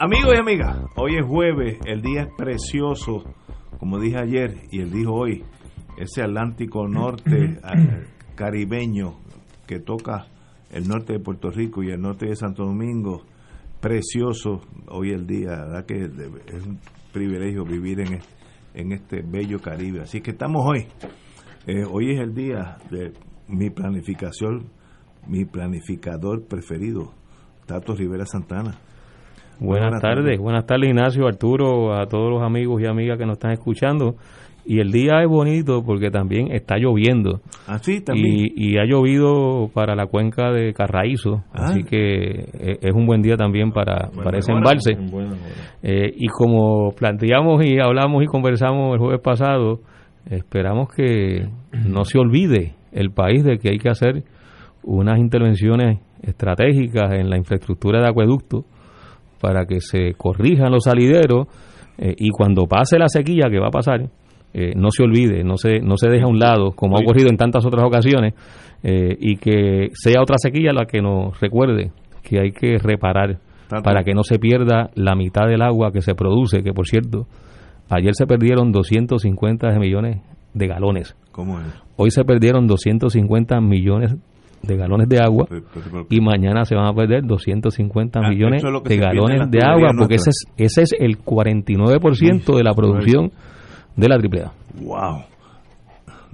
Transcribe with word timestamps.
Amigos 0.00 0.32
y 0.34 0.40
amigas, 0.40 0.76
hoy 0.96 1.16
es 1.16 1.24
jueves, 1.24 1.78
el 1.86 2.02
día 2.02 2.22
es 2.22 2.28
precioso, 2.36 3.22
como 3.78 4.00
dije 4.00 4.18
ayer 4.18 4.56
y 4.72 4.80
él 4.80 4.90
dijo 4.90 5.14
hoy, 5.14 5.44
ese 5.96 6.20
Atlántico 6.20 6.88
norte 6.88 7.60
caribeño 8.34 9.14
que 9.68 9.78
toca 9.78 10.26
el 10.72 10.88
norte 10.88 11.12
de 11.12 11.20
Puerto 11.20 11.48
Rico 11.50 11.84
y 11.84 11.90
el 11.90 12.00
norte 12.00 12.26
de 12.26 12.34
Santo 12.34 12.64
Domingo, 12.64 13.22
precioso 13.80 14.62
hoy 14.88 15.10
el 15.10 15.28
día, 15.28 15.50
verdad 15.50 15.86
que 15.86 16.02
es 16.02 16.66
un 16.66 16.80
privilegio 17.12 17.64
vivir 17.64 18.00
en 18.00 18.14
este, 18.14 18.34
en 18.74 18.92
este 18.92 19.22
bello 19.22 19.60
Caribe. 19.60 20.00
Así 20.00 20.20
que 20.20 20.32
estamos 20.32 20.66
hoy, 20.66 20.88
eh, 21.68 21.84
hoy 21.88 22.14
es 22.14 22.20
el 22.20 22.34
día 22.34 22.78
de 22.90 23.12
mi 23.46 23.70
planificación, 23.70 24.70
mi 25.28 25.44
planificador 25.44 26.44
preferido, 26.48 27.14
Tato 27.66 27.94
Rivera 27.94 28.26
Santana. 28.26 28.76
Buenas, 29.64 30.00
tardes. 30.00 30.38
buenas 30.38 30.66
tardes 30.66 30.88
Ignacio, 30.88 31.26
Arturo, 31.26 31.94
a 31.94 32.06
todos 32.06 32.30
los 32.30 32.42
amigos 32.42 32.82
y 32.82 32.86
amigas 32.86 33.18
que 33.18 33.24
nos 33.24 33.38
están 33.38 33.52
escuchando. 33.52 34.16
Y 34.66 34.80
el 34.80 34.92
día 34.92 35.22
es 35.22 35.28
bonito 35.28 35.82
porque 35.84 36.10
también 36.10 36.50
está 36.50 36.76
lloviendo. 36.78 37.40
Así 37.66 37.98
ah, 38.00 38.04
también. 38.06 38.48
Y, 38.54 38.78
ha 38.78 38.84
llovido 38.86 39.68
para 39.74 39.94
la 39.94 40.06
cuenca 40.06 40.50
de 40.52 40.72
Carraízo, 40.72 41.44
ah. 41.52 41.66
así 41.66 41.82
que 41.84 42.46
e, 42.54 42.78
es 42.80 42.94
un 42.94 43.06
buen 43.06 43.20
día 43.20 43.36
también 43.36 43.72
para, 43.72 44.10
para 44.10 44.38
ese 44.38 44.52
embalse. 44.52 44.92
Eh, 45.82 46.12
y 46.16 46.28
como 46.28 46.92
planteamos 46.92 47.64
y 47.64 47.78
hablamos 47.78 48.22
y 48.22 48.26
conversamos 48.26 48.94
el 48.94 49.00
jueves 49.00 49.20
pasado, 49.20 49.80
esperamos 50.30 50.88
que 50.94 51.46
no 51.86 52.04
se 52.04 52.18
olvide 52.18 52.74
el 52.92 53.10
país 53.10 53.44
de 53.44 53.58
que 53.58 53.70
hay 53.70 53.78
que 53.78 53.90
hacer 53.90 54.24
unas 54.82 55.18
intervenciones 55.18 55.98
estratégicas 56.22 57.12
en 57.12 57.28
la 57.28 57.36
infraestructura 57.36 58.00
de 58.00 58.08
acueducto 58.08 58.64
para 59.44 59.66
que 59.66 59.82
se 59.82 60.14
corrijan 60.14 60.72
los 60.72 60.84
salideros 60.84 61.48
eh, 61.98 62.14
y 62.16 62.30
cuando 62.30 62.64
pase 62.64 62.98
la 62.98 63.08
sequía 63.08 63.50
que 63.50 63.58
va 63.58 63.66
a 63.66 63.70
pasar, 63.70 64.08
eh, 64.54 64.72
no 64.74 64.88
se 64.90 65.02
olvide, 65.02 65.44
no 65.44 65.58
se, 65.58 65.80
no 65.80 65.98
se 65.98 66.08
deje 66.08 66.24
a 66.24 66.28
un 66.28 66.38
lado, 66.38 66.70
como 66.70 66.96
ha 66.96 67.00
ocurrido 67.00 67.28
en 67.28 67.36
tantas 67.36 67.66
otras 67.66 67.84
ocasiones, 67.84 68.32
eh, 68.82 69.14
y 69.20 69.36
que 69.36 69.88
sea 69.92 70.22
otra 70.22 70.36
sequía 70.38 70.72
la 70.72 70.86
que 70.86 71.02
nos 71.02 71.38
recuerde 71.40 71.92
que 72.22 72.40
hay 72.40 72.52
que 72.52 72.78
reparar 72.78 73.38
para 73.82 74.02
que 74.02 74.14
no 74.14 74.22
se 74.22 74.38
pierda 74.38 74.88
la 74.94 75.14
mitad 75.14 75.46
del 75.46 75.60
agua 75.60 75.92
que 75.92 76.00
se 76.00 76.14
produce, 76.14 76.62
que 76.62 76.72
por 76.72 76.86
cierto, 76.86 77.26
ayer 77.90 78.14
se 78.14 78.26
perdieron 78.26 78.72
250 78.72 79.78
millones 79.78 80.22
de 80.54 80.66
galones. 80.66 81.16
¿Cómo 81.32 81.60
es? 81.60 81.66
Hoy 81.96 82.10
se 82.10 82.24
perdieron 82.24 82.66
250 82.66 83.60
millones 83.60 84.16
de 84.66 84.76
galones 84.76 85.08
de 85.08 85.20
agua 85.20 85.46
y 86.10 86.20
mañana 86.20 86.64
se 86.64 86.74
van 86.74 86.86
a 86.86 86.92
perder 86.92 87.24
250 87.24 88.18
ah, 88.18 88.28
millones 88.28 88.62
de 88.62 88.96
galones 88.96 89.50
de 89.50 89.58
agua 89.64 89.90
porque 89.96 90.16
ese 90.16 90.30
es, 90.30 90.46
ese 90.56 90.82
es 90.82 90.92
el 90.98 91.18
49% 91.18 92.56
de 92.56 92.64
la 92.64 92.74
producción 92.74 93.30
de 93.96 94.08
la 94.08 94.16
AAA. 94.16 94.52
¡Wow! 94.82 95.24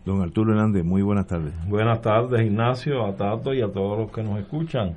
Don 0.05 0.23
Arturo 0.23 0.53
Hernández, 0.53 0.85
muy 0.85 1.03
buenas 1.03 1.27
tardes. 1.27 1.53
Buenas 1.69 2.01
tardes, 2.01 2.41
Ignacio, 2.41 3.05
a 3.05 3.15
Tato 3.15 3.53
y 3.53 3.61
a 3.61 3.69
todos 3.69 3.99
los 3.99 4.11
que 4.11 4.23
nos 4.23 4.39
escuchan. 4.41 4.95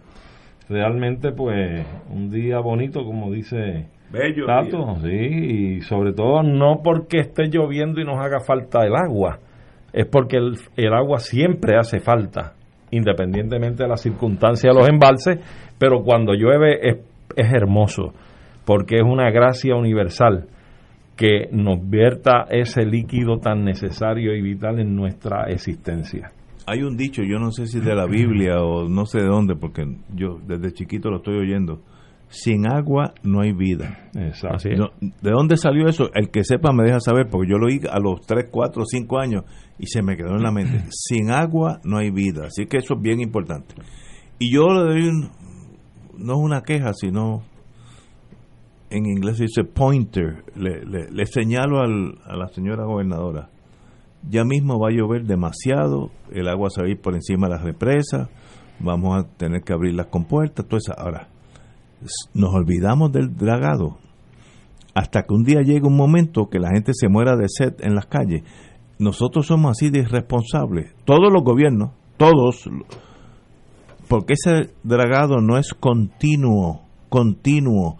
Realmente, 0.69 1.33
pues, 1.33 1.85
un 2.09 2.29
día 2.29 2.59
bonito, 2.59 3.03
como 3.03 3.29
dice 3.31 3.87
Bello 4.11 4.45
Tato, 4.45 4.95
sí, 5.03 5.09
y 5.09 5.81
sobre 5.81 6.13
todo 6.13 6.41
no 6.41 6.81
porque 6.81 7.19
esté 7.19 7.49
lloviendo 7.49 7.99
y 7.99 8.05
nos 8.05 8.17
haga 8.17 8.39
falta 8.39 8.85
el 8.85 8.95
agua, 8.95 9.39
es 9.91 10.05
porque 10.05 10.37
el, 10.37 10.57
el 10.77 10.93
agua 10.93 11.19
siempre 11.19 11.77
hace 11.77 11.99
falta 11.99 12.53
independientemente 12.93 13.83
de 13.83 13.89
las 13.89 14.01
circunstancias 14.01 14.73
de 14.73 14.79
los 14.79 14.89
embalses, 14.89 15.39
pero 15.77 16.03
cuando 16.03 16.33
llueve 16.33 16.89
es, 16.89 16.97
es 17.35 17.53
hermoso, 17.53 18.13
porque 18.65 18.97
es 18.97 19.03
una 19.03 19.29
gracia 19.31 19.75
universal 19.75 20.47
que 21.15 21.47
nos 21.51 21.89
vierta 21.89 22.45
ese 22.49 22.85
líquido 22.85 23.37
tan 23.37 23.63
necesario 23.63 24.35
y 24.35 24.41
vital 24.41 24.79
en 24.79 24.95
nuestra 24.95 25.45
existencia. 25.49 26.31
Hay 26.65 26.81
un 26.81 26.95
dicho, 26.95 27.21
yo 27.23 27.39
no 27.39 27.51
sé 27.51 27.67
si 27.67 27.79
de 27.79 27.93
la 27.93 28.05
Biblia 28.05 28.61
o 28.61 28.87
no 28.87 29.05
sé 29.05 29.19
de 29.19 29.27
dónde, 29.27 29.55
porque 29.55 29.83
yo 30.15 30.39
desde 30.47 30.71
chiquito 30.71 31.09
lo 31.09 31.17
estoy 31.17 31.37
oyendo. 31.37 31.81
Sin 32.29 32.65
agua 32.65 33.13
no 33.21 33.41
hay 33.41 33.51
vida. 33.51 34.09
Exacto. 34.15 34.91
¿De 34.99 35.31
dónde 35.31 35.55
salió 35.55 35.87
eso? 35.87 36.09
El 36.15 36.31
que 36.31 36.43
sepa 36.43 36.71
me 36.71 36.83
deja 36.83 36.99
saber, 36.99 37.27
porque 37.29 37.51
yo 37.51 37.57
lo 37.57 37.67
oí 37.67 37.79
a 37.87 37.99
los 37.99 38.25
3, 38.25 38.47
4, 38.49 38.83
5 38.85 39.19
años 39.19 39.43
y 39.79 39.87
se 39.87 40.01
me 40.01 40.15
quedó 40.15 40.35
en 40.35 40.43
la 40.43 40.51
mente. 40.51 40.83
Sin 40.89 41.31
agua 41.31 41.79
no 41.83 41.97
hay 41.97 42.11
vida, 42.11 42.47
así 42.47 42.65
que 42.65 42.77
eso 42.77 42.95
es 42.95 43.01
bien 43.01 43.19
importante. 43.19 43.75
Y 44.39 44.53
yo 44.53 44.67
le 44.73 44.81
doy 44.81 45.29
no 46.17 46.33
es 46.33 46.39
una 46.39 46.61
queja, 46.61 46.93
sino 46.93 47.43
en 48.89 49.05
inglés 49.05 49.37
se 49.37 49.43
dice 49.43 49.63
pointer, 49.63 50.43
le, 50.55 50.85
le, 50.85 51.25
señalo 51.25 51.79
al, 51.79 52.19
a 52.25 52.37
la 52.37 52.47
señora 52.49 52.85
gobernadora, 52.85 53.49
ya 54.29 54.43
mismo 54.43 54.79
va 54.79 54.89
a 54.89 54.91
llover 54.91 55.25
demasiado, 55.25 56.11
el 56.31 56.47
agua 56.47 56.69
se 56.69 56.81
va 56.81 56.87
a 56.87 56.91
ir 56.91 57.01
por 57.01 57.15
encima 57.15 57.47
de 57.47 57.55
las 57.55 57.63
represas, 57.63 58.29
vamos 58.79 59.17
a 59.17 59.27
tener 59.37 59.63
que 59.63 59.73
abrir 59.73 59.95
las 59.95 60.07
compuertas, 60.07 60.65
todo 60.67 60.77
eso. 60.77 60.93
Ahora, 60.97 61.27
nos 62.33 62.53
olvidamos 62.53 63.11
del 63.11 63.35
dragado 63.35 63.97
hasta 64.93 65.23
que 65.23 65.33
un 65.33 65.43
día 65.43 65.61
llegue 65.61 65.87
un 65.87 65.97
momento 65.97 66.49
que 66.49 66.59
la 66.59 66.69
gente 66.69 66.91
se 66.93 67.09
muera 67.09 67.35
de 67.35 67.47
sed 67.49 67.73
en 67.79 67.95
las 67.95 68.05
calles 68.05 68.43
nosotros 69.03 69.47
somos 69.47 69.71
así 69.71 69.89
de 69.89 69.99
irresponsables, 69.99 70.93
todos 71.05 71.31
los 71.31 71.43
gobiernos, 71.43 71.91
todos, 72.17 72.69
porque 74.07 74.33
ese 74.33 74.73
dragado 74.83 75.41
no 75.41 75.57
es 75.57 75.73
continuo, 75.73 76.81
continuo, 77.09 77.97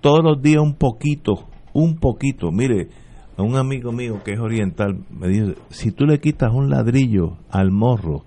todos 0.00 0.20
los 0.22 0.42
días 0.42 0.62
un 0.62 0.74
poquito, 0.74 1.46
un 1.72 1.96
poquito. 1.96 2.50
Mire, 2.50 2.88
a 3.36 3.42
un 3.42 3.56
amigo 3.56 3.92
mío 3.92 4.20
que 4.24 4.32
es 4.32 4.40
oriental 4.40 5.04
me 5.10 5.28
dice, 5.28 5.54
si 5.70 5.92
tú 5.92 6.04
le 6.04 6.20
quitas 6.20 6.52
un 6.52 6.70
ladrillo 6.70 7.38
al 7.50 7.70
morro 7.70 8.24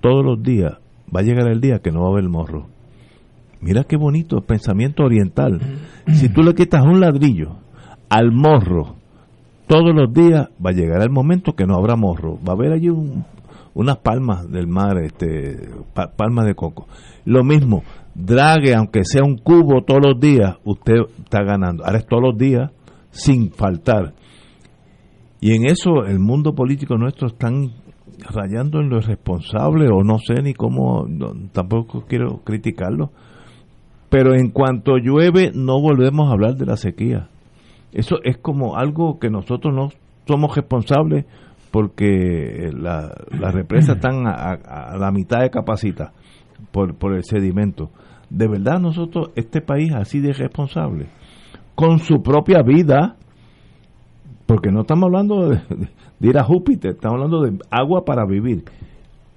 todos 0.00 0.24
los 0.24 0.42
días, 0.42 0.74
va 1.14 1.20
a 1.20 1.22
llegar 1.22 1.48
el 1.48 1.60
día 1.60 1.78
que 1.78 1.92
no 1.92 2.02
va 2.02 2.08
a 2.08 2.12
haber 2.12 2.28
morro. 2.28 2.66
Mira 3.60 3.84
qué 3.84 3.96
bonito, 3.96 4.42
pensamiento 4.42 5.04
oriental. 5.04 5.60
Si 6.12 6.28
tú 6.28 6.42
le 6.42 6.54
quitas 6.54 6.82
un 6.84 7.00
ladrillo 7.00 7.56
al 8.08 8.30
morro 8.32 8.95
todos 9.66 9.94
los 9.94 10.12
días 10.12 10.48
va 10.64 10.70
a 10.70 10.74
llegar 10.74 11.02
el 11.02 11.10
momento 11.10 11.54
que 11.54 11.66
no 11.66 11.74
habrá 11.76 11.96
morro, 11.96 12.38
va 12.46 12.52
a 12.52 12.56
haber 12.56 12.72
allí 12.72 12.88
unas 13.74 13.98
palmas 13.98 14.50
del 14.50 14.66
mar, 14.66 14.98
este, 14.98 15.68
palmas 16.16 16.46
de 16.46 16.54
coco. 16.54 16.86
Lo 17.24 17.42
mismo, 17.44 17.82
drague, 18.14 18.74
aunque 18.74 19.04
sea 19.04 19.24
un 19.24 19.36
cubo 19.36 19.82
todos 19.82 20.00
los 20.04 20.20
días, 20.20 20.56
usted 20.64 20.94
está 21.18 21.42
ganando. 21.42 21.84
Ahora 21.84 21.98
es 21.98 22.06
todos 22.06 22.22
los 22.22 22.38
días, 22.38 22.70
sin 23.10 23.50
faltar. 23.50 24.14
Y 25.40 25.54
en 25.54 25.66
eso 25.66 26.04
el 26.06 26.18
mundo 26.18 26.54
político 26.54 26.96
nuestro 26.96 27.28
están 27.28 27.72
rayando 28.30 28.80
en 28.80 28.88
lo 28.88 28.98
irresponsable, 28.98 29.88
o 29.92 30.02
no 30.02 30.18
sé 30.18 30.42
ni 30.42 30.54
cómo, 30.54 31.06
tampoco 31.52 32.04
quiero 32.08 32.42
criticarlo. 32.44 33.10
Pero 34.08 34.34
en 34.34 34.50
cuanto 34.50 34.96
llueve, 34.96 35.50
no 35.52 35.80
volvemos 35.80 36.28
a 36.28 36.32
hablar 36.32 36.54
de 36.54 36.66
la 36.66 36.76
sequía 36.76 37.28
eso 37.96 38.16
es 38.24 38.36
como 38.36 38.76
algo 38.76 39.18
que 39.18 39.30
nosotros 39.30 39.74
no 39.74 39.88
somos 40.26 40.54
responsables 40.54 41.24
porque 41.70 42.70
las 42.74 43.54
represas 43.54 43.96
están 43.96 44.26
a, 44.26 44.98
la 44.98 45.10
mitad 45.10 45.40
de 45.40 45.48
capacidad 45.48 46.12
por, 46.72 46.94
por 46.96 47.14
el 47.14 47.24
sedimento. 47.24 47.90
De 48.28 48.48
verdad 48.48 48.80
nosotros, 48.80 49.30
este 49.34 49.62
país 49.62 49.94
así 49.94 50.20
de 50.20 50.34
responsable, 50.34 51.06
con 51.74 51.98
su 51.98 52.22
propia 52.22 52.60
vida, 52.62 53.16
porque 54.44 54.70
no 54.70 54.82
estamos 54.82 55.04
hablando 55.04 55.48
de, 55.48 55.60
ir 56.20 56.38
a 56.38 56.44
Júpiter, 56.44 56.96
estamos 56.96 57.14
hablando 57.14 57.44
de 57.44 57.58
agua 57.70 58.04
para 58.04 58.26
vivir. 58.26 58.64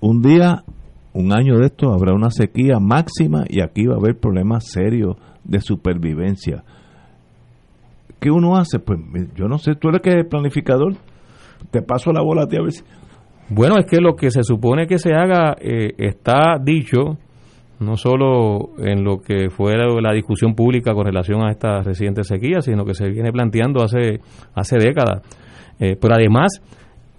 Un 0.01 0.21
día, 0.21 0.63
un 1.13 1.31
año 1.31 1.59
de 1.59 1.67
esto, 1.67 1.93
habrá 1.93 2.13
una 2.13 2.29
sequía 2.29 2.77
máxima 2.81 3.45
y 3.47 3.61
aquí 3.61 3.85
va 3.85 3.95
a 3.95 3.99
haber 3.99 4.19
problemas 4.19 4.65
serios 4.65 5.15
de 5.45 5.61
supervivencia. 5.61 6.65
¿Qué 8.19 8.31
uno 8.31 8.57
hace? 8.57 8.79
Pues 8.79 8.99
yo 9.35 9.47
no 9.47 9.57
sé, 9.57 9.75
tú 9.75 9.89
eres 9.89 10.01
que 10.01 10.19
es 10.19 10.25
planificador, 10.25 10.93
te 11.71 11.81
paso 11.81 12.11
la 12.11 12.21
bola 12.21 12.43
a 12.43 12.47
ti 12.47 12.57
a 12.57 12.61
ver 12.61 12.73
Bueno, 13.49 13.77
es 13.77 13.85
que 13.85 14.01
lo 14.01 14.15
que 14.15 14.31
se 14.31 14.43
supone 14.43 14.87
que 14.87 14.97
se 14.97 15.13
haga 15.13 15.55
eh, 15.59 15.93
está 15.97 16.57
dicho 16.61 17.17
no 17.79 17.95
solo 17.95 18.71
en 18.79 19.03
lo 19.03 19.19
que 19.21 19.49
fue 19.49 19.75
la, 19.77 20.13
discusión 20.13 20.53
pública 20.53 20.93
con 20.93 21.05
relación 21.05 21.41
a 21.43 21.51
esta 21.51 21.81
reciente 21.81 22.23
sequía, 22.23 22.61
sino 22.61 22.83
que 22.83 22.93
se 22.93 23.09
viene 23.09 23.31
planteando 23.31 23.81
hace, 23.81 24.19
hace 24.53 24.77
décadas. 24.77 25.21
Eh, 25.79 25.95
pero 25.99 26.15
además 26.15 26.61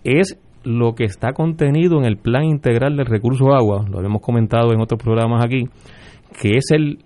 es 0.04 0.38
lo 0.62 0.94
que 0.94 1.04
está 1.04 1.32
contenido 1.32 1.98
en 1.98 2.04
el 2.04 2.18
Plan 2.18 2.44
Integral 2.44 2.96
del 2.96 3.06
Recurso 3.06 3.54
Agua, 3.54 3.86
lo 3.90 3.98
habíamos 3.98 4.20
comentado 4.20 4.72
en 4.72 4.80
otros 4.80 5.02
programas 5.02 5.42
aquí, 5.42 5.64
que 6.40 6.56
es 6.56 6.70
el 6.70 6.98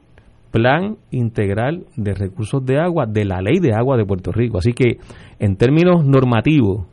Plan 0.55 0.99
Integral 1.11 1.85
de 1.97 2.15
Recursos 2.15 2.65
de 2.65 2.79
Agua 2.79 3.07
de 3.09 3.25
la 3.25 3.43
Ley 3.43 3.59
de 3.59 3.73
Agua 3.75 3.97
de 3.97 4.05
Puerto 4.05 4.31
Rico. 4.31 4.59
Así 4.59 4.73
que, 4.73 4.99
en 5.41 5.57
términos 5.57 6.07
normativos, 6.07 6.87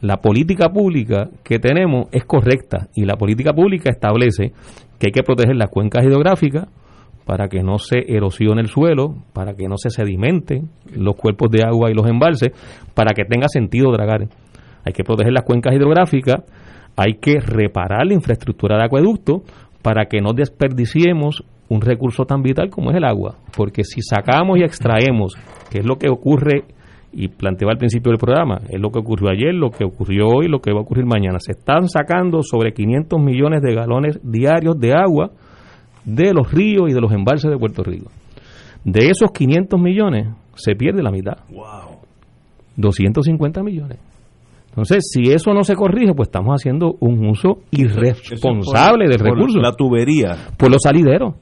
la 0.00 0.18
política 0.18 0.68
pública 0.68 1.28
que 1.42 1.58
tenemos 1.58 2.06
es 2.12 2.24
correcta 2.24 2.86
y 2.94 3.06
la 3.06 3.16
política 3.16 3.52
pública 3.52 3.90
establece 3.90 4.52
que 5.00 5.08
hay 5.08 5.12
que 5.12 5.24
proteger 5.24 5.56
las 5.56 5.68
cuencas 5.68 6.04
hidrográficas 6.04 6.68
para 7.26 7.48
que 7.48 7.60
no 7.64 7.80
se 7.80 8.04
erosione 8.06 8.60
el 8.60 8.68
suelo, 8.68 9.16
para 9.32 9.54
que 9.54 9.66
no 9.66 9.78
se 9.78 9.90
sedimenten 9.90 10.70
los 10.94 11.16
cuerpos 11.16 11.50
de 11.50 11.64
agua 11.64 11.90
y 11.90 11.94
los 11.94 12.08
embalses, 12.08 12.52
para 12.94 13.14
que 13.14 13.24
tenga 13.24 13.48
sentido 13.48 13.90
dragar. 13.90 14.28
Hay 14.84 14.92
que 14.92 15.02
proteger 15.02 15.32
las 15.32 15.42
cuencas 15.42 15.74
hidrográficas, 15.74 16.44
hay 16.94 17.14
que 17.14 17.40
reparar 17.40 18.06
la 18.06 18.14
infraestructura 18.14 18.78
de 18.78 18.84
acueducto 18.84 19.42
para 19.82 20.04
que 20.04 20.20
no 20.20 20.34
desperdiciemos 20.34 21.42
un 21.68 21.80
recurso 21.80 22.24
tan 22.24 22.42
vital 22.42 22.70
como 22.70 22.90
es 22.90 22.96
el 22.96 23.04
agua, 23.04 23.36
porque 23.56 23.84
si 23.84 24.00
sacamos 24.00 24.58
y 24.58 24.62
extraemos, 24.62 25.34
que 25.70 25.80
es 25.80 25.86
lo 25.86 25.96
que 25.96 26.08
ocurre 26.08 26.64
y 27.12 27.28
planteaba 27.28 27.72
al 27.72 27.78
principio 27.78 28.10
del 28.10 28.18
programa, 28.18 28.60
es 28.68 28.80
lo 28.80 28.90
que 28.90 28.98
ocurrió 28.98 29.30
ayer, 29.30 29.54
lo 29.54 29.70
que 29.70 29.84
ocurrió 29.84 30.28
hoy, 30.28 30.48
lo 30.48 30.60
que 30.60 30.72
va 30.72 30.80
a 30.80 30.82
ocurrir 30.82 31.06
mañana. 31.06 31.38
Se 31.40 31.52
están 31.52 31.88
sacando 31.88 32.42
sobre 32.42 32.72
500 32.72 33.20
millones 33.20 33.62
de 33.62 33.74
galones 33.74 34.20
diarios 34.22 34.78
de 34.78 34.94
agua 34.94 35.30
de 36.04 36.32
los 36.32 36.50
ríos 36.52 36.88
y 36.88 36.94
de 36.94 37.00
los 37.00 37.12
embalses 37.12 37.50
de 37.50 37.58
Puerto 37.58 37.82
Rico. 37.82 38.10
De 38.84 39.08
esos 39.08 39.30
500 39.32 39.80
millones 39.80 40.28
se 40.54 40.74
pierde 40.74 41.02
la 41.02 41.10
mitad. 41.10 41.38
Wow. 41.50 41.98
250 42.76 43.62
millones. 43.62 43.98
Entonces, 44.68 45.10
si 45.10 45.32
eso 45.32 45.52
no 45.54 45.64
se 45.64 45.74
corrige, 45.74 46.14
pues 46.14 46.28
estamos 46.28 46.54
haciendo 46.54 46.94
un 47.00 47.26
uso 47.26 47.58
irresponsable 47.70 49.08
del 49.08 49.18
recurso. 49.18 49.58
La 49.58 49.72
tubería. 49.72 50.36
Por 50.56 50.70
los 50.70 50.82
salideros. 50.82 51.34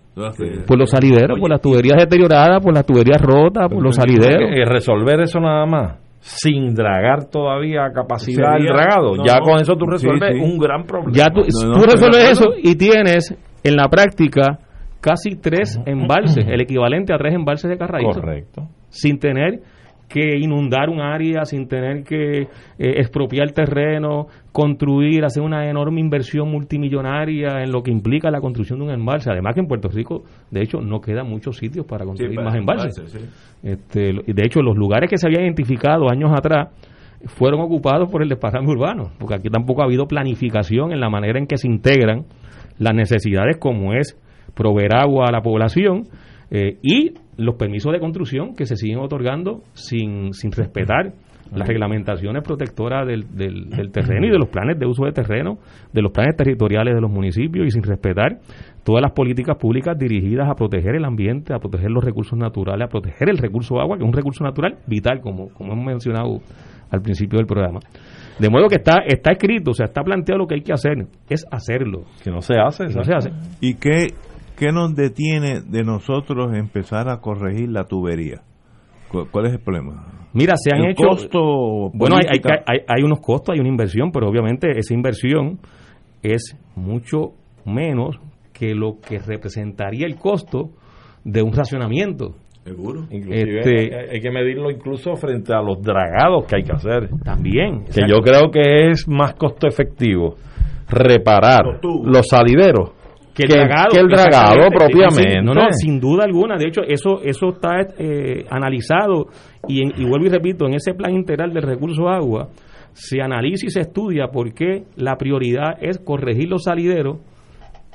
Por 0.67 0.79
los 0.79 0.91
salideros, 0.91 1.39
por 1.39 1.51
las 1.51 1.61
tuberías 1.61 1.99
deterioradas, 1.99 2.63
por 2.63 2.73
las 2.73 2.87
tuberías 2.87 3.21
rotas, 3.21 3.69
por 3.69 3.83
los 3.83 3.95
salideros. 3.95 4.51
resolver 4.67 5.21
eso 5.21 5.41
nada 5.41 5.67
más 5.67 6.07
sin 6.27 6.75
dragar 6.75 7.31
todavía 7.31 7.93
capacidad 7.95 8.55
del 8.55 8.67
dragado. 8.67 9.15
ya 9.25 9.39
con 9.39 9.61
eso 9.61 9.77
tú 9.77 9.87
resuelves 9.87 10.35
un 10.43 10.59
gran 10.59 10.85
problema. 10.85 11.13
Ya 11.13 11.27
tú, 11.27 11.43
tú 11.43 11.83
resuelves 11.85 12.31
eso 12.31 12.47
y 12.61 12.75
tienes 12.75 13.37
en 13.63 13.77
la 13.77 13.89
práctica 13.89 14.59
casi 15.01 15.37
tres 15.37 15.79
embalses, 15.87 16.45
el 16.49 16.61
equivalente 16.61 17.15
a 17.15 17.19
tres 17.19 17.35
embalses 17.35 17.71
de 17.71 17.79
Carraízo. 17.79 18.21
Correcto. 18.21 18.69
Sin 18.89 19.19
tener 19.19 19.61
que 20.09 20.39
inundar 20.39 20.89
un 20.89 21.01
área 21.01 21.45
sin 21.45 21.67
tener 21.69 22.05
que 22.05 22.43
eh, 22.43 22.49
expropiar 22.79 23.51
terreno, 23.53 24.27
construir, 24.53 25.25
hacer 25.25 25.43
una 25.43 25.69
enorme 25.69 26.01
inversión 26.01 26.51
multimillonaria 26.51 27.63
en 27.63 27.73
lo 27.73 27.83
que 27.83 27.91
implica 27.91 28.31
la 28.31 28.41
construcción 28.41 28.79
de 28.79 28.85
un 28.87 28.91
embalse. 28.93 29.31
Además 29.31 29.55
que 29.55 29.61
en 29.61 29.67
Puerto 29.67 29.89
Rico, 29.89 30.25
de 30.51 30.63
hecho, 30.63 30.81
no 30.81 31.01
quedan 31.01 31.29
muchos 31.29 31.57
sitios 31.57 31.87
para 31.87 32.05
construir 32.05 32.41
más 32.41 32.55
embalses. 32.55 32.99
este, 33.63 34.13
de 34.27 34.43
hecho, 34.45 34.61
los 34.63 34.77
lugares 34.77 35.11
que 35.11 35.19
se 35.19 35.27
habían 35.27 35.43
identificado 35.43 36.09
años 36.11 36.31
atrás 36.33 36.69
fueron 37.25 37.61
ocupados 37.61 38.11
por 38.11 38.23
el 38.23 38.29
desparrame 38.29 38.69
urbano, 38.69 39.11
porque 39.19 39.35
aquí 39.35 39.49
tampoco 39.49 39.83
ha 39.83 39.87
habido 39.87 40.07
planificación 40.07 40.93
en 40.93 41.01
la 41.01 41.11
manera 41.11 41.39
en 41.39 41.47
que 41.47 41.57
se 41.57 41.67
integran 41.67 42.25
las 42.79 42.95
necesidades 42.95 43.57
como 43.59 43.95
es 43.95 44.19
proveer 44.55 44.95
agua 44.95 45.27
a 45.29 45.33
la 45.33 45.43
población 45.43 46.05
eh, 46.51 46.79
y 46.83 47.15
los 47.37 47.57
permisos 47.57 47.93
de 47.93 48.01
construcción 48.01 48.55
que 48.55 48.67
se 48.67 48.77
siguen 48.77 48.99
otorgando 48.99 49.63
sin, 49.75 50.33
sin 50.33 50.53
respetar 50.53 51.13
las 51.55 51.69
reglamentaciones 51.69 52.43
protectoras 52.43 53.07
del, 53.07 53.25
del, 53.37 53.91
terreno 53.93 54.27
y 54.27 54.31
de 54.31 54.39
los 54.39 54.49
planes 54.49 54.79
de 54.79 54.87
uso 54.87 55.05
de 55.05 55.13
terreno, 55.13 55.59
de 55.93 56.03
los 56.03 56.11
planes 56.11 56.37
territoriales 56.37 56.95
de 56.95 57.01
los 57.01 57.11
municipios 57.11 57.67
y 57.67 57.71
sin 57.71 57.83
respetar 57.83 58.39
todas 58.85 59.03
las 59.03 59.13
políticas 59.13 59.57
públicas 59.57 59.97
dirigidas 59.99 60.49
a 60.49 60.55
proteger 60.55 60.97
el 60.97 61.05
ambiente, 61.05 61.55
a 61.55 61.59
proteger 61.59 61.91
los 61.91 62.05
recursos 62.05 62.39
naturales, 62.39 62.87
a 62.87 62.89
proteger 62.89 63.29
el 63.29 63.39
recurso 63.39 63.81
agua, 63.81 63.97
que 63.97 64.03
es 64.03 64.09
un 64.09 64.15
recurso 64.15 64.45
natural 64.45 64.79
vital, 64.87 65.21
como, 65.21 65.49
como 65.51 65.73
hemos 65.73 65.87
mencionado 65.87 66.41
al 66.91 67.01
principio 67.01 67.39
del 67.39 67.47
programa. 67.47 67.81
De 68.39 68.51
modo 68.51 68.69
que 68.69 68.77
está, 68.77 69.01
está 69.07 69.33
escrito, 69.33 69.71
o 69.71 69.75
sea, 69.75 69.87
está 69.87 70.03
planteado 70.03 70.39
lo 70.39 70.47
que 70.47 70.57
hay 70.57 70.63
que 70.63 70.73
hacer, 70.73 71.07
es 71.29 71.45
hacerlo. 71.51 72.05
Que 72.23 72.31
no 72.31 72.41
se 72.41 72.55
hace. 72.59 72.85
no 72.85 73.03
se 73.03 73.15
hace. 73.15 73.31
¿Y 73.61 73.75
qué, 73.75 74.09
¿qué 74.57 74.73
nos 74.73 74.95
detiene 74.95 75.61
de 75.61 75.83
nosotros 75.83 76.55
empezar 76.55 77.09
a 77.09 77.21
corregir 77.21 77.71
la 77.71 77.85
tubería? 77.85 78.43
¿Cuál 79.09 79.47
es 79.47 79.53
el 79.53 79.61
problema? 79.61 80.29
Mira, 80.33 80.55
se 80.57 80.75
han 80.75 80.85
hecho. 80.85 81.05
bueno, 81.95 82.17
hay, 82.17 82.41
hay, 82.67 82.79
hay, 82.87 83.03
unos 83.03 83.21
costos, 83.21 83.55
hay 83.55 83.61
una 83.61 83.69
inversión, 83.69 84.11
pero 84.13 84.29
obviamente 84.29 84.69
esa 84.77 84.93
inversión 84.93 85.59
es 86.23 86.57
mucho 86.75 87.33
menos 87.65 88.19
que 88.53 88.75
lo 88.75 88.99
que 89.01 89.19
representaría 89.19 90.07
el 90.07 90.17
costo 90.17 90.71
de 91.25 91.43
un 91.43 91.53
racionamiento. 91.53 92.35
Seguro. 92.65 93.07
Inclusive 93.11 93.61
este, 93.61 94.11
hay, 94.11 94.21
que 94.21 94.31
medirlo 94.31 94.71
incluso 94.71 95.15
frente 95.15 95.55
a 95.55 95.63
los 95.63 95.81
dragados 95.81 96.47
que 96.47 96.57
hay 96.57 96.63
que 96.65 96.73
hacer. 96.73 97.09
También. 97.23 97.85
Que 97.85 98.09
yo 98.09 98.19
creo 98.19 98.51
que 98.51 98.91
es 98.91 99.07
más 99.07 99.35
costo 99.35 99.69
efectivo 99.69 100.35
reparar 100.89 101.81
los 101.83 102.27
salideros 102.29 102.96
que 103.37 104.01
el 104.01 104.09
dragado, 104.09 104.69
propiamente. 104.71 105.43
No, 105.43 105.53
no, 105.53 105.71
sin 105.73 106.01
duda 106.01 106.25
alguna. 106.25 106.57
De 106.57 106.69
hecho, 106.69 106.83
eso 106.83 107.21
eso 107.23 107.49
está 107.51 107.81
eh, 107.99 108.45
analizado 108.51 109.27
y, 109.69 109.83
y 109.83 110.05
vuelvo 110.05 110.27
y 110.27 110.31
repito, 110.31 110.67
en 110.67 110.75
ese 110.75 110.95
plan 110.95 111.15
integral 111.15 111.53
del 111.53 111.63
recurso 111.63 112.09
agua 112.09 112.49
se 112.93 113.21
analiza 113.21 113.67
y 113.67 113.71
se 113.71 113.81
estudia 113.81 114.29
por 114.29 114.55
qué 114.55 114.85
la 114.97 115.17
prioridad 115.17 115.77
es 115.81 115.99
corregir 115.99 116.49
los 116.49 116.65
salideros 116.65 117.19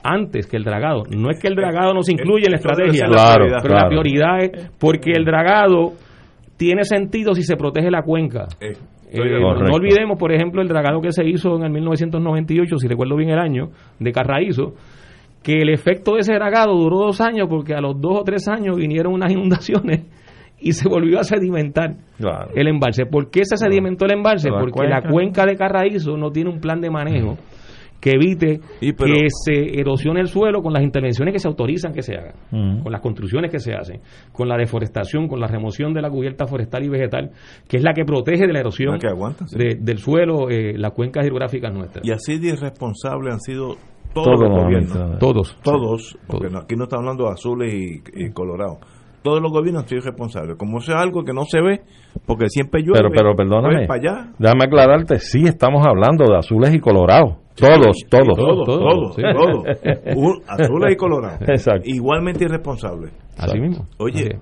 antes 0.04 0.48
que 0.48 0.58
el 0.58 0.64
dragado. 0.64 1.04
No 1.10 1.30
es 1.30 1.40
que 1.40 1.48
el 1.48 1.56
dragado 1.56 1.94
no 1.94 2.04
se 2.04 2.14
incluye 2.14 2.46
en 2.46 2.52
la 2.52 2.58
estrategia, 2.58 3.06
claro, 3.08 3.48
pero 3.62 3.76
la 3.76 3.88
prioridad 3.88 4.44
es 4.44 4.72
porque 4.80 5.12
el 5.12 5.26
dragado 5.26 5.94
tiene 6.58 6.84
sentido 6.84 7.34
si 7.34 7.44
se 7.44 7.56
protege 7.56 7.90
la 7.90 8.04
cuenca. 8.04 8.48
Eh, 8.60 8.74
no 9.14 9.76
olvidemos, 9.76 10.18
por 10.18 10.32
ejemplo, 10.32 10.62
el 10.62 10.68
dragado 10.68 11.02
que 11.02 11.12
se 11.12 11.28
hizo 11.28 11.56
en 11.58 11.64
el 11.64 11.72
1998, 11.72 12.78
si 12.78 12.88
recuerdo 12.88 13.18
bien 13.18 13.32
el 13.32 13.40
año, 13.40 13.70
de 14.00 14.12
Carraízo, 14.12 14.74
que 15.44 15.62
el 15.62 15.70
efecto 15.70 16.14
de 16.14 16.22
ese 16.22 16.34
dragado 16.34 16.76
duró 16.76 17.00
dos 17.00 17.22
años 17.22 17.48
porque 17.50 17.74
a 17.74 17.82
los 17.82 18.00
dos 18.00 18.20
o 18.20 18.24
tres 18.24 18.48
años 18.48 18.78
vinieron 18.78 19.14
unas 19.14 19.32
inundaciones 19.34 20.06
y 20.60 20.74
se 20.74 20.88
volvió 20.88 21.20
a 21.20 21.24
sedimentar 21.24 21.96
el 22.56 22.68
embalse. 22.68 23.06
¿Por 23.06 23.32
qué 23.32 23.46
se 23.46 23.58
sedimentó 23.58 24.06
el 24.06 24.14
embalse? 24.14 24.50
Porque 24.52 24.88
la 24.88 25.02
cuenca 25.02 25.46
de 25.46 25.56
Carraízo 25.56 26.16
no 26.18 26.32
tiene 26.32 26.52
un 26.52 26.60
plan 26.60 26.80
de 26.80 26.92
manejo 26.92 27.38
que 28.02 28.12
evite 28.12 28.60
que 28.80 29.28
se 29.30 29.80
erosione 29.80 30.22
el 30.22 30.28
suelo 30.28 30.62
con 30.64 30.74
las 30.74 30.82
intervenciones 30.82 31.34
que 31.34 31.40
se 31.40 31.48
autorizan 31.48 31.94
que 31.94 32.02
se 32.02 32.16
hagan, 32.16 32.82
con 32.82 32.92
las 32.92 33.00
construcciones 33.00 33.52
que 33.52 33.60
se 33.60 33.74
hacen, 33.74 34.02
con 34.32 34.50
la 34.50 34.58
deforestación, 34.58 35.28
con 35.28 35.40
la 35.40 35.48
remoción 35.48 35.94
de 35.94 36.02
la 36.02 36.10
cubierta 36.10 36.48
forestal 36.48 36.84
y 36.84 36.90
vegetal, 36.90 37.32
que 37.68 37.78
es 37.78 37.84
la 37.84 37.94
que 37.94 38.04
protege 38.04 38.48
de 38.48 38.54
la 38.54 38.60
erosión 38.60 38.98
del 39.00 39.98
suelo 40.00 40.50
eh, 40.50 40.74
las 40.78 40.94
cuencas 40.94 41.26
hidrográficas 41.26 41.72
nuestras. 41.72 42.06
Y 42.06 42.12
así 42.12 42.40
de 42.40 42.50
irresponsables 42.50 43.34
han 43.34 43.40
sido 43.40 43.76
todos, 44.14 44.40
los 44.40 44.50
gobiernos. 44.50 45.20
Todos. 45.20 45.58
Todos, 45.64 46.18
porque 46.28 46.48
aquí 46.56 46.76
no 46.76 46.84
está 46.84 46.98
hablando 46.98 47.26
de 47.26 47.32
azules 47.32 47.74
y, 47.74 48.04
y 48.14 48.32
colorados 48.32 48.80
todos 49.22 49.42
los 49.42 49.52
gobiernos 49.52 49.86
son 49.88 50.02
responsables. 50.02 50.58
Como 50.58 50.80
sea 50.80 51.00
algo 51.00 51.24
que 51.24 51.34
no 51.34 51.46
se 51.46 51.62
ve, 51.62 51.82
porque 52.26 52.50
siempre 52.50 52.82
llueve. 52.82 53.10
Pero, 53.10 53.10
pero 53.12 53.36
perdóname, 53.36 53.88
déjame 54.38 54.64
aclararte, 54.66 55.20
sí 55.20 55.44
estamos 55.46 55.86
hablando 55.86 56.26
de 56.26 56.38
azules 56.38 56.74
y 56.74 56.80
colorados. 56.80 57.38
Todos, 57.56 57.98
todos. 58.10 58.38
todos, 58.38 58.66
todos, 58.66 59.16
todos. 59.16 60.42
azules 60.48 60.94
y 60.94 60.96
colorados. 60.96 61.42
Exacto. 61.42 61.84
Igualmente 61.86 62.46
irresponsables. 62.46 63.14
Así 63.38 63.60
mismo. 63.60 63.86
Oye, 63.98 64.40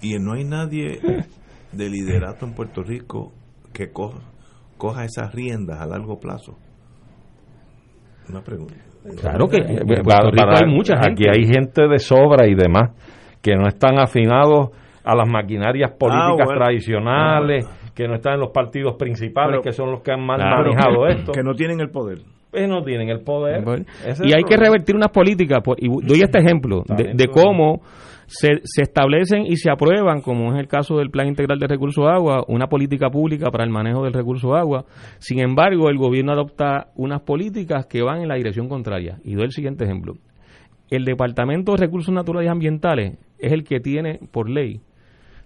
y 0.00 0.14
no 0.18 0.34
hay 0.34 0.44
nadie 0.44 1.00
de 1.72 1.90
liderato 1.90 2.46
en 2.46 2.54
Puerto 2.54 2.82
Rico 2.82 3.32
que 3.72 3.90
coja, 3.90 4.20
coja 4.78 5.04
esas 5.04 5.34
riendas 5.34 5.80
a 5.80 5.86
largo 5.86 6.18
plazo. 6.18 6.56
Una 8.28 8.40
pregunta. 8.42 8.74
Claro 9.20 9.48
que 9.48 9.58
en 9.58 9.86
Puerto 9.86 10.30
Rico 10.30 10.48
hay 10.54 10.70
mucha 10.70 10.96
gente. 10.96 11.28
Aquí 11.28 11.40
hay 11.40 11.46
gente 11.46 11.86
de 11.86 11.98
sobra 11.98 12.46
y 12.46 12.54
demás 12.54 12.90
que 13.42 13.54
no 13.54 13.68
están 13.68 13.98
afinados 13.98 14.70
a 15.04 15.14
las 15.14 15.28
maquinarias 15.28 15.90
ah, 15.92 15.96
políticas 15.98 16.48
tradicionales, 16.48 17.66
ah, 17.68 17.90
que 17.94 18.08
no 18.08 18.14
están 18.14 18.34
en 18.34 18.40
los 18.40 18.50
partidos 18.50 18.96
principales, 18.98 19.60
que 19.62 19.72
son 19.72 19.90
los 19.90 20.02
que 20.02 20.12
han 20.12 20.24
manejado 20.24 21.06
esto. 21.08 21.32
Que 21.32 21.42
no 21.42 21.52
tienen 21.54 21.80
el 21.80 21.90
poder. 21.90 22.18
Pues 22.50 22.68
no 22.68 22.82
tienen 22.82 23.10
el 23.10 23.20
poder. 23.20 23.62
y 24.22 24.32
hay 24.32 24.44
que 24.44 24.56
revertir 24.56 24.94
unas 24.94 25.10
políticas, 25.10 25.60
y 25.76 25.88
doy 25.88 26.22
este 26.22 26.38
ejemplo 26.38 26.84
de, 26.86 27.26
cómo 27.28 27.82
se, 28.26 28.60
se, 28.64 28.82
establecen 28.82 29.46
y 29.46 29.56
se 29.56 29.70
aprueban, 29.70 30.20
como 30.20 30.52
es 30.52 30.58
el 30.58 30.68
caso 30.68 30.96
del 30.98 31.10
Plan 31.10 31.28
Integral 31.28 31.58
de 31.58 31.66
Recursos 31.66 32.04
Agua, 32.06 32.44
una 32.48 32.66
política 32.66 33.10
pública 33.10 33.50
para 33.50 33.64
el 33.64 33.70
manejo 33.70 34.04
del 34.04 34.12
recurso 34.12 34.52
de 34.52 34.58
agua. 34.58 34.84
Sin 35.18 35.40
embargo, 35.40 35.88
el 35.88 35.98
gobierno 35.98 36.32
adopta 36.32 36.88
unas 36.96 37.22
políticas 37.22 37.86
que 37.86 38.02
van 38.02 38.22
en 38.22 38.28
la 38.28 38.36
dirección 38.36 38.68
contraria. 38.68 39.18
Y 39.24 39.34
doy 39.34 39.44
el 39.44 39.52
siguiente 39.52 39.84
ejemplo 39.84 40.14
el 40.90 41.04
Departamento 41.04 41.72
de 41.72 41.78
Recursos 41.78 42.14
Naturales 42.14 42.48
y 42.48 42.50
Ambientales 42.50 43.18
es 43.38 43.52
el 43.52 43.64
que 43.64 43.80
tiene 43.80 44.20
por 44.30 44.48
ley 44.48 44.80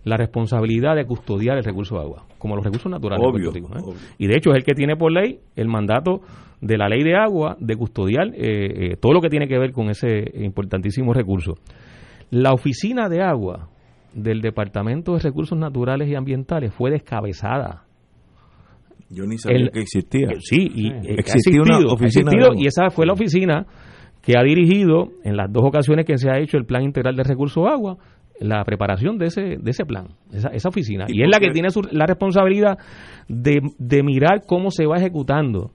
la 0.05 0.17
responsabilidad 0.17 0.95
de 0.97 1.05
custodiar 1.05 1.59
el 1.59 1.65
recurso 1.65 1.97
de 1.97 2.03
agua, 2.03 2.25
como 2.39 2.57
los 2.57 2.65
recursos 2.65 2.91
naturales. 2.91 3.27
¿eh? 3.55 3.61
Y 4.19 4.27
de 4.27 4.37
hecho 4.37 4.51
es 4.51 4.57
el 4.57 4.65
que 4.65 4.75
tiene 4.75 4.97
por 4.97 5.13
ley 5.13 5.41
el 5.57 5.69
mandato 5.69 6.21
de 6.61 6.79
la 6.79 6.89
ley 6.89 7.03
de 7.03 7.15
agua 7.17 7.57
de 7.61 7.77
custodiar 7.77 8.29
eh, 8.29 8.93
eh, 8.93 8.97
todo 8.97 9.13
lo 9.13 9.21
que 9.21 9.29
tiene 9.29 9.49
que 9.49 9.59
ver 9.59 9.73
con 9.73 9.91
ese 9.91 10.25
importantísimo 10.35 11.13
recurso. 11.13 11.55
La 12.31 12.53
oficina 12.53 13.09
de 13.09 13.23
agua 13.23 13.69
del 14.13 14.41
Departamento 14.41 15.15
de 15.15 15.21
Recursos 15.21 15.59
Naturales 15.59 16.09
y 16.09 16.15
Ambientales 16.15 16.73
fue 16.75 16.91
descabezada. 16.91 17.85
Yo 19.11 19.25
ni 19.25 19.39
sabía 19.39 19.69
que 19.73 19.81
existía. 19.81 20.29
sí, 20.41 20.69
y 20.75 20.89
existía 21.13 21.63
una 21.63 21.79
oficina 21.91 22.31
y 22.57 22.67
esa 22.67 22.91
fue 22.91 23.07
la 23.07 23.15
oficina 23.15 23.67
que 24.21 24.35
ha 24.37 24.43
dirigido 24.43 25.09
en 25.25 25.37
las 25.37 25.51
dos 25.51 25.65
ocasiones 25.65 26.05
que 26.05 26.19
se 26.19 26.29
ha 26.31 26.39
hecho 26.39 26.59
el 26.59 26.67
Plan 26.67 26.83
Integral 26.83 27.17
de 27.17 27.23
Recursos 27.23 27.65
Agua 27.67 27.97
la 28.41 28.63
preparación 28.65 29.19
de 29.19 29.27
ese, 29.27 29.57
de 29.59 29.71
ese 29.71 29.85
plan, 29.85 30.09
esa, 30.33 30.49
esa 30.51 30.69
oficina. 30.69 31.07
Y, 31.09 31.23
es 31.23 31.29
la 31.29 31.41
que 31.41 31.51
tiene 31.51 31.69
la 31.91 32.07
responsabilidad 32.07 32.79
de, 33.29 33.61
de 33.79 34.03
mirar 34.03 34.43
cómo 34.47 34.71
se 34.71 34.87
va 34.87 34.97
ejecutando 34.97 35.73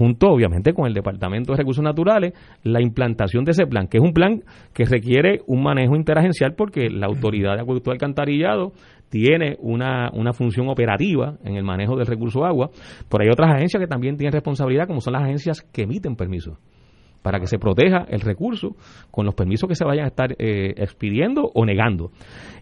junto 0.00 0.28
obviamente 0.28 0.72
con 0.72 0.86
el 0.86 0.94
Departamento 0.94 1.52
de 1.52 1.58
Recursos 1.58 1.84
Naturales, 1.84 2.32
la 2.62 2.80
implantación 2.80 3.44
de 3.44 3.50
ese 3.50 3.66
plan, 3.66 3.86
que 3.86 3.98
es 3.98 4.02
un 4.02 4.14
plan 4.14 4.42
que 4.72 4.86
requiere 4.86 5.42
un 5.46 5.62
manejo 5.62 5.94
interagencial 5.94 6.54
porque 6.56 6.88
la 6.88 7.06
Autoridad 7.06 7.56
de 7.56 7.60
Acueducto 7.60 7.90
Alcantarillado 7.90 8.72
tiene 9.10 9.58
una, 9.60 10.08
una 10.14 10.32
función 10.32 10.70
operativa 10.70 11.36
en 11.44 11.56
el 11.56 11.64
manejo 11.64 11.96
del 11.96 12.06
recurso 12.06 12.46
agua, 12.46 12.70
pero 13.10 13.24
hay 13.24 13.28
otras 13.30 13.54
agencias 13.54 13.78
que 13.78 13.86
también 13.86 14.16
tienen 14.16 14.32
responsabilidad, 14.32 14.86
como 14.86 15.02
son 15.02 15.12
las 15.12 15.24
agencias 15.24 15.60
que 15.70 15.82
emiten 15.82 16.16
permisos 16.16 16.56
para 17.22 17.38
que 17.38 17.46
se 17.46 17.58
proteja 17.58 18.06
el 18.08 18.20
recurso 18.20 18.76
con 19.10 19.26
los 19.26 19.34
permisos 19.34 19.68
que 19.68 19.74
se 19.74 19.84
vayan 19.84 20.04
a 20.04 20.08
estar 20.08 20.32
eh, 20.38 20.74
expidiendo 20.76 21.50
o 21.54 21.64
negando. 21.64 22.10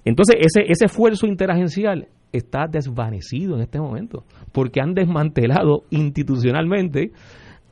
Entonces, 0.04 0.36
ese, 0.40 0.70
ese 0.70 0.86
esfuerzo 0.86 1.26
interagencial 1.26 2.08
está 2.32 2.66
desvanecido 2.70 3.56
en 3.56 3.62
este 3.62 3.80
momento, 3.80 4.24
porque 4.52 4.80
han 4.80 4.94
desmantelado 4.94 5.84
institucionalmente 5.90 7.12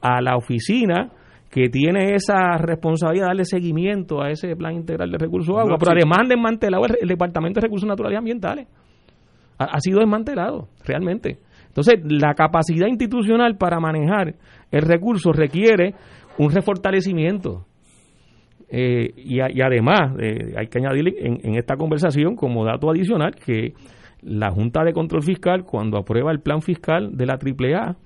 a 0.00 0.20
la 0.20 0.36
oficina 0.36 1.10
que 1.50 1.68
tiene 1.68 2.14
esa 2.14 2.56
responsabilidad 2.58 3.26
de 3.26 3.28
darle 3.28 3.44
seguimiento 3.44 4.22
a 4.22 4.30
ese 4.30 4.54
plan 4.56 4.74
integral 4.74 5.10
de 5.10 5.18
recursos 5.18 5.54
de 5.54 5.60
agua, 5.60 5.76
pero 5.78 5.92
además 5.92 6.18
han 6.22 6.28
desmantelado 6.28 6.84
el, 7.00 7.08
Departamento 7.08 7.60
de 7.60 7.66
Recursos 7.66 7.88
Naturales 7.88 8.16
y 8.16 8.18
Ambientales. 8.18 8.68
ha 9.58 9.80
sido 9.80 10.00
desmantelado, 10.00 10.68
realmente. 10.84 11.38
Entonces, 11.76 12.00
la 12.04 12.32
capacidad 12.34 12.86
institucional 12.86 13.56
para 13.58 13.78
manejar 13.78 14.34
el 14.70 14.82
recurso 14.82 15.30
requiere 15.30 15.94
un 16.38 16.50
refortalecimiento. 16.50 17.66
Eh, 18.68 19.12
y, 19.16 19.40
además, 19.40 20.16
eh, 20.20 20.54
hay 20.56 20.66
que 20.66 20.78
añadir 20.78 21.14
en, 21.18 21.54
esta 21.54 21.76
conversación 21.76 22.34
como 22.34 22.64
dato 22.64 22.90
adicional 22.90 23.34
que 23.34 23.74
la 24.22 24.50
Junta 24.50 24.82
de 24.82 24.92
Control 24.92 25.22
Fiscal, 25.22 25.64
cuando 25.64 25.98
aprueba 25.98 26.32
el 26.32 26.40
plan 26.40 26.62
fiscal 26.62 27.16
de 27.16 27.26
la 27.26 27.34
AAA, 27.34 27.96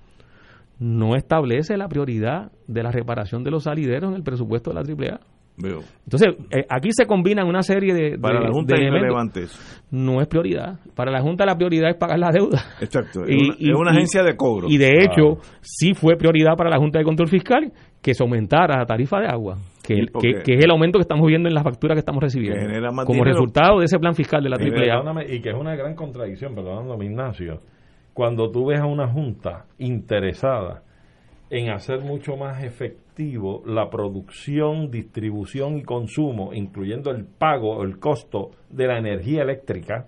no 0.79 1.15
establece 1.15 1.77
la 1.77 1.89
prioridad 1.89 2.53
de 2.67 2.83
la 2.83 2.91
reparación 2.91 3.43
de 3.43 3.51
los 3.51 3.65
salideros 3.65 4.11
en 4.11 4.17
el 4.17 4.23
presupuesto 4.23 4.71
de 4.71 4.75
la 4.75 4.83
AAA. 4.83 5.21
Entonces, 5.65 6.29
eh, 6.51 6.65
aquí 6.69 6.89
se 6.93 7.07
combinan 7.07 7.47
una 7.47 7.63
serie 7.63 7.95
de. 7.95 8.19
Para 8.19 8.41
la 8.41 8.51
Junta 8.51 8.75
No 9.91 10.21
es 10.21 10.29
prioridad. 10.29 10.79
Para 10.95 11.11
la 11.11 11.21
Junta 11.21 11.45
la 11.45 11.57
prioridad 11.57 11.91
es 11.91 11.97
pagar 11.97 12.19
la 12.19 12.31
deuda. 12.31 12.63
Exacto. 12.81 13.25
es 13.29 13.75
una, 13.75 13.93
agencia 13.93 14.23
de 14.23 14.37
cobro. 14.37 14.69
Y 14.69 14.79
de 14.79 15.05
hecho, 15.05 15.39
sí 15.61 15.95
fue 15.95 16.17
prioridad 16.17 16.57
para 16.57 16.71
la 16.71 16.79
Junta 16.79 16.99
de 16.99 17.05
Control 17.05 17.29
Fiscal 17.29 17.73
que 18.01 18.15
se 18.15 18.23
aumentara 18.23 18.79
la 18.79 18.87
tarifa 18.87 19.21
de 19.21 19.27
agua, 19.27 19.59
que, 19.87 20.07
que, 20.43 20.55
es 20.55 20.65
el 20.65 20.71
aumento 20.71 20.99
que 20.99 21.03
estamos 21.03 21.27
viendo 21.27 21.49
en 21.49 21.55
la 21.55 21.63
factura 21.63 21.95
que 21.95 21.99
estamos 21.99 22.23
recibiendo. 22.23 23.05
Como 23.05 23.25
resultado 23.25 23.81
de 23.81 23.85
ese 23.85 23.99
plan 23.99 24.15
fiscal 24.15 24.43
de 24.43 24.49
la 24.49 24.57
AAA. 24.57 25.25
Y 25.29 25.41
que 25.43 25.51
es 25.51 25.57
una 25.57 25.77
gran 25.77 25.95
contradicción, 25.95 26.55
perdóname, 26.55 27.05
Ignacio. 27.05 27.61
Cuando 28.15 28.51
tú 28.51 28.67
ves 28.67 28.81
a 28.81 28.87
una 28.87 29.07
Junta 29.07 29.67
interesada 29.79 30.83
en 31.51 31.71
hacer 31.71 32.01
mucho 32.01 32.37
más 32.37 32.63
efectivo 32.65 33.10
la 33.67 33.91
producción, 33.91 34.91
distribución 34.91 35.77
y 35.77 35.83
consumo, 35.83 36.53
incluyendo 36.55 37.11
el 37.11 37.27
pago 37.27 37.77
o 37.77 37.85
el 37.85 37.99
costo 37.99 38.51
de 38.71 38.87
la 38.87 38.99
energía 38.99 39.43
eléctrica, 39.43 40.07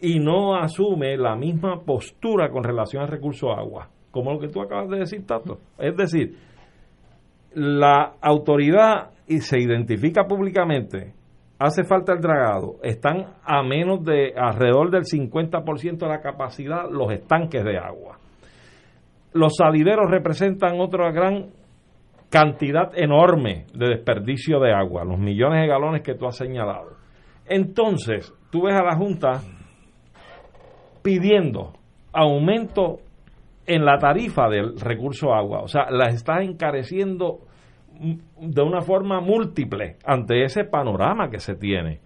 y 0.00 0.18
no 0.18 0.56
asume 0.56 1.16
la 1.16 1.36
misma 1.36 1.80
postura 1.80 2.50
con 2.50 2.64
relación 2.64 3.02
al 3.02 3.08
recurso 3.08 3.52
agua, 3.52 3.88
como 4.10 4.32
lo 4.32 4.40
que 4.40 4.48
tú 4.48 4.60
acabas 4.60 4.88
de 4.90 4.98
decir, 4.98 5.26
Tato. 5.26 5.58
Es 5.78 5.96
decir, 5.96 6.36
la 7.54 8.14
autoridad 8.20 9.10
y 9.26 9.38
se 9.38 9.58
identifica 9.58 10.24
públicamente, 10.24 11.14
hace 11.58 11.84
falta 11.84 12.12
el 12.12 12.20
dragado, 12.20 12.76
están 12.82 13.34
a 13.44 13.62
menos 13.62 14.04
de 14.04 14.34
alrededor 14.36 14.90
del 14.90 15.04
50% 15.04 15.98
de 15.98 16.08
la 16.08 16.20
capacidad 16.20 16.90
los 16.90 17.10
estanques 17.12 17.64
de 17.64 17.78
agua 17.78 18.18
los 19.34 19.56
salideros 19.56 20.10
representan 20.10 20.80
otra 20.80 21.10
gran 21.10 21.48
cantidad 22.34 22.90
enorme 22.96 23.66
de 23.74 23.90
desperdicio 23.90 24.58
de 24.58 24.72
agua, 24.72 25.04
los 25.04 25.20
millones 25.20 25.60
de 25.60 25.68
galones 25.68 26.02
que 26.02 26.16
tú 26.16 26.26
has 26.26 26.36
señalado. 26.36 26.96
Entonces, 27.46 28.34
tú 28.50 28.62
ves 28.62 28.74
a 28.74 28.82
la 28.82 28.96
Junta 28.96 29.40
pidiendo 31.00 31.74
aumento 32.12 32.96
en 33.66 33.84
la 33.84 33.98
tarifa 33.98 34.48
del 34.48 34.80
recurso 34.80 35.32
agua, 35.32 35.60
o 35.60 35.68
sea, 35.68 35.88
la 35.92 36.06
estás 36.06 36.40
encareciendo 36.42 37.38
de 38.40 38.62
una 38.62 38.80
forma 38.80 39.20
múltiple 39.20 39.98
ante 40.04 40.42
ese 40.42 40.64
panorama 40.64 41.30
que 41.30 41.38
se 41.38 41.54
tiene. 41.54 42.00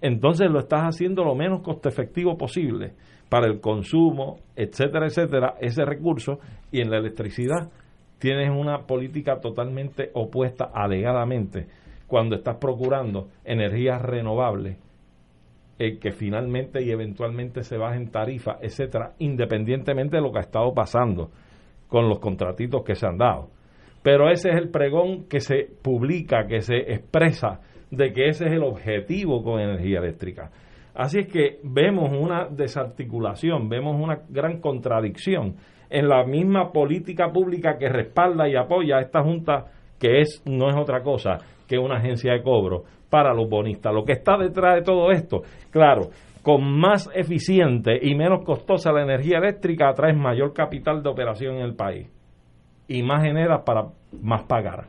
Entonces 0.00 0.50
lo 0.50 0.60
estás 0.60 0.84
haciendo 0.84 1.24
lo 1.24 1.34
menos 1.34 1.60
coste 1.60 1.90
efectivo 1.90 2.38
posible 2.38 2.94
para 3.28 3.46
el 3.46 3.60
consumo, 3.60 4.36
etcétera, 4.56 5.08
etcétera, 5.08 5.56
ese 5.60 5.84
recurso 5.84 6.38
y 6.72 6.80
en 6.80 6.90
la 6.90 6.96
electricidad 6.96 7.68
tienes 8.18 8.50
una 8.50 8.86
política 8.86 9.40
totalmente 9.40 10.10
opuesta 10.14 10.70
alegadamente 10.72 11.66
cuando 12.06 12.36
estás 12.36 12.56
procurando 12.56 13.28
energías 13.44 14.00
renovables 14.02 14.78
eh, 15.78 15.98
que 15.98 16.10
finalmente 16.10 16.82
y 16.82 16.90
eventualmente 16.90 17.62
se 17.62 17.76
bajen 17.76 18.10
tarifa, 18.10 18.58
etcétera, 18.60 19.12
independientemente 19.18 20.16
de 20.16 20.22
lo 20.22 20.32
que 20.32 20.38
ha 20.38 20.42
estado 20.42 20.74
pasando 20.74 21.30
con 21.86 22.08
los 22.08 22.18
contratitos 22.18 22.82
que 22.82 22.96
se 22.96 23.06
han 23.06 23.16
dado. 23.18 23.50
Pero 24.02 24.28
ese 24.28 24.50
es 24.50 24.56
el 24.56 24.70
pregón 24.70 25.28
que 25.28 25.38
se 25.38 25.68
publica, 25.80 26.46
que 26.48 26.62
se 26.62 26.78
expresa 26.92 27.60
de 27.90 28.12
que 28.12 28.28
ese 28.28 28.46
es 28.46 28.52
el 28.52 28.64
objetivo 28.64 29.42
con 29.44 29.60
energía 29.60 30.00
eléctrica. 30.00 30.50
Así 30.94 31.20
es 31.20 31.28
que 31.28 31.60
vemos 31.62 32.12
una 32.12 32.48
desarticulación, 32.48 33.68
vemos 33.68 33.94
una 34.00 34.22
gran 34.28 34.60
contradicción 34.60 35.54
en 35.90 36.08
la 36.08 36.24
misma 36.24 36.72
política 36.72 37.30
pública 37.30 37.78
que 37.78 37.88
respalda 37.88 38.48
y 38.48 38.56
apoya 38.56 38.98
a 38.98 39.00
esta 39.00 39.22
Junta, 39.22 39.66
que 39.98 40.20
es 40.20 40.42
no 40.46 40.68
es 40.68 40.76
otra 40.76 41.02
cosa 41.02 41.38
que 41.66 41.78
una 41.78 41.96
agencia 41.96 42.32
de 42.32 42.42
cobro 42.42 42.84
para 43.10 43.34
los 43.34 43.48
bonistas. 43.48 43.92
Lo 43.92 44.04
que 44.04 44.12
está 44.12 44.36
detrás 44.36 44.76
de 44.76 44.82
todo 44.82 45.10
esto, 45.10 45.42
claro, 45.70 46.10
con 46.42 46.62
más 46.78 47.10
eficiente 47.14 47.98
y 48.00 48.14
menos 48.14 48.44
costosa 48.44 48.92
la 48.92 49.02
energía 49.02 49.38
eléctrica 49.38 49.88
atrae 49.88 50.12
mayor 50.12 50.52
capital 50.52 51.02
de 51.02 51.08
operación 51.08 51.56
en 51.56 51.62
el 51.62 51.74
país 51.74 52.08
y 52.86 53.02
más 53.02 53.22
genera 53.22 53.64
para 53.64 53.88
más 54.22 54.44
pagar. 54.44 54.86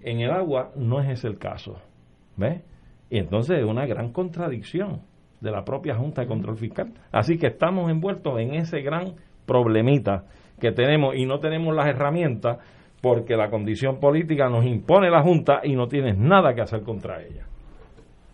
En 0.00 0.20
el 0.20 0.30
agua 0.30 0.70
no 0.76 1.00
es 1.00 1.10
ese 1.10 1.28
el 1.28 1.38
caso. 1.38 1.76
¿Ves? 2.36 2.62
Y 3.10 3.18
entonces 3.18 3.58
es 3.58 3.64
una 3.64 3.86
gran 3.86 4.12
contradicción 4.12 5.02
de 5.40 5.50
la 5.50 5.64
propia 5.64 5.94
Junta 5.94 6.22
de 6.22 6.28
Control 6.28 6.56
Fiscal. 6.56 6.92
Así 7.12 7.38
que 7.38 7.48
estamos 7.48 7.90
envueltos 7.90 8.38
en 8.40 8.54
ese 8.54 8.80
gran 8.80 9.14
problemita 9.48 10.26
que 10.60 10.70
tenemos 10.70 11.16
y 11.16 11.26
no 11.26 11.40
tenemos 11.40 11.74
las 11.74 11.88
herramientas 11.88 12.58
porque 13.00 13.36
la 13.36 13.50
condición 13.50 13.98
política 13.98 14.48
nos 14.48 14.64
impone 14.64 15.10
la 15.10 15.22
Junta 15.22 15.60
y 15.64 15.74
no 15.74 15.88
tienes 15.88 16.16
nada 16.16 16.54
que 16.54 16.60
hacer 16.60 16.82
contra 16.82 17.22
ella. 17.22 17.46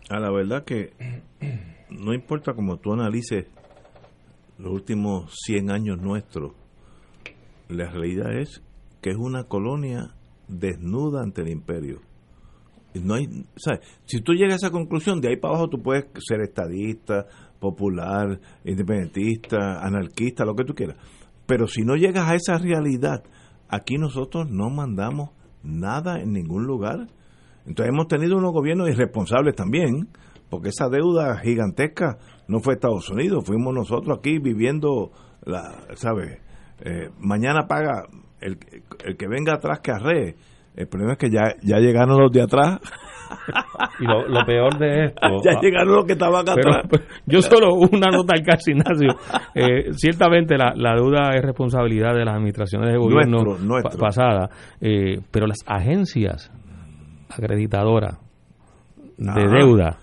A 0.09 0.19
la 0.19 0.29
verdad 0.29 0.63
que 0.63 0.91
no 1.89 2.13
importa 2.13 2.53
cómo 2.53 2.77
tú 2.77 2.93
analices 2.93 3.47
los 4.57 4.71
últimos 4.71 5.33
100 5.45 5.71
años 5.71 5.97
nuestros, 5.99 6.53
la 7.69 7.89
realidad 7.89 8.37
es 8.37 8.63
que 9.01 9.11
es 9.11 9.17
una 9.17 9.45
colonia 9.45 10.13
desnuda 10.47 11.23
ante 11.23 11.41
el 11.41 11.49
imperio 11.49 12.01
no 13.01 13.15
hay, 13.15 13.27
Si 14.05 14.21
tú 14.21 14.33
llegas 14.33 14.53
a 14.53 14.67
esa 14.67 14.71
conclusión, 14.71 15.19
de 15.21 15.29
ahí 15.29 15.37
para 15.37 15.53
abajo 15.53 15.69
tú 15.69 15.81
puedes 15.81 16.05
ser 16.19 16.41
estadista, 16.41 17.27
popular, 17.59 18.39
independentista, 18.63 19.79
anarquista, 19.81 20.45
lo 20.45 20.55
que 20.55 20.63
tú 20.63 20.73
quieras. 20.73 20.97
Pero 21.45 21.67
si 21.67 21.83
no 21.83 21.95
llegas 21.95 22.27
a 22.27 22.35
esa 22.35 22.57
realidad, 22.57 23.23
aquí 23.69 23.97
nosotros 23.97 24.49
no 24.49 24.69
mandamos 24.69 25.29
nada 25.63 26.19
en 26.19 26.33
ningún 26.33 26.65
lugar. 26.65 27.07
Entonces 27.65 27.93
hemos 27.93 28.07
tenido 28.07 28.37
unos 28.37 28.51
gobiernos 28.51 28.89
irresponsables 28.89 29.55
también, 29.55 30.09
porque 30.49 30.69
esa 30.69 30.89
deuda 30.89 31.37
gigantesca 31.39 32.17
no 32.47 32.59
fue 32.59 32.75
Estados 32.75 33.09
Unidos, 33.09 33.43
fuimos 33.45 33.73
nosotros 33.73 34.19
aquí 34.19 34.37
viviendo, 34.39 35.11
la, 35.43 35.73
¿sabes? 35.95 36.39
Eh, 36.81 37.09
mañana 37.19 37.67
paga 37.67 38.03
el, 38.41 38.59
el 39.03 39.17
que 39.17 39.27
venga 39.27 39.53
atrás 39.53 39.79
que 39.79 39.91
arree 39.91 40.35
El 40.75 40.87
problema 40.87 41.13
es 41.13 41.19
que 41.19 41.29
ya, 41.29 41.55
ya 41.63 41.77
llegaron 41.77 42.19
los 42.19 42.31
de 42.31 42.41
atrás. 42.41 42.79
y 43.99 44.05
lo, 44.05 44.45
peor 44.45 44.77
de 44.77 45.05
esto. 45.05 45.21
ya 45.43 45.51
ah, 45.57 45.61
llegaron 45.61 45.95
los 45.95 46.05
que 46.05 46.13
estaban 46.13 46.47
atrás. 46.47 46.85
Pues, 46.89 47.01
yo 47.25 47.41
solo 47.41 47.73
una 47.75 48.09
nota 48.11 48.33
al 48.37 48.43
casi 48.43 48.71
Ignacio. 48.71 49.15
Eh, 49.53 49.91
ciertamente 49.93 50.57
la, 50.57 50.73
la, 50.75 50.95
deuda 50.95 51.35
es 51.35 51.41
responsabilidad 51.41 52.13
de 52.13 52.25
las 52.25 52.35
administraciones 52.35 52.91
de 52.91 52.97
gobierno 52.97 53.57
pasadas, 53.99 54.49
eh, 54.81 55.19
pero 55.31 55.47
las 55.47 55.59
agencias 55.65 56.51
acreditadoras 57.29 58.19
de 59.17 59.47
deuda 59.47 59.97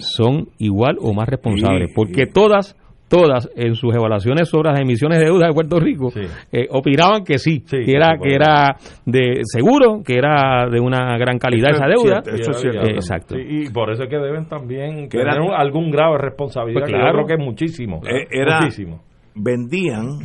son 0.00 0.48
igual 0.58 0.96
o 1.00 1.12
más 1.14 1.28
responsables, 1.28 1.92
porque 1.94 2.26
todas 2.26 2.76
todas 3.12 3.46
en 3.54 3.74
sus 3.74 3.94
evaluaciones 3.94 4.48
sobre 4.48 4.70
las 4.70 4.80
emisiones 4.80 5.18
de 5.18 5.26
deuda 5.26 5.48
de 5.48 5.52
Puerto 5.52 5.78
Rico 5.78 6.10
eh, 6.50 6.66
opinaban 6.70 7.24
que 7.24 7.36
sí, 7.36 7.60
que 7.60 7.92
era 7.92 8.16
que 8.16 8.34
era 8.34 8.74
de 9.04 9.42
seguro, 9.44 10.02
que 10.02 10.16
era 10.16 10.66
de 10.70 10.80
una 10.80 11.18
gran 11.18 11.38
calidad 11.38 11.72
esa 11.72 11.86
deuda. 11.86 12.22
eso 12.24 12.52
es 12.52 12.60
cierto. 12.60 12.88
exacto. 12.88 13.38
y 13.38 13.68
por 13.68 13.90
eso 13.92 14.04
es 14.04 14.08
que 14.08 14.16
deben 14.16 14.46
también 14.46 15.10
tener 15.10 15.28
algún 15.54 15.90
grado 15.90 16.12
de 16.12 16.22
responsabilidad, 16.22 16.80
pues 16.80 16.90
claro. 16.90 17.26
que 17.26 17.34
es 17.34 17.38
muchísimo. 17.38 18.00
Eh, 18.06 18.28
era, 18.30 18.60
muchísimo. 18.62 19.02
Vendían 19.34 20.18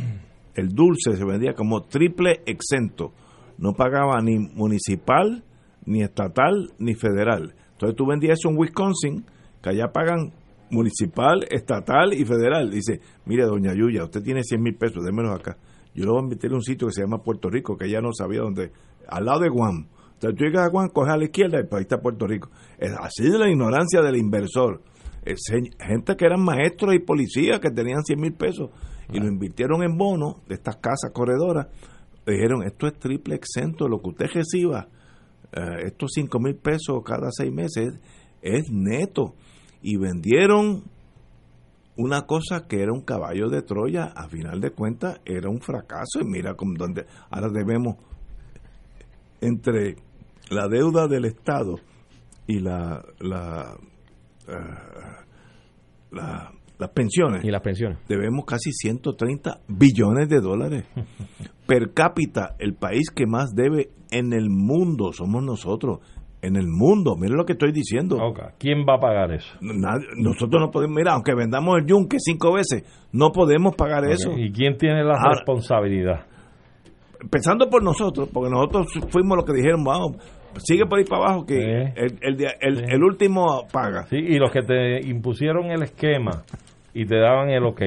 el 0.54 0.70
dulce 0.70 1.14
se 1.14 1.24
vendía 1.26 1.52
como 1.52 1.82
triple 1.82 2.40
exento. 2.46 3.12
No 3.58 3.74
pagaba 3.74 4.22
ni 4.22 4.38
municipal, 4.38 5.44
ni 5.84 6.02
estatal, 6.02 6.70
ni 6.78 6.94
federal. 6.94 7.54
Entonces 7.72 7.96
tú 7.96 8.06
vendías 8.06 8.38
eso 8.38 8.48
en 8.48 8.56
Wisconsin, 8.58 9.24
que 9.62 9.70
allá 9.70 9.88
pagan 9.92 10.32
municipal, 10.70 11.46
estatal 11.50 12.12
y 12.12 12.24
federal. 12.24 12.70
Dice, 12.70 13.00
mire, 13.26 13.44
doña 13.44 13.74
Yuya, 13.74 14.04
usted 14.04 14.22
tiene 14.22 14.42
100 14.42 14.62
mil 14.62 14.76
pesos, 14.76 15.04
démelos 15.04 15.38
acá. 15.38 15.56
Yo 15.94 16.04
lo 16.04 16.12
voy 16.12 16.24
a 16.24 16.28
meter 16.28 16.50
en 16.50 16.56
un 16.56 16.62
sitio 16.62 16.88
que 16.88 16.94
se 16.94 17.02
llama 17.02 17.22
Puerto 17.22 17.50
Rico, 17.50 17.76
que 17.76 17.86
ella 17.86 18.00
no 18.00 18.12
sabía 18.12 18.40
dónde, 18.40 18.72
al 19.08 19.24
lado 19.24 19.40
de 19.40 19.48
Guam. 19.48 19.88
Entonces 20.14 20.38
tú 20.38 20.44
llegas 20.44 20.66
a 20.66 20.70
Guam, 20.70 20.88
coges 20.88 21.12
a 21.12 21.16
la 21.16 21.24
izquierda 21.24 21.58
y 21.60 21.74
ahí 21.74 21.82
está 21.82 22.00
Puerto 22.00 22.26
Rico. 22.26 22.50
Es 22.78 22.92
así 22.92 23.28
de 23.30 23.38
la 23.38 23.48
ignorancia 23.48 24.00
del 24.02 24.16
inversor. 24.16 24.82
Gente 25.78 26.16
que 26.16 26.24
eran 26.24 26.42
maestros 26.42 26.94
y 26.94 27.00
policías 27.00 27.60
que 27.60 27.70
tenían 27.70 28.02
100 28.02 28.20
mil 28.20 28.32
pesos 28.32 28.70
y 29.12 29.18
lo 29.18 29.26
invirtieron 29.26 29.82
en 29.82 29.96
bonos 29.96 30.36
de 30.46 30.54
estas 30.54 30.76
casas 30.76 31.10
corredoras. 31.12 31.66
dijeron, 32.26 32.62
esto 32.64 32.86
es 32.86 32.98
triple 32.98 33.34
exento, 33.34 33.88
lo 33.88 34.00
que 34.00 34.10
usted 34.10 34.26
reciba, 34.32 34.88
eh, 35.52 35.86
estos 35.86 36.10
5 36.14 36.38
mil 36.40 36.56
pesos 36.56 37.02
cada 37.04 37.30
seis 37.30 37.52
meses, 37.52 37.98
es 38.42 38.70
neto 38.70 39.34
y 39.82 39.96
vendieron 39.96 40.84
una 41.96 42.26
cosa 42.26 42.66
que 42.68 42.80
era 42.80 42.92
un 42.92 43.02
caballo 43.02 43.48
de 43.48 43.62
Troya, 43.62 44.04
a 44.04 44.28
final 44.28 44.60
de 44.60 44.70
cuentas 44.70 45.20
era 45.24 45.48
un 45.48 45.60
fracaso 45.60 46.20
y 46.20 46.24
mira 46.24 46.54
con 46.54 46.74
donde 46.74 47.06
ahora 47.30 47.48
debemos 47.50 47.96
entre 49.40 49.96
la 50.50 50.68
deuda 50.68 51.08
del 51.08 51.24
Estado 51.24 51.76
y 52.46 52.60
la, 52.60 53.04
la, 53.18 53.76
eh, 54.46 54.52
las 56.78 56.90
pensiones. 56.90 57.44
Y 57.44 57.50
las 57.50 57.62
pensiones. 57.62 57.98
Debemos 58.08 58.44
casi 58.44 58.72
130 58.72 59.60
billones 59.68 60.28
de 60.28 60.40
dólares. 60.40 60.84
per 61.66 61.92
cápita, 61.92 62.54
el 62.58 62.74
país 62.74 63.10
que 63.10 63.26
más 63.26 63.50
debe 63.54 63.90
en 64.10 64.32
el 64.32 64.48
mundo 64.48 65.12
somos 65.12 65.42
nosotros 65.42 65.98
en 66.42 66.56
el 66.56 66.66
mundo. 66.66 67.16
Mira 67.16 67.34
lo 67.34 67.44
que 67.44 67.52
estoy 67.52 67.72
diciendo. 67.72 68.16
¿Quién 68.58 68.84
va 68.88 68.96
a 68.96 69.00
pagar 69.00 69.32
eso? 69.32 69.56
nosotros 69.60 70.60
no 70.60 70.70
podemos, 70.70 70.96
mira, 70.96 71.12
aunque 71.12 71.34
vendamos 71.34 71.78
el 71.78 71.86
yunque 71.86 72.18
cinco 72.20 72.52
veces, 72.54 72.84
no 73.12 73.30
podemos 73.30 73.74
pagar 73.74 74.04
eso. 74.04 74.32
¿Y 74.36 74.52
quién 74.52 74.76
tiene 74.76 75.04
la 75.04 75.18
responsabilidad? 75.28 76.26
Pensando 77.30 77.68
por 77.68 77.82
nosotros, 77.82 78.28
porque 78.32 78.50
nosotros 78.50 78.86
fuimos 79.10 79.36
los 79.36 79.44
que 79.44 79.52
dijeron, 79.52 79.82
vamos, 79.82 80.16
sigue 80.58 80.86
por 80.86 80.98
ahí 80.98 81.04
para 81.04 81.24
abajo, 81.24 81.46
que 81.46 81.56
el, 81.56 82.18
el, 82.20 82.92
el, 82.92 83.02
último 83.02 83.66
paga. 83.72 84.06
Sí, 84.06 84.16
y 84.16 84.38
los 84.38 84.52
que 84.52 84.62
te 84.62 85.00
impusieron 85.08 85.66
el 85.72 85.82
esquema 85.82 86.44
y 86.94 87.06
te 87.06 87.16
daban 87.16 87.50
el 87.50 87.64
ok. 87.64 87.82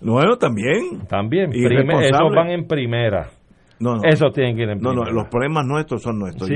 Bueno, 0.00 0.36
también. 0.36 1.06
También, 1.08 1.50
esos 1.52 2.34
van 2.34 2.50
en 2.50 2.66
primera. 2.66 3.30
No, 3.80 3.96
no. 3.96 4.00
Eso 4.04 4.30
tiene 4.30 4.54
que 4.54 4.62
ir 4.62 4.70
en 4.70 4.80
No, 4.80 4.92
no, 4.92 5.04
los 5.04 5.28
problemas 5.28 5.66
nuestros 5.66 6.02
son 6.02 6.18
nuestros. 6.18 6.48
Sí, 6.48 6.54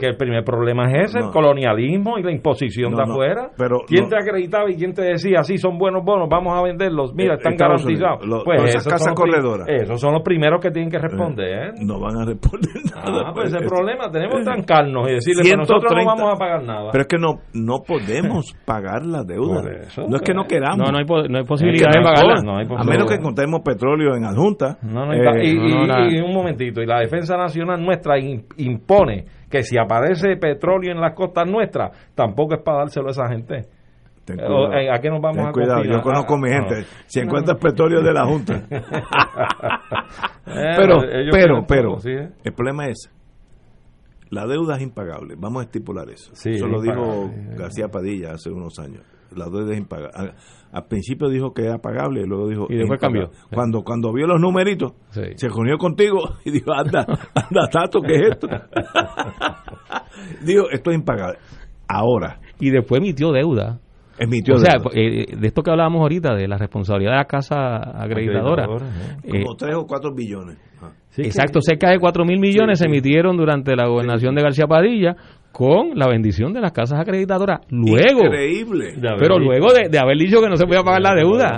que 0.00 0.06
el 0.06 0.16
primer 0.16 0.44
problema 0.44 0.90
es 0.90 1.10
ese, 1.10 1.18
el 1.18 1.30
colonialismo 1.30 2.18
y 2.18 2.22
la 2.22 2.32
imposición 2.32 2.94
de 2.94 3.02
afuera. 3.02 3.50
Pero 3.56 3.80
¿Quién 3.86 4.08
te 4.08 4.16
acreditaba 4.16 4.70
y 4.70 4.76
quién 4.76 4.92
te 4.92 5.02
decía, 5.02 5.42
sí, 5.42 5.58
son 5.58 5.78
buenos 5.78 6.04
bonos, 6.04 6.28
vamos 6.28 6.56
a 6.56 6.62
venderlos? 6.62 7.14
Mira, 7.14 7.34
eh, 7.34 7.36
están 7.36 7.56
garantizados. 7.56 8.20
pues 8.44 8.74
esas 8.74 8.86
casas 8.86 9.14
corredoras. 9.14 9.68
Esos 9.68 10.00
son 10.00 10.12
los 10.12 10.22
primeros 10.22 10.60
que 10.60 10.70
tienen 10.70 10.90
que 10.90 10.98
responder. 10.98 11.68
¿eh? 11.68 11.72
No 11.80 12.00
van 12.00 12.16
a 12.16 12.24
responder 12.24 12.70
nada. 12.94 13.28
Ah, 13.28 13.32
pues 13.34 13.52
ese 13.52 13.64
problema, 13.66 14.10
tenemos 14.10 14.38
que 14.38 14.44
trancarnos 14.44 15.08
y 15.08 15.14
decirle 15.14 15.42
que 15.42 15.56
nosotros 15.56 15.92
no 15.94 16.04
vamos 16.04 16.34
a 16.34 16.38
pagar 16.38 16.62
nada. 16.62 16.90
Pero 16.92 17.02
es 17.02 17.08
que 17.08 17.18
no, 17.18 17.40
no 17.54 17.82
podemos 17.86 18.52
pagar 18.64 19.04
la 19.04 19.24
deuda. 19.24 19.62
no 19.62 20.16
es 20.16 20.22
que 20.22 20.34
no 20.34 20.42
pues. 20.42 20.52
queramos. 20.52 20.78
No, 20.78 20.92
no 20.92 20.98
hay, 20.98 21.28
no 21.28 21.38
hay 21.38 21.44
posibilidad 21.44 21.90
de 21.90 22.02
pagarla. 22.02 22.40
a 22.78 22.84
menos 22.84 23.08
que 23.08 23.14
encontremos 23.16 23.60
petróleo 23.60 24.14
en 24.16 24.24
adjunta. 24.24 24.78
No, 24.82 25.06
no, 25.06 25.14
y, 25.14 25.48
y, 25.48 26.20
un 26.20 26.35
momentito, 26.36 26.82
y 26.82 26.86
la 26.86 27.00
defensa 27.00 27.36
nacional 27.36 27.82
nuestra 27.82 28.18
impone 28.18 29.24
que 29.50 29.62
si 29.62 29.78
aparece 29.78 30.36
petróleo 30.36 30.92
en 30.92 31.00
las 31.00 31.14
costas 31.14 31.48
nuestras, 31.48 31.90
tampoco 32.14 32.54
es 32.54 32.62
para 32.62 32.78
dárselo 32.78 33.08
a 33.08 33.10
esa 33.10 33.28
gente. 33.28 33.68
Eh, 34.28 34.90
¿A 34.90 34.98
qué 34.98 35.08
nos 35.08 35.20
vamos 35.20 35.46
a 35.46 35.52
cuidado, 35.52 35.84
yo 35.84 36.00
conozco 36.02 36.34
a 36.34 36.38
mi 36.38 36.50
gente. 36.50 36.84
Si 37.06 37.20
encuentras 37.20 37.58
petróleo 37.58 38.02
de 38.02 38.12
la 38.12 38.24
Junta. 38.24 38.62
Eh, 40.48 40.74
pero, 40.76 41.00
pero, 41.32 41.66
pero, 41.66 41.96
el 42.44 42.52
problema 42.54 42.86
es, 42.86 43.10
la 44.30 44.46
deuda 44.46 44.76
es 44.76 44.82
impagable. 44.82 45.34
Vamos 45.36 45.62
a 45.62 45.64
estipular 45.64 46.08
eso. 46.08 46.32
eso 46.32 46.68
lo 46.68 46.80
dijo 46.80 47.28
García 47.56 47.88
Padilla 47.88 48.34
hace 48.34 48.50
unos 48.50 48.78
años. 48.78 49.02
La 49.34 49.46
deuda 49.46 49.72
es 49.72 49.78
impagable 49.78 50.34
al 50.76 50.86
principio 50.86 51.28
dijo 51.28 51.54
que 51.54 51.64
era 51.64 51.78
pagable 51.78 52.22
y 52.22 52.26
luego 52.26 52.48
dijo 52.48 52.66
y 52.68 52.76
después 52.76 53.00
cambió. 53.00 53.30
Cuando 53.52 53.82
cuando 53.82 54.12
vio 54.12 54.26
los 54.26 54.40
numeritos 54.40 54.92
se 55.10 55.48
reunió 55.48 55.78
contigo 55.78 56.18
y 56.44 56.50
dijo 56.50 56.72
anda 56.72 57.06
anda 57.34 57.68
tato 57.72 58.00
qué 58.02 58.14
es 58.14 58.22
esto 58.32 58.48
dijo 60.44 60.68
esto 60.70 60.90
es 60.90 60.96
impagable 60.96 61.38
ahora. 61.88 62.40
Y 62.58 62.70
después 62.70 63.00
emitió 63.00 63.32
deuda. 63.32 63.78
Emitió 64.18 64.54
o 64.54 64.58
sea 64.58 64.76
eh, 64.94 65.36
de 65.36 65.46
esto 65.46 65.62
que 65.62 65.70
hablábamos 65.70 66.00
ahorita 66.00 66.34
de 66.34 66.48
la 66.48 66.56
responsabilidad 66.56 67.12
de 67.12 67.18
la 67.18 67.26
casa 67.26 68.02
acreditadora 68.02 68.64
eh, 69.22 69.42
como 69.42 69.56
tres 69.56 69.76
o 69.76 69.86
cuatro 69.86 70.14
billones. 70.14 70.58
Ah. 70.80 70.90
exacto 71.16 71.60
cerca 71.62 71.90
de 71.90 71.98
cuatro 71.98 72.24
mil 72.24 72.38
millones 72.38 72.78
se 72.78 72.86
emitieron 72.86 73.36
durante 73.36 73.74
la 73.76 73.86
gobernación 73.86 74.34
de 74.34 74.42
García 74.42 74.66
Padilla 74.66 75.16
con 75.56 75.98
la 75.98 76.06
bendición 76.06 76.52
de 76.52 76.60
las 76.60 76.72
casas 76.72 77.00
acreditadoras. 77.00 77.60
Luego, 77.70 78.26
Increíble. 78.26 78.92
pero 79.18 79.38
luego 79.38 79.68
de, 79.72 79.98
haber 79.98 80.18
dicho 80.18 80.42
que 80.42 80.50
no 80.50 80.56
se 80.56 80.66
podía 80.66 80.82
pagar 80.82 81.00
la 81.00 81.14
deuda. 81.14 81.56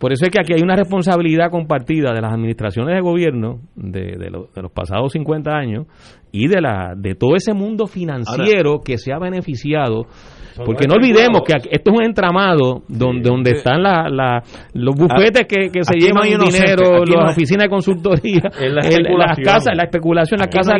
Por 0.00 0.12
eso 0.12 0.24
es 0.24 0.32
que 0.32 0.40
aquí 0.40 0.52
hay 0.52 0.62
una 0.62 0.74
responsabilidad 0.74 1.48
compartida 1.48 2.12
de 2.12 2.20
las 2.20 2.32
administraciones 2.32 2.96
de 2.96 3.00
gobierno 3.00 3.60
de, 3.76 4.16
de, 4.18 4.30
de 4.52 4.62
los 4.62 4.72
pasados 4.72 5.12
50 5.12 5.48
años 5.48 5.86
y 6.32 6.48
de, 6.48 6.60
la, 6.60 6.94
de 6.96 7.14
todo 7.14 7.36
ese 7.36 7.54
mundo 7.54 7.86
financiero 7.86 8.80
que 8.84 8.98
se 8.98 9.12
ha 9.12 9.20
beneficiado 9.20 10.06
porque 10.56 10.86
no 10.86 10.94
olvidemos 10.94 11.42
que 11.42 11.54
esto 11.70 11.90
es 11.90 11.96
un 11.96 12.04
entramado 12.04 12.82
donde, 12.88 13.28
donde 13.28 13.50
están 13.52 13.82
la, 13.82 14.42
los 14.72 14.94
bufetes 14.94 15.46
que, 15.46 15.70
que 15.70 15.82
se 15.82 15.98
llevan 15.98 16.28
dinero, 16.28 17.04
las 17.04 17.32
oficinas 17.32 17.64
de 17.64 17.68
consultoría, 17.68 18.42
las 18.60 19.38
casas, 19.38 19.76
la 19.76 19.84
especulación, 19.84 20.40
las 20.40 20.48
casas. 20.48 20.74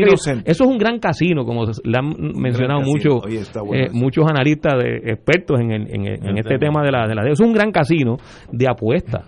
Eso 0.44 0.64
es 0.64 0.70
un 0.70 0.78
gran 0.78 0.98
casino, 0.98 1.44
como 1.44 1.64
le 1.64 1.98
han 1.98 2.14
mencionado 2.34 2.80
muchos 2.80 3.22
eh, 3.26 3.88
muchos 3.92 4.24
analistas 4.28 4.74
de, 4.82 5.12
expertos 5.12 5.60
en, 5.60 5.72
en, 5.72 6.38
este 6.38 6.58
tema 6.58 6.82
de 6.82 6.92
la, 6.92 7.06
de 7.06 7.14
la 7.14 7.22
deuda. 7.22 7.32
Es 7.32 7.40
un 7.40 7.52
gran 7.52 7.70
casino 7.70 8.16
de 8.50 8.68
apuestas 8.68 9.24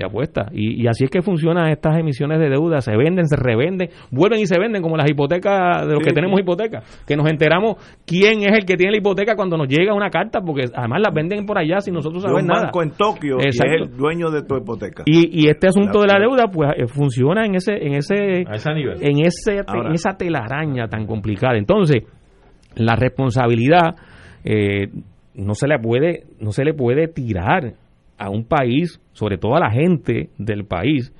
de 0.00 0.06
apuesta. 0.06 0.46
Y, 0.52 0.86
así 0.86 1.04
es 1.04 1.10
que 1.10 1.22
funcionan 1.22 1.70
estas 1.70 1.98
emisiones 1.98 2.38
de 2.40 2.48
deuda, 2.48 2.80
se 2.80 2.96
venden, 2.96 3.26
se 3.26 3.36
revenden, 3.36 3.90
vuelven 4.10 4.40
y 4.40 4.46
se 4.46 4.58
venden 4.58 4.82
como 4.82 4.96
las 4.96 5.08
hipotecas 5.08 5.86
de 5.86 5.94
los 5.94 6.02
que 6.02 6.12
tenemos 6.12 6.40
hipotecas, 6.40 7.04
que 7.06 7.16
nos 7.16 7.30
enteramos 7.30 7.76
quién 8.06 8.40
es 8.42 8.58
el 8.58 8.64
que 8.64 8.76
tiene 8.76 8.92
la 8.92 8.98
hipoteca 8.98 9.36
cuando 9.36 9.56
nos 9.56 9.68
llega 9.68 9.94
una 9.94 10.10
carta, 10.10 10.40
porque 10.40 10.64
además 10.74 11.00
las 11.04 11.14
venden 11.14 11.46
por 11.46 11.58
allá 11.58 11.80
sin 11.80 11.94
nosotros 11.94 12.22
saber 12.22 12.44
nada. 12.44 12.64
banco 12.64 12.82
en 12.82 12.90
Tokio 12.92 13.38
es 13.38 13.58
el 13.60 13.96
dueño 13.96 14.30
de 14.30 14.42
tu 14.42 14.56
hipoteca. 14.56 15.02
Y, 15.06 15.44
y 15.44 15.48
este 15.48 15.68
asunto 15.68 16.00
de 16.00 16.06
la 16.06 16.18
deuda 16.18 16.48
pues 16.50 16.70
eh, 16.76 16.86
funciona 16.86 17.44
en 17.44 17.54
ese 17.54 17.72
en 17.74 17.94
ese 17.94 18.14
en 18.42 19.24
ese 19.24 19.56
en 19.56 19.92
esa 19.92 20.16
telaraña 20.16 20.88
tan 20.88 21.06
complicada. 21.06 21.56
Entonces, 21.56 22.04
la 22.76 22.96
responsabilidad 22.96 23.94
eh, 24.44 24.88
no 25.34 25.54
se 25.54 25.68
le 25.68 25.78
puede 25.78 26.24
no 26.40 26.52
se 26.52 26.64
le 26.64 26.74
puede 26.74 27.08
tirar 27.08 27.74
a 28.20 28.28
un 28.28 28.44
país, 28.44 29.00
sobre 29.12 29.38
todo 29.38 29.56
a 29.56 29.60
la 29.60 29.70
gente 29.70 30.28
del 30.36 30.66
país, 30.66 31.12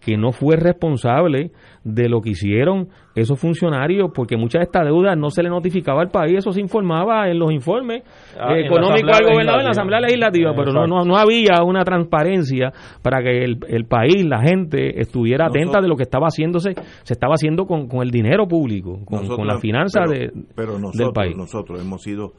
que 0.00 0.16
no 0.16 0.32
fue 0.32 0.56
responsable 0.56 1.50
de 1.82 2.08
lo 2.08 2.20
que 2.20 2.30
hicieron 2.30 2.88
esos 3.14 3.40
funcionarios, 3.40 4.10
porque 4.14 4.36
muchas 4.36 4.60
de 4.60 4.64
estas 4.64 4.84
deudas 4.84 5.16
no 5.16 5.30
se 5.30 5.42
le 5.42 5.48
notificaba 5.48 6.02
al 6.02 6.10
país, 6.10 6.38
eso 6.38 6.52
se 6.52 6.60
informaba 6.60 7.28
en 7.28 7.38
los 7.38 7.50
informes 7.50 8.02
ah, 8.38 8.54
económicos 8.56 9.18
al 9.18 9.24
gobernador 9.24 9.60
en 9.60 9.64
la 9.64 9.70
Asamblea 9.70 10.00
Legislativa, 10.00 10.52
pero 10.54 10.72
no, 10.72 10.86
no, 10.86 11.04
no, 11.04 11.16
había 11.16 11.62
una 11.64 11.84
transparencia 11.84 12.72
para 13.02 13.22
que 13.22 13.44
el, 13.44 13.58
el 13.66 13.86
país, 13.86 14.24
la 14.26 14.40
gente, 14.40 15.00
estuviera 15.00 15.46
atenta 15.46 15.80
de 15.80 15.88
lo 15.88 15.96
que 15.96 16.02
estaba 16.02 16.26
haciéndose, 16.26 16.74
se 17.02 17.12
estaba 17.12 17.34
haciendo 17.34 17.66
con, 17.66 17.88
con 17.88 18.02
el 18.02 18.10
dinero 18.10 18.46
público, 18.46 19.00
con, 19.04 19.46
la 19.46 19.58
finanza 19.58 20.02
de, 20.02 20.30
pero 20.54 20.78
nosotros, 20.78 20.98
del 20.98 21.12
país. 21.12 21.36
Nosotros 21.36 21.80
hemos 21.80 22.02
sido 22.02 22.32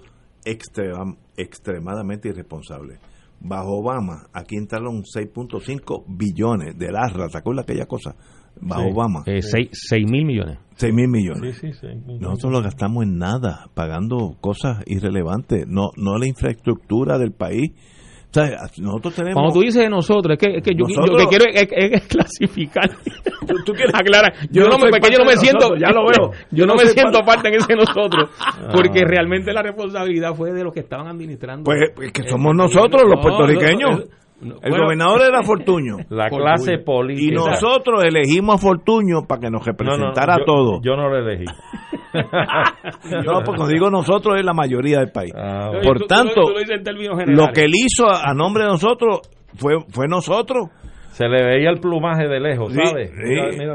extremadamente 0.45 2.29
irresponsables 2.29 2.99
bajo 3.39 3.79
Obama, 3.79 4.27
aquí 4.33 4.57
entraron 4.57 5.03
6.5 5.03 6.05
billones 6.07 6.77
de 6.77 6.91
LARRA, 6.91 7.27
¿te 7.29 7.37
acuerdas 7.37 7.63
aquella 7.63 7.85
cosa? 7.85 8.15
Bajo 8.59 8.87
Obama. 8.87 9.23
6 9.25 9.45
eh, 9.91 10.05
mil 10.05 10.25
millones. 10.25 10.59
6 10.77 10.93
mil 10.93 11.09
millones. 11.09 11.61
Nosotros 12.19 12.51
lo 12.51 12.61
gastamos 12.61 13.03
en 13.03 13.17
nada, 13.17 13.69
pagando 13.73 14.37
cosas 14.39 14.83
irrelevantes, 14.85 15.67
no, 15.67 15.89
no 15.97 16.17
la 16.17 16.27
infraestructura 16.27 17.17
del 17.17 17.31
país 17.31 17.73
nosotros 18.77 19.15
tenemos... 19.15 19.33
Cuando 19.33 19.53
tú 19.53 19.61
dices 19.61 19.81
de 19.83 19.89
nosotros, 19.89 20.37
es 20.37 20.39
que, 20.39 20.57
es 20.57 20.63
que 20.63 20.71
yo, 20.75 20.85
lo 20.87 21.17
que 21.17 21.25
quiero 21.27 21.45
es, 21.51 22.07
clasificar. 22.07 22.89
¿Tú, 23.65 23.73
quieres 23.73 23.93
aclarar? 23.93 24.33
Yo, 24.51 24.63
no, 24.67 24.77
me, 24.77 24.89
yo 24.91 25.19
no 25.19 25.25
me 25.25 25.37
siento, 25.37 25.75
ya 25.75 25.91
lo 25.91 26.05
veo, 26.07 26.31
yo, 26.51 26.65
no, 26.65 26.75
me 26.75 26.85
siento 26.85 27.19
parte 27.25 27.49
en 27.49 27.55
ese 27.55 27.75
nosotros, 27.75 28.29
ah. 28.39 28.69
porque 28.73 29.03
realmente 29.05 29.53
la 29.53 29.61
responsabilidad 29.61 30.33
fue 30.33 30.51
de 30.51 30.63
los 30.63 30.73
que 30.73 30.81
estaban 30.81 31.07
administrando. 31.07 31.63
Pues, 31.63 31.91
pues 31.95 32.11
que 32.11 32.27
somos 32.27 32.55
nosotros 32.55 33.03
los 33.05 33.21
puertorriqueños 33.21 34.03
el 34.41 34.71
gobernador 34.71 35.21
era 35.21 35.43
Fortuño. 35.43 35.97
La 36.09 36.29
clase 36.29 36.77
política. 36.79 37.27
Y 37.27 37.35
nosotros 37.35 38.03
elegimos 38.03 38.55
a 38.55 38.57
Fortuño 38.57 39.25
para 39.27 39.41
que 39.41 39.49
nos 39.49 39.65
representara 39.65 40.35
a 40.35 40.45
todos. 40.45 40.81
Yo 40.83 40.95
no 40.95 41.09
lo 41.09 41.17
elegí. 41.17 41.45
no, 43.25 43.41
porque 43.45 43.73
digo 43.73 43.89
nosotros 43.89 44.35
es 44.37 44.45
la 44.45 44.53
mayoría 44.53 44.99
del 44.99 45.11
país. 45.11 45.33
Ah, 45.35 45.71
Por 45.83 46.05
tanto, 46.07 46.41
lo, 47.27 47.47
que 47.53 47.63
él 47.63 47.71
hizo 47.73 48.07
a, 48.07 48.33
nombre 48.33 48.63
de 48.63 48.69
nosotros 48.69 49.21
fue, 49.55 49.73
fue 49.89 50.07
nosotros. 50.07 50.69
Se 51.09 51.29
le 51.29 51.45
veía 51.45 51.69
el 51.69 51.79
plumaje 51.79 52.27
de 52.27 52.41
lejos, 52.41 52.73
¿sabes? 52.73 53.09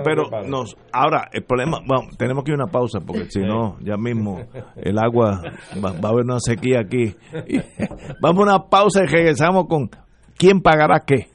pero 0.05 0.25
nos, 0.46 0.77
ahora, 0.92 1.27
el 1.33 1.42
problema, 1.42 1.79
bueno, 1.87 2.11
tenemos 2.18 2.44
que 2.44 2.51
ir 2.51 2.61
a 2.61 2.64
una 2.64 2.70
pausa 2.70 3.01
porque 3.01 3.31
si 3.31 3.40
no, 3.40 3.79
ya 3.81 3.96
mismo 3.96 4.42
el 4.77 4.99
agua 4.99 5.40
va, 5.83 5.92
va, 5.92 6.09
a 6.11 6.12
haber 6.12 6.27
una 6.27 6.38
sequía 6.38 6.81
aquí. 6.81 7.14
vamos 8.20 8.40
a 8.40 8.42
una 8.42 8.68
pausa 8.68 9.05
y 9.05 9.07
regresamos 9.07 9.68
con 9.68 9.88
¿Quién 10.40 10.62
pagará 10.62 11.05
qué? 11.05 11.29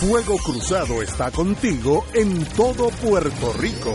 Fuego 0.00 0.38
Cruzado 0.38 1.02
está 1.02 1.30
contigo 1.30 2.06
en 2.14 2.42
todo 2.56 2.88
Puerto 2.88 3.52
Rico. 3.52 3.92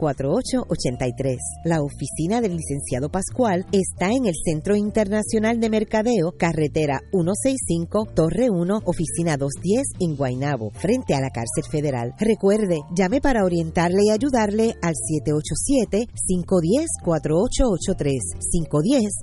510-4883. 0.00 1.36
La 1.66 1.82
oficina 1.82 2.40
del 2.40 2.56
licenciado 2.56 3.10
Pascual 3.10 3.57
está 3.72 4.10
en 4.10 4.26
el 4.26 4.34
Centro 4.34 4.76
Internacional 4.76 5.60
de 5.60 5.70
Mercadeo, 5.70 6.32
carretera 6.38 7.00
165, 7.12 8.08
Torre 8.14 8.50
1, 8.50 8.82
oficina 8.84 9.36
210 9.36 9.92
en 10.00 10.16
Guaynabo, 10.16 10.70
frente 10.70 11.14
a 11.14 11.20
la 11.20 11.30
cárcel 11.30 11.64
federal. 11.70 12.14
Recuerde, 12.18 12.80
llame 12.94 13.20
para 13.20 13.44
orientarle 13.44 14.04
y 14.06 14.10
ayudarle 14.10 14.74
al 14.82 14.94
787-510-4883, 17.04 18.18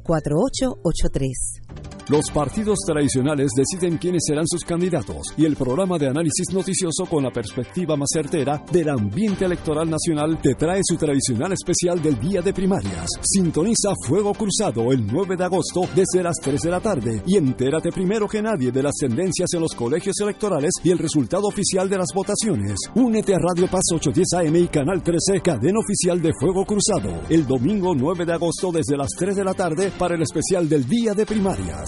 510-4883. 0.05 1.95
Los 2.07 2.29
partidos 2.29 2.77
tradicionales 2.85 3.49
deciden 3.55 3.97
quiénes 3.97 4.25
serán 4.27 4.45
sus 4.47 4.63
candidatos 4.63 5.33
y 5.37 5.45
el 5.45 5.55
programa 5.55 5.97
de 5.97 6.07
análisis 6.07 6.53
noticioso 6.53 7.07
con 7.09 7.23
la 7.23 7.31
perspectiva 7.31 7.95
más 7.97 8.09
certera 8.13 8.63
del 8.71 8.89
ambiente 8.89 9.45
electoral 9.45 9.89
nacional 9.89 10.39
te 10.39 10.53
trae 10.53 10.81
su 10.83 10.97
tradicional 10.97 11.53
especial 11.53 11.99
del 12.03 12.19
día 12.19 12.43
de 12.43 12.53
primarias. 12.53 13.09
Sintoniza 13.23 13.89
Fuego 14.25 14.39
Cruzado 14.39 14.91
el 14.91 15.05
9 15.05 15.35
de 15.37 15.43
agosto 15.43 15.81
desde 15.93 16.23
las 16.23 16.37
3 16.41 16.59
de 16.59 16.71
la 16.71 16.79
tarde 16.79 17.21
y 17.27 17.37
entérate 17.37 17.91
primero 17.91 18.27
que 18.27 18.41
nadie 18.41 18.71
de 18.71 18.81
las 18.81 18.95
tendencias 18.95 19.53
en 19.53 19.61
los 19.61 19.75
colegios 19.75 20.15
electorales 20.19 20.71
y 20.83 20.89
el 20.89 20.97
resultado 20.97 21.47
oficial 21.47 21.87
de 21.87 21.99
las 21.99 22.07
votaciones. 22.11 22.75
Únete 22.95 23.35
a 23.35 23.37
Radio 23.37 23.67
Paz 23.67 23.83
810 23.93 24.49
AM 24.49 24.55
y 24.55 24.67
Canal 24.67 25.03
13, 25.03 25.41
cadena 25.41 25.77
oficial 25.77 26.19
de 26.23 26.31
Fuego 26.39 26.65
Cruzado, 26.65 27.21
el 27.29 27.45
domingo 27.45 27.93
9 27.93 28.25
de 28.25 28.33
agosto 28.33 28.71
desde 28.71 28.97
las 28.97 29.09
3 29.15 29.35
de 29.35 29.43
la 29.43 29.53
tarde 29.53 29.91
para 29.95 30.15
el 30.15 30.23
especial 30.23 30.67
del 30.67 30.87
día 30.87 31.13
de 31.13 31.27
primarias. 31.27 31.87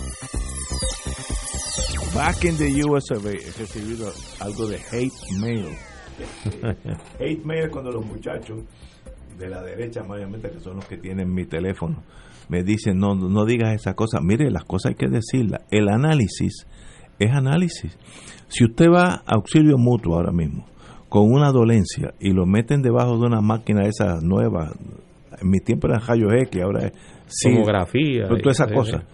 Back 2.13 2.43
in 2.43 2.57
the 2.57 2.69
US 2.89 3.05
he 3.09 3.17
recibido 3.57 4.11
algo 4.41 4.67
de 4.67 4.77
hate 4.91 5.13
mail. 5.39 5.65
hate 7.19 7.45
mail 7.45 7.69
cuando 7.71 7.89
los 7.89 8.05
muchachos 8.05 8.63
de 9.37 9.49
la 9.49 9.63
derecha, 9.63 10.01
obviamente, 10.01 10.49
que 10.49 10.59
son 10.59 10.75
los 10.75 10.85
que 10.85 10.97
tienen 10.97 11.33
mi 11.33 11.45
teléfono, 11.45 12.03
me 12.49 12.63
dicen, 12.63 12.97
no, 12.97 13.15
no 13.15 13.45
digas 13.45 13.73
esa 13.75 13.93
cosa. 13.93 14.19
Mire, 14.21 14.51
las 14.51 14.65
cosas 14.65 14.89
hay 14.89 14.95
que 14.95 15.07
decirlas. 15.07 15.61
El 15.71 15.87
análisis 15.87 16.67
es 17.17 17.31
análisis. 17.31 17.97
Si 18.49 18.65
usted 18.65 18.87
va 18.93 19.23
a 19.25 19.35
auxilio 19.35 19.77
mutuo 19.77 20.15
ahora 20.15 20.33
mismo, 20.33 20.65
con 21.07 21.31
una 21.31 21.51
dolencia, 21.51 22.13
y 22.19 22.31
lo 22.33 22.45
meten 22.45 22.81
debajo 22.81 23.17
de 23.17 23.25
una 23.25 23.39
máquina 23.39 23.87
esa 23.87 24.19
nueva, 24.21 24.73
en 25.41 25.49
mi 25.49 25.59
tiempo 25.59 25.87
era 25.87 25.99
Rayo 25.99 26.27
X, 26.33 26.61
ahora 26.61 26.87
es... 26.87 26.93
Tomografía. 27.41 28.27
toda 28.27 28.51
esa 28.51 28.67
cosa 28.67 29.05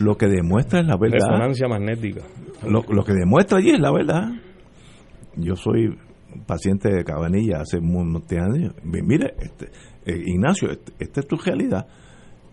lo 0.00 0.16
que 0.16 0.26
demuestra 0.26 0.80
es 0.80 0.86
la 0.86 0.96
verdad. 0.96 1.18
Resonancia 1.28 1.68
magnética. 1.68 2.22
Lo, 2.66 2.82
lo 2.88 3.04
que 3.04 3.12
demuestra 3.12 3.58
allí 3.58 3.70
es 3.70 3.80
la 3.80 3.92
verdad. 3.92 4.30
Yo 5.36 5.56
soy 5.56 5.96
paciente 6.46 6.90
de 6.90 7.04
Cabanilla 7.04 7.60
hace 7.60 7.80
muchos 7.80 8.32
años. 8.32 8.74
Mire, 8.82 9.34
este, 9.38 9.66
eh, 10.06 10.22
Ignacio, 10.26 10.70
este, 10.70 10.92
esta 10.98 11.20
es 11.20 11.28
tu 11.28 11.36
realidad. 11.36 11.86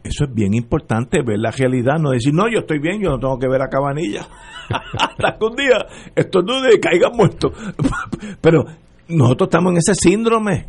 Eso 0.04 0.26
es 0.26 0.34
bien 0.34 0.54
importante, 0.54 1.22
ver 1.26 1.40
la 1.40 1.52
realidad, 1.52 1.96
no 2.00 2.12
decir, 2.12 2.34
no, 2.34 2.50
yo 2.50 2.60
estoy 2.60 2.80
bien, 2.80 3.02
yo 3.02 3.10
no 3.10 3.20
tengo 3.20 3.38
que 3.40 3.48
ver 3.48 3.62
a 3.62 3.68
Cabanilla. 3.68 4.28
Hasta 4.70 5.38
que 5.38 5.46
un 5.46 5.56
día 5.56 5.86
esto 6.16 6.42
no 6.42 6.62
de 6.62 6.80
caiga 6.80 7.10
muerto. 7.10 7.52
Pero 8.42 8.66
nosotros 9.08 9.48
estamos 9.48 9.72
en 9.72 9.78
ese 9.78 9.94
síndrome. 9.96 10.68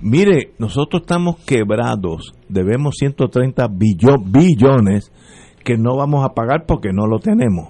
Mire, 0.00 0.52
nosotros 0.58 1.02
estamos 1.02 1.36
quebrados, 1.44 2.34
debemos 2.48 2.96
130 2.98 3.68
billones 3.68 5.12
que 5.62 5.76
no 5.76 5.96
vamos 5.96 6.24
a 6.24 6.34
pagar 6.34 6.64
porque 6.66 6.92
no 6.92 7.06
lo 7.06 7.18
tenemos. 7.18 7.68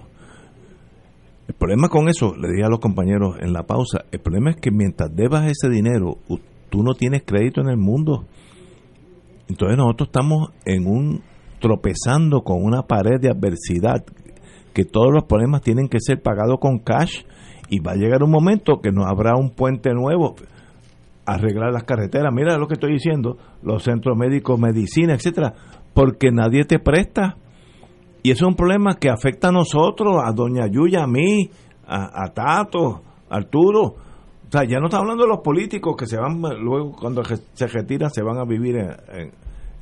El 1.49 1.55
problema 1.55 1.89
con 1.89 2.09
eso, 2.09 2.35
le 2.37 2.49
dije 2.49 2.65
a 2.65 2.69
los 2.69 2.81
compañeros 2.81 3.37
en 3.41 3.53
la 3.53 3.65
pausa, 3.65 4.05
el 4.11 4.21
problema 4.21 4.51
es 4.51 4.57
que 4.57 4.71
mientras 4.71 5.15
debas 5.15 5.51
ese 5.51 5.69
dinero, 5.69 6.19
tú 6.71 6.83
no 6.83 6.95
tienes 6.95 7.23
crédito 7.25 7.61
en 7.61 7.69
el 7.69 7.77
mundo. 7.77 8.25
Entonces 9.49 9.77
nosotros 9.77 10.09
estamos 10.09 10.51
en 10.65 10.87
un 10.87 11.23
tropezando 11.61 12.43
con 12.43 12.63
una 12.63 12.83
pared 12.83 13.21
de 13.21 13.31
adversidad, 13.31 14.05
que 14.73 14.85
todos 14.85 15.13
los 15.13 15.25
problemas 15.25 15.63
tienen 15.63 15.89
que 15.89 15.99
ser 16.01 16.23
pagados 16.23 16.59
con 16.59 16.79
cash 16.79 17.23
y 17.69 17.81
va 17.81 17.93
a 17.93 17.97
llegar 17.97 18.23
un 18.23 18.31
momento 18.31 18.81
que 18.81 18.91
no 18.91 19.05
habrá 19.05 19.37
un 19.37 19.51
puente 19.51 19.93
nuevo 19.93 20.35
arreglar 21.25 21.73
las 21.73 21.85
carreteras, 21.85 22.33
mira 22.33 22.59
lo 22.59 22.67
que 22.67 22.75
estoy 22.75 22.93
diciendo, 22.93 23.39
los 23.63 23.85
centros 23.85 24.17
médicos, 24.17 24.59
medicina, 24.59 25.15
etcétera, 25.15 25.55
porque 25.95 26.31
nadie 26.33 26.65
te 26.65 26.79
presta. 26.79 27.37
Y 28.23 28.31
eso 28.31 28.45
es 28.45 28.49
un 28.51 28.57
problema 28.57 28.95
que 28.95 29.09
afecta 29.09 29.49
a 29.49 29.53
nosotros, 29.53 30.17
a 30.25 30.33
doña 30.33 30.67
Yuya, 30.69 31.05
a 31.05 31.07
mí, 31.07 31.51
a, 31.87 32.33
Tato, 32.33 33.03
a 33.29 33.37
Arturo. 33.37 33.83
O 33.83 34.51
sea, 34.51 34.65
ya 34.65 34.79
no 34.79 34.87
está 34.87 34.99
hablando 34.99 35.25
de 35.25 35.31
los 35.31 35.41
políticos 35.41 35.97
que 35.99 36.07
se 36.07 36.19
van, 36.19 36.41
luego 36.61 36.93
cuando 36.93 37.23
se 37.25 37.67
retiran, 37.67 38.11
se 38.11 38.23
van 38.23 38.39
a 38.39 38.45
vivir 38.45 38.77
en, 38.77 39.33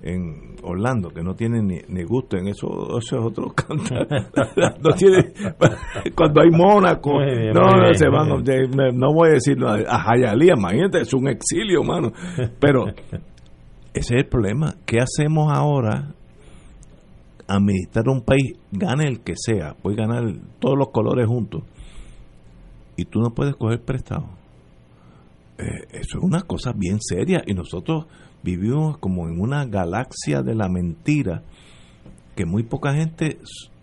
en 0.02 0.56
Orlando, 0.62 1.10
que 1.10 1.22
no 1.22 1.34
tienen 1.34 1.66
ni, 1.66 2.02
gusto 2.04 2.36
en 2.36 2.48
eso, 2.48 2.98
eso 2.98 3.18
es 3.18 3.24
otro 3.24 3.52
cantar. 3.52 4.06
no 4.80 4.94
tiene, 4.96 5.32
cuando 6.14 6.40
hay 6.40 6.50
Mónaco, 6.50 7.12
no, 7.20 7.94
se 7.94 8.08
van, 8.08 8.28
no 8.98 9.12
voy 9.12 9.30
a 9.30 9.32
decir 9.32 9.58
a 9.64 9.98
Jayalía, 9.98 10.54
imagínate, 10.56 11.00
es 11.00 11.12
un 11.12 11.28
exilio, 11.28 11.82
mano. 11.82 12.12
Pero 12.58 12.86
ese 13.92 14.14
es 14.14 14.22
el 14.22 14.26
problema. 14.26 14.74
¿Qué 14.86 14.98
hacemos 15.00 15.52
ahora? 15.52 16.14
Administrar 17.52 18.08
un 18.08 18.22
país, 18.22 18.54
gane 18.70 19.08
el 19.08 19.20
que 19.20 19.34
sea, 19.36 19.74
puede 19.74 19.96
ganar 19.96 20.22
todos 20.60 20.78
los 20.78 20.90
colores 20.90 21.26
juntos. 21.26 21.62
Y 22.96 23.04
tú 23.06 23.20
no 23.20 23.30
puedes 23.34 23.56
coger 23.56 23.82
prestado. 23.82 24.28
Eh, 25.58 25.86
eso 25.90 26.18
es 26.18 26.24
una 26.24 26.42
cosa 26.42 26.72
bien 26.72 26.98
seria 27.00 27.42
y 27.46 27.52
nosotros 27.52 28.06
vivimos 28.42 28.98
como 28.98 29.28
en 29.28 29.40
una 29.40 29.66
galaxia 29.66 30.42
de 30.42 30.54
la 30.54 30.68
mentira 30.68 31.42
que 32.34 32.46
muy 32.46 32.62
poca 32.62 32.94
gente 32.94 33.38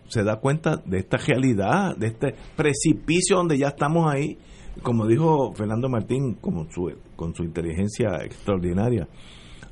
se 0.08 0.24
da 0.24 0.40
cuenta 0.40 0.76
de 0.84 0.98
esta 0.98 1.18
realidad, 1.18 1.96
de 1.96 2.08
este 2.08 2.34
precipicio 2.56 3.36
donde 3.36 3.58
ya 3.58 3.68
estamos 3.68 4.12
ahí. 4.12 4.38
Como 4.82 5.06
dijo 5.06 5.52
Fernando 5.52 5.88
Martín, 5.88 6.34
como 6.40 6.70
su, 6.70 6.92
con 7.14 7.34
su 7.34 7.44
inteligencia 7.44 8.08
extraordinaria, 8.24 9.06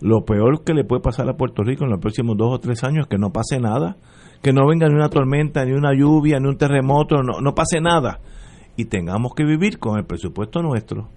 lo 0.01 0.25
peor 0.25 0.65
que 0.65 0.75
le 0.75 0.85
puede 0.85 1.03
pasar 1.03 1.29
a 1.29 1.37
Puerto 1.37 1.63
Rico 1.63 1.85
en 1.85 1.91
los 1.91 2.01
próximos 2.01 2.37
dos 2.37 2.55
o 2.55 2.59
tres 2.59 2.85
años 2.85 3.05
es 3.05 3.09
que 3.09 3.19
no 3.19 3.31
pase 3.31 3.59
nada, 3.61 3.97
que 4.43 4.53
no 4.53 4.67
venga 4.67 4.89
ni 4.89 4.95
una 4.95 5.09
tormenta, 5.09 5.65
ni 5.65 5.73
una 5.73 5.95
lluvia, 5.95 6.39
ni 6.39 6.49
un 6.49 6.57
terremoto, 6.57 7.23
no, 7.23 7.41
no 7.41 7.55
pase 7.55 7.81
nada. 7.81 8.21
Y 8.77 8.87
tengamos 8.87 9.33
que 9.35 9.45
vivir 9.45 9.79
con 9.79 9.99
el 9.99 10.05
presupuesto 10.05 10.61
nuestro 10.61 11.09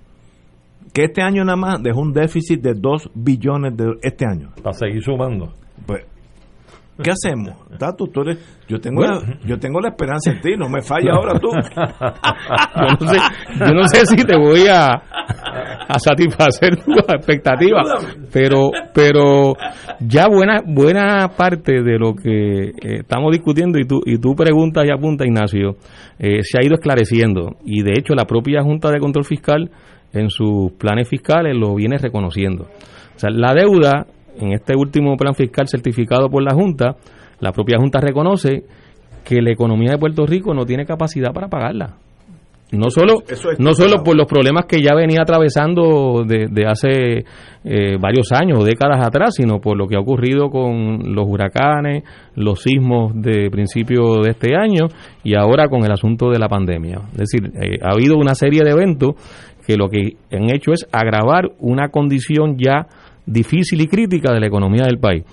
que 0.94 1.04
este 1.04 1.22
año 1.22 1.44
nada 1.44 1.56
más 1.56 1.84
dejó 1.84 2.02
un 2.02 2.14
déficit 2.14 2.62
de 2.62 2.74
2 2.74 3.12
billones 3.14 3.76
de 3.76 3.94
este 4.02 4.26
año. 4.26 4.52
Para 4.62 4.74
seguir 4.74 5.04
sumando. 5.04 5.54
Pues, 5.86 6.06
¿qué 7.02 7.12
hacemos? 7.12 7.56
Tato, 7.80 8.06
tú 8.08 8.22
eres, 8.22 8.40
yo 8.68 8.80
tengo 8.80 9.02
la, 9.02 9.22
yo 9.46 9.60
tengo 9.60 9.80
la 9.80 9.90
esperanza 9.90 10.32
en 10.32 10.42
ti, 10.42 10.56
no 10.58 10.70
me 10.70 10.82
falla 10.82 11.14
ahora 11.14 11.40
tú. 11.40 11.50
yo, 11.50 13.06
no 13.06 13.14
sé, 13.14 13.20
yo 13.60 13.74
no 13.74 13.84
sé 13.88 14.06
si 14.06 14.16
te 14.26 14.36
voy 14.36 14.68
a, 14.68 15.02
a 15.90 15.98
satisfacer 15.98 16.76
tus 16.86 16.98
expectativas, 16.98 17.88
pero 18.32 18.70
pero 18.94 19.56
ya 20.00 20.28
buena 20.28 20.62
buena 20.64 21.30
parte 21.36 21.82
de 21.82 21.98
lo 21.98 22.14
que 22.14 22.66
eh, 22.66 23.00
estamos 23.00 23.32
discutiendo 23.32 23.80
y 23.80 23.86
tú 23.86 24.00
y 24.06 24.20
tú 24.20 24.36
preguntas 24.36 24.86
y 24.86 24.92
apunta 24.92 25.26
Ignacio 25.26 25.78
eh, 26.20 26.44
se 26.44 26.60
ha 26.60 26.64
ido 26.64 26.76
esclareciendo 26.76 27.58
y 27.66 27.82
de 27.82 27.94
hecho 27.98 28.14
la 28.14 28.26
propia 28.26 28.62
Junta 28.62 28.92
de 28.92 29.00
Control 29.00 29.26
Fiscal 29.26 29.72
en 30.14 30.30
sus 30.30 30.74
planes 30.74 31.10
fiscales 31.10 31.56
lo 31.58 31.74
viene 31.76 31.98
reconociendo. 31.98 32.66
O 33.16 33.20
sea, 33.20 33.32
la 33.32 33.54
deuda, 33.54 34.06
en 34.40 34.54
este 34.54 34.76
último 34.76 35.18
plan 35.18 35.34
fiscal 35.34 35.68
certificado 35.68 36.30
por 36.30 36.44
la 36.44 36.54
Junta, 36.54 36.96
la 37.40 37.52
propia 37.52 37.78
Junta 37.80 38.00
reconoce 38.00 38.64
que 39.24 39.42
la 39.42 39.52
economía 39.52 39.92
de 39.92 39.98
Puerto 39.98 40.26
Rico 40.26 40.54
no 40.54 40.66
tiene 40.66 40.86
capacidad 40.86 41.34
para 41.34 41.48
pagarla. 41.48 41.98
No 42.72 42.92
solo, 42.92 43.16
no 43.58 43.74
solo 43.74 44.04
por 44.04 44.16
los 44.16 44.28
problemas 44.28 44.66
que 44.68 44.82
ya 44.82 44.94
venía 44.94 45.22
atravesando 45.24 46.24
de, 46.24 46.66
hace 46.68 47.26
eh, 47.64 47.98
varios 48.00 48.32
años 48.32 48.60
o 48.60 48.64
décadas 48.64 49.04
atrás, 49.04 49.34
sino 49.36 49.60
por 49.60 49.76
lo 49.76 49.88
que 49.88 49.96
ha 49.96 50.00
ocurrido 50.00 50.52
con 50.52 51.16
los 51.16 51.26
huracanes, 51.28 52.04
los 52.36 52.62
sismos 52.62 53.14
de 53.16 53.50
principio 53.50 54.22
de 54.22 54.32
este 54.32 54.56
año 54.56 54.88
y 55.24 55.34
ahora 55.34 55.68
con 55.68 55.84
el 55.84 55.92
asunto 55.92 56.30
de 56.30 56.38
la 56.38 56.48
pandemia. 56.48 57.00
Es 57.14 57.18
decir, 57.18 57.52
eh, 57.56 57.80
ha 57.82 57.94
habido 57.94 58.18
una 58.18 58.36
serie 58.36 58.62
de 58.64 58.70
eventos 58.70 59.16
que 59.66 59.76
lo 59.76 59.90
que 59.90 60.18
han 60.32 60.52
hecho 60.54 60.72
es 60.72 60.88
agravar 60.92 61.50
una 61.60 61.90
condición 61.90 62.56
ya 62.58 62.86
difícil 63.26 63.82
y 63.82 63.88
crítica 63.88 64.32
de 64.32 64.40
la 64.40 64.48
economía 64.48 64.84
del 64.86 65.00
país 65.00 65.24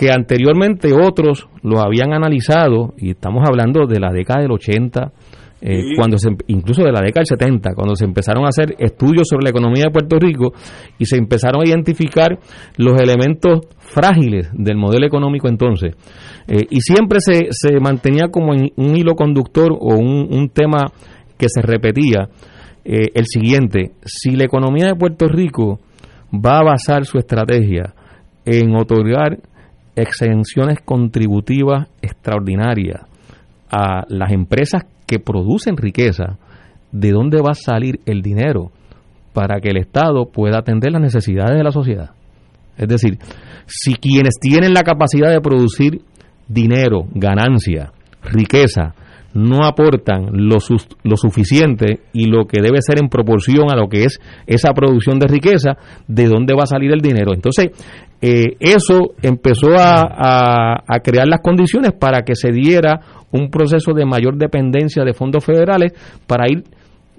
que 0.00 0.10
anteriormente 0.10 0.94
otros 0.94 1.48
lo 1.62 1.80
habían 1.80 2.14
analizado, 2.14 2.94
y 2.96 3.10
estamos 3.10 3.42
hablando 3.46 3.86
de 3.86 4.00
la 4.00 4.10
década 4.12 4.40
del 4.40 4.52
80, 4.52 5.12
eh, 5.62 5.94
cuando 5.96 6.16
se, 6.18 6.30
incluso 6.46 6.82
de 6.82 6.92
la 6.92 7.00
década 7.00 7.22
del 7.28 7.38
70, 7.38 7.74
cuando 7.74 7.94
se 7.94 8.04
empezaron 8.04 8.44
a 8.44 8.48
hacer 8.48 8.74
estudios 8.78 9.28
sobre 9.28 9.44
la 9.44 9.50
economía 9.50 9.84
de 9.84 9.90
Puerto 9.90 10.18
Rico 10.18 10.52
y 10.98 11.04
se 11.04 11.16
empezaron 11.16 11.62
a 11.62 11.68
identificar 11.68 12.38
los 12.76 13.00
elementos 13.00 13.60
frágiles 13.78 14.48
del 14.52 14.76
modelo 14.76 15.06
económico 15.06 15.48
entonces. 15.48 15.94
Eh, 16.48 16.66
y 16.70 16.80
siempre 16.80 17.20
se, 17.20 17.48
se 17.50 17.78
mantenía 17.80 18.28
como 18.28 18.54
en 18.54 18.70
un 18.76 18.96
hilo 18.96 19.14
conductor 19.14 19.72
o 19.72 19.94
un, 19.94 20.28
un 20.30 20.48
tema 20.48 20.92
que 21.36 21.48
se 21.48 21.60
repetía 21.62 22.28
eh, 22.84 23.10
el 23.14 23.26
siguiente, 23.26 23.92
si 24.04 24.36
la 24.36 24.44
economía 24.44 24.86
de 24.86 24.94
Puerto 24.94 25.28
Rico 25.28 25.80
va 26.32 26.58
a 26.58 26.64
basar 26.64 27.04
su 27.04 27.18
estrategia 27.18 27.94
en 28.46 28.74
otorgar 28.74 29.38
exenciones 29.96 30.78
contributivas 30.84 31.88
extraordinarias 32.00 33.02
a 33.70 34.04
las 34.08 34.32
empresas 34.32 34.84
que 35.10 35.18
producen 35.18 35.76
riqueza, 35.76 36.38
¿de 36.92 37.10
dónde 37.10 37.42
va 37.42 37.50
a 37.50 37.54
salir 37.54 37.98
el 38.06 38.22
dinero 38.22 38.70
para 39.32 39.60
que 39.60 39.70
el 39.70 39.78
Estado 39.78 40.26
pueda 40.26 40.58
atender 40.58 40.92
las 40.92 41.02
necesidades 41.02 41.58
de 41.58 41.64
la 41.64 41.72
sociedad? 41.72 42.10
Es 42.78 42.86
decir, 42.86 43.18
si 43.66 43.94
quienes 43.94 44.34
tienen 44.40 44.72
la 44.72 44.82
capacidad 44.82 45.30
de 45.32 45.40
producir 45.40 46.02
dinero, 46.46 47.06
ganancia, 47.12 47.92
riqueza, 48.22 48.94
no 49.34 49.64
aportan 49.64 50.28
lo, 50.32 50.58
lo, 51.02 51.16
suficiente 51.16 52.00
y 52.12 52.26
lo 52.26 52.46
que 52.46 52.62
debe 52.62 52.78
ser 52.80 53.00
en 53.00 53.08
proporción 53.08 53.70
a 53.72 53.76
lo 53.76 53.88
que 53.88 54.04
es 54.04 54.20
esa 54.46 54.72
producción 54.72 55.18
de 55.18 55.26
riqueza, 55.26 55.76
¿de 56.06 56.26
dónde 56.26 56.54
va 56.54 56.64
a 56.64 56.66
salir 56.66 56.92
el 56.92 57.00
dinero? 57.00 57.32
Entonces, 57.34 57.70
eh, 58.22 58.56
eso 58.60 59.14
empezó 59.22 59.70
a, 59.78 60.82
a, 60.86 61.00
crear 61.00 61.26
las 61.26 61.40
condiciones 61.40 61.92
para 61.92 62.22
que 62.22 62.34
se 62.34 62.52
diera 62.52 63.00
un 63.30 63.50
proceso 63.50 63.92
de 63.94 64.04
mayor 64.04 64.36
dependencia 64.36 65.04
de 65.04 65.14
fondos 65.14 65.44
federales 65.44 65.92
para 66.26 66.44
ir 66.50 66.64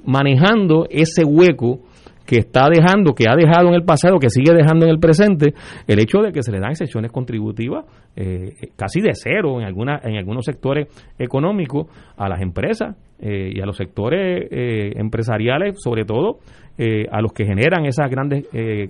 manejando 0.05 0.85
ese 0.89 1.23
hueco 1.23 1.79
que 2.25 2.37
está 2.37 2.69
dejando, 2.69 3.13
que 3.13 3.25
ha 3.27 3.35
dejado 3.35 3.67
en 3.67 3.73
el 3.73 3.83
pasado, 3.83 4.17
que 4.17 4.29
sigue 4.29 4.53
dejando 4.53 4.85
en 4.85 4.91
el 4.91 4.99
presente, 4.99 5.53
el 5.85 5.99
hecho 5.99 6.19
de 6.19 6.31
que 6.31 6.43
se 6.43 6.51
le 6.51 6.59
dan 6.59 6.71
excepciones 6.71 7.11
contributivas 7.11 7.85
eh, 8.15 8.53
casi 8.77 9.01
de 9.01 9.11
cero 9.13 9.59
en, 9.59 9.65
alguna, 9.65 9.99
en 10.03 10.15
algunos 10.15 10.45
sectores 10.45 10.87
económicos 11.19 11.87
a 12.15 12.29
las 12.29 12.41
empresas 12.41 12.95
eh, 13.19 13.51
y 13.53 13.59
a 13.59 13.65
los 13.65 13.75
sectores 13.75 14.47
eh, 14.49 14.93
empresariales, 14.95 15.75
sobre 15.81 16.05
todo 16.05 16.39
a 16.77 17.21
los 17.21 17.31
que 17.33 17.45
generan 17.45 17.85
esas 17.85 18.09
grandes 18.09 18.47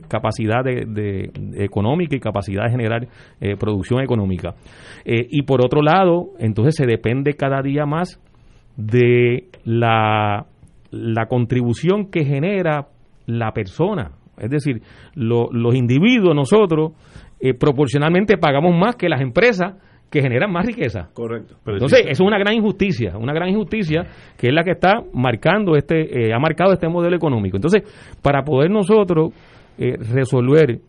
capacidades 0.08 0.86
de, 0.94 1.30
económica 1.56 2.16
y 2.16 2.20
capacidad 2.20 2.64
de 2.64 2.72
generar 2.72 3.08
producción 3.60 4.02
económica. 4.02 4.54
y 5.06 5.42
por 5.44 5.64
otro 5.64 5.82
lado, 5.82 6.30
entonces 6.40 6.76
se 6.76 6.86
depende 6.86 7.34
cada 7.34 7.62
día 7.62 7.86
más 7.86 8.22
de 8.78 9.50
la, 9.66 10.46
la 10.92 11.26
contribución 11.28 12.10
que 12.10 12.24
genera 12.24 12.88
la 13.26 13.52
persona. 13.52 14.12
Es 14.38 14.50
decir, 14.50 14.82
los 15.16 15.76
individuos, 15.76 16.36
nosotros, 16.36 16.94
eh, 17.40 17.54
proporcionalmente 17.54 18.38
pagamos 18.38 18.76
más 18.76 18.96
que 18.96 19.10
las 19.10 19.22
empresas 19.22 19.76
que 20.12 20.22
generan 20.22 20.52
más 20.52 20.66
riqueza. 20.66 21.10
Correcto. 21.14 21.56
Entonces, 21.66 22.02
eso 22.02 22.12
es 22.12 22.28
una 22.28 22.38
gran 22.38 22.54
injusticia, 22.54 23.18
una 23.18 23.34
gran 23.34 23.50
injusticia 23.50 24.04
que 24.38 24.48
es 24.48 24.54
la 24.54 24.64
que 24.64 24.72
está 24.72 25.02
marcando 25.14 25.76
este, 25.76 26.28
eh, 26.28 26.34
ha 26.34 26.40
marcado 26.40 26.74
este 26.74 26.90
modelo 26.90 27.16
económico. 27.16 27.56
Entonces, 27.56 27.84
para 28.22 28.44
poder 28.44 28.70
nosotros 28.70 29.32
eh, 29.78 29.96
resolver 30.14 30.82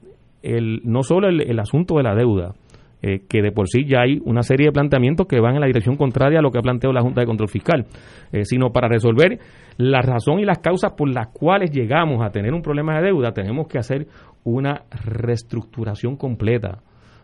el, 0.43 0.81
no 0.85 1.03
solo 1.05 1.29
el, 1.29 1.59
asunto 1.61 1.97
de 1.97 2.03
la 2.03 2.17
deuda, 2.17 2.53
eh, 3.01 3.21
que 3.29 3.43
de 3.43 3.53
por 3.53 3.69
sí 3.69 3.85
ya 3.87 4.01
hay 4.03 4.21
una 4.25 4.43
serie 4.43 4.67
de 4.67 4.73
planteamientos 4.73 5.27
que 5.27 5.41
van 5.41 5.55
en 5.55 5.61
la 5.61 5.67
dirección 5.67 5.97
contraria 5.97 6.41
a 6.41 6.43
lo 6.43 6.51
que 6.51 6.59
ha 6.59 6.63
planteado 6.63 6.93
la 6.93 7.01
Junta 7.01 7.21
de 7.21 7.27
Control 7.27 7.49
Fiscal, 7.49 7.87
eh, 8.33 8.45
sino 8.45 8.71
para 8.71 8.89
resolver 8.89 9.39
la 9.77 10.03
razón 10.03 10.41
y 10.41 10.45
las 10.45 10.59
causas 10.59 10.93
por 10.97 11.09
las 11.09 11.29
cuales 11.29 11.71
llegamos 11.71 12.25
a 12.25 12.31
tener 12.31 12.53
un 12.53 12.63
problema 12.63 12.97
de 12.97 13.07
deuda, 13.07 13.33
tenemos 13.33 13.69
que 13.69 13.79
hacer 13.79 14.07
una 14.45 14.83
reestructuración 15.05 16.17
completa 16.17 16.81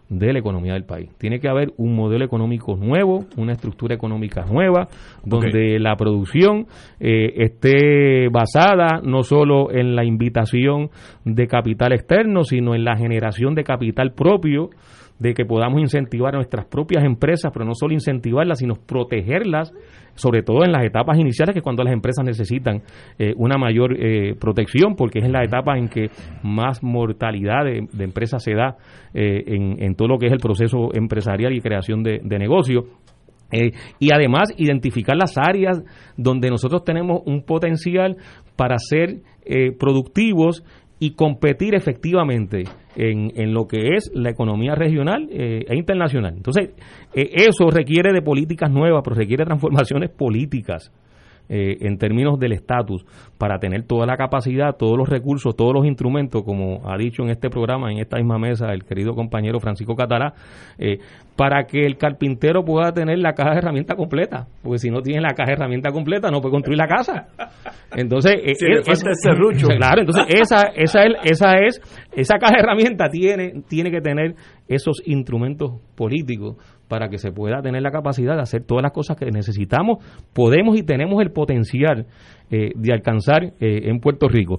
de 0.09 0.33
la 0.33 0.39
economía 0.39 0.73
del 0.73 0.85
país. 0.85 1.11
Tiene 1.19 1.39
que 1.39 1.49
haber 1.49 1.73
un 1.77 1.95
modelo 1.95 2.25
económico 2.25 2.77
nuevo, 2.77 3.27
una 3.37 3.53
estructura 3.53 3.95
económica 3.95 4.45
nueva, 4.45 4.89
donde 5.25 5.79
la 5.79 5.97
producción 5.97 6.67
eh, 6.99 7.35
esté 7.37 8.29
basada 8.31 9.01
no 9.03 9.23
solo 9.23 9.71
en 9.71 9.95
la 9.95 10.05
invitación 10.05 10.91
de 11.25 11.47
capital 11.47 11.93
externo, 11.93 12.45
sino 12.45 12.75
en 12.75 12.85
la 12.85 12.97
generación 12.97 13.55
de 13.55 13.65
capital 13.65 14.13
propio 14.13 14.71
de 15.19 15.35
que 15.35 15.45
podamos 15.45 15.81
incentivar 15.81 16.35
a 16.35 16.39
nuestras 16.39 16.67
propias 16.67 17.05
empresas, 17.05 17.51
pero 17.53 17.65
no 17.65 17.75
solo 17.75 17.93
incentivarlas, 17.93 18.59
sino 18.59 18.75
protegerlas, 18.75 19.73
sobre 20.15 20.43
todo 20.43 20.65
en 20.65 20.73
las 20.73 20.85
etapas 20.85 21.19
iniciales, 21.19 21.55
que 21.55 21.59
es 21.59 21.65
cuando 21.65 21.83
las 21.83 21.93
empresas 21.93 22.25
necesitan 22.25 22.83
eh, 23.19 23.33
una 23.37 23.57
mayor 23.57 23.95
eh, 23.99 24.35
protección, 24.39 24.95
porque 24.97 25.19
es 25.21 25.29
la 25.29 25.45
etapa 25.45 25.77
en 25.77 25.89
que 25.89 26.11
más 26.43 26.83
mortalidad 26.83 27.65
de, 27.65 28.05
empresas 28.05 28.43
se 28.43 28.55
da 28.55 28.77
eh, 29.15 29.43
en, 29.47 29.95
todo 29.95 30.09
lo 30.09 30.19
que 30.19 30.27
es 30.27 30.33
el 30.33 30.39
proceso 30.39 30.91
empresarial 30.95 31.53
y 31.53 31.61
creación 31.61 32.03
de, 32.03 32.21
de 32.23 32.39
negocio. 32.39 32.85
y 33.99 34.13
además 34.13 34.53
identificar 34.59 35.17
las 35.17 35.39
áreas 35.39 35.83
donde 36.17 36.51
nosotros 36.51 36.85
tenemos 36.85 37.23
un 37.25 37.45
potencial 37.45 38.17
para 38.57 38.77
ser 38.79 39.23
productivos 39.79 40.63
y 41.01 41.13
competir 41.13 41.75
efectivamente 41.75 42.65
en, 42.97 43.33
en, 43.37 43.55
lo 43.55 43.67
que 43.67 43.95
es 43.95 44.11
la 44.15 44.31
economía 44.31 44.75
regional 44.75 45.29
eh, 45.31 45.65
e 45.69 45.77
internacional. 45.77 46.35
Entonces, 46.37 46.71
eh, 47.15 47.31
eso 47.35 47.71
requiere 47.71 48.13
de 48.13 48.23
políticas 48.23 48.71
nuevas, 48.71 49.03
pero 49.05 49.17
requiere 49.17 49.45
transformaciones 49.45 50.11
políticas 50.11 50.93
eh, 51.49 51.79
en 51.81 51.99
términos 51.99 52.39
del 52.39 52.53
estatus 52.53 53.05
para 53.39 53.59
tener 53.59 53.85
toda 53.85 54.07
la 54.07 54.17
capacidad, 54.17 54.77
todos 54.77 54.99
los 54.99 55.09
recursos, 55.09 55.57
todos 55.57 55.73
los 55.73 55.87
instrumentos, 55.87 56.43
como 56.43 56.83
ha 56.91 56.97
dicho 56.99 57.23
en 57.23 57.31
este 57.31 57.49
programa, 57.49 57.91
en 57.91 57.99
esta 57.99 58.19
misma 58.19 58.39
mesa, 58.39 58.73
el 58.73 58.85
querido 58.85 59.15
compañero 59.15 59.61
Francisco 59.61 59.95
Catará, 59.95 60.35
eh, 60.79 60.99
para 61.37 61.65
que 61.65 61.87
el 61.87 61.97
carpintero 61.97 62.65
pueda 62.65 62.93
tener 62.93 63.19
la 63.19 63.33
caja 63.33 63.53
de 63.53 63.59
herramientas 63.59 63.97
completa, 63.97 64.49
porque 64.63 64.79
si 64.79 64.91
no 64.91 65.01
tiene 65.01 65.21
la 65.21 65.35
caja 65.35 65.51
de 65.51 65.53
herramientas 65.53 65.93
completa 65.93 66.31
no 66.31 66.41
puede 66.41 66.53
construir 66.53 66.79
la 66.79 66.89
casa. 66.89 67.29
Entonces, 67.95 68.33
eh, 68.45 68.55
claro, 69.79 70.01
entonces 70.01 70.25
esa, 70.29 70.63
esa, 70.75 71.05
es, 71.05 71.15
esa 71.25 71.59
es, 71.59 71.81
esa 72.13 72.39
caja 72.39 72.55
de 72.55 72.61
herramientas 72.61 73.11
tiene, 73.11 73.63
tiene 73.69 73.91
que 73.91 74.01
tener 74.01 74.35
esos 74.67 75.01
instrumentos 75.07 75.81
políticos 75.95 76.57
para 76.89 77.09
que 77.09 77.19
se 77.19 77.31
pueda 77.31 77.63
tener 77.63 77.83
la 77.83 77.91
capacidad 77.91 78.35
de 78.35 78.43
hacer 78.43 78.65
todas 78.65 78.83
las 78.83 78.93
cosas 78.93 79.17
que 79.17 79.31
necesitamos, 79.31 79.99
podemos 80.33 80.77
y 80.79 80.83
tenemos 80.83 81.21
el 81.23 81.31
potencial 81.31 82.07
eh, 82.51 82.73
de 82.75 82.93
alcanzar 82.95 83.45
eh, 83.45 83.91
en 83.91 84.01
Puerto 84.01 84.27
Rico. 84.27 84.59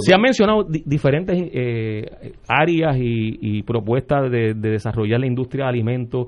se 0.00 0.12
han 0.12 0.20
mencionado 0.20 0.64
diferentes 0.64 1.36
eh, 1.52 2.32
áreas 2.48 2.96
y, 2.98 3.62
propuestas 3.62 4.28
de, 4.28 4.54
desarrollar 4.54 5.20
la 5.20 5.26
industria 5.26 5.64
de 5.64 5.70
alimentos, 5.70 6.26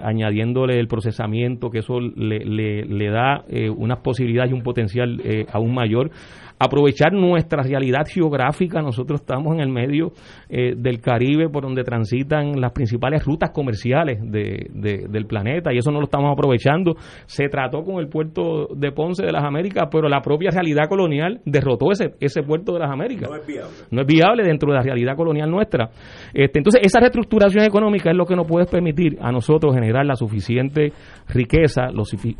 añadiéndole 0.00 0.78
el 0.78 0.86
procesamiento, 0.86 1.70
que 1.70 1.80
eso 1.80 2.00
le, 2.00 2.38
le, 2.44 2.84
le 2.84 3.10
da 3.10 3.44
unas 3.76 3.98
posibilidades 3.98 4.52
y 4.52 4.54
un 4.54 4.62
potencial 4.62 5.20
aún 5.52 5.74
mayor 5.74 6.10
aprovechar 6.58 7.12
nuestra 7.12 7.62
realidad 7.62 8.06
geográfica. 8.06 8.80
Nosotros 8.82 9.20
estamos 9.20 9.54
en 9.54 9.60
el 9.60 9.68
medio 9.68 10.12
eh, 10.48 10.74
del 10.76 11.00
Caribe 11.00 11.48
por 11.48 11.62
donde 11.62 11.84
transitan 11.84 12.60
las 12.60 12.72
principales 12.72 13.24
rutas 13.24 13.50
comerciales 13.50 14.18
de, 14.20 14.68
del 15.08 15.26
planeta 15.26 15.72
y 15.72 15.78
eso 15.78 15.90
no 15.90 15.98
lo 15.98 16.04
estamos 16.04 16.32
aprovechando. 16.32 16.96
Se 17.26 17.48
trató 17.48 17.82
con 17.84 17.98
el 17.98 18.08
puerto 18.08 18.68
de 18.74 18.92
Ponce 18.92 19.24
de 19.24 19.32
las 19.32 19.44
Américas, 19.44 19.88
pero 19.90 20.08
la 20.08 20.20
propia 20.20 20.50
realidad 20.50 20.88
colonial 20.88 21.40
derrotó 21.44 21.92
ese, 21.92 22.14
ese 22.20 22.42
puerto 22.42 22.72
de 22.72 22.80
las 22.80 22.90
Américas. 22.90 23.28
No 23.28 23.36
es 23.36 23.46
viable. 23.46 23.74
No 23.90 24.00
es 24.00 24.06
viable 24.06 24.42
dentro 24.44 24.70
de 24.70 24.76
la 24.76 24.82
realidad 24.82 25.16
colonial 25.16 25.50
nuestra. 25.50 25.90
Este, 26.34 26.58
entonces, 26.58 26.82
esa 26.84 27.00
reestructuración 27.00 27.64
económica 27.64 28.10
es 28.10 28.16
lo 28.16 28.26
que 28.26 28.36
nos 28.36 28.46
puede 28.46 28.66
permitir 28.66 29.18
a 29.20 29.32
nosotros 29.32 29.74
generar 29.74 30.04
la 30.04 30.14
suficiente 30.14 30.92
riqueza, 31.28 31.88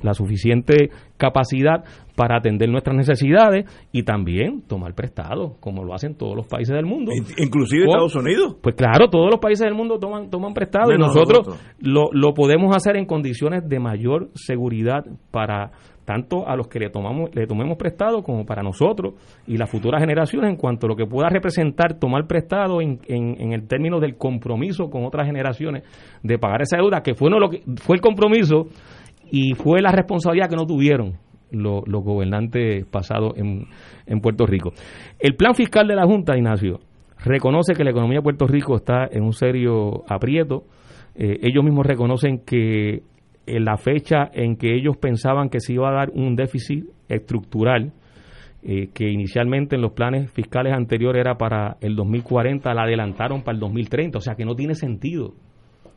la 0.03 0.15
suficiente 0.15 0.91
capacidad 1.17 1.85
para 2.19 2.39
atender 2.39 2.69
nuestras 2.69 2.97
necesidades 2.97 3.65
y 3.93 4.03
también 4.09 4.62
tomar 4.62 4.94
prestado, 4.94 5.59
como 5.61 5.85
lo 5.85 5.92
hacen 5.92 6.14
todos 6.14 6.35
los 6.35 6.47
países 6.47 6.75
del 6.75 6.87
mundo. 6.87 7.12
Inclusive 7.37 7.85
Estados 7.85 8.16
Unidos. 8.16 8.57
Pues 8.62 8.75
claro, 8.75 9.11
todos 9.11 9.29
los 9.31 9.38
países 9.38 9.66
del 9.66 9.75
mundo 9.75 9.99
toman, 9.99 10.31
toman 10.31 10.55
prestado 10.55 10.94
y 10.94 10.97
nosotros, 10.97 11.61
Lo, 11.79 12.09
lo 12.12 12.33
podemos 12.33 12.75
hacer 12.75 12.97
en 12.97 13.05
condiciones 13.05 13.68
de 13.68 13.79
mayor 13.79 14.31
seguridad 14.33 15.05
para 15.31 15.73
tanto 16.07 16.49
a 16.49 16.57
los 16.57 16.68
que 16.68 16.79
le 16.79 16.88
tomamos 16.88 17.29
le 17.35 17.47
tomemos 17.47 17.77
prestado 17.77 18.23
como 18.23 18.47
para 18.47 18.62
nosotros 18.62 19.12
y 19.47 19.59
las 19.59 19.71
futuras 19.71 20.01
generaciones 20.01 20.49
en 20.49 20.57
cuanto 20.57 20.87
a 20.87 20.88
lo 20.88 20.97
que 20.97 21.05
pueda 21.05 21.29
representar 21.29 21.99
tomar 21.99 22.27
prestado 22.27 22.81
en, 22.81 23.01
en, 23.09 23.53
el 23.53 23.68
término 23.68 24.01
del 24.01 24.16
compromiso 24.16 24.88
con 24.88 25.05
otras 25.05 25.27
generaciones 25.27 25.83
de 26.23 26.38
pagar 26.38 26.62
esa 26.62 26.79
deuda 26.79 27.03
que 27.03 27.12
fue 27.12 27.29
no 27.29 27.38
lo 27.38 27.51
que 27.51 27.61
fue 27.83 27.97
el 27.97 28.01
compromiso 28.01 28.68
y 29.31 29.53
fue 29.53 29.83
la 29.83 29.92
responsabilidad 29.92 30.49
que 30.49 30.57
no 30.57 30.64
tuvieron 30.64 31.28
los, 31.51 31.83
gobernantes 31.87 32.87
pasados 32.87 33.33
en, 33.37 33.67
en 34.07 34.21
Puerto 34.21 34.47
Rico. 34.47 34.73
El 35.19 35.37
plan 35.37 35.55
fiscal 35.55 35.87
de 35.87 35.97
la 35.97 36.05
Junta, 36.05 36.37
Ignacio, 36.37 36.81
reconoce 37.25 37.75
que 37.75 37.85
la 37.85 37.91
economía 37.91 38.19
de 38.19 38.23
Puerto 38.23 38.47
Rico 38.47 38.77
está 38.77 39.07
en 39.11 39.23
un 39.23 39.33
serio 39.33 40.05
aprieto. 40.09 40.65
Eh, 41.15 41.39
ellos 41.43 41.65
mismos 41.65 41.87
reconocen 41.87 42.45
que 42.45 43.03
en 43.47 43.65
la 43.65 43.77
fecha 43.77 44.31
en 44.33 44.57
que 44.57 44.75
ellos 44.75 44.97
pensaban 44.97 45.49
que 45.49 45.61
se 45.61 45.73
iba 45.73 45.89
a 45.89 45.93
dar 45.93 46.11
un 46.11 46.37
déficit 46.37 46.85
estructural, 47.09 47.93
eh, 48.63 48.89
que 48.93 49.09
inicialmente 49.09 49.77
en 49.77 49.83
los 49.83 49.93
planes 49.93 50.31
fiscales 50.33 50.75
anteriores 50.75 51.21
era 51.21 51.37
para 51.37 51.77
el 51.81 51.97
2040, 51.97 52.73
la 52.75 52.83
adelantaron 52.83 53.43
para 53.43 53.55
el 53.55 53.61
2030, 53.61 54.19
o 54.19 54.21
sea 54.21 54.35
que 54.35 54.45
no 54.45 54.55
tiene 54.55 54.75
sentido 54.75 55.35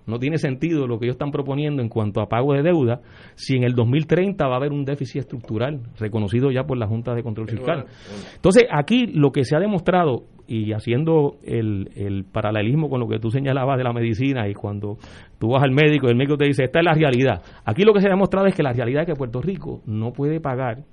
no 0.05 0.19
tiene 0.19 0.37
sentido 0.37 0.87
lo 0.87 0.99
que 0.99 1.05
ellos 1.05 1.15
están 1.15 1.31
proponiendo 1.31 1.81
en 1.81 1.89
cuanto 1.89 2.21
a 2.21 2.27
pago 2.27 2.53
de 2.53 2.63
deuda 2.63 3.01
si 3.35 3.55
en 3.55 3.63
el 3.63 3.73
2030 3.73 4.47
va 4.47 4.53
a 4.53 4.57
haber 4.57 4.71
un 4.71 4.85
déficit 4.85 5.21
estructural 5.21 5.81
reconocido 5.99 6.51
ya 6.51 6.63
por 6.63 6.77
la 6.77 6.87
Junta 6.87 7.13
de 7.13 7.23
Control 7.23 7.47
Fiscal. 7.47 7.85
Entonces, 8.35 8.65
aquí 8.71 9.07
lo 9.07 9.31
que 9.31 9.43
se 9.43 9.55
ha 9.55 9.59
demostrado, 9.59 10.23
y 10.47 10.73
haciendo 10.73 11.37
el, 11.43 11.91
el 11.95 12.25
paralelismo 12.25 12.89
con 12.89 12.99
lo 12.99 13.07
que 13.07 13.19
tú 13.19 13.29
señalabas 13.29 13.77
de 13.77 13.85
la 13.85 13.93
medicina 13.93 14.49
y 14.49 14.53
cuando 14.53 14.97
tú 15.39 15.51
vas 15.51 15.63
al 15.63 15.71
médico 15.71 16.07
y 16.07 16.09
el 16.09 16.17
médico 16.17 16.35
te 16.35 16.45
dice, 16.45 16.65
esta 16.65 16.79
es 16.79 16.85
la 16.85 16.93
realidad. 16.93 17.41
Aquí 17.63 17.83
lo 17.83 17.93
que 17.93 18.01
se 18.01 18.07
ha 18.07 18.11
demostrado 18.11 18.47
es 18.47 18.55
que 18.55 18.63
la 18.63 18.73
realidad 18.73 19.03
es 19.03 19.07
que 19.07 19.15
Puerto 19.15 19.41
Rico 19.41 19.81
no 19.85 20.11
puede 20.11 20.41
pagar 20.41 20.83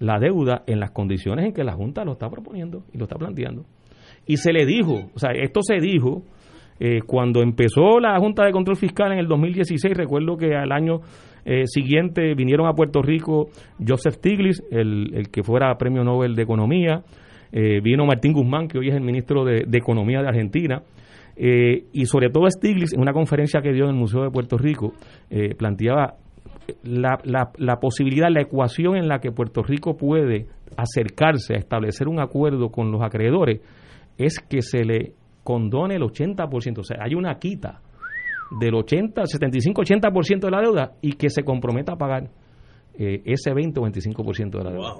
la 0.00 0.18
deuda 0.18 0.62
en 0.66 0.80
las 0.80 0.90
condiciones 0.90 1.46
en 1.46 1.52
que 1.52 1.64
la 1.64 1.74
Junta 1.74 2.04
lo 2.04 2.12
está 2.12 2.28
proponiendo 2.28 2.82
y 2.92 2.98
lo 2.98 3.04
está 3.04 3.16
planteando. 3.16 3.64
Y 4.26 4.36
se 4.36 4.52
le 4.52 4.66
dijo, 4.66 5.10
o 5.14 5.18
sea, 5.18 5.30
esto 5.32 5.62
se 5.62 5.76
dijo 5.76 6.22
eh, 6.80 7.00
cuando 7.06 7.42
empezó 7.42 7.98
la 8.00 8.18
Junta 8.18 8.44
de 8.44 8.52
Control 8.52 8.76
Fiscal 8.76 9.12
en 9.12 9.18
el 9.18 9.26
2016, 9.26 9.96
recuerdo 9.96 10.36
que 10.36 10.54
al 10.54 10.72
año 10.72 11.00
eh, 11.44 11.62
siguiente 11.66 12.34
vinieron 12.34 12.66
a 12.66 12.72
Puerto 12.72 13.02
Rico 13.02 13.48
Joseph 13.84 14.14
Stiglitz, 14.14 14.62
el, 14.70 15.28
que 15.32 15.42
fuera 15.42 15.76
Premio 15.76 16.04
Nobel 16.04 16.34
de 16.34 16.42
Economía, 16.42 17.02
eh, 17.50 17.80
vino 17.82 18.06
Martín 18.06 18.32
Guzmán, 18.32 18.68
que 18.68 18.78
hoy 18.78 18.88
es 18.88 18.94
el 18.94 19.02
ministro 19.02 19.44
de, 19.44 19.64
Economía 19.72 20.20
de 20.22 20.28
Argentina, 20.28 20.82
y 21.40 22.04
sobre 22.06 22.30
todo 22.30 22.50
Stiglitz, 22.50 22.94
en 22.94 23.00
una 23.00 23.12
conferencia 23.12 23.60
que 23.60 23.72
dio 23.72 23.84
en 23.84 23.90
el 23.90 23.96
Museo 23.96 24.24
de 24.24 24.30
Puerto 24.30 24.58
Rico, 24.58 24.94
planteaba 25.56 26.16
la, 26.82 27.76
posibilidad, 27.80 28.28
la 28.28 28.42
ecuación 28.42 28.96
en 28.96 29.08
la 29.08 29.20
que 29.20 29.30
Puerto 29.30 29.62
Rico 29.62 29.96
puede 29.96 30.46
acercarse 30.76 31.54
a 31.54 31.58
establecer 31.58 32.08
un 32.08 32.20
acuerdo 32.20 32.70
con 32.70 32.90
los 32.90 33.02
acreedores 33.02 33.60
es 34.16 34.40
que 34.40 34.62
se 34.62 34.84
le 34.84 35.12
condone 35.48 35.94
el 35.94 36.02
80%, 36.02 36.80
o 36.80 36.82
sea, 36.82 36.98
hay 37.00 37.14
una 37.14 37.38
quita 37.38 37.80
del 38.60 38.74
80, 38.74 39.24
75, 39.24 39.80
80% 39.80 40.40
de 40.40 40.50
la 40.50 40.60
deuda 40.60 40.92
y 41.00 41.12
que 41.12 41.30
se 41.30 41.42
comprometa 41.42 41.94
a 41.94 41.96
pagar 41.96 42.24
eh, 42.98 43.22
ese 43.24 43.54
20 43.54 43.80
o 43.80 43.84
25% 43.84 44.58
de 44.58 44.64
la 44.64 44.70
deuda. 44.72 44.94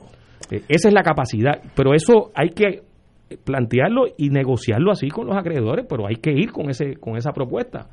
Eh, 0.50 0.62
esa 0.66 0.88
es 0.88 0.94
la 0.94 1.02
capacidad, 1.02 1.60
pero 1.76 1.92
eso 1.92 2.30
hay 2.34 2.48
que 2.52 2.80
plantearlo 3.44 4.06
y 4.16 4.30
negociarlo 4.30 4.90
así 4.90 5.08
con 5.08 5.26
los 5.26 5.36
acreedores, 5.36 5.84
pero 5.86 6.06
hay 6.06 6.16
que 6.16 6.32
ir 6.32 6.50
con 6.50 6.70
ese 6.70 6.96
con 6.96 7.18
esa 7.18 7.32
propuesta. 7.32 7.88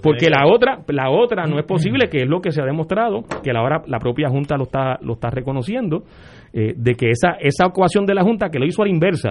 Porque 0.00 0.30
la 0.30 0.46
otra 0.46 0.84
la 0.86 1.10
otra 1.10 1.44
no 1.46 1.58
es 1.58 1.64
posible, 1.64 2.08
que 2.08 2.18
es 2.18 2.28
lo 2.28 2.40
que 2.40 2.52
se 2.52 2.62
ha 2.62 2.66
demostrado, 2.66 3.24
que 3.42 3.52
la 3.52 3.82
la 3.84 3.98
propia 3.98 4.28
junta 4.28 4.56
lo 4.56 4.62
está 4.62 4.96
lo 5.00 5.14
está 5.14 5.28
reconociendo 5.30 6.04
eh, 6.52 6.72
de 6.76 6.94
que 6.94 7.10
esa 7.10 7.32
esa 7.40 7.66
ecuación 7.66 8.06
de 8.06 8.14
la 8.14 8.22
junta 8.22 8.48
que 8.48 8.60
lo 8.60 8.64
hizo 8.64 8.82
a 8.82 8.84
la 8.84 8.92
inversa, 8.92 9.30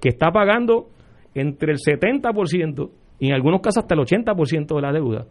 que 0.00 0.08
está 0.08 0.32
pagando 0.32 0.88
entre 1.34 1.72
el 1.72 1.78
70% 1.78 2.90
y 3.18 3.28
en 3.28 3.34
algunos 3.34 3.60
casos 3.60 3.82
hasta 3.82 3.94
el 3.94 4.00
80% 4.00 4.74
de 4.74 4.82
la 4.82 4.92
deuda. 4.92 5.26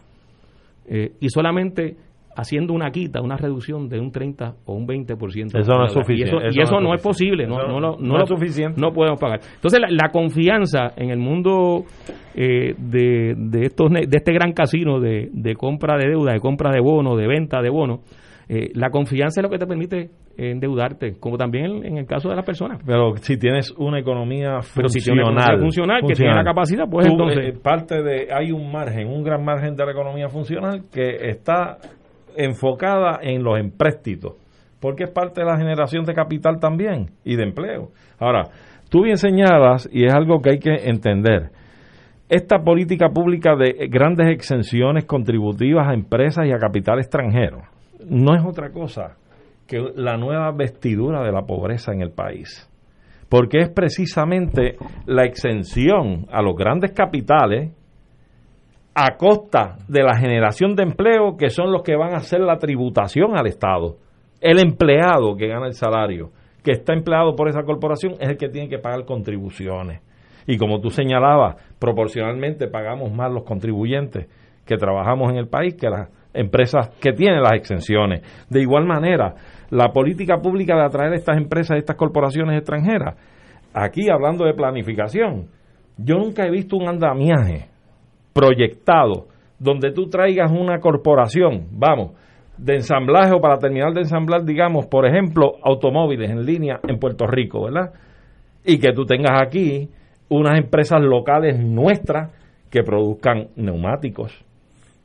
Eh, 0.88 1.14
y 1.20 1.30
solamente 1.30 1.98
haciendo 2.36 2.74
una 2.74 2.90
quita, 2.92 3.22
una 3.22 3.36
reducción 3.36 3.90
de 3.90 4.00
un 4.00 4.12
30 4.12 4.56
o 4.66 4.74
un 4.74 4.88
20%. 4.88 5.60
Eso 5.60 5.74
no 5.74 5.86
es 5.86 5.94
suficiente. 5.94 6.36
Y 6.52 6.62
eso, 6.62 6.80
no, 6.80 6.94
es, 6.94 7.02
posible, 7.02 7.46
no, 7.46 7.68
no, 7.68 7.98
no, 7.98 8.22
es 8.22 8.30
suficiente. 8.30 8.80
No 8.80 8.94
podemos 8.94 9.20
pagar. 9.20 9.40
Entonces, 9.56 9.80
la, 9.90 10.10
confianza 10.10 10.94
en 10.96 11.10
el 11.10 11.18
mundo 11.18 11.84
eh, 12.36 12.76
de, 12.78 13.36
de, 13.36 13.66
estos, 13.66 13.92
de 13.92 14.08
este 14.10 14.34
gran 14.34 14.54
casino 14.54 15.00
de, 15.00 15.30
de 15.34 15.56
compra 15.56 15.98
de 15.98 16.10
deuda, 16.10 16.34
de 16.34 16.40
compra 16.40 16.72
de 16.72 16.80
bonos, 16.80 17.18
de 17.18 17.28
venta 17.28 17.62
de 17.62 17.70
bonos, 17.70 18.00
eh, 18.52 18.72
la 18.74 18.90
confianza 18.90 19.42
es 19.42 19.44
lo 19.44 19.50
que 19.52 19.60
te 19.60 19.68
permite 19.68 20.10
endeudarte, 20.36 21.20
como 21.20 21.38
también 21.38 21.86
en, 21.86 22.00
el 22.00 22.08
caso 22.08 22.30
de 22.30 22.36
las 22.36 22.44
personas. 22.44 22.82
Pero 22.84 23.16
si 23.18 23.38
tienes 23.38 23.70
una 23.78 24.00
economía 24.00 24.62
funcional, 24.62 25.60
funcional, 25.60 26.02
que 26.08 26.16
tiene 26.16 26.34
la 26.34 26.44
capacidad, 26.44 26.86
pues 26.90 27.06
entonces... 27.06 27.54
Eh, 27.54 27.60
parte 27.62 28.02
de, 28.02 28.34
hay 28.34 28.52
un 28.52 28.72
margen, 28.72 29.08
un 29.08 29.24
gran 29.24 29.46
margen 29.46 29.76
de 29.76 29.86
la 29.86 29.92
economía 29.92 30.30
funcional 30.30 30.86
que 30.92 31.30
está 31.30 31.78
enfocada 32.36 33.20
en 33.22 33.44
los 33.44 33.60
empréstitos, 33.60 34.34
porque 34.80 35.04
es 35.04 35.12
parte 35.12 35.42
de 35.42 35.46
la 35.46 35.58
generación 35.58 36.04
de 36.06 36.16
capital 36.16 36.60
también 36.60 37.12
y 37.24 37.36
de 37.36 37.44
empleo. 37.44 37.90
Ahora, 38.18 38.46
tú 38.90 39.04
bien 39.04 39.18
señalas, 39.18 39.88
y 39.94 40.06
es 40.06 40.14
algo 40.16 40.42
que 40.42 40.54
hay 40.54 40.60
que 40.60 40.90
entender, 40.90 41.52
esta 42.30 42.60
política 42.60 43.10
pública 43.10 43.56
de 43.56 43.88
grandes 43.90 44.28
exenciones 44.30 45.06
contributivas 45.06 45.88
a 45.88 45.94
empresas 45.94 46.48
y 46.48 46.52
a 46.52 46.58
capital 46.58 46.98
extranjero, 46.98 47.62
no 48.08 48.36
es 48.36 48.46
otra 48.46 48.72
cosa 48.72 49.18
que 49.68 49.80
la 49.96 50.18
nueva 50.18 50.52
vestidura 50.52 51.24
de 51.24 51.32
la 51.32 51.44
pobreza 51.44 51.94
en 51.94 52.02
el 52.02 52.12
país. 52.12 52.68
Porque 53.30 53.60
es 53.60 53.70
precisamente 53.70 54.78
la 55.06 55.26
exención 55.26 56.26
a 56.32 56.42
los 56.42 56.56
grandes 56.56 56.92
capitales 56.92 57.72
a 58.96 59.16
costa 59.18 59.78
de 59.88 60.02
la 60.02 60.18
generación 60.18 60.76
de 60.76 60.84
empleo 60.84 61.38
que 61.38 61.50
son 61.50 61.72
los 61.72 61.84
que 61.84 61.96
van 61.96 62.14
a 62.14 62.18
hacer 62.18 62.42
la 62.42 62.58
tributación 62.58 63.38
al 63.38 63.46
Estado. 63.46 63.98
El 64.42 64.60
empleado 64.60 65.36
que 65.36 65.48
gana 65.48 65.68
el 65.68 65.74
salario, 65.74 66.32
que 66.64 66.72
está 66.72 66.94
empleado 66.94 67.36
por 67.36 67.48
esa 67.48 67.64
corporación, 67.64 68.14
es 68.20 68.30
el 68.30 68.38
que 68.38 68.50
tiene 68.50 68.68
que 68.68 68.80
pagar 68.80 69.06
contribuciones. 69.06 70.02
Y 70.48 70.58
como 70.58 70.80
tú 70.82 70.90
señalabas, 70.90 71.58
proporcionalmente 71.78 72.68
pagamos 72.68 73.14
más 73.14 73.32
los 73.32 73.44
contribuyentes 73.44 74.28
que 74.66 74.78
trabajamos 74.78 75.32
en 75.32 75.38
el 75.38 75.48
país 75.48 75.76
que 75.76 75.90
las 75.90 76.10
empresas 76.34 76.90
que 77.02 77.14
tienen 77.14 77.42
las 77.42 77.54
exenciones. 77.54 78.22
De 78.50 78.62
igual 78.62 78.86
manera, 78.86 79.36
la 79.70 79.92
política 79.92 80.38
pública 80.38 80.76
de 80.76 80.86
atraer 80.86 81.14
estas 81.14 81.38
empresas, 81.38 81.78
estas 81.78 81.96
corporaciones 81.96 82.58
extranjeras, 82.58 83.16
aquí 83.74 84.10
hablando 84.10 84.46
de 84.46 84.54
planificación, 84.54 85.48
yo 85.98 86.18
nunca 86.18 86.46
he 86.46 86.52
visto 86.52 86.78
un 86.78 86.88
andamiaje 86.88 87.68
proyectado 88.34 89.28
donde 89.60 89.92
tú 89.92 90.10
traigas 90.10 90.52
una 90.52 90.80
corporación, 90.80 91.68
vamos, 91.72 92.12
de 92.58 92.76
ensamblaje 92.76 93.34
o 93.34 93.42
para 93.42 93.58
terminar 93.58 93.94
de 93.94 94.02
ensamblar, 94.02 94.44
digamos, 94.44 94.88
por 94.88 95.06
ejemplo, 95.06 95.54
automóviles 95.64 96.30
en 96.30 96.46
línea 96.46 96.80
en 96.88 97.00
Puerto 97.00 97.26
Rico, 97.26 97.66
¿verdad? 97.66 97.94
Y 98.66 98.80
que 98.80 98.94
tú 98.94 99.06
tengas 99.06 99.42
aquí 99.42 99.90
unas 100.30 100.58
empresas 100.58 101.02
locales 101.02 101.60
nuestras 101.60 102.32
que 102.70 102.84
produzcan 102.84 103.48
neumáticos, 103.56 104.46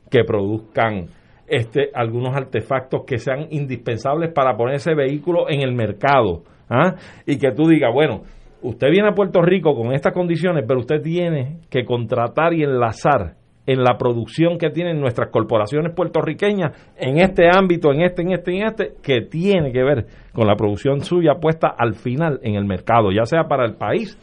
que 0.09 0.23
produzcan 0.23 1.07
este, 1.47 1.89
algunos 1.93 2.35
artefactos 2.35 3.03
que 3.05 3.17
sean 3.17 3.47
indispensables 3.51 4.31
para 4.33 4.55
poner 4.57 4.75
ese 4.75 4.95
vehículo 4.95 5.49
en 5.49 5.61
el 5.61 5.73
mercado. 5.73 6.43
¿ah? 6.69 6.95
Y 7.25 7.37
que 7.37 7.51
tú 7.51 7.67
digas, 7.67 7.91
bueno, 7.93 8.23
usted 8.61 8.89
viene 8.89 9.09
a 9.09 9.13
Puerto 9.15 9.41
Rico 9.41 9.75
con 9.75 9.93
estas 9.93 10.13
condiciones, 10.13 10.63
pero 10.67 10.79
usted 10.79 11.01
tiene 11.01 11.59
que 11.69 11.85
contratar 11.85 12.53
y 12.53 12.63
enlazar 12.63 13.35
en 13.67 13.83
la 13.83 13.97
producción 13.97 14.57
que 14.57 14.69
tienen 14.69 14.99
nuestras 14.99 15.29
corporaciones 15.29 15.93
puertorriqueñas 15.95 16.71
en 16.97 17.17
este 17.17 17.49
ámbito, 17.51 17.91
en 17.91 18.01
este, 18.01 18.21
en 18.21 18.31
este, 18.31 18.51
en 18.51 18.67
este, 18.67 18.93
que 19.01 19.21
tiene 19.21 19.71
que 19.71 19.83
ver 19.83 20.05
con 20.33 20.47
la 20.47 20.55
producción 20.55 21.01
suya 21.01 21.35
puesta 21.41 21.73
al 21.75 21.95
final 21.95 22.39
en 22.43 22.55
el 22.55 22.65
mercado, 22.65 23.11
ya 23.11 23.25
sea 23.25 23.45
para 23.45 23.65
el 23.65 23.75
país 23.75 24.17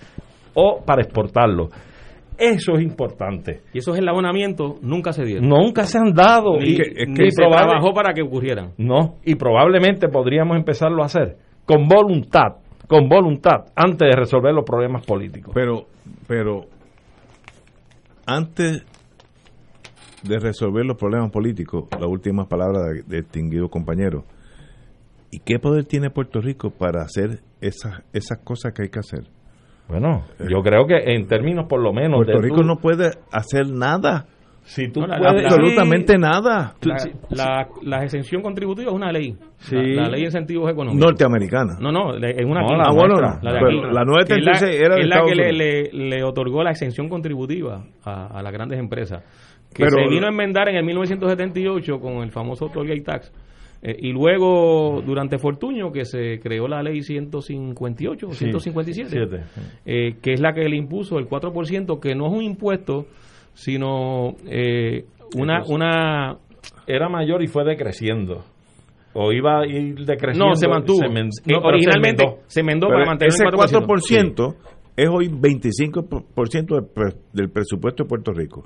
o 0.54 0.82
para 0.84 1.02
exportarlo. 1.02 1.70
Eso 2.38 2.72
es 2.74 2.82
importante. 2.82 3.60
Y 3.72 3.78
esos 3.78 3.96
enlabonamientos 3.98 4.82
nunca 4.82 5.12
se 5.12 5.24
dieron. 5.24 5.48
Nunca 5.48 5.84
se 5.84 5.98
han 5.98 6.12
dado. 6.12 6.56
y, 6.60 6.76
que, 6.76 7.30
se 7.30 7.42
trabajó 7.42 7.92
para 7.92 8.12
que 8.12 8.22
ocurrieran. 8.22 8.72
No, 8.78 9.16
y 9.24 9.34
probablemente 9.34 10.08
podríamos 10.08 10.56
empezarlo 10.56 11.02
a 11.02 11.06
hacer 11.06 11.36
con 11.64 11.86
voluntad, 11.88 12.56
con 12.88 13.08
voluntad, 13.08 13.66
antes 13.76 14.08
de 14.08 14.16
resolver 14.16 14.52
los 14.52 14.64
problemas 14.64 15.04
políticos. 15.06 15.52
Pero, 15.54 15.86
pero, 16.26 16.66
antes 18.26 18.84
de 20.22 20.38
resolver 20.38 20.84
los 20.84 20.96
problemas 20.96 21.30
políticos, 21.30 21.88
la 21.98 22.06
última 22.06 22.48
palabra 22.48 22.82
de, 22.84 23.02
de 23.02 23.22
distinguido 23.22 23.68
compañero, 23.68 24.24
¿y 25.30 25.38
qué 25.40 25.58
poder 25.58 25.84
tiene 25.84 26.10
Puerto 26.10 26.40
Rico 26.40 26.70
para 26.70 27.02
hacer 27.02 27.40
esas, 27.60 28.02
esas 28.12 28.38
cosas 28.44 28.72
que 28.74 28.82
hay 28.82 28.88
que 28.88 28.98
hacer? 28.98 29.31
Bueno, 29.92 30.24
yo 30.48 30.62
creo 30.62 30.86
que 30.86 30.96
en 31.12 31.26
términos 31.26 31.66
por 31.68 31.82
lo 31.82 31.92
menos... 31.92 32.24
Puerto 32.24 32.40
Rico 32.40 32.62
no 32.62 32.76
puede 32.76 33.10
hacer 33.30 33.68
nada. 33.68 34.24
Si 34.62 34.88
tú 34.88 35.02
absolutamente 35.02 36.16
nada. 36.16 36.74
La, 37.28 37.68
la, 37.82 38.04
exención 38.04 38.40
contributiva 38.40 38.90
es 38.90 38.96
una 38.96 39.12
ley. 39.12 39.36
La, 39.70 40.08
ley 40.08 40.20
de 40.20 40.26
incentivos 40.26 40.70
económicos. 40.70 41.04
Norteamericana. 41.04 41.74
No, 41.78 41.92
no, 41.92 42.14
es 42.14 42.44
una 42.46 42.62
la, 42.62 42.84
ah, 42.86 43.38
la, 43.42 43.52
de 43.52 43.58
aquí. 43.58 43.80
la 43.92 44.04
936 44.04 44.80
era 44.80 44.96
es 44.96 45.06
la 45.06 45.24
que 45.24 45.34
le, 45.34 45.52
le, 45.52 45.92
le, 45.92 46.24
otorgó 46.24 46.62
la 46.62 46.70
exención 46.70 47.10
contributiva 47.10 47.84
a, 48.04 48.38
a 48.38 48.42
las 48.42 48.52
grandes 48.52 48.78
empresas. 48.78 49.22
Que 49.74 49.90
se 49.90 50.08
vino 50.08 50.26
a 50.26 50.30
enmendar 50.30 50.70
en 50.70 50.76
el 50.76 50.84
1978 50.84 51.98
con 51.98 52.22
el 52.22 52.30
famoso 52.30 52.68
Tollgate 52.68 53.02
Tax 53.02 53.32
eh, 53.84 53.96
y 53.98 54.12
luego, 54.12 55.02
durante 55.04 55.38
Fortuño, 55.38 55.90
que 55.90 56.04
se 56.04 56.38
creó 56.40 56.68
la 56.68 56.84
ley 56.84 57.02
158 57.02 58.28
o 58.28 58.32
157, 58.32 59.42
eh, 59.84 60.14
que 60.22 60.32
es 60.32 60.40
la 60.40 60.52
que 60.52 60.68
le 60.68 60.76
impuso 60.76 61.18
el 61.18 61.28
4%, 61.28 61.98
que 61.98 62.14
no 62.14 62.28
es 62.28 62.32
un 62.32 62.42
impuesto, 62.42 63.06
sino 63.54 64.36
eh, 64.48 65.04
una, 65.36 65.64
una... 65.66 66.38
Era 66.86 67.08
mayor 67.08 67.42
y 67.42 67.48
fue 67.48 67.64
decreciendo. 67.64 68.44
¿O 69.14 69.32
iba 69.32 69.62
a 69.62 69.66
ir 69.66 70.06
decreciendo? 70.06 70.50
No, 70.50 70.54
se 70.54 70.68
mantuvo. 70.68 71.00
originalmente 71.64 72.24
se 72.46 72.60
enmendó 72.60 72.86
para 72.86 73.04
mantener 73.04 73.32
el 73.32 73.52
4%. 73.52 73.84
4% 73.84 74.54
es 74.96 75.08
hoy 75.08 75.28
25% 75.28 77.18
del 77.32 77.50
presupuesto 77.50 78.04
de 78.04 78.08
Puerto 78.08 78.32
Rico. 78.32 78.64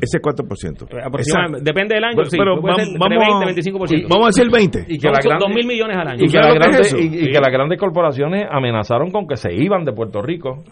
Ese 0.00 0.20
4%. 0.20 0.88
Eh, 0.90 1.62
depende 1.62 1.94
del 1.94 2.04
año, 2.04 2.24
sí, 2.24 2.36
pero 2.36 2.60
vamos, 2.60 2.76
20, 2.76 3.70
25%. 3.70 4.08
Vamos 4.08 4.24
a 4.24 4.28
decir 4.28 4.44
el 4.44 4.50
20. 4.50 4.86
Y 4.88 4.98
que 4.98 5.08
la 5.08 5.20
grande, 5.22 5.44
2 5.46 5.54
mil 5.54 5.66
millones 5.66 5.96
al 5.96 6.08
año. 6.08 6.24
Y, 6.24 6.28
que, 6.28 6.38
la 6.38 6.54
grande, 6.54 6.80
y, 6.98 7.30
que 7.30 7.40
las 7.40 7.52
grandes 7.52 7.78
corporaciones 7.78 8.46
amenazaron 8.50 9.10
con 9.10 9.26
que 9.26 9.36
se 9.36 9.54
iban 9.54 9.84
de 9.84 9.92
Puerto 9.92 10.22
Rico 10.22 10.64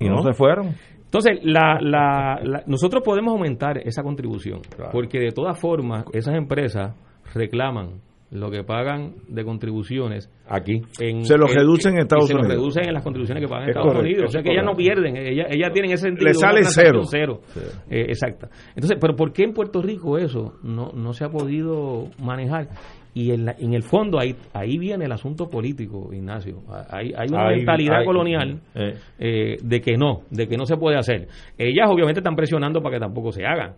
y 0.00 0.08
no, 0.08 0.22
se 0.22 0.32
fueron. 0.32 0.74
Entonces, 1.04 1.38
la, 1.44 1.78
la, 1.80 2.62
nosotros 2.66 3.02
podemos 3.04 3.32
aumentar 3.32 3.78
esa 3.78 4.02
contribución, 4.02 4.60
porque 4.90 5.20
de 5.20 5.30
todas 5.30 5.58
formas 5.58 6.04
esas 6.12 6.34
empresas 6.34 6.94
reclaman 7.32 8.00
lo 8.34 8.50
que 8.50 8.64
pagan 8.64 9.14
de 9.28 9.44
contribuciones 9.44 10.28
aquí. 10.48 10.82
se 10.92 11.38
lo 11.38 11.46
reducen 11.46 11.94
en 11.94 12.00
Estados 12.00 12.24
Unidos 12.24 12.46
se 12.46 12.52
lo 12.52 12.60
reducen 12.60 12.88
en 12.88 12.94
las 12.94 13.04
contribuciones 13.04 13.42
que 13.44 13.48
pagan 13.48 13.64
en 13.64 13.70
Estados 13.70 13.96
Unidos. 13.96 14.24
O 14.26 14.28
sea 14.28 14.42
que 14.42 14.50
ellas 14.50 14.64
no 14.64 14.74
pierden 14.74 15.16
ellas, 15.16 15.46
ellas 15.50 15.72
tienen 15.72 15.92
ese 15.92 16.08
sentido 16.08 16.26
le 16.26 16.34
sale 16.34 16.64
cero, 16.64 17.02
cero. 17.04 17.40
Eh, 17.88 18.06
exacta. 18.08 18.48
Entonces 18.74 18.98
pero 19.00 19.14
por 19.14 19.32
qué 19.32 19.44
en 19.44 19.52
Puerto 19.52 19.80
Rico 19.80 20.18
eso 20.18 20.54
no, 20.64 20.90
no 20.92 21.12
se 21.12 21.24
ha 21.24 21.28
podido 21.28 22.08
manejar 22.20 22.70
y 23.14 23.30
en, 23.30 23.48
en 23.56 23.72
el 23.72 23.84
fondo 23.84 24.18
ahí 24.18 24.34
ahí 24.52 24.78
viene 24.78 25.04
el 25.04 25.12
asunto 25.12 25.48
político 25.48 26.12
Ignacio. 26.12 26.58
Hay, 26.90 27.12
hay 27.16 27.28
una 27.30 27.50
mentalidad 27.50 28.04
colonial 28.04 28.60
eh. 28.74 28.94
Eh, 29.16 29.56
de 29.62 29.80
que 29.80 29.96
no 29.96 30.22
de 30.30 30.48
que 30.48 30.56
no 30.56 30.66
se 30.66 30.76
puede 30.76 30.96
hacer. 30.96 31.28
Ellas 31.56 31.88
obviamente 31.88 32.18
están 32.18 32.34
presionando 32.34 32.82
para 32.82 32.96
que 32.96 33.00
tampoco 33.00 33.30
se 33.30 33.46
haga 33.46 33.76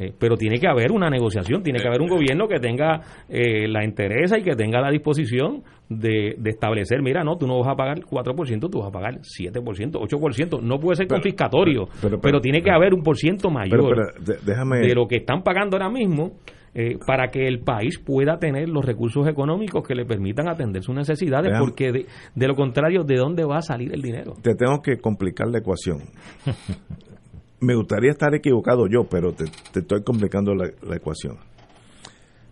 eh, 0.00 0.12
pero 0.16 0.36
tiene 0.36 0.60
que 0.60 0.68
haber 0.68 0.92
una 0.92 1.10
negociación, 1.10 1.60
tiene 1.60 1.80
que 1.80 1.88
haber 1.88 2.00
un 2.00 2.06
gobierno 2.06 2.46
que 2.46 2.60
tenga 2.60 3.00
eh, 3.28 3.66
la 3.66 3.84
interés 3.84 4.32
y 4.38 4.42
que 4.42 4.54
tenga 4.54 4.80
la 4.80 4.92
disposición 4.92 5.64
de, 5.88 6.36
establecer, 6.44 7.02
mira, 7.02 7.24
no, 7.24 7.36
tú 7.36 7.48
no 7.48 7.58
vas 7.58 7.72
a 7.72 7.74
pagar 7.74 7.98
4%, 7.98 8.70
tú 8.70 8.78
vas 8.78 8.88
a 8.88 8.92
pagar 8.92 9.18
7%, 9.18 9.60
8%, 9.60 10.62
no 10.62 10.78
puede 10.78 10.98
ser 10.98 11.08
confiscatorio, 11.08 11.88
pero, 12.22 12.40
tiene 12.40 12.62
que 12.62 12.70
haber 12.70 12.94
un 12.94 13.02
por 13.02 13.16
ciento 13.16 13.50
mayor 13.50 14.12
de 14.20 14.94
lo 14.94 15.08
que 15.08 15.16
están 15.16 15.42
pagando 15.42 15.76
ahora 15.76 15.90
mismo. 15.90 16.34
Eh, 16.74 16.98
para 17.04 17.28
que 17.28 17.48
el 17.48 17.60
país 17.60 17.98
pueda 17.98 18.38
tener 18.38 18.68
los 18.68 18.84
recursos 18.84 19.26
económicos 19.26 19.82
que 19.82 19.94
le 19.94 20.04
permitan 20.04 20.48
atender 20.48 20.82
sus 20.82 20.94
necesidades, 20.94 21.50
porque 21.58 21.90
de, 21.90 22.06
de, 22.34 22.46
lo 22.46 22.54
contrario, 22.54 23.04
¿de 23.04 23.16
dónde 23.16 23.42
va 23.42 23.56
a 23.56 23.62
salir 23.62 23.92
el 23.92 24.02
dinero? 24.02 24.34
Te 24.42 24.54
tengo 24.54 24.80
que 24.82 24.98
complicar 24.98 25.48
la 25.48 25.58
ecuación. 25.58 26.02
me 27.60 27.74
gustaría 27.74 28.10
estar 28.10 28.34
equivocado 28.34 28.86
yo, 28.86 29.04
pero 29.04 29.32
te, 29.32 29.44
estoy 29.78 30.02
complicando 30.02 30.54
la, 30.54 30.96
ecuación. 30.96 31.38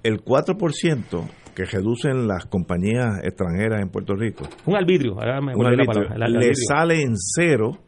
El 0.03 0.25
4% 0.25 1.29
que 1.55 1.65
reducen 1.65 2.29
las 2.29 2.47
compañías 2.47 3.25
extranjeras 3.25 3.81
en 3.81 3.89
Puerto 3.89 4.15
Rico. 4.15 4.45
Un 4.67 4.77
arbitrio, 4.77 5.17
le 5.17 6.55
sale 6.55 7.03
en 7.03 7.15
cero 7.17 7.79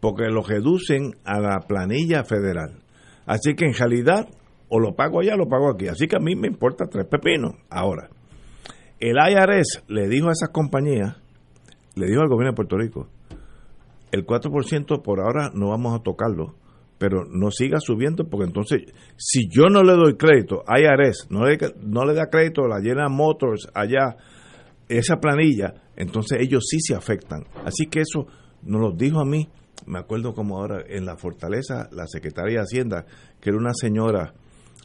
porque 0.00 0.24
lo 0.30 0.42
reducen 0.42 1.12
a 1.24 1.40
la 1.40 1.58
planilla 1.66 2.24
federal. 2.24 2.80
Así 3.26 3.54
que 3.54 3.66
en 3.66 3.74
realidad 3.74 4.28
o 4.68 4.78
lo 4.78 4.94
pago 4.94 5.20
allá 5.20 5.34
o 5.34 5.38
lo 5.38 5.48
pago 5.48 5.70
aquí. 5.70 5.88
Así 5.88 6.06
que 6.06 6.16
a 6.16 6.20
mí 6.20 6.36
me 6.36 6.46
importa 6.46 6.86
tres 6.86 7.06
pepinos. 7.06 7.54
Ahora, 7.68 8.08
el 9.00 9.16
IRS 9.16 9.84
le 9.88 10.08
dijo 10.08 10.28
a 10.28 10.32
esas 10.32 10.50
compañías, 10.50 11.16
le 11.96 12.06
dijo 12.06 12.22
al 12.22 12.28
gobierno 12.28 12.52
de 12.52 12.56
Puerto 12.56 12.78
Rico, 12.78 13.08
el 14.12 14.26
4% 14.26 15.02
por 15.02 15.20
ahora 15.20 15.50
no 15.54 15.68
vamos 15.70 15.98
a 15.98 16.02
tocarlo, 16.02 16.54
pero 16.98 17.24
no 17.24 17.50
siga 17.50 17.78
subiendo 17.80 18.28
porque 18.28 18.46
entonces, 18.46 18.82
si 19.16 19.48
yo 19.48 19.68
no 19.70 19.82
le 19.82 19.92
doy 19.92 20.16
crédito, 20.16 20.62
IRS 20.68 21.28
no 21.30 21.46
le, 21.46 21.58
no 21.82 22.04
le 22.04 22.14
da 22.14 22.28
crédito 22.28 22.64
a 22.64 22.68
la 22.68 22.82
General 22.82 23.10
Motors 23.10 23.68
allá, 23.74 24.16
esa 24.88 25.16
planilla, 25.16 25.74
entonces 25.96 26.38
ellos 26.40 26.64
sí 26.68 26.78
se 26.80 26.94
afectan. 26.94 27.44
Así 27.64 27.86
que 27.86 28.00
eso 28.00 28.26
nos 28.62 28.80
lo 28.80 28.92
dijo 28.92 29.20
a 29.20 29.24
mí, 29.24 29.48
me 29.86 29.98
acuerdo 29.98 30.34
como 30.34 30.58
ahora 30.58 30.82
en 30.86 31.06
la 31.06 31.16
Fortaleza, 31.16 31.88
la 31.92 32.06
secretaria 32.06 32.58
de 32.58 32.62
Hacienda, 32.64 33.06
que 33.40 33.50
era 33.50 33.58
una 33.58 33.72
señora, 33.72 34.34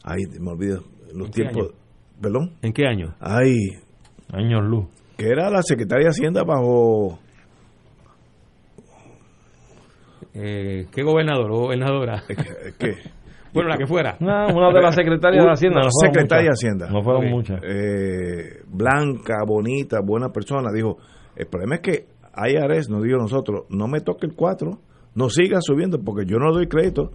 ay, 0.04 0.22
me 0.40 0.50
olvido, 0.50 0.84
los 1.12 1.30
tiempos, 1.30 1.72
¿perdón? 2.20 2.54
¿En 2.62 2.72
qué 2.72 2.86
año? 2.86 3.14
Ay, 3.20 3.56
años 4.32 4.64
luz. 4.64 4.86
Que 5.16 5.28
era 5.28 5.50
la 5.50 5.62
secretaria 5.62 6.04
de 6.04 6.10
Hacienda 6.10 6.44
bajo... 6.44 7.18
Eh, 10.38 10.86
¿Qué 10.92 11.02
gobernador 11.02 11.50
o 11.50 11.60
gobernadora? 11.60 12.22
¿Qué? 12.78 12.94
bueno, 13.54 13.70
la 13.70 13.78
que 13.78 13.86
fuera. 13.86 14.16
No, 14.20 14.48
una 14.54 14.70
de 14.70 14.82
las 14.82 14.94
secretarias 14.94 15.44
de 15.44 15.50
Hacienda. 15.50 15.80
No 15.80 15.90
secretaria 15.90 16.44
de 16.44 16.50
Hacienda. 16.50 16.90
No 16.90 17.02
fueron 17.02 17.30
muchas. 17.30 17.60
Eh, 17.64 18.60
blanca, 18.66 19.36
bonita, 19.46 20.00
buena 20.04 20.28
persona. 20.28 20.70
Dijo, 20.72 20.98
el 21.34 21.46
problema 21.46 21.76
es 21.76 21.80
que 21.80 22.06
IRS 22.36 22.90
nos 22.90 23.02
dijo 23.02 23.16
nosotros, 23.16 23.64
no 23.70 23.88
me 23.88 24.00
toque 24.00 24.26
el 24.26 24.34
4, 24.34 24.78
no 25.14 25.30
siga 25.30 25.58
subiendo 25.62 25.98
porque 26.04 26.26
yo 26.26 26.38
no 26.38 26.52
doy 26.52 26.66
crédito. 26.66 27.12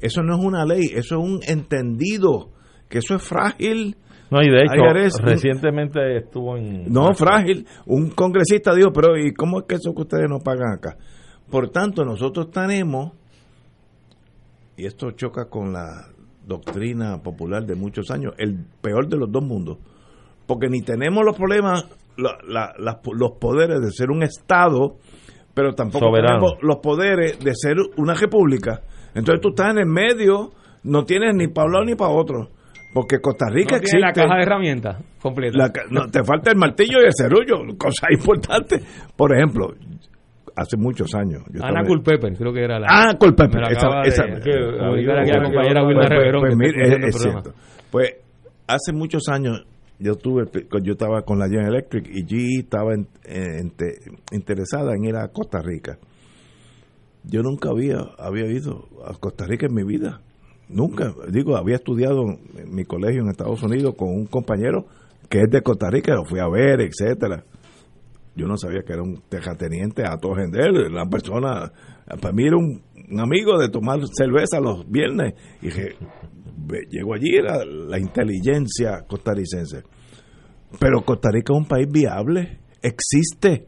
Eso 0.00 0.22
no 0.22 0.36
es 0.36 0.44
una 0.44 0.64
ley, 0.64 0.86
eso 0.94 1.16
es 1.16 1.24
un 1.24 1.40
entendido, 1.46 2.50
que 2.88 2.98
eso 2.98 3.14
es 3.14 3.22
frágil. 3.22 3.96
No, 4.30 4.42
y 4.42 4.50
de 4.50 4.62
hecho, 4.62 5.22
recientemente 5.22 6.16
estuvo 6.16 6.56
en... 6.56 6.92
No, 6.92 7.14
frágil. 7.14 7.66
Un 7.86 8.10
congresista 8.10 8.74
dijo, 8.74 8.90
pero 8.92 9.16
¿y 9.16 9.32
cómo 9.32 9.60
es 9.60 9.66
que 9.66 9.76
eso 9.76 9.94
que 9.94 10.02
ustedes 10.02 10.28
no 10.28 10.40
pagan 10.40 10.72
acá? 10.72 10.96
Por 11.54 11.68
tanto, 11.68 12.04
nosotros 12.04 12.50
tenemos, 12.50 13.12
y 14.76 14.86
esto 14.86 15.12
choca 15.12 15.48
con 15.48 15.72
la 15.72 16.08
doctrina 16.44 17.22
popular 17.22 17.64
de 17.64 17.76
muchos 17.76 18.10
años, 18.10 18.34
el 18.38 18.58
peor 18.82 19.06
de 19.06 19.16
los 19.16 19.30
dos 19.30 19.44
mundos. 19.44 19.78
Porque 20.48 20.66
ni 20.68 20.82
tenemos 20.82 21.24
los 21.24 21.36
problemas 21.36 21.84
los 22.16 23.30
poderes 23.38 23.80
de 23.80 23.92
ser 23.92 24.10
un 24.10 24.24
Estado, 24.24 24.96
pero 25.54 25.76
tampoco 25.76 26.10
tenemos 26.12 26.54
los 26.60 26.78
poderes 26.78 27.38
de 27.38 27.52
ser 27.54 27.76
una 27.98 28.14
república. 28.14 28.82
Entonces 29.14 29.40
tú 29.40 29.50
estás 29.50 29.74
en 29.74 29.78
el 29.78 29.86
medio, 29.86 30.50
no 30.82 31.04
tienes 31.04 31.36
ni 31.36 31.46
para 31.46 31.68
un 31.68 31.72
lado 31.72 31.84
ni 31.84 31.94
para 31.94 32.10
otro. 32.10 32.48
Porque 32.92 33.20
Costa 33.20 33.46
Rica 33.48 33.76
existe. 33.76 34.00
la 34.00 34.12
caja 34.12 34.38
de 34.38 34.42
herramientas 34.42 35.04
completa. 35.22 35.70
no, 35.88 36.10
te 36.10 36.24
falta 36.24 36.50
el 36.50 36.56
martillo 36.56 36.98
y 37.00 37.06
el 37.06 37.12
cerullo, 37.16 37.78
cosa 37.78 38.08
importante. 38.10 38.82
Por 39.14 39.32
ejemplo, 39.36 39.72
hace 40.56 40.76
muchos 40.76 41.14
años. 41.14 41.42
Ana 41.60 41.82
Culpeper, 41.84 42.36
creo 42.36 42.52
que 42.52 42.64
era 42.64 42.78
la. 42.78 42.86
Ah, 42.88 43.14
Culpeper. 43.18 43.62
Esa, 43.70 44.02
esa, 44.02 44.24
compañera 45.42 45.84
Wilma 45.84 46.06
Reverón. 46.06 46.58
pues 47.90 48.14
hace 48.66 48.92
muchos 48.92 49.28
años 49.28 49.66
yo 49.98 50.16
tuve 50.16 50.44
yo 50.82 50.92
estaba 50.92 51.22
con 51.22 51.38
la 51.38 51.46
General 51.46 51.74
Electric 51.74 52.08
y 52.08 52.24
G 52.24 52.60
estaba 52.60 52.94
interesada 54.32 54.94
en 54.94 55.04
ir 55.04 55.16
a 55.16 55.28
Costa 55.28 55.60
Rica. 55.62 55.98
Yo 57.24 57.42
nunca 57.42 57.70
había 57.70 57.98
había 58.18 58.46
ido 58.46 58.88
a 59.06 59.14
Costa 59.14 59.46
Rica 59.46 59.66
en 59.66 59.74
mi 59.74 59.84
vida. 59.84 60.20
Nunca, 60.68 61.12
digo, 61.30 61.56
había 61.56 61.76
estudiado 61.76 62.22
en 62.56 62.74
mi 62.74 62.84
colegio 62.84 63.20
en 63.20 63.28
Estados 63.28 63.62
Unidos 63.62 63.94
con 63.96 64.08
un 64.08 64.26
compañero 64.26 64.86
que 65.28 65.40
es 65.40 65.50
de 65.50 65.62
Costa 65.62 65.90
Rica, 65.90 66.14
lo 66.14 66.24
fui 66.24 66.40
a 66.40 66.48
ver, 66.48 66.80
etcétera. 66.80 67.44
Yo 68.36 68.46
no 68.46 68.56
sabía 68.56 68.82
que 68.82 68.92
era 68.92 69.02
un 69.02 69.22
terrateniente 69.28 70.02
a 70.04 70.16
todo 70.16 70.34
gender, 70.34 70.90
la 70.90 71.06
persona, 71.06 71.70
para 72.20 72.32
mí 72.32 72.46
era 72.46 72.56
un, 72.56 72.82
amigo 73.18 73.58
de 73.58 73.68
tomar 73.68 74.00
cerveza 74.12 74.60
los 74.60 74.90
viernes. 74.90 75.34
Y 75.62 75.66
dije, 75.66 75.96
llegó 76.90 77.14
allí 77.14 77.36
era 77.36 77.64
la 77.64 77.98
inteligencia 77.98 79.04
costarricense. 79.06 79.82
Pero 80.80 81.04
Costa 81.04 81.30
Rica 81.30 81.52
es 81.52 81.58
un 81.60 81.66
país 81.66 81.86
viable, 81.88 82.58
existe, 82.82 83.66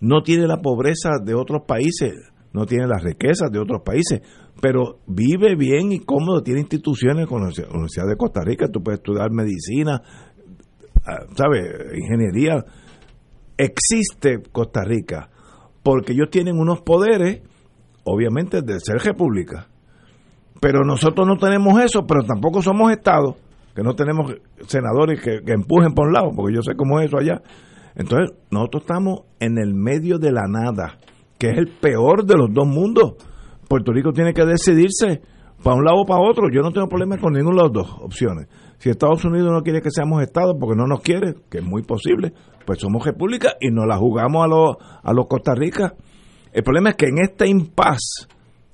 no 0.00 0.22
tiene 0.22 0.46
la 0.46 0.58
pobreza 0.58 1.18
de 1.24 1.34
otros 1.34 1.62
países, 1.66 2.14
no 2.52 2.64
tiene 2.66 2.86
las 2.86 3.02
riquezas 3.02 3.50
de 3.50 3.58
otros 3.58 3.82
países, 3.84 4.20
pero 4.60 5.00
vive 5.06 5.56
bien 5.56 5.92
y 5.92 6.00
cómodo, 6.00 6.42
tiene 6.42 6.60
instituciones 6.60 7.26
con 7.26 7.42
la 7.42 7.48
Universidad 7.48 8.06
de 8.08 8.16
Costa 8.16 8.42
Rica, 8.44 8.68
tú 8.68 8.82
puedes 8.82 9.00
estudiar 9.00 9.30
medicina, 9.30 10.02
ah, 11.04 11.26
¿sabes? 11.36 11.64
Ingeniería. 11.94 12.64
Existe 13.58 14.42
Costa 14.50 14.82
Rica, 14.84 15.28
porque 15.82 16.12
ellos 16.12 16.30
tienen 16.30 16.58
unos 16.58 16.80
poderes, 16.80 17.42
obviamente, 18.04 18.62
de 18.62 18.80
ser 18.80 18.96
república 18.98 19.68
pero 20.60 20.84
nosotros 20.84 21.26
no 21.26 21.36
tenemos 21.36 21.80
eso, 21.80 22.04
pero 22.06 22.22
tampoco 22.24 22.62
somos 22.62 22.90
Estado, 22.90 23.36
que 23.74 23.82
no 23.82 23.94
tenemos 23.94 24.34
senadores 24.66 25.20
que, 25.20 25.40
empujen 25.52 25.92
por 25.94 26.08
un 26.08 26.14
lado, 26.14 26.30
porque 26.34 26.54
yo 26.54 26.62
sé 26.62 26.74
cómo 26.76 27.00
es 27.00 27.06
eso 27.06 27.18
allá. 27.18 27.42
Entonces, 27.94 28.36
nosotros 28.50 28.82
estamos 28.82 29.20
en 29.40 29.58
el 29.58 29.74
medio 29.74 30.18
de 30.18 30.32
la 30.32 30.46
nada, 30.48 30.98
que 31.38 31.50
es 31.50 31.58
el 31.58 31.68
peor 31.68 32.24
de 32.24 32.36
los 32.36 32.52
dos 32.52 32.66
mundos. 32.66 33.14
Puerto 33.68 33.92
Rico 33.92 34.12
tiene 34.12 34.32
que 34.32 34.44
decidirse 34.44 35.20
para 35.62 35.76
un 35.76 35.84
lado 35.84 35.98
o 36.00 36.06
para 36.06 36.20
otro. 36.20 36.48
Yo 36.52 36.62
no 36.62 36.72
tengo 36.72 36.88
problema 36.88 37.18
con 37.18 37.32
ninguna 37.32 37.56
de 37.56 37.62
las 37.62 37.72
dos 37.72 37.96
opciones. 38.00 38.48
Si 38.78 38.90
Estados 38.90 39.24
Unidos 39.24 39.50
no 39.52 39.62
quiere 39.62 39.82
que 39.82 39.90
seamos 39.90 40.22
Estado 40.22 40.56
porque 40.58 40.76
no 40.76 40.86
nos 40.86 41.00
quiere, 41.00 41.34
que 41.50 41.58
es 41.58 41.64
muy 41.64 41.82
posible, 41.82 42.32
pues 42.64 42.78
somos 42.78 43.04
república 43.04 43.54
y 43.60 43.70
nos 43.70 43.86
la 43.86 43.96
jugamos 43.96 44.44
a 44.44 44.48
los, 44.48 44.76
a 45.02 45.12
los 45.12 45.26
Costa 45.26 45.54
Rica. 45.54 45.94
El 46.52 46.62
problema 46.62 46.90
es 46.90 46.96
que 46.96 47.06
en 47.06 47.18
este 47.18 47.48
impas 47.48 48.28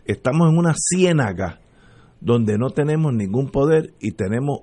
estamos 0.05 0.51
en 0.51 0.59
una 0.59 0.75
ciénaga 0.75 1.61
donde 2.21 2.59
no 2.59 2.71
tenemos 2.71 3.15
ningún 3.15 3.51
poder 3.51 3.95
y 4.01 4.13
tenemos 4.13 4.61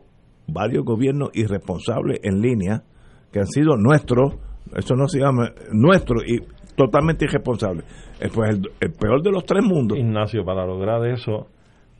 varios 0.48 0.86
gobiernos 0.86 1.30
irresponsables 1.34 2.20
en 2.24 2.42
línea 2.42 2.84
que 3.32 3.40
han 3.40 3.48
sido 3.48 3.78
nuestros, 3.78 4.36
eso 4.76 4.96
no 4.96 5.08
se 5.08 5.20
llama 5.20 5.54
nuestro 5.72 6.22
y 6.24 6.40
totalmente 6.76 7.26
irresponsables. 7.26 7.86
Pues 8.34 8.50
el, 8.50 8.62
el 8.80 8.92
peor 8.92 9.24
de 9.24 9.32
los 9.32 9.46
tres 9.46 9.64
mundos. 9.64 9.98
Ignacio, 9.98 10.44
para 10.46 10.66
lograr 10.66 11.06
eso 11.08 11.48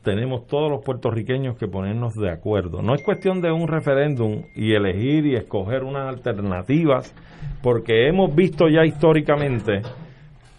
tenemos 0.02 0.46
todos 0.46 0.70
los 0.70 0.84
puertorriqueños 0.84 1.56
que 1.56 1.68
ponernos 1.68 2.14
de 2.14 2.30
acuerdo. 2.30 2.82
No 2.82 2.94
es 2.94 3.02
cuestión 3.02 3.40
de 3.40 3.52
un 3.52 3.68
referéndum 3.68 4.42
y 4.54 4.74
elegir 4.74 5.26
y 5.26 5.36
escoger 5.36 5.84
unas 5.84 6.08
alternativas, 6.08 7.14
porque 7.62 8.08
hemos 8.08 8.34
visto 8.34 8.68
ya 8.68 8.84
históricamente 8.84 9.82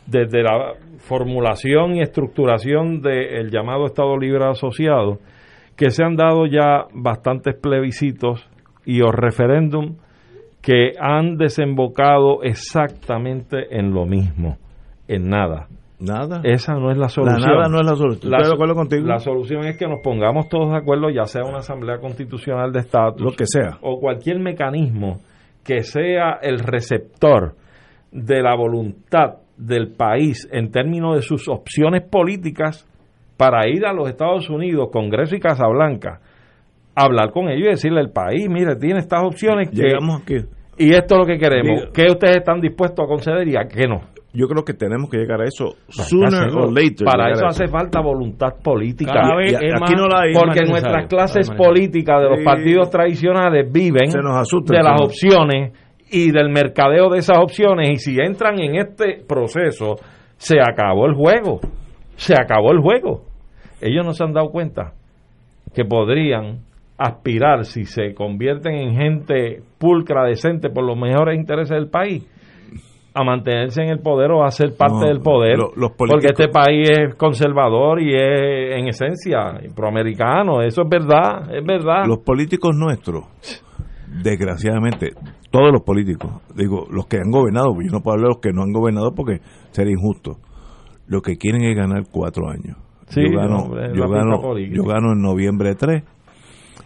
desde 0.07 0.43
la 0.43 0.73
formulación 0.99 1.95
y 1.95 2.01
estructuración 2.01 3.01
del 3.01 3.51
llamado 3.51 3.85
Estado 3.85 4.17
Libre 4.17 4.45
Asociado, 4.45 5.19
que 5.75 5.89
se 5.89 6.03
han 6.03 6.15
dado 6.15 6.45
ya 6.45 6.85
bastantes 6.93 7.55
plebiscitos 7.55 8.49
y 8.85 9.01
o 9.01 9.11
referéndum 9.11 9.97
que 10.61 10.93
han 10.99 11.35
desembocado 11.35 12.41
exactamente 12.43 13.77
en 13.77 13.93
lo 13.93 14.05
mismo, 14.05 14.57
en 15.07 15.29
nada. 15.29 15.67
Nada. 16.03 16.41
Esa 16.43 16.73
no 16.73 16.91
es 16.91 16.97
la 16.97 17.07
solución. 17.07 17.41
La 17.41 17.47
nada 17.47 17.69
no 17.69 17.79
es 17.79 17.85
la 17.85 17.95
solución. 17.95 18.31
La, 18.31 18.73
contigo? 18.73 19.07
la 19.07 19.19
solución 19.19 19.65
es 19.65 19.77
que 19.77 19.87
nos 19.87 20.01
pongamos 20.03 20.49
todos 20.49 20.71
de 20.71 20.77
acuerdo, 20.77 21.09
ya 21.09 21.23
sea 21.23 21.43
una 21.43 21.59
asamblea 21.59 21.99
constitucional 21.99 22.73
de 22.73 22.79
estatus, 22.79 23.21
lo 23.21 23.31
que 23.31 23.45
sea, 23.45 23.77
o 23.81 23.99
cualquier 23.99 24.39
mecanismo 24.39 25.21
que 25.63 25.81
sea 25.83 26.39
el 26.41 26.59
receptor 26.59 27.55
de 28.11 28.41
la 28.41 28.53
voluntad 28.55 29.37
del 29.57 29.93
país 29.93 30.49
en 30.51 30.71
términos 30.71 31.15
de 31.15 31.21
sus 31.21 31.47
opciones 31.47 32.03
políticas 32.09 32.85
para 33.37 33.67
ir 33.69 33.85
a 33.85 33.93
los 33.93 34.09
Estados 34.09 34.49
Unidos, 34.49 34.89
Congreso 34.91 35.35
y 35.35 35.39
Casa 35.39 35.67
Blanca, 35.67 36.19
hablar 36.95 37.31
con 37.31 37.47
ellos 37.47 37.67
y 37.67 37.71
decirle 37.71 38.01
al 38.01 38.11
país, 38.11 38.49
mire, 38.49 38.75
tiene 38.75 38.99
estas 38.99 39.23
opciones 39.23 39.71
Llegamos 39.71 40.21
aquí. 40.21 40.35
y 40.77 40.93
esto 40.93 41.15
es 41.15 41.19
lo 41.19 41.25
que 41.25 41.39
queremos, 41.39 41.85
que 41.93 42.03
ustedes 42.09 42.37
están 42.37 42.59
dispuestos 42.59 43.05
a 43.05 43.07
conceder 43.07 43.47
y 43.47 43.55
a 43.55 43.69
qué 43.69 43.87
no. 43.87 44.12
Yo 44.33 44.47
creo 44.47 44.65
que 44.65 44.73
tenemos 44.73 45.11
que 45.11 45.17
llegar 45.17 45.41
a 45.41 45.45
eso 45.45 45.75
sooner 45.89 46.49
or 46.55 46.73
later. 46.73 47.05
Para 47.05 47.31
eso 47.31 47.45
hace 47.45 47.67
falta 47.67 48.01
voluntad 48.01 48.55
política. 48.63 49.13
aquí 49.13 49.93
no 49.95 50.07
la 50.07 50.21
hay 50.21 50.33
porque 50.33 50.65
nuestras 50.67 51.07
clases 51.07 51.51
políticas 51.51 52.21
de 52.21 52.29
los 52.29 52.43
partidos 52.43 52.89
tradicionales 52.89 53.71
viven 53.71 54.09
de 54.09 54.83
las 54.83 55.01
opciones 55.01 55.73
y 56.11 56.31
del 56.31 56.49
mercadeo 56.49 57.09
de 57.09 57.19
esas 57.19 57.37
opciones 57.37 57.89
y 57.89 57.97
si 57.97 58.17
entran 58.19 58.59
en 58.59 58.75
este 58.75 59.23
proceso, 59.27 59.97
se 60.37 60.59
acabó 60.59 61.05
el 61.05 61.13
juego. 61.13 61.59
Se 62.15 62.33
acabó 62.33 62.71
el 62.71 62.79
juego. 62.79 63.25
Ellos 63.81 64.05
no 64.05 64.13
se 64.13 64.23
han 64.23 64.33
dado 64.33 64.49
cuenta 64.49 64.93
que 65.73 65.85
podrían 65.85 66.61
aspirar, 66.97 67.65
si 67.65 67.85
se 67.85 68.13
convierten 68.13 68.75
en 68.75 68.95
gente 68.95 69.61
pulcra, 69.77 70.25
decente, 70.25 70.69
por 70.69 70.85
los 70.85 70.97
mejores 70.97 71.37
intereses 71.37 71.75
del 71.75 71.89
país, 71.89 72.23
a 73.15 73.23
mantenerse 73.23 73.83
en 73.83 73.89
el 73.89 73.99
poder 73.99 74.31
o 74.31 74.43
a 74.43 74.49
ser 74.49 74.75
parte 74.75 75.05
del 75.05 75.19
poder, 75.19 75.57
porque 75.97 76.27
este 76.27 76.47
país 76.47 76.89
es 76.89 77.15
conservador 77.15 78.01
y 78.01 78.15
es 78.15 78.75
en 78.75 78.87
esencia 78.87 79.59
proamericano, 79.75 80.61
eso 80.61 80.81
es 80.81 80.89
verdad, 80.89 81.53
es 81.53 81.63
verdad. 81.63 82.05
Los 82.07 82.19
políticos 82.19 82.75
nuestros, 82.75 83.25
desgraciadamente, 84.23 85.11
todos 85.51 85.71
los 85.71 85.83
políticos, 85.83 86.41
digo, 86.55 86.87
los 86.89 87.05
que 87.05 87.17
han 87.17 87.29
gobernado, 87.29 87.75
yo 87.85 87.91
no 87.91 88.01
puedo 88.01 88.15
hablar 88.15 88.29
de 88.29 88.33
los 88.33 88.41
que 88.41 88.51
no 88.51 88.63
han 88.63 88.71
gobernado 88.71 89.13
porque 89.13 89.41
sería 89.69 89.93
injusto, 89.93 90.37
lo 91.05 91.21
que 91.21 91.37
quieren 91.37 91.63
es 91.63 91.75
ganar 91.75 92.05
cuatro 92.11 92.49
años. 92.49 92.77
yo, 93.15 93.29
gano, 93.29 93.69
yo, 93.93 94.09
gano, 94.09 94.57
yo 94.57 94.83
gano 94.85 95.11
en 95.13 95.21
noviembre 95.21 95.75
3 95.75 96.03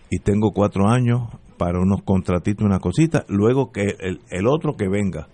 y 0.09 0.19
tengo 0.19 0.51
cuatro 0.51 0.89
años 0.89 1.21
para 1.57 1.79
unos 1.79 2.03
contratitos, 2.03 2.65
una 2.65 2.79
cosita, 2.79 3.23
luego 3.29 3.71
que 3.71 3.95
el, 3.99 4.19
el 4.29 4.47
otro 4.47 4.73
que 4.73 4.89
venga 4.89 5.27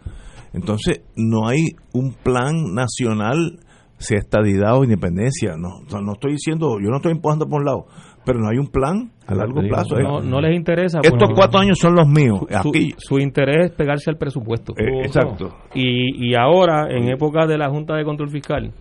entonces, 0.53 1.01
no 1.15 1.47
hay 1.47 1.75
un 1.93 2.13
plan 2.13 2.73
nacional, 2.73 3.59
sea 3.97 4.19
estadidad 4.19 4.77
o 4.77 4.83
independencia. 4.83 5.55
No, 5.57 5.81
no 6.01 6.13
estoy 6.13 6.33
diciendo, 6.33 6.77
yo 6.79 6.89
no 6.89 6.97
estoy 6.97 7.13
empujando 7.13 7.47
por 7.47 7.61
un 7.61 7.65
lado, 7.65 7.85
pero 8.23 8.39
no 8.39 8.49
hay 8.49 8.57
un 8.57 8.67
plan 8.67 9.11
a 9.25 9.33
largo 9.33 9.61
plazo. 9.61 9.99
No, 9.99 10.21
no 10.21 10.39
les 10.41 10.55
interesa. 10.55 10.99
Estos 11.01 11.31
cuatro 11.33 11.59
años 11.59 11.79
son 11.79 11.95
los 11.95 12.07
míos. 12.07 12.41
Su, 12.61 12.71
su, 12.97 13.19
interés 13.19 13.71
es 13.71 13.71
pegarse 13.71 14.11
al 14.11 14.17
presupuesto. 14.17 14.73
Eh, 14.77 15.05
exacto. 15.05 15.55
Y, 15.73 16.29
y 16.29 16.35
ahora, 16.35 16.87
en 16.89 17.09
época 17.09 17.47
de 17.47 17.57
la 17.57 17.69
Junta 17.69 17.95
de 17.95 18.05
Control 18.05 18.29
Fiscal, 18.29 18.71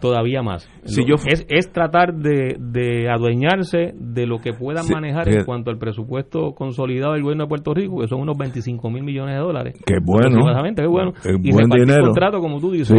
todavía 0.00 0.42
más. 0.42 0.68
Si 0.84 1.04
yo 1.04 1.14
es, 1.26 1.46
es 1.48 1.72
tratar 1.72 2.14
de, 2.14 2.56
de, 2.58 3.08
adueñarse 3.10 3.92
de 3.94 4.26
lo 4.26 4.38
que 4.38 4.52
puedan 4.52 4.84
manejar 4.90 5.28
en 5.28 5.44
cuanto 5.44 5.70
al 5.70 5.78
presupuesto 5.78 6.52
consolidado 6.54 7.12
del 7.12 7.22
gobierno 7.22 7.44
de 7.44 7.48
Puerto 7.48 7.74
Rico, 7.74 8.00
que 8.00 8.08
son 8.08 8.20
unos 8.20 8.36
25 8.36 8.90
mil 8.90 9.02
millones 9.02 9.36
de 9.36 9.40
dólares. 9.40 9.74
Qué 9.84 9.96
bueno. 10.04 10.38
Qué 10.74 10.86
bueno. 10.86 11.12
y 11.24 11.52
buen 11.52 11.68
dinero. 11.68 12.06
contrato, 12.06 12.40
como 12.40 12.60
tú 12.60 12.72
dices. 12.72 12.96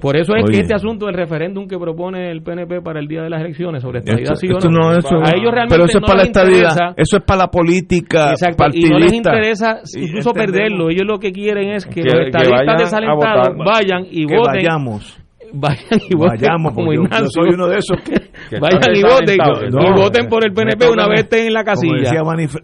Por 0.00 0.16
eso 0.16 0.34
es 0.36 0.50
que 0.50 0.60
este 0.60 0.74
asunto 0.74 1.06
del 1.06 1.14
referéndum 1.14 1.66
que 1.66 1.78
propone 1.78 2.30
el 2.30 2.42
PNP 2.42 2.80
para 2.82 3.00
el 3.00 3.06
día 3.06 3.22
de 3.22 3.30
las 3.30 3.40
elecciones 3.40 3.82
sobre 3.82 4.00
estadidad 4.00 4.34
sí 4.34 4.48
o 4.48 4.70
no, 4.70 4.90
a 4.90 5.30
ellos 5.34 5.52
realmente 5.52 5.74
pero 5.74 5.84
eso 5.84 5.98
es 5.98 6.04
para 6.04 6.18
la 6.18 6.22
estadidad, 6.24 6.94
eso 6.96 7.16
es 7.16 7.22
para 7.24 7.38
la 7.40 7.48
política 7.48 8.30
Exacto, 8.30 8.64
y 8.72 8.88
no 8.88 8.98
les 8.98 9.12
interesa 9.12 9.80
incluso 9.96 10.32
perderlo. 10.32 10.90
Ellos 10.90 11.06
lo 11.06 11.18
que 11.18 11.32
quieren 11.32 11.70
es 11.70 11.86
que, 11.86 12.02
los 12.02 12.26
estadistas 12.26 12.78
desalentados 12.78 13.56
vayan 13.64 14.04
y 14.10 14.24
voten 14.24 14.54
vayamos 14.54 15.23
vayan 15.54 16.00
y 16.08 16.14
voten 16.14 16.40
Vayamos, 16.40 16.74
como 16.74 16.92
Ignacio. 16.92 17.24
Yo 17.24 17.30
soy 17.30 17.54
uno 17.54 17.68
de 17.68 17.76
esos 17.78 17.96
que, 18.02 18.12
vayan 18.60 18.94
y 18.94 19.02
voten 19.02 19.38
y 19.38 20.00
voten 20.00 20.26
por 20.28 20.44
el 20.44 20.52
PNP 20.52 20.90
una 20.90 21.08
vez 21.08 21.20
estén 21.20 21.46
en 21.46 21.52
la 21.52 21.64
casilla. 21.64 21.92
Como 22.18 22.36
decía 22.36 22.56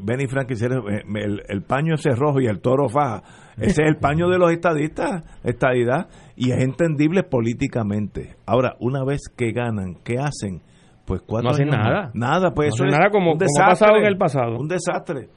Benny, 0.00 0.26
Frank, 0.26 0.50
el, 0.50 1.42
el, 1.48 1.62
paño 1.62 1.94
ese 1.94 2.10
rojo 2.10 2.40
y 2.40 2.46
el 2.46 2.60
toro 2.60 2.88
faja. 2.88 3.22
Ese 3.56 3.82
es 3.82 3.88
el 3.88 3.96
paño 3.96 4.28
de 4.28 4.38
los 4.38 4.52
estadistas, 4.52 5.24
estadidad, 5.42 6.08
y 6.36 6.52
es 6.52 6.62
entendible 6.62 7.24
políticamente. 7.24 8.36
Ahora, 8.46 8.76
una 8.78 9.04
vez 9.04 9.22
que 9.36 9.50
ganan, 9.50 9.96
¿qué 10.04 10.18
hacen? 10.18 10.62
Pues 11.04 11.22
cuatro 11.22 11.48
no 11.48 11.54
hacen 11.54 11.68
nada. 11.68 12.10
Nada, 12.14 12.52
pues 12.54 12.74
eso 12.74 12.84
es 12.84 12.92
nada 12.92 13.10
como, 13.10 13.32
un 13.32 13.38
desastre, 13.38 13.64
ha 13.64 13.68
pasado 13.68 13.96
en 13.96 14.06
el 14.06 14.16
pasado. 14.16 14.56
Un 14.58 14.68
desastre. 14.68 15.28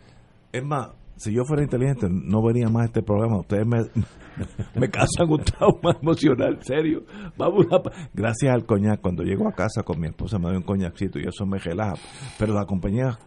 Es 0.51 0.63
más, 0.63 0.89
si 1.17 1.33
yo 1.33 1.43
fuera 1.45 1.63
inteligente, 1.63 2.07
no 2.09 2.41
vería 2.41 2.67
más 2.69 2.85
este 2.85 3.01
programa. 3.03 3.39
Ustedes 3.39 3.65
me, 3.67 3.79
me 4.75 4.89
causan 4.89 5.29
un 5.29 5.43
trauma 5.43 5.97
emocional, 6.01 6.57
serio. 6.61 7.03
Vamos 7.37 7.65
Gracias 8.13 8.53
al 8.53 8.65
coñac, 8.65 9.01
cuando 9.01 9.23
llego 9.23 9.47
a 9.47 9.53
casa 9.53 9.83
con 9.83 9.99
mi 9.99 10.07
esposa 10.07 10.39
me 10.39 10.47
doy 10.47 10.57
un 10.57 10.63
coñacito 10.63 11.19
y 11.19 11.23
eso 11.27 11.45
me 11.45 11.57
relaja. 11.59 11.95
Pero 12.39 12.53
la 12.53 12.65
compañía, 12.65 13.19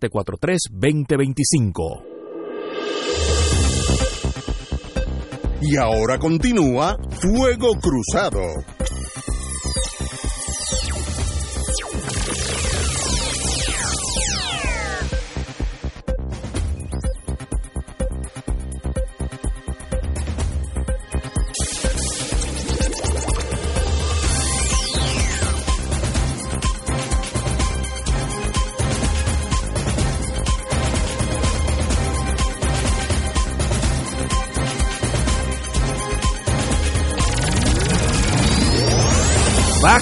787-743-2025. 0.00 2.17
Y 5.60 5.76
ahora 5.76 6.18
continúa 6.18 6.96
Fuego 7.20 7.72
Cruzado. 7.80 8.64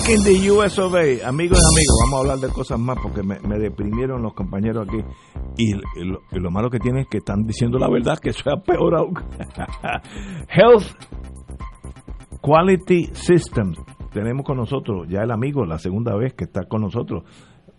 Back 0.06 0.12
in 0.12 0.20
amigos 1.24 1.24
y 1.24 1.30
amigos, 1.34 1.58
vamos 2.04 2.14
a 2.14 2.18
hablar 2.20 2.38
de 2.38 2.48
cosas 2.48 2.78
más 2.78 2.96
porque 3.02 3.24
me, 3.24 3.58
deprimieron 3.58 4.22
los 4.22 4.34
compañeros 4.34 4.86
aquí. 4.86 4.98
Y, 5.56 5.72
lo, 6.04 6.50
malo 6.52 6.70
que 6.70 6.78
tienen 6.78 7.02
es 7.02 7.08
que 7.08 7.18
están 7.18 7.44
diciendo 7.44 7.76
la 7.76 7.90
verdad, 7.90 8.16
que 8.18 8.30
eso 8.30 8.42
es 8.46 8.62
peor 8.64 8.96
aún. 8.96 9.14
Health 10.48 10.84
Quality 12.40 13.10
Systems. 13.14 13.78
Tenemos 14.12 14.46
con 14.46 14.58
nosotros 14.58 15.08
ya 15.08 15.22
el 15.22 15.32
amigo, 15.32 15.64
la 15.66 15.78
segunda 15.78 16.14
vez 16.14 16.34
que 16.34 16.44
está 16.44 16.66
con 16.68 16.82
nosotros. 16.82 17.24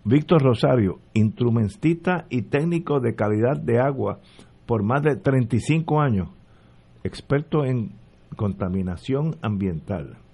Víctor 0.04 0.42
Rosario, 0.42 1.00
instrumentista 1.14 2.26
y 2.30 2.42
técnico 2.42 3.00
de 3.00 3.16
calidad 3.16 3.56
de 3.62 3.80
agua 3.80 4.20
por 4.66 4.84
más 4.84 5.02
de 5.02 5.16
35 5.16 6.02
años, 6.02 6.30
experto 7.06 7.64
en 7.64 7.96
contaminación 8.36 9.38
ambiental. 9.42 10.27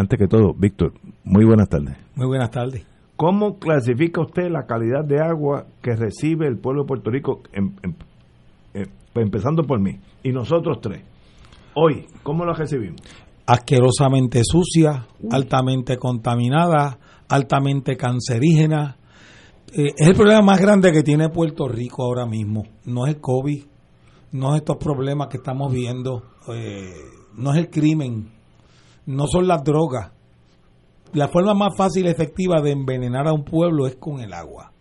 Antes 0.00 0.18
que 0.18 0.28
todo, 0.28 0.54
Víctor, 0.54 0.94
muy 1.24 1.44
buenas 1.44 1.68
tardes. 1.68 1.94
Muy 2.14 2.26
buenas 2.26 2.50
tardes. 2.50 2.86
¿Cómo 3.16 3.58
clasifica 3.58 4.22
usted 4.22 4.50
la 4.50 4.64
calidad 4.64 5.04
de 5.04 5.20
agua 5.20 5.66
que 5.82 5.94
recibe 5.94 6.46
el 6.46 6.56
pueblo 6.56 6.84
de 6.84 6.88
Puerto 6.88 7.10
Rico, 7.10 7.42
empezando 9.14 9.62
por 9.64 9.78
mí, 9.78 10.00
y 10.22 10.30
nosotros 10.32 10.78
tres? 10.80 11.02
Hoy, 11.74 12.06
¿cómo 12.22 12.46
lo 12.46 12.54
recibimos? 12.54 13.02
Asquerosamente 13.44 14.40
sucia, 14.42 15.06
altamente 15.30 15.98
contaminada, 15.98 16.98
altamente 17.28 17.98
cancerígena. 17.98 18.96
Eh, 19.70 19.92
es 19.98 20.08
el 20.08 20.14
problema 20.14 20.40
más 20.40 20.62
grande 20.62 20.92
que 20.92 21.02
tiene 21.02 21.28
Puerto 21.28 21.68
Rico 21.68 22.04
ahora 22.04 22.24
mismo. 22.24 22.62
No 22.86 23.04
es 23.04 23.16
el 23.16 23.20
COVID, 23.20 23.64
no 24.32 24.54
es 24.54 24.62
estos 24.62 24.78
problemas 24.78 25.28
que 25.28 25.36
estamos 25.36 25.70
viendo, 25.70 26.22
eh, 26.54 26.88
no 27.36 27.52
es 27.52 27.58
el 27.58 27.68
crimen, 27.68 28.39
no 29.06 29.26
son 29.26 29.48
las 29.48 29.62
drogas. 29.64 30.12
La 31.12 31.28
forma 31.28 31.54
más 31.54 31.76
fácil 31.76 32.06
y 32.06 32.08
efectiva 32.08 32.60
de 32.60 32.72
envenenar 32.72 33.26
a 33.26 33.32
un 33.32 33.44
pueblo 33.44 33.86
es 33.86 33.96
con 33.96 34.20
el 34.20 34.32
agua. 34.32 34.72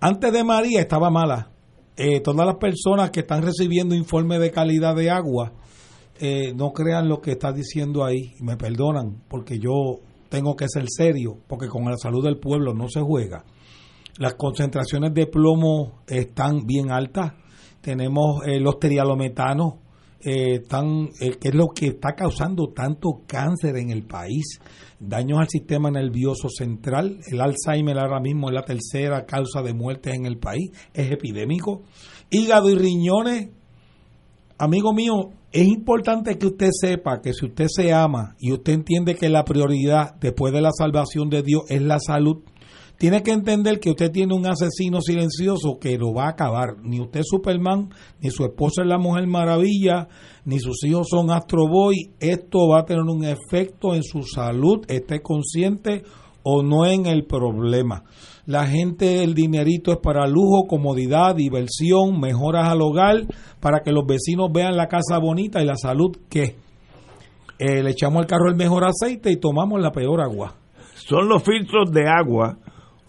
Antes 0.00 0.32
de 0.32 0.42
María 0.42 0.80
estaba 0.80 1.10
mala. 1.10 1.50
Eh, 1.96 2.20
todas 2.20 2.46
las 2.46 2.56
personas 2.56 3.10
que 3.10 3.20
están 3.20 3.42
recibiendo 3.42 3.94
informes 3.94 4.40
de 4.40 4.50
calidad 4.50 4.96
de 4.96 5.10
agua, 5.10 5.52
no 6.54 6.72
crean 6.72 7.08
lo 7.08 7.20
que 7.20 7.32
está 7.32 7.52
diciendo 7.52 8.04
ahí. 8.04 8.34
Me 8.40 8.56
perdonan, 8.56 9.22
porque 9.28 9.58
yo 9.58 10.00
tengo 10.32 10.56
que 10.56 10.66
ser 10.66 10.84
serio, 10.88 11.36
porque 11.46 11.68
con 11.68 11.84
la 11.84 11.98
salud 11.98 12.24
del 12.24 12.38
pueblo 12.38 12.72
no 12.72 12.88
se 12.88 13.02
juega. 13.02 13.44
Las 14.18 14.34
concentraciones 14.34 15.12
de 15.12 15.26
plomo 15.26 16.00
están 16.06 16.64
bien 16.64 16.90
altas. 16.90 17.34
Tenemos 17.82 18.46
eh, 18.46 18.58
los 18.58 18.78
trialometanos, 18.78 19.74
eh, 20.24 20.62
eh, 21.20 21.30
que 21.40 21.48
es 21.48 21.54
lo 21.54 21.68
que 21.68 21.86
está 21.86 22.14
causando 22.14 22.68
tanto 22.74 23.22
cáncer 23.26 23.76
en 23.76 23.90
el 23.90 24.04
país, 24.04 24.60
daños 25.00 25.38
al 25.40 25.48
sistema 25.48 25.90
nervioso 25.90 26.48
central. 26.48 27.18
El 27.30 27.40
Alzheimer 27.40 27.98
ahora 27.98 28.20
mismo 28.20 28.48
es 28.48 28.54
la 28.54 28.64
tercera 28.64 29.26
causa 29.26 29.62
de 29.62 29.74
muerte 29.74 30.14
en 30.14 30.26
el 30.26 30.38
país, 30.38 30.70
es 30.94 31.10
epidémico. 31.10 31.82
Hígado 32.30 32.70
y 32.70 32.74
riñones, 32.76 33.50
amigo 34.58 34.92
mío, 34.92 35.30
es 35.50 35.66
importante 35.66 36.38
que 36.38 36.46
usted 36.46 36.70
sepa 36.72 37.20
que 37.20 37.34
si 37.34 37.46
usted 37.46 37.66
se 37.68 37.92
ama 37.92 38.36
y 38.38 38.52
usted 38.52 38.72
entiende 38.72 39.16
que 39.16 39.28
la 39.28 39.44
prioridad 39.44 40.14
después 40.20 40.52
de 40.52 40.62
la 40.62 40.70
salvación 40.72 41.28
de 41.28 41.42
Dios 41.42 41.62
es 41.68 41.82
la 41.82 41.98
salud, 41.98 42.42
tiene 43.02 43.24
que 43.24 43.32
entender 43.32 43.80
que 43.80 43.90
usted 43.90 44.12
tiene 44.12 44.32
un 44.32 44.46
asesino 44.46 45.00
silencioso 45.00 45.76
que 45.80 45.98
lo 45.98 46.14
va 46.14 46.26
a 46.26 46.30
acabar. 46.30 46.76
Ni 46.84 47.00
usted 47.00 47.18
es 47.18 47.26
Superman, 47.28 47.88
ni 48.20 48.30
su 48.30 48.44
esposa 48.44 48.82
es 48.82 48.86
la 48.86 48.96
Mujer 48.96 49.26
Maravilla, 49.26 50.06
ni 50.44 50.60
sus 50.60 50.84
hijos 50.84 51.08
son 51.10 51.32
Astro 51.32 51.66
Boy. 51.66 52.12
Esto 52.20 52.68
va 52.68 52.82
a 52.82 52.84
tener 52.84 53.02
un 53.02 53.24
efecto 53.24 53.96
en 53.96 54.04
su 54.04 54.22
salud, 54.22 54.84
esté 54.86 55.20
consciente 55.20 56.04
o 56.44 56.62
no 56.62 56.86
en 56.86 57.06
el 57.06 57.24
problema. 57.24 58.04
La 58.46 58.68
gente, 58.68 59.24
el 59.24 59.34
dinerito 59.34 59.90
es 59.90 59.98
para 59.98 60.28
lujo, 60.28 60.68
comodidad, 60.68 61.34
diversión, 61.34 62.20
mejoras 62.20 62.68
al 62.68 62.82
hogar, 62.82 63.26
para 63.58 63.80
que 63.80 63.90
los 63.90 64.06
vecinos 64.06 64.48
vean 64.54 64.76
la 64.76 64.86
casa 64.86 65.18
bonita 65.18 65.60
y 65.60 65.66
la 65.66 65.74
salud 65.74 66.16
que 66.30 66.54
eh, 67.58 67.82
le 67.82 67.90
echamos 67.90 68.20
al 68.20 68.28
carro 68.28 68.48
el 68.48 68.54
mejor 68.54 68.84
aceite 68.84 69.32
y 69.32 69.38
tomamos 69.38 69.80
la 69.80 69.90
peor 69.90 70.20
agua. 70.20 70.54
¿Son 70.94 71.28
los 71.28 71.42
filtros 71.42 71.90
de 71.90 72.08
agua 72.08 72.58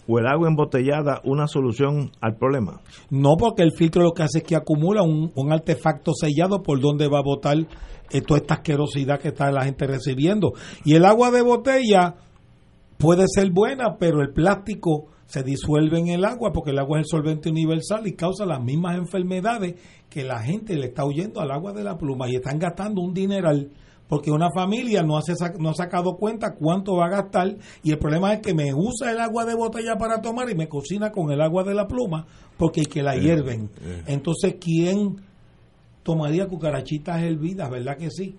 o 0.06 0.18
el 0.18 0.26
agua 0.26 0.48
embotellada 0.48 1.20
una 1.24 1.46
solución 1.46 2.10
al 2.20 2.36
problema? 2.36 2.80
No, 3.10 3.36
porque 3.38 3.62
el 3.62 3.72
filtro 3.72 4.02
lo 4.02 4.12
que 4.12 4.22
hace 4.22 4.38
es 4.38 4.44
que 4.44 4.56
acumula 4.56 5.02
un, 5.02 5.52
artefacto 5.52 6.12
sellado 6.14 6.62
por 6.62 6.80
donde 6.80 7.08
va 7.08 7.18
a 7.18 7.22
botar 7.22 7.56
eh, 7.58 8.20
toda 8.20 8.40
esta 8.40 8.54
asquerosidad 8.54 9.20
que 9.20 9.28
está 9.28 9.50
la 9.50 9.64
gente 9.64 9.86
recibiendo. 9.86 10.52
Y 10.84 10.94
el 10.94 11.04
agua 11.04 11.30
de 11.30 11.42
botella 11.42 12.16
puede 12.98 13.24
ser 13.28 13.50
buena, 13.50 13.96
pero 13.98 14.20
el 14.20 14.32
plástico 14.32 15.08
se 15.26 15.42
disuelve 15.42 15.98
en 15.98 16.08
el 16.08 16.24
agua 16.24 16.52
porque 16.52 16.70
el 16.70 16.78
agua 16.78 17.00
es 17.00 17.06
el 17.06 17.10
solvente 17.10 17.48
universal 17.48 18.06
y 18.06 18.12
causa 18.12 18.44
las 18.44 18.62
mismas 18.62 18.96
enfermedades 18.98 19.74
que 20.10 20.22
la 20.22 20.40
gente 20.40 20.76
le 20.76 20.86
está 20.86 21.04
huyendo 21.04 21.40
al 21.40 21.50
agua 21.50 21.72
de 21.72 21.82
la 21.82 21.96
pluma 21.96 22.28
y 22.28 22.36
están 22.36 22.58
gastando 22.58 23.00
un 23.00 23.14
dineral 23.14 23.70
porque 24.08 24.30
una 24.30 24.50
familia 24.50 25.02
no, 25.02 25.16
hace, 25.16 25.32
no 25.58 25.70
ha 25.70 25.74
sacado 25.74 26.16
cuenta 26.16 26.54
cuánto 26.54 26.96
va 26.96 27.06
a 27.06 27.10
gastar 27.10 27.56
y 27.82 27.90
el 27.90 27.98
problema 27.98 28.32
es 28.34 28.40
que 28.40 28.54
me 28.54 28.74
usa 28.74 29.10
el 29.10 29.20
agua 29.20 29.44
de 29.44 29.54
botella 29.54 29.96
para 29.96 30.20
tomar 30.20 30.50
y 30.50 30.54
me 30.54 30.68
cocina 30.68 31.10
con 31.10 31.30
el 31.32 31.40
agua 31.40 31.64
de 31.64 31.74
la 31.74 31.86
pluma 31.86 32.26
porque 32.56 32.80
hay 32.80 32.86
que 32.86 33.02
la 33.02 33.16
eh, 33.16 33.20
hierven. 33.20 33.70
Eh. 33.82 34.02
Entonces, 34.06 34.56
¿quién 34.60 35.16
tomaría 36.02 36.46
cucarachitas 36.46 37.22
hervidas? 37.22 37.70
¿Verdad 37.70 37.96
que 37.96 38.10
sí? 38.10 38.36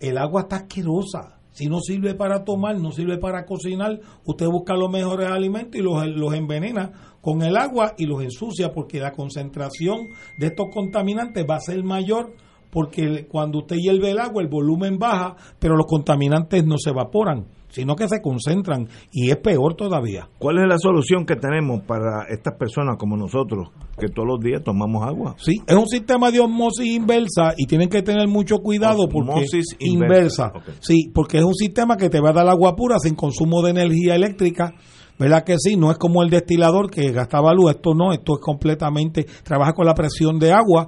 El 0.00 0.18
agua 0.18 0.42
está 0.42 0.56
asquerosa 0.56 1.38
si 1.58 1.66
no 1.66 1.80
sirve 1.80 2.14
para 2.14 2.44
tomar, 2.44 2.78
no 2.78 2.92
sirve 2.92 3.18
para 3.18 3.44
cocinar, 3.44 3.98
usted 4.24 4.46
busca 4.46 4.74
los 4.74 4.92
mejores 4.92 5.28
alimentos 5.28 5.74
y 5.74 5.82
los, 5.82 6.06
los 6.06 6.32
envenena 6.32 6.92
con 7.20 7.42
el 7.42 7.56
agua 7.56 7.94
y 7.98 8.06
los 8.06 8.22
ensucia 8.22 8.70
porque 8.72 9.00
la 9.00 9.10
concentración 9.10 10.06
de 10.36 10.46
estos 10.46 10.68
contaminantes 10.72 11.44
va 11.50 11.56
a 11.56 11.60
ser 11.60 11.82
mayor 11.82 12.32
porque 12.70 13.26
cuando 13.26 13.58
usted 13.58 13.76
hierve 13.76 14.10
el 14.10 14.18
agua 14.18 14.42
el 14.42 14.48
volumen 14.48 14.98
baja, 14.98 15.36
pero 15.58 15.76
los 15.76 15.86
contaminantes 15.86 16.64
no 16.64 16.76
se 16.78 16.90
evaporan 16.90 17.46
sino 17.70 17.96
que 17.96 18.08
se 18.08 18.20
concentran 18.20 18.88
y 19.12 19.30
es 19.30 19.36
peor 19.36 19.74
todavía. 19.74 20.28
¿Cuál 20.38 20.58
es 20.58 20.68
la 20.68 20.78
solución 20.78 21.24
que 21.26 21.36
tenemos 21.36 21.82
para 21.82 22.24
estas 22.28 22.54
personas 22.58 22.96
como 22.98 23.16
nosotros 23.16 23.68
que 23.98 24.08
todos 24.08 24.26
los 24.28 24.40
días 24.40 24.62
tomamos 24.64 25.06
agua? 25.06 25.34
Sí, 25.38 25.60
es 25.66 25.76
un 25.76 25.86
sistema 25.86 26.30
de 26.30 26.40
osmosis 26.40 26.86
inversa 26.86 27.54
y 27.56 27.66
tienen 27.66 27.88
que 27.88 28.02
tener 28.02 28.26
mucho 28.28 28.58
cuidado 28.58 29.08
porque 29.08 29.44
inversa. 29.80 30.52
Sí, 30.80 31.10
porque 31.14 31.38
es 31.38 31.44
un 31.44 31.54
sistema 31.54 31.96
que 31.96 32.08
te 32.08 32.20
va 32.20 32.30
a 32.30 32.34
dar 32.34 32.48
agua 32.48 32.74
pura 32.74 32.98
sin 32.98 33.14
consumo 33.14 33.62
de 33.62 33.70
energía 33.70 34.14
eléctrica 34.14 34.74
¿Verdad 35.18 35.44
que 35.44 35.56
sí? 35.58 35.76
No 35.76 35.90
es 35.90 35.98
como 35.98 36.22
el 36.22 36.30
destilador 36.30 36.90
que 36.90 37.10
gastaba 37.10 37.52
luz, 37.52 37.72
esto 37.72 37.94
no, 37.94 38.12
esto 38.12 38.34
es 38.34 38.40
completamente, 38.40 39.26
trabaja 39.42 39.72
con 39.72 39.86
la 39.86 39.94
presión 39.94 40.38
de 40.38 40.52
agua. 40.52 40.86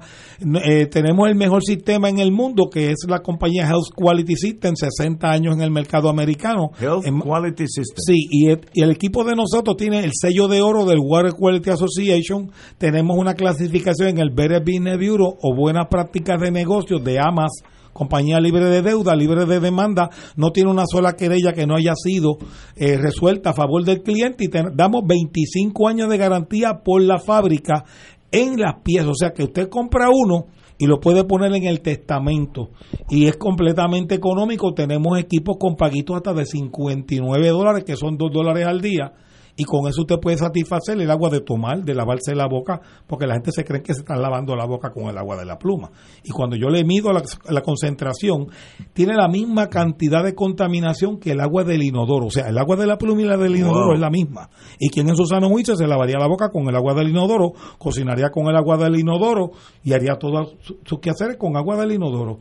Eh, 0.63 0.85
tenemos 0.85 1.27
el 1.27 1.35
mejor 1.35 1.63
sistema 1.63 2.09
en 2.09 2.19
el 2.19 2.31
mundo, 2.31 2.69
que 2.71 2.91
es 2.91 3.05
la 3.07 3.19
compañía 3.19 3.67
Health 3.67 3.93
Quality 3.95 4.35
System, 4.35 4.75
60 4.75 5.29
años 5.29 5.55
en 5.55 5.61
el 5.61 5.71
mercado 5.71 6.09
americano. 6.09 6.71
Health 6.79 7.05
Quality 7.23 7.65
System. 7.67 7.97
Sí, 7.97 8.27
y 8.29 8.49
el, 8.49 8.91
equipo 8.91 9.23
de 9.23 9.35
nosotros 9.35 9.75
tiene 9.77 10.03
el 10.03 10.11
sello 10.13 10.47
de 10.47 10.61
oro 10.61 10.85
del 10.85 10.99
Water 11.01 11.33
Quality 11.33 11.69
Association, 11.69 12.51
tenemos 12.77 13.17
una 13.17 13.33
clasificación 13.33 14.09
en 14.09 14.19
el 14.19 14.29
Better 14.29 14.61
Business 14.61 14.97
Bureau 14.97 15.37
o 15.41 15.55
Buenas 15.55 15.87
Prácticas 15.89 16.39
de 16.39 16.51
Negocios 16.51 17.03
de 17.03 17.19
AMAS 17.19 17.51
compañía 17.93 18.39
libre 18.39 18.65
de 18.65 18.81
deuda, 18.81 19.15
libre 19.15 19.45
de 19.45 19.59
demanda, 19.59 20.09
no 20.35 20.51
tiene 20.51 20.71
una 20.71 20.85
sola 20.85 21.13
querella 21.13 21.53
que 21.53 21.67
no 21.67 21.75
haya 21.75 21.93
sido 21.95 22.37
eh, 22.75 22.97
resuelta 22.97 23.51
a 23.51 23.53
favor 23.53 23.83
del 23.83 24.01
cliente 24.01 24.45
y 24.45 24.49
damos 24.73 25.03
25 25.05 25.87
años 25.87 26.09
de 26.09 26.17
garantía 26.17 26.81
por 26.83 27.01
la 27.01 27.19
fábrica 27.19 27.85
en 28.31 28.59
las 28.59 28.81
piezas. 28.83 29.09
O 29.09 29.15
sea 29.15 29.31
que 29.31 29.43
usted 29.43 29.69
compra 29.69 30.09
uno 30.09 30.45
y 30.77 30.87
lo 30.87 30.99
puede 30.99 31.23
poner 31.23 31.53
en 31.53 31.65
el 31.65 31.81
testamento 31.81 32.69
y 33.09 33.27
es 33.27 33.37
completamente 33.37 34.15
económico. 34.15 34.73
Tenemos 34.73 35.19
equipos 35.19 35.57
con 35.59 35.75
paguitos 35.75 36.15
hasta 36.15 36.33
de 36.33 36.45
59 36.45 37.49
dólares, 37.49 37.83
que 37.83 37.95
son 37.95 38.17
2 38.17 38.31
dólares 38.33 38.65
al 38.65 38.81
día 38.81 39.13
y 39.61 39.63
con 39.63 39.87
eso 39.87 40.01
usted 40.01 40.19
puede 40.19 40.37
satisfacer 40.37 40.99
el 40.99 41.11
agua 41.11 41.29
de 41.29 41.41
tomar, 41.41 41.83
de 41.83 41.93
lavarse 41.93 42.33
la 42.33 42.47
boca, 42.47 42.81
porque 43.05 43.27
la 43.27 43.35
gente 43.35 43.51
se 43.51 43.63
cree 43.63 43.83
que 43.83 43.93
se 43.93 43.99
están 43.99 44.19
lavando 44.19 44.55
la 44.55 44.65
boca 44.65 44.89
con 44.89 45.03
el 45.03 45.15
agua 45.15 45.37
de 45.37 45.45
la 45.45 45.59
pluma. 45.59 45.91
Y 46.23 46.31
cuando 46.31 46.55
yo 46.55 46.67
le 46.69 46.83
mido 46.83 47.11
la, 47.13 47.61
concentración, 47.61 48.47
tiene 48.91 49.13
la 49.13 49.27
misma 49.27 49.67
cantidad 49.67 50.23
de 50.23 50.33
contaminación 50.33 51.19
que 51.19 51.33
el 51.33 51.41
agua 51.41 51.63
del 51.63 51.83
inodoro. 51.83 52.25
O 52.25 52.31
sea, 52.31 52.47
el 52.47 52.57
agua 52.57 52.75
de 52.75 52.87
la 52.87 52.97
pluma 52.97 53.21
y 53.21 53.25
la 53.25 53.37
del 53.37 53.55
inodoro 53.55 53.93
es 53.93 53.99
la 53.99 54.09
misma. 54.09 54.49
Y 54.79 54.89
quien 54.89 55.07
en 55.09 55.15
su 55.15 55.27
sano 55.27 55.47
juicio 55.47 55.75
se 55.75 55.85
lavaría 55.85 56.17
la 56.17 56.27
boca 56.27 56.49
con 56.49 56.67
el 56.67 56.75
agua 56.75 56.95
del 56.95 57.09
inodoro, 57.09 57.53
cocinaría 57.77 58.31
con 58.31 58.47
el 58.47 58.55
agua 58.55 58.77
del 58.77 58.99
inodoro 58.99 59.51
y 59.83 59.93
haría 59.93 60.15
todos 60.15 60.55
sus 60.83 60.99
quehaceres 60.99 61.37
con 61.37 61.55
agua 61.55 61.77
del 61.77 61.91
inodoro. 61.91 62.39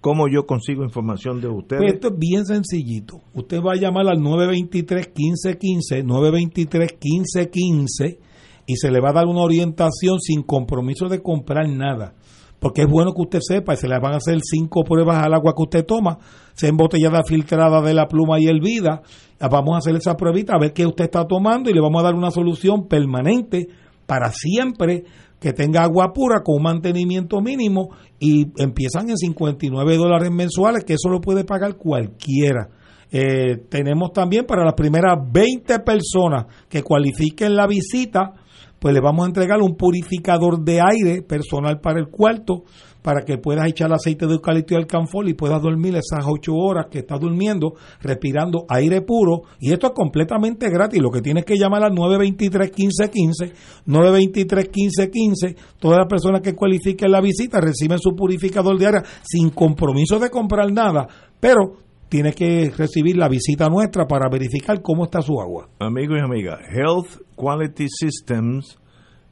¿Cómo 0.00 0.28
yo 0.28 0.46
consigo 0.46 0.84
información 0.84 1.40
de 1.40 1.48
ustedes? 1.48 1.82
Pues 1.82 1.94
esto 1.94 2.08
es 2.08 2.18
bien 2.18 2.46
sencillito. 2.46 3.20
Usted 3.34 3.60
va 3.60 3.72
a 3.72 3.76
llamar 3.76 4.06
al 4.06 4.18
923-1515, 4.18 6.04
923-1515 6.04 8.18
y 8.66 8.76
se 8.76 8.90
le 8.90 9.00
va 9.00 9.10
a 9.10 9.14
dar 9.14 9.26
una 9.26 9.40
orientación 9.40 10.20
sin 10.20 10.42
compromiso 10.42 11.08
de 11.08 11.20
comprar 11.20 11.68
nada. 11.68 12.14
Porque 12.60 12.82
es 12.82 12.88
bueno 12.88 13.14
que 13.14 13.22
usted 13.22 13.40
sepa, 13.40 13.74
y 13.74 13.76
se 13.76 13.88
le 13.88 13.98
van 13.98 14.14
a 14.14 14.18
hacer 14.18 14.38
cinco 14.42 14.84
pruebas 14.84 15.24
al 15.24 15.32
agua 15.32 15.54
que 15.56 15.62
usted 15.62 15.86
toma, 15.86 16.18
sea 16.54 16.68
embotellada, 16.68 17.22
filtrada 17.24 17.80
de 17.80 17.94
la 17.94 18.08
pluma 18.08 18.40
y 18.40 18.46
el 18.46 18.60
vida. 18.60 19.02
Vamos 19.40 19.74
a 19.74 19.78
hacer 19.78 19.96
esa 19.96 20.16
pruebita 20.16 20.54
a 20.54 20.58
ver 20.58 20.72
qué 20.72 20.86
usted 20.86 21.04
está 21.04 21.26
tomando 21.26 21.70
y 21.70 21.72
le 21.72 21.80
vamos 21.80 22.00
a 22.00 22.06
dar 22.06 22.14
una 22.14 22.30
solución 22.30 22.88
permanente 22.88 23.68
para 24.06 24.32
siempre 24.32 25.04
que 25.40 25.52
tenga 25.52 25.82
agua 25.82 26.12
pura 26.12 26.42
con 26.42 26.56
un 26.56 26.62
mantenimiento 26.62 27.40
mínimo 27.40 27.90
y 28.18 28.46
empiezan 28.56 29.10
en 29.10 29.16
59 29.16 29.96
dólares 29.96 30.30
mensuales, 30.30 30.84
que 30.84 30.94
eso 30.94 31.08
lo 31.08 31.20
puede 31.20 31.44
pagar 31.44 31.76
cualquiera. 31.76 32.68
Eh, 33.10 33.56
tenemos 33.68 34.12
también 34.12 34.44
para 34.44 34.64
las 34.64 34.74
primeras 34.74 35.16
20 35.32 35.78
personas 35.80 36.46
que 36.68 36.82
cualifiquen 36.82 37.54
la 37.54 37.66
visita, 37.66 38.32
pues 38.78 38.94
le 38.94 39.00
vamos 39.00 39.24
a 39.24 39.28
entregar 39.28 39.60
un 39.60 39.76
purificador 39.76 40.62
de 40.62 40.80
aire 40.80 41.22
personal 41.22 41.80
para 41.80 42.00
el 42.00 42.08
cuarto 42.08 42.64
para 43.02 43.24
que 43.24 43.38
puedas 43.38 43.68
echar 43.68 43.92
aceite 43.92 44.26
de 44.26 44.34
eucalipto 44.34 44.74
y 44.74 44.76
alcanfol 44.76 45.28
y 45.28 45.34
puedas 45.34 45.62
dormir 45.62 45.96
esas 45.96 46.24
ocho 46.26 46.54
horas 46.54 46.86
que 46.90 46.98
estás 46.98 47.20
durmiendo 47.20 47.74
respirando 48.00 48.66
aire 48.68 49.02
puro. 49.02 49.42
Y 49.60 49.72
esto 49.72 49.88
es 49.88 49.92
completamente 49.92 50.68
gratis. 50.68 51.00
Lo 51.00 51.10
que 51.10 51.22
tienes 51.22 51.44
que 51.44 51.56
llamar 51.56 51.84
al 51.84 51.94
923 51.94 52.72
1515 52.76 53.52
923 53.86 54.66
1515 54.66 55.56
todas 55.78 55.98
las 55.98 56.08
personas 56.08 56.40
que 56.40 56.54
cualifiquen 56.54 57.10
la 57.10 57.20
visita 57.20 57.60
reciben 57.60 57.98
su 57.98 58.14
purificador 58.14 58.78
aire 58.78 59.02
sin 59.22 59.50
compromiso 59.50 60.18
de 60.18 60.30
comprar 60.30 60.72
nada 60.72 61.06
pero 61.40 61.76
tiene 62.08 62.32
que 62.32 62.72
recibir 62.76 63.16
la 63.16 63.28
visita 63.28 63.68
nuestra 63.68 64.06
para 64.06 64.28
verificar 64.30 64.80
cómo 64.82 65.04
está 65.04 65.20
su 65.20 65.40
agua. 65.40 65.68
Amigos 65.78 66.18
y 66.18 66.24
amigas, 66.24 66.58
Health 66.70 67.20
Quality 67.36 67.86
Systems 67.88 68.78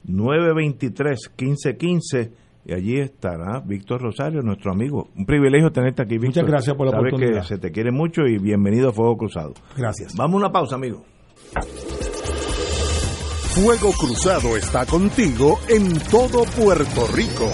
923-1515 0.06 2.30
y 2.66 2.72
allí 2.72 2.98
estará 2.98 3.60
Víctor 3.60 4.02
Rosario, 4.02 4.42
nuestro 4.42 4.72
amigo. 4.72 5.08
Un 5.16 5.24
privilegio 5.24 5.70
tenerte 5.70 6.02
aquí, 6.02 6.18
Víctor. 6.18 6.42
Muchas 6.42 6.46
gracias 6.46 6.76
por 6.76 6.86
la 6.86 6.92
Sabes 6.92 7.12
oportunidad. 7.12 7.42
que 7.42 7.46
se 7.48 7.58
te 7.58 7.70
quiere 7.70 7.92
mucho 7.92 8.26
y 8.26 8.38
bienvenido 8.38 8.88
a 8.88 8.92
Fuego 8.92 9.16
Cruzado. 9.16 9.54
Gracias. 9.76 10.16
Vamos 10.16 10.34
a 10.34 10.46
una 10.46 10.52
pausa, 10.52 10.74
amigo. 10.74 11.04
Fuego 13.54 13.92
Cruzado 13.92 14.56
está 14.56 14.84
contigo 14.84 15.58
en 15.68 15.96
todo 16.10 16.44
Puerto 16.60 17.06
Rico. 17.14 17.48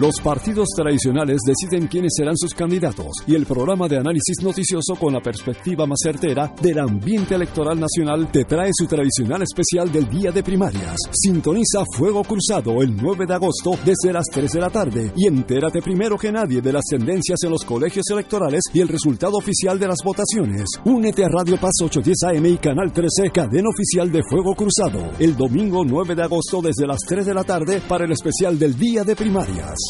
Los 0.00 0.18
partidos 0.18 0.68
tradicionales 0.74 1.40
deciden 1.44 1.86
quiénes 1.86 2.14
serán 2.16 2.34
sus 2.34 2.54
candidatos 2.54 3.12
y 3.26 3.34
el 3.34 3.44
programa 3.44 3.86
de 3.86 3.98
análisis 3.98 4.40
noticioso 4.42 4.96
con 4.98 5.12
la 5.12 5.20
perspectiva 5.20 5.84
más 5.84 5.98
certera 6.02 6.54
del 6.62 6.78
ambiente 6.78 7.34
electoral 7.34 7.78
nacional 7.78 8.32
te 8.32 8.46
trae 8.46 8.70
su 8.72 8.86
tradicional 8.86 9.42
especial 9.42 9.92
del 9.92 10.08
día 10.08 10.32
de 10.32 10.42
primarias. 10.42 10.96
Sintoniza 11.12 11.84
Fuego 11.94 12.24
Cruzado 12.24 12.80
el 12.80 12.96
9 12.96 13.26
de 13.26 13.34
agosto 13.34 13.72
desde 13.84 14.10
las 14.10 14.24
3 14.32 14.50
de 14.50 14.60
la 14.60 14.70
tarde 14.70 15.12
y 15.14 15.26
entérate 15.26 15.82
primero 15.82 16.16
que 16.16 16.32
nadie 16.32 16.62
de 16.62 16.72
las 16.72 16.86
tendencias 16.86 17.42
en 17.42 17.50
los 17.50 17.66
colegios 17.66 18.06
electorales 18.08 18.62
y 18.72 18.80
el 18.80 18.88
resultado 18.88 19.36
oficial 19.36 19.78
de 19.78 19.88
las 19.88 19.98
votaciones. 20.02 20.64
Únete 20.86 21.26
a 21.26 21.28
Radio 21.28 21.60
Paz 21.60 21.74
810 21.78 22.38
AM 22.38 22.46
y 22.46 22.56
Canal 22.56 22.90
13, 22.90 23.30
cadena 23.30 23.68
oficial 23.68 24.10
de 24.10 24.22
Fuego 24.22 24.54
Cruzado, 24.54 25.10
el 25.18 25.36
domingo 25.36 25.84
9 25.84 26.14
de 26.14 26.22
agosto 26.22 26.62
desde 26.62 26.86
las 26.86 27.00
3 27.06 27.26
de 27.26 27.34
la 27.34 27.44
tarde 27.44 27.82
para 27.86 28.06
el 28.06 28.12
especial 28.12 28.58
del 28.58 28.78
día 28.78 29.04
de 29.04 29.14
primarias. 29.14 29.89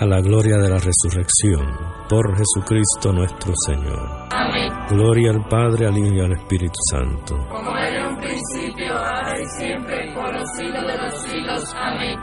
a 0.00 0.06
la 0.06 0.20
gloria 0.20 0.58
de 0.58 0.68
la 0.68 0.78
resurrección, 0.78 1.66
por 2.08 2.36
Jesucristo 2.36 3.12
nuestro 3.12 3.52
Señor. 3.66 4.28
Amén. 4.30 4.72
Gloria 4.90 5.32
al 5.32 5.44
Padre, 5.48 5.88
al 5.88 5.98
Hijo 5.98 6.14
y 6.14 6.20
al 6.20 6.32
Espíritu 6.32 6.78
Santo. 6.88 7.36
Como 7.48 7.76
era 7.76 7.98
en 7.98 8.06
un 8.06 8.16
principio, 8.20 8.92
ahora 8.96 9.40
y 9.40 9.44
siempre, 9.58 10.14
por 10.14 10.32
los 10.32 10.48
siglos 10.56 10.86
de 10.86 10.98
los 10.98 11.22
siglos. 11.22 11.74
Amén. 11.74 12.16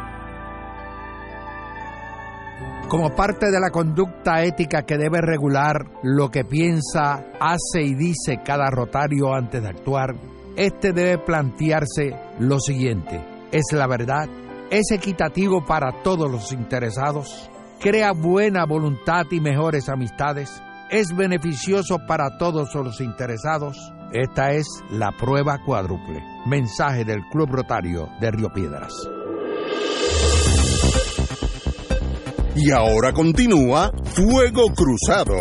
Como 2.87 3.13
parte 3.13 3.47
de 3.51 3.59
la 3.59 3.69
conducta 3.71 4.41
ética 4.43 4.83
que 4.83 4.97
debe 4.97 5.19
regular 5.19 5.75
lo 6.01 6.29
que 6.31 6.45
piensa, 6.45 7.25
hace 7.41 7.81
y 7.81 7.93
dice 7.93 8.39
cada 8.45 8.69
rotario 8.69 9.33
antes 9.33 9.61
de 9.61 9.67
actuar, 9.67 10.15
este 10.55 10.93
debe 10.93 11.17
plantearse 11.17 12.15
lo 12.39 12.57
siguiente: 12.59 13.19
¿es 13.51 13.65
la 13.73 13.87
verdad? 13.87 14.29
¿Es 14.71 14.91
equitativo 14.91 15.65
para 15.65 16.03
todos 16.03 16.31
los 16.31 16.53
interesados? 16.53 17.49
¿Crea 17.85 18.13
buena 18.13 18.65
voluntad 18.65 19.27
y 19.29 19.39
mejores 19.39 19.89
amistades? 19.89 20.59
¿Es 20.89 21.15
beneficioso 21.15 21.99
para 22.07 22.35
todos 22.39 22.73
los 22.73 22.99
interesados? 22.99 23.77
Esta 24.11 24.53
es 24.53 24.65
la 24.89 25.11
prueba 25.11 25.59
cuádruple. 25.63 26.19
Mensaje 26.47 27.05
del 27.05 27.21
Club 27.31 27.47
Rotario 27.51 28.09
de 28.19 28.31
Río 28.31 28.49
Piedras. 28.49 28.91
Y 32.55 32.71
ahora 32.71 33.13
continúa 33.13 33.91
Fuego 34.03 34.63
Cruzado. 34.75 35.35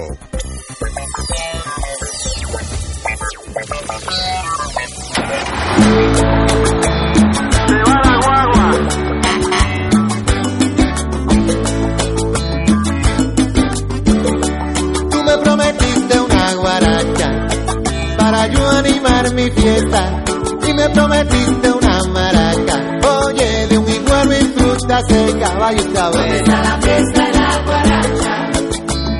Para 18.44 18.52
yo 18.52 18.70
animar 18.70 19.34
mi 19.34 19.50
fiesta 19.50 20.22
y 20.66 20.74
me 20.74 20.88
prometiste 20.90 21.72
una 21.72 21.98
maraca. 22.12 23.00
Oye, 23.24 23.66
de 23.68 23.78
un 23.78 23.88
igual 23.88 24.32
y 24.32 24.44
fruta 24.58 25.00
seca, 25.08 25.54
vaya. 25.58 25.82
¿Dónde 26.10 26.36
está 26.36 26.62
la 26.62 26.78
fiesta 26.80 27.24
de 27.24 27.32
la 27.32 27.62
guaracha? 27.64 28.50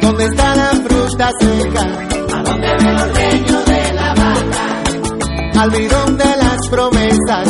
¿Dónde 0.02 0.24
está 0.24 0.54
la 0.56 0.70
fruta 0.86 1.30
seca? 1.40 1.80
¿A 2.36 2.42
dónde 2.42 2.66
ve 2.66 2.90
el 2.90 3.00
ordeño 3.00 3.64
de 3.64 3.92
la 3.94 4.14
vaca? 4.14 5.62
Al 5.62 5.70
bidón 5.70 6.18
de 6.18 6.36
las 6.36 6.68
promesas, 6.68 7.48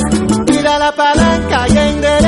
mira 0.49 0.79
la 0.79 0.93
palanca 0.95 1.67
y 1.69 1.77
endereza. 1.77 2.24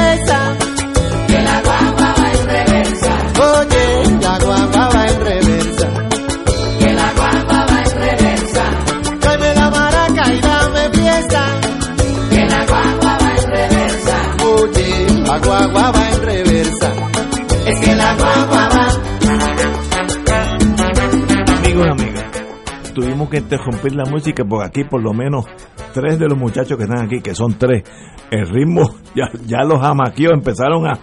Que 23.38 23.44
interrumpir 23.44 23.94
la 23.94 24.04
música 24.04 24.44
porque 24.44 24.66
aquí 24.66 24.84
por 24.84 25.02
lo 25.02 25.12
menos 25.12 25.44
tres 25.92 26.18
de 26.18 26.28
los 26.28 26.38
muchachos 26.38 26.76
que 26.76 26.84
están 26.84 27.04
aquí, 27.04 27.20
que 27.20 27.34
son 27.34 27.54
tres, 27.58 27.82
el 28.30 28.46
ritmo 28.48 28.82
ya, 29.14 29.28
ya 29.46 29.62
los 29.64 29.82
amaqueó, 29.82 30.32
empezaron 30.32 30.86
a, 30.86 30.98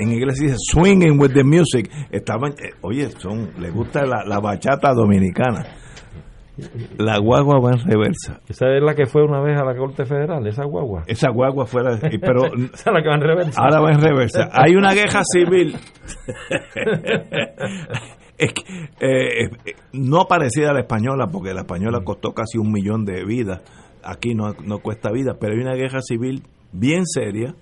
en 0.00 0.12
inglés 0.12 0.38
se 0.38 0.44
dice 0.44 0.56
swinging 0.58 1.20
with 1.20 1.32
the 1.32 1.44
music, 1.44 1.90
estaban, 2.10 2.52
eh, 2.52 2.72
oye, 2.82 3.08
son, 3.18 3.50
les 3.58 3.72
gusta 3.72 4.04
la, 4.06 4.24
la 4.24 4.40
bachata 4.40 4.92
dominicana. 4.94 5.66
La 6.98 7.18
guagua 7.18 7.58
va 7.58 7.70
en 7.70 7.88
reversa. 7.88 8.40
Esa 8.46 8.66
es 8.76 8.82
la 8.82 8.94
que 8.94 9.06
fue 9.06 9.24
una 9.24 9.40
vez 9.40 9.58
a 9.58 9.64
la 9.64 9.74
Corte 9.74 10.04
Federal, 10.04 10.46
esa 10.46 10.64
guagua. 10.64 11.04
Esa 11.06 11.30
guagua 11.30 11.64
pero 11.72 11.90
Esa 11.94 12.06
es 12.10 12.86
la 12.86 13.02
que 13.02 13.08
va 13.08 13.14
en 13.14 13.20
reversa. 13.22 13.62
ahora 13.62 13.80
va 13.80 13.92
en 13.92 14.00
reversa. 14.02 14.50
Hay 14.52 14.74
una 14.74 14.92
guerra 14.92 15.22
civil. 15.24 15.74
Es 18.40 18.54
que, 18.54 18.62
eh, 19.00 19.50
eh, 19.66 19.74
no 19.92 20.24
parecida 20.26 20.70
a 20.70 20.72
la 20.72 20.80
española, 20.80 21.26
porque 21.30 21.52
la 21.52 21.60
española 21.60 22.00
costó 22.02 22.32
casi 22.32 22.56
un 22.56 22.72
millón 22.72 23.04
de 23.04 23.22
vidas. 23.24 23.60
Aquí 24.02 24.34
no, 24.34 24.54
no 24.64 24.78
cuesta 24.78 25.12
vida, 25.12 25.36
pero 25.38 25.52
hay 25.52 25.60
una 25.60 25.74
guerra 25.74 26.00
civil 26.00 26.42
bien 26.72 27.04
seria 27.04 27.54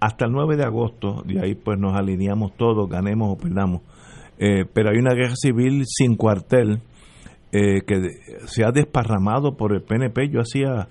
hasta 0.00 0.26
el 0.26 0.32
9 0.32 0.56
de 0.56 0.64
agosto. 0.64 1.22
De 1.24 1.40
ahí 1.40 1.54
pues 1.54 1.78
nos 1.78 1.94
alineamos 1.94 2.56
todos, 2.56 2.88
ganemos 2.88 3.32
o 3.32 3.36
perdamos. 3.36 3.82
Eh, 4.38 4.64
pero 4.72 4.90
hay 4.90 4.98
una 4.98 5.14
guerra 5.14 5.36
civil 5.36 5.84
sin 5.86 6.16
cuartel 6.16 6.80
eh, 7.52 7.82
que 7.86 8.00
se 8.46 8.64
ha 8.64 8.72
desparramado 8.72 9.56
por 9.56 9.74
el 9.74 9.82
PNP. 9.82 10.30
Yo 10.30 10.40
hacía 10.40 10.88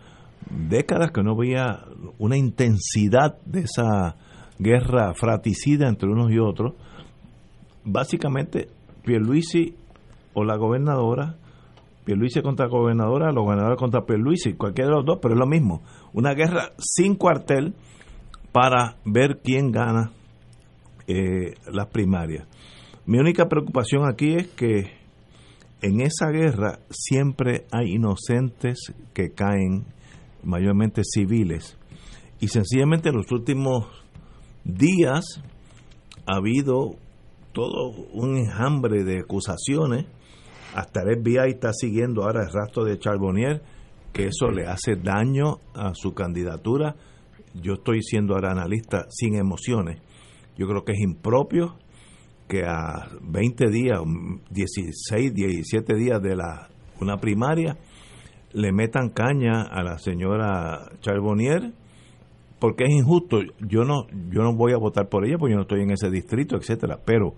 décadas 0.49 1.11
que 1.11 1.23
no 1.23 1.35
veía 1.35 1.79
una 2.19 2.37
intensidad 2.37 3.37
de 3.45 3.61
esa 3.61 4.15
guerra 4.59 5.13
fratricida 5.15 5.87
entre 5.87 6.09
unos 6.09 6.31
y 6.31 6.37
otros. 6.37 6.73
Básicamente, 7.83 8.67
Pierluisi 9.03 9.75
o 10.33 10.43
la 10.43 10.57
gobernadora, 10.57 11.35
Pierluisi 12.05 12.41
contra 12.41 12.65
la 12.65 12.71
gobernadora, 12.71 13.31
los 13.31 13.43
gobernadores 13.43 13.77
contra 13.77 14.05
Pierluisi, 14.05 14.53
cualquiera 14.53 14.89
de 14.89 14.95
los 14.97 15.05
dos, 15.05 15.19
pero 15.21 15.35
es 15.35 15.39
lo 15.39 15.47
mismo. 15.47 15.81
Una 16.13 16.33
guerra 16.33 16.71
sin 16.77 17.15
cuartel 17.15 17.73
para 18.51 18.97
ver 19.05 19.41
quién 19.43 19.71
gana 19.71 20.11
eh, 21.07 21.53
las 21.71 21.87
primarias. 21.87 22.47
Mi 23.05 23.17
única 23.17 23.47
preocupación 23.47 24.07
aquí 24.07 24.35
es 24.35 24.47
que 24.49 24.99
en 25.81 26.01
esa 26.01 26.29
guerra 26.29 26.79
siempre 26.89 27.65
hay 27.71 27.95
inocentes 27.95 28.93
que 29.13 29.31
caen, 29.31 29.85
mayormente 30.43 31.01
civiles. 31.03 31.77
Y 32.39 32.49
sencillamente 32.49 33.09
en 33.09 33.15
los 33.15 33.31
últimos 33.31 33.87
días 34.63 35.41
ha 36.25 36.37
habido 36.37 36.95
todo 37.59 37.89
un 38.13 38.37
enjambre 38.37 39.03
de 39.03 39.19
acusaciones. 39.19 40.05
Hasta 40.75 41.01
el 41.01 41.19
FBI 41.21 41.49
está 41.49 41.73
siguiendo 41.73 42.23
ahora 42.23 42.43
el 42.43 42.53
rastro 42.53 42.85
de 42.85 42.97
Charbonnier, 42.97 43.61
que 44.13 44.27
eso 44.27 44.49
le 44.49 44.65
hace 44.65 44.95
daño 44.95 45.57
a 45.73 45.93
su 45.93 46.13
candidatura. 46.13 46.95
Yo 47.61 47.73
estoy 47.73 48.01
siendo 48.01 48.35
ahora 48.35 48.51
analista 48.51 49.07
sin 49.09 49.35
emociones. 49.35 50.01
Yo 50.57 50.67
creo 50.67 50.85
que 50.85 50.93
es 50.93 51.01
impropio 51.01 51.75
que 52.47 52.63
a 52.63 53.09
20 53.21 53.69
días, 53.69 53.99
16, 54.51 55.33
17 55.33 55.95
días 55.95 56.21
de 56.21 56.37
la 56.37 56.69
una 57.01 57.17
primaria 57.17 57.77
le 58.53 58.71
metan 58.71 59.09
caña 59.09 59.63
a 59.63 59.83
la 59.83 59.99
señora 59.99 60.91
Charbonnier 61.01 61.73
porque 62.59 62.85
es 62.85 62.91
injusto. 62.91 63.39
Yo 63.59 63.83
no 63.83 64.07
yo 64.29 64.41
no 64.41 64.55
voy 64.55 64.73
a 64.73 64.77
votar 64.77 65.09
por 65.09 65.25
ella 65.25 65.37
porque 65.37 65.53
yo 65.53 65.57
no 65.57 65.63
estoy 65.63 65.81
en 65.81 65.91
ese 65.91 66.09
distrito, 66.09 66.57
etcétera, 66.57 66.99
pero 67.05 67.33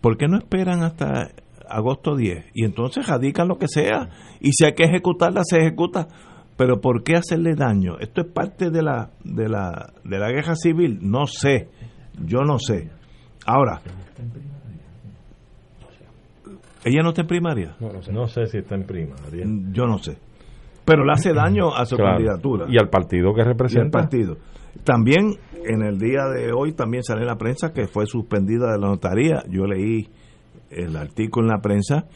¿por 0.00 0.16
qué 0.16 0.26
no 0.28 0.38
esperan 0.38 0.82
hasta 0.82 1.30
agosto 1.68 2.16
10 2.16 2.46
y 2.54 2.64
entonces 2.64 3.06
radican 3.06 3.48
lo 3.48 3.58
que 3.58 3.68
sea 3.68 4.08
y 4.40 4.52
si 4.52 4.64
hay 4.64 4.74
que 4.74 4.84
ejecutarla 4.84 5.42
se 5.44 5.58
ejecuta? 5.58 6.08
Pero 6.56 6.80
¿por 6.80 7.04
qué 7.04 7.14
hacerle 7.14 7.54
daño? 7.54 7.98
Esto 8.00 8.22
es 8.22 8.32
parte 8.32 8.70
de 8.70 8.82
la 8.82 9.10
de 9.22 9.48
la 9.48 9.92
de 10.04 10.18
la 10.18 10.30
guerra 10.30 10.54
civil, 10.56 10.98
no 11.02 11.26
sé. 11.26 11.68
Yo 12.24 12.40
no 12.40 12.58
sé. 12.58 12.90
Ahora, 13.46 13.80
¿ella 16.84 17.02
no 17.02 17.10
está 17.10 17.22
en 17.22 17.28
primaria? 17.28 17.76
No 17.80 18.26
sé. 18.26 18.46
si 18.46 18.58
está 18.58 18.74
en 18.74 18.84
primaria. 18.84 19.44
Yo 19.72 19.86
no 19.86 19.98
sé. 19.98 20.18
Pero 20.88 21.04
le 21.04 21.12
hace 21.12 21.32
daño 21.32 21.74
a 21.74 21.84
su 21.84 21.96
Claro. 21.96 22.12
candidatura. 22.16 22.66
Y 22.68 22.78
al 22.78 22.88
partido 22.88 23.32
que 23.34 23.40
Y 23.40 23.42
al 23.42 23.48
representa. 23.48 23.98
partido. 24.00 24.36
También 24.84 25.34
en 25.64 25.82
el 25.82 25.98
día 25.98 26.24
de 26.34 26.52
hoy 26.52 26.72
también 26.72 27.02
sale 27.04 27.20
en 27.20 27.26
la 27.26 27.36
prensa 27.36 27.72
que 27.72 27.86
fue 27.86 28.06
suspendida 28.06 28.72
de 28.72 28.78
la 28.78 28.86
notaría. 28.88 29.42
Yo 29.50 29.66
leí 29.66 30.08
el 30.70 30.96
artículo 30.96 31.46
en 31.46 31.52
la 31.52 31.60
prensa. 31.60 32.06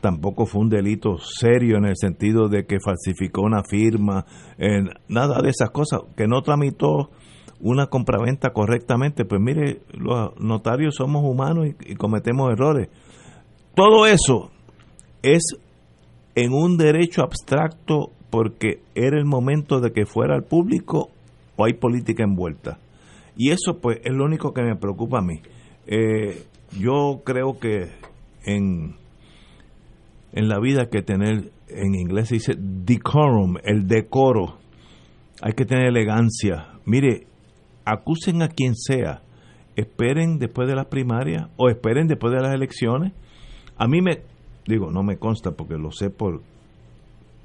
Tampoco 0.00 0.46
fue 0.46 0.62
un 0.62 0.68
delito 0.68 1.16
serio 1.18 1.76
en 1.76 1.84
el 1.84 1.96
sentido 1.96 2.48
de 2.48 2.64
que 2.64 2.78
falsificó 2.84 3.42
una 3.42 3.62
firma, 3.62 4.24
nada 5.08 5.40
de 5.42 5.50
esas 5.50 5.70
cosas, 5.70 6.00
que 6.16 6.26
no 6.26 6.42
tramitó 6.42 7.10
una 7.60 7.86
compraventa 7.86 8.50
correctamente. 8.50 9.24
Pues 9.24 9.40
mire, 9.40 9.82
los 9.92 10.32
notarios 10.40 10.94
somos 10.96 11.22
humanos 11.24 11.66
y, 11.68 11.92
y 11.92 11.94
cometemos 11.96 12.50
errores. 12.50 12.88
Todo 13.76 14.06
eso 14.06 14.50
es 15.22 15.42
en 16.34 16.52
un 16.52 16.76
derecho 16.76 17.22
abstracto 17.22 18.10
porque 18.32 18.80
era 18.94 19.18
el 19.18 19.26
momento 19.26 19.80
de 19.80 19.92
que 19.92 20.06
fuera 20.06 20.34
al 20.34 20.44
público 20.44 21.10
o 21.56 21.66
hay 21.66 21.74
política 21.74 22.24
envuelta. 22.24 22.78
Y 23.36 23.50
eso 23.50 23.78
pues 23.78 23.98
es 24.04 24.12
lo 24.14 24.24
único 24.24 24.54
que 24.54 24.62
me 24.62 24.74
preocupa 24.74 25.18
a 25.18 25.22
mí. 25.22 25.42
Eh, 25.86 26.42
yo 26.80 27.20
creo 27.26 27.58
que 27.60 27.90
en, 28.46 28.96
en 30.32 30.48
la 30.48 30.58
vida 30.60 30.84
hay 30.84 30.88
que 30.88 31.02
tener, 31.02 31.52
en 31.68 31.94
inglés 31.94 32.28
se 32.28 32.36
dice 32.36 32.54
decorum, 32.56 33.56
el 33.64 33.86
decoro. 33.86 34.56
Hay 35.42 35.52
que 35.52 35.66
tener 35.66 35.88
elegancia. 35.88 36.68
Mire, 36.86 37.26
acusen 37.84 38.40
a 38.40 38.48
quien 38.48 38.76
sea. 38.76 39.20
Esperen 39.76 40.38
después 40.38 40.66
de 40.68 40.74
las 40.74 40.86
primarias 40.86 41.50
o 41.58 41.68
esperen 41.68 42.06
después 42.06 42.32
de 42.32 42.40
las 42.40 42.54
elecciones. 42.54 43.12
A 43.76 43.86
mí 43.88 44.00
me, 44.00 44.22
digo, 44.66 44.90
no 44.90 45.02
me 45.02 45.18
consta 45.18 45.50
porque 45.50 45.74
lo 45.74 45.90
sé 45.90 46.08
por, 46.08 46.40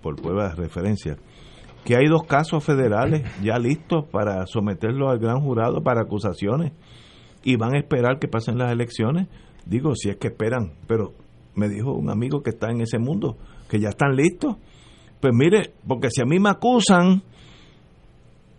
por 0.02 0.16
prueba 0.16 0.50
de 0.50 0.56
referencia, 0.56 1.18
que 1.86 1.96
hay 1.96 2.08
dos 2.08 2.24
casos 2.24 2.64
federales 2.64 3.24
ya 3.42 3.58
listos 3.58 4.06
para 4.12 4.46
someterlos 4.46 5.10
al 5.10 5.20
gran 5.20 5.40
jurado 5.42 5.82
para 5.82 6.02
acusaciones 6.02 6.74
y 7.44 7.56
van 7.56 7.76
a 7.76 7.80
esperar 7.80 8.20
que 8.20 8.28
pasen 8.28 8.58
las 8.58 8.72
elecciones. 8.72 9.28
Digo, 9.66 9.96
si 9.96 10.10
es 10.10 10.18
que 10.18 10.28
esperan, 10.28 10.74
pero 10.88 11.14
me 11.56 11.70
dijo 11.70 11.94
un 11.94 12.10
amigo 12.10 12.42
que 12.44 12.50
está 12.50 12.70
en 12.70 12.82
ese 12.82 13.00
mundo, 13.00 13.38
que 13.70 13.80
ya 13.80 13.90
están 13.90 14.16
listos. 14.16 14.58
Pues 15.22 15.34
mire, 15.34 15.74
porque 15.88 16.10
si 16.12 16.22
a 16.22 16.26
mí 16.26 16.40
me 16.40 16.50
acusan, 16.50 17.24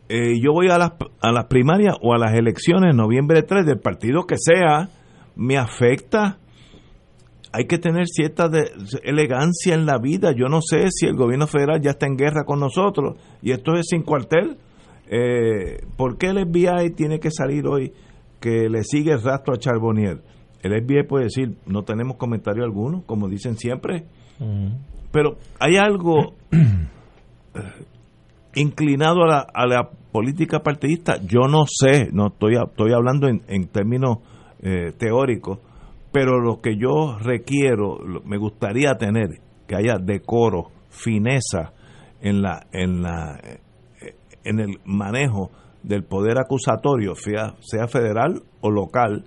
eh, 0.08 0.40
yo 0.42 0.52
voy 0.52 0.68
a 0.70 0.78
las, 0.78 0.92
a 1.20 1.32
las 1.32 1.44
primarias 1.46 1.96
o 2.02 2.14
a 2.14 2.18
las 2.18 2.34
elecciones 2.34 2.94
noviembre 2.94 3.42
3 3.42 3.66
del 3.66 3.78
partido 3.78 4.26
que 4.26 4.36
sea, 4.38 4.88
me 5.36 5.58
afecta. 5.58 6.38
Hay 7.58 7.66
que 7.66 7.78
tener 7.78 8.06
cierta 8.06 8.48
de- 8.48 8.70
elegancia 9.02 9.74
en 9.74 9.84
la 9.84 9.98
vida. 9.98 10.32
Yo 10.32 10.46
no 10.48 10.60
sé 10.62 10.90
si 10.90 11.06
el 11.06 11.16
gobierno 11.16 11.48
federal 11.48 11.80
ya 11.80 11.90
está 11.90 12.06
en 12.06 12.16
guerra 12.16 12.44
con 12.44 12.60
nosotros 12.60 13.16
y 13.42 13.50
esto 13.50 13.74
es 13.74 13.86
sin 13.88 14.02
cuartel. 14.02 14.58
Eh, 15.10 15.80
¿Por 15.96 16.18
qué 16.18 16.28
el 16.28 16.38
FBI 16.46 16.90
tiene 16.94 17.18
que 17.18 17.30
salir 17.32 17.66
hoy 17.66 17.92
que 18.40 18.68
le 18.68 18.84
sigue 18.84 19.12
el 19.12 19.22
rastro 19.22 19.54
a 19.54 19.58
Charbonnier? 19.58 20.22
el 20.62 20.72
FBI 20.84 21.04
puede 21.06 21.24
decir, 21.24 21.56
no 21.66 21.82
tenemos 21.84 22.16
comentario 22.16 22.64
alguno, 22.64 23.02
como 23.06 23.28
dicen 23.28 23.56
siempre, 23.56 24.06
pero 25.12 25.36
hay 25.60 25.76
algo 25.76 26.34
inclinado 28.54 29.22
a 29.22 29.26
la, 29.28 29.46
a 29.54 29.66
la 29.66 29.88
política 30.12 30.60
partidista, 30.60 31.18
yo 31.22 31.46
no 31.48 31.64
sé, 31.66 32.08
no 32.12 32.28
estoy, 32.28 32.56
estoy 32.56 32.92
hablando 32.92 33.28
en, 33.28 33.42
en 33.46 33.68
términos 33.68 34.18
eh, 34.60 34.92
teóricos, 34.98 35.60
pero 36.12 36.40
lo 36.40 36.60
que 36.60 36.76
yo 36.76 37.18
requiero, 37.18 37.98
me 38.24 38.38
gustaría 38.38 38.94
tener, 38.94 39.40
que 39.66 39.76
haya 39.76 39.98
decoro, 39.98 40.70
fineza 40.88 41.72
en 42.20 42.42
la, 42.42 42.66
en 42.72 43.02
la, 43.02 43.38
eh, 43.42 43.60
en 44.44 44.60
el 44.60 44.80
manejo 44.84 45.50
del 45.82 46.04
poder 46.04 46.38
acusatorio, 46.38 47.14
sea, 47.14 47.54
sea 47.60 47.86
federal 47.86 48.42
o 48.60 48.70
local, 48.70 49.24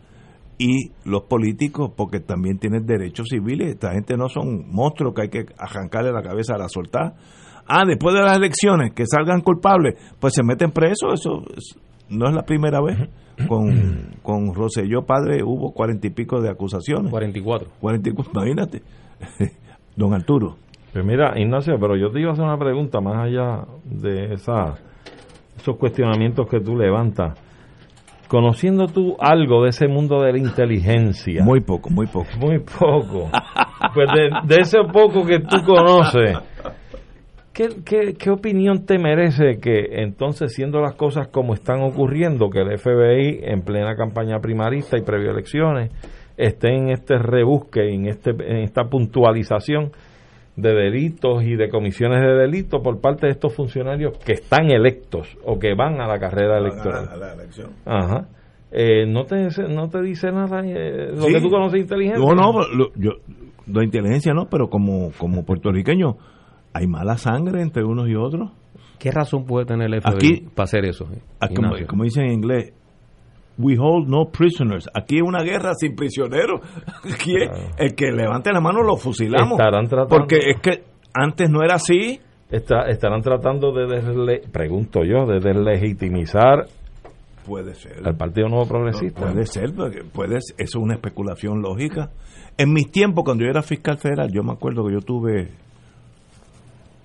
y 0.58 0.92
los 1.06 1.24
políticos, 1.24 1.92
porque 1.98 2.20
también 2.20 2.60
tienen 2.60 2.86
derechos 2.86 3.30
civiles. 3.32 3.70
Esta 3.70 3.94
gente 3.94 4.16
no 4.16 4.30
son 4.30 4.72
monstruos 4.72 5.16
que 5.16 5.22
hay 5.24 5.30
que 5.30 5.46
arrancarle 5.58 6.12
la 6.12 6.22
cabeza 6.22 6.54
a 6.54 6.60
la 6.60 6.70
soltar. 6.70 7.16
Ah, 7.66 7.84
después 7.88 8.14
de 8.14 8.22
las 8.22 8.38
elecciones, 8.38 8.94
que 8.94 9.06
salgan 9.08 9.42
culpables, 9.42 9.96
pues 10.20 10.34
se 10.36 10.44
meten 10.44 10.72
presos. 10.72 11.14
Eso 11.14 11.44
no 12.12 12.28
es 12.28 12.36
la 12.36 12.44
primera 12.44 12.82
vez. 12.82 13.10
Con, 13.48 14.18
con 14.22 14.54
Roselló 14.54 15.04
padre 15.04 15.42
hubo 15.44 15.74
cuarenta 15.74 16.06
y 16.06 16.12
pico 16.12 16.42
de 16.42 16.50
acusaciones. 16.50 17.10
44. 17.10 17.70
44, 17.80 18.32
imagínate. 18.36 18.82
Don 19.96 20.14
Arturo. 20.14 20.58
Pues 20.94 21.06
mira, 21.06 21.34
Ignacio, 21.40 21.78
pero 21.80 21.96
yo 21.96 22.12
te 22.12 22.20
iba 22.20 22.30
a 22.30 22.34
hacer 22.34 22.46
una 22.46 22.58
pregunta 22.58 23.00
más 23.00 23.26
allá 23.26 23.66
de 23.86 24.34
esa, 24.34 24.76
esos 25.58 25.78
cuestionamientos 25.78 26.48
que 26.48 26.60
tú 26.60 26.76
levantas 26.76 27.40
conociendo 28.32 28.88
tú 28.88 29.18
algo 29.20 29.64
de 29.64 29.72
ese 29.72 29.90
mundo 29.90 30.22
de 30.22 30.32
la 30.32 30.38
inteligencia. 30.38 31.44
Muy 31.44 31.60
poco, 31.60 31.90
muy 31.90 32.08
poco. 32.08 32.30
Muy 32.40 32.60
poco. 32.60 33.30
Pues 33.94 34.08
de, 34.48 34.56
ese 34.62 34.78
poco 34.86 35.26
que 35.26 35.40
tú 35.40 35.58
conoces, 35.66 36.38
¿qué, 37.54 37.70
qué, 37.86 38.14
qué 38.14 38.30
opinión 38.30 38.86
te 38.86 38.98
merece 38.98 39.60
que 39.60 40.02
entonces, 40.04 40.54
siendo 40.54 40.82
las 40.82 40.96
cosas 40.96 41.28
como 41.28 41.54
están 41.54 41.82
ocurriendo, 41.82 42.50
que 42.50 42.62
el 42.62 42.78
FBI 42.78 43.42
en 43.44 43.62
plena 43.62 43.96
campaña 43.96 44.40
primarista 44.40 44.98
y 44.98 45.02
previo 45.02 45.32
elecciones 45.32 45.92
esté 46.38 46.70
en 46.76 46.90
este 46.90 47.18
rebusque, 47.18 47.94
en, 47.94 48.08
este, 48.08 48.32
en 48.32 48.58
esta 48.58 48.86
puntualización? 48.86 49.92
de 50.56 50.74
delitos 50.74 51.44
y 51.44 51.56
de 51.56 51.70
comisiones 51.70 52.22
de 52.22 52.34
delitos 52.34 52.82
por 52.82 53.00
parte 53.00 53.28
de 53.28 53.32
estos 53.32 53.56
funcionarios 53.56 54.18
que 54.18 54.34
están 54.34 54.70
electos 54.70 55.38
o 55.46 55.58
que 55.58 55.74
van 55.74 56.02
a 56.02 56.08
la 56.08 56.20
carrera 56.20 56.58
electoral. 56.58 57.08
A 57.10 57.16
la 57.16 57.34
elección. 57.34 57.72
Ajá. 57.86 58.28
Eh, 58.72 59.06
¿no, 59.06 59.26
te, 59.26 59.48
¿No 59.70 59.90
te 59.90 60.02
dice 60.02 60.32
nada 60.32 60.62
eh, 60.64 61.12
lo 61.14 61.28
que 61.28 61.42
tú 61.42 61.50
conoces 61.50 61.74
de 61.74 61.80
inteligencia? 61.80 62.24
No, 62.24 62.34
no, 62.34 62.62
lo, 62.68 62.94
yo, 62.96 63.12
de 63.66 63.84
inteligencia 63.84 64.34
no, 64.34 64.48
pero 64.50 64.70
como, 64.70 65.12
como 65.18 65.44
puertorriqueño, 65.44 66.16
¿hay 66.74 66.88
mala 66.88 67.18
sangre 67.18 67.62
entre 67.62 67.84
unos 67.84 68.08
y 68.08 68.16
otros? 68.16 68.52
¿Qué 69.00 69.12
razón 69.12 69.46
puede 69.46 69.66
tener 69.66 69.92
el 69.94 70.02
FBI 70.02 70.50
para 70.54 70.66
hacer 70.66 70.86
eso? 70.86 71.08
Aquí, 71.40 71.56
como, 71.56 71.74
como 71.88 72.04
dicen 72.04 72.26
en 72.26 72.34
inglés, 72.34 72.74
we 73.58 73.76
hold 73.78 74.08
no 74.08 74.26
prisoners. 74.26 74.88
Aquí 74.94 75.18
es 75.18 75.24
una 75.24 75.42
guerra 75.44 75.74
sin 75.74 75.96
prisioneros. 75.96 76.62
Aquí 77.12 77.34
el 77.78 77.96
que 77.96 78.12
levante 78.12 78.52
la 78.52 78.62
mano 78.62 78.84
lo 78.84 78.98
fusilamos. 78.98 79.60
Estarán 79.60 79.88
tratando, 79.88 80.16
porque 80.16 80.38
es 80.52 80.62
que 80.62 80.84
antes 81.14 81.50
no 81.50 81.64
era 81.64 81.76
así. 81.76 82.20
estarán 82.50 83.22
tratando 83.22 83.72
de, 83.72 83.88
desle, 83.88 84.42
pregunto 84.52 85.04
yo, 85.04 85.26
de 85.26 85.40
deslegitimizar 85.40 86.68
puede 87.46 87.74
ser 87.74 88.08
al 88.08 88.16
Partido 88.16 88.48
Nuevo 88.48 88.68
Progresista. 88.68 89.22
puede 89.22 89.46
ser, 89.46 89.74
puede, 90.14 90.38
eso 90.38 90.54
es 90.58 90.76
una 90.76 90.94
especulación 90.94 91.62
lógica. 91.62 92.12
En 92.58 92.72
mis 92.72 92.92
tiempos, 92.92 93.24
cuando 93.24 93.44
yo 93.44 93.50
era 93.50 93.62
fiscal 93.62 93.98
federal, 93.98 94.30
yo 94.32 94.44
me 94.44 94.52
acuerdo 94.52 94.86
que 94.86 94.94
yo 94.94 95.00
tuve 95.00 95.50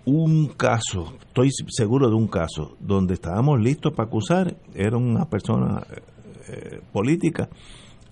un 0.06 0.46
caso, 0.56 1.14
estoy 1.20 1.50
seguro 1.68 2.08
de 2.08 2.14
un 2.14 2.28
caso, 2.28 2.76
donde 2.80 3.14
estábamos 3.14 3.60
listos 3.60 3.92
para 3.92 4.06
acusar, 4.06 4.56
era 4.72 4.96
una 4.96 5.28
persona 5.28 5.84
eh, 6.48 6.80
política 6.92 7.48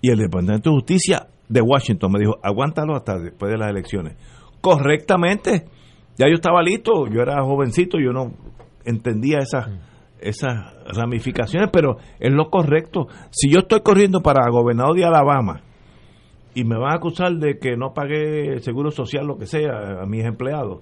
y 0.01 0.11
el 0.11 0.19
Departamento 0.19 0.69
de 0.69 0.75
Justicia 0.75 1.27
de 1.47 1.61
Washington 1.61 2.11
me 2.11 2.19
dijo, 2.19 2.37
aguántalo 2.43 2.95
hasta 2.95 3.17
después 3.17 3.49
de 3.49 3.57
las 3.57 3.69
elecciones. 3.69 4.17
Correctamente, 4.59 5.65
ya 6.17 6.27
yo 6.27 6.35
estaba 6.35 6.61
listo, 6.61 7.07
yo 7.07 7.21
era 7.21 7.41
jovencito, 7.43 7.97
yo 7.97 8.11
no 8.11 8.33
entendía 8.83 9.39
esas, 9.39 9.69
esas 10.19 10.73
ramificaciones, 10.93 11.69
pero 11.71 11.97
es 12.19 12.33
lo 12.33 12.49
correcto. 12.49 13.07
Si 13.31 13.49
yo 13.49 13.59
estoy 13.59 13.81
corriendo 13.81 14.21
para 14.21 14.49
gobernador 14.49 14.97
de 14.97 15.05
Alabama 15.05 15.61
y 16.53 16.65
me 16.65 16.77
van 16.77 16.91
a 16.91 16.95
acusar 16.95 17.33
de 17.35 17.57
que 17.57 17.77
no 17.77 17.93
pagué 17.93 18.59
seguro 18.59 18.91
social, 18.91 19.25
lo 19.25 19.37
que 19.37 19.45
sea, 19.45 20.01
a 20.01 20.05
mis 20.05 20.25
empleados, 20.25 20.81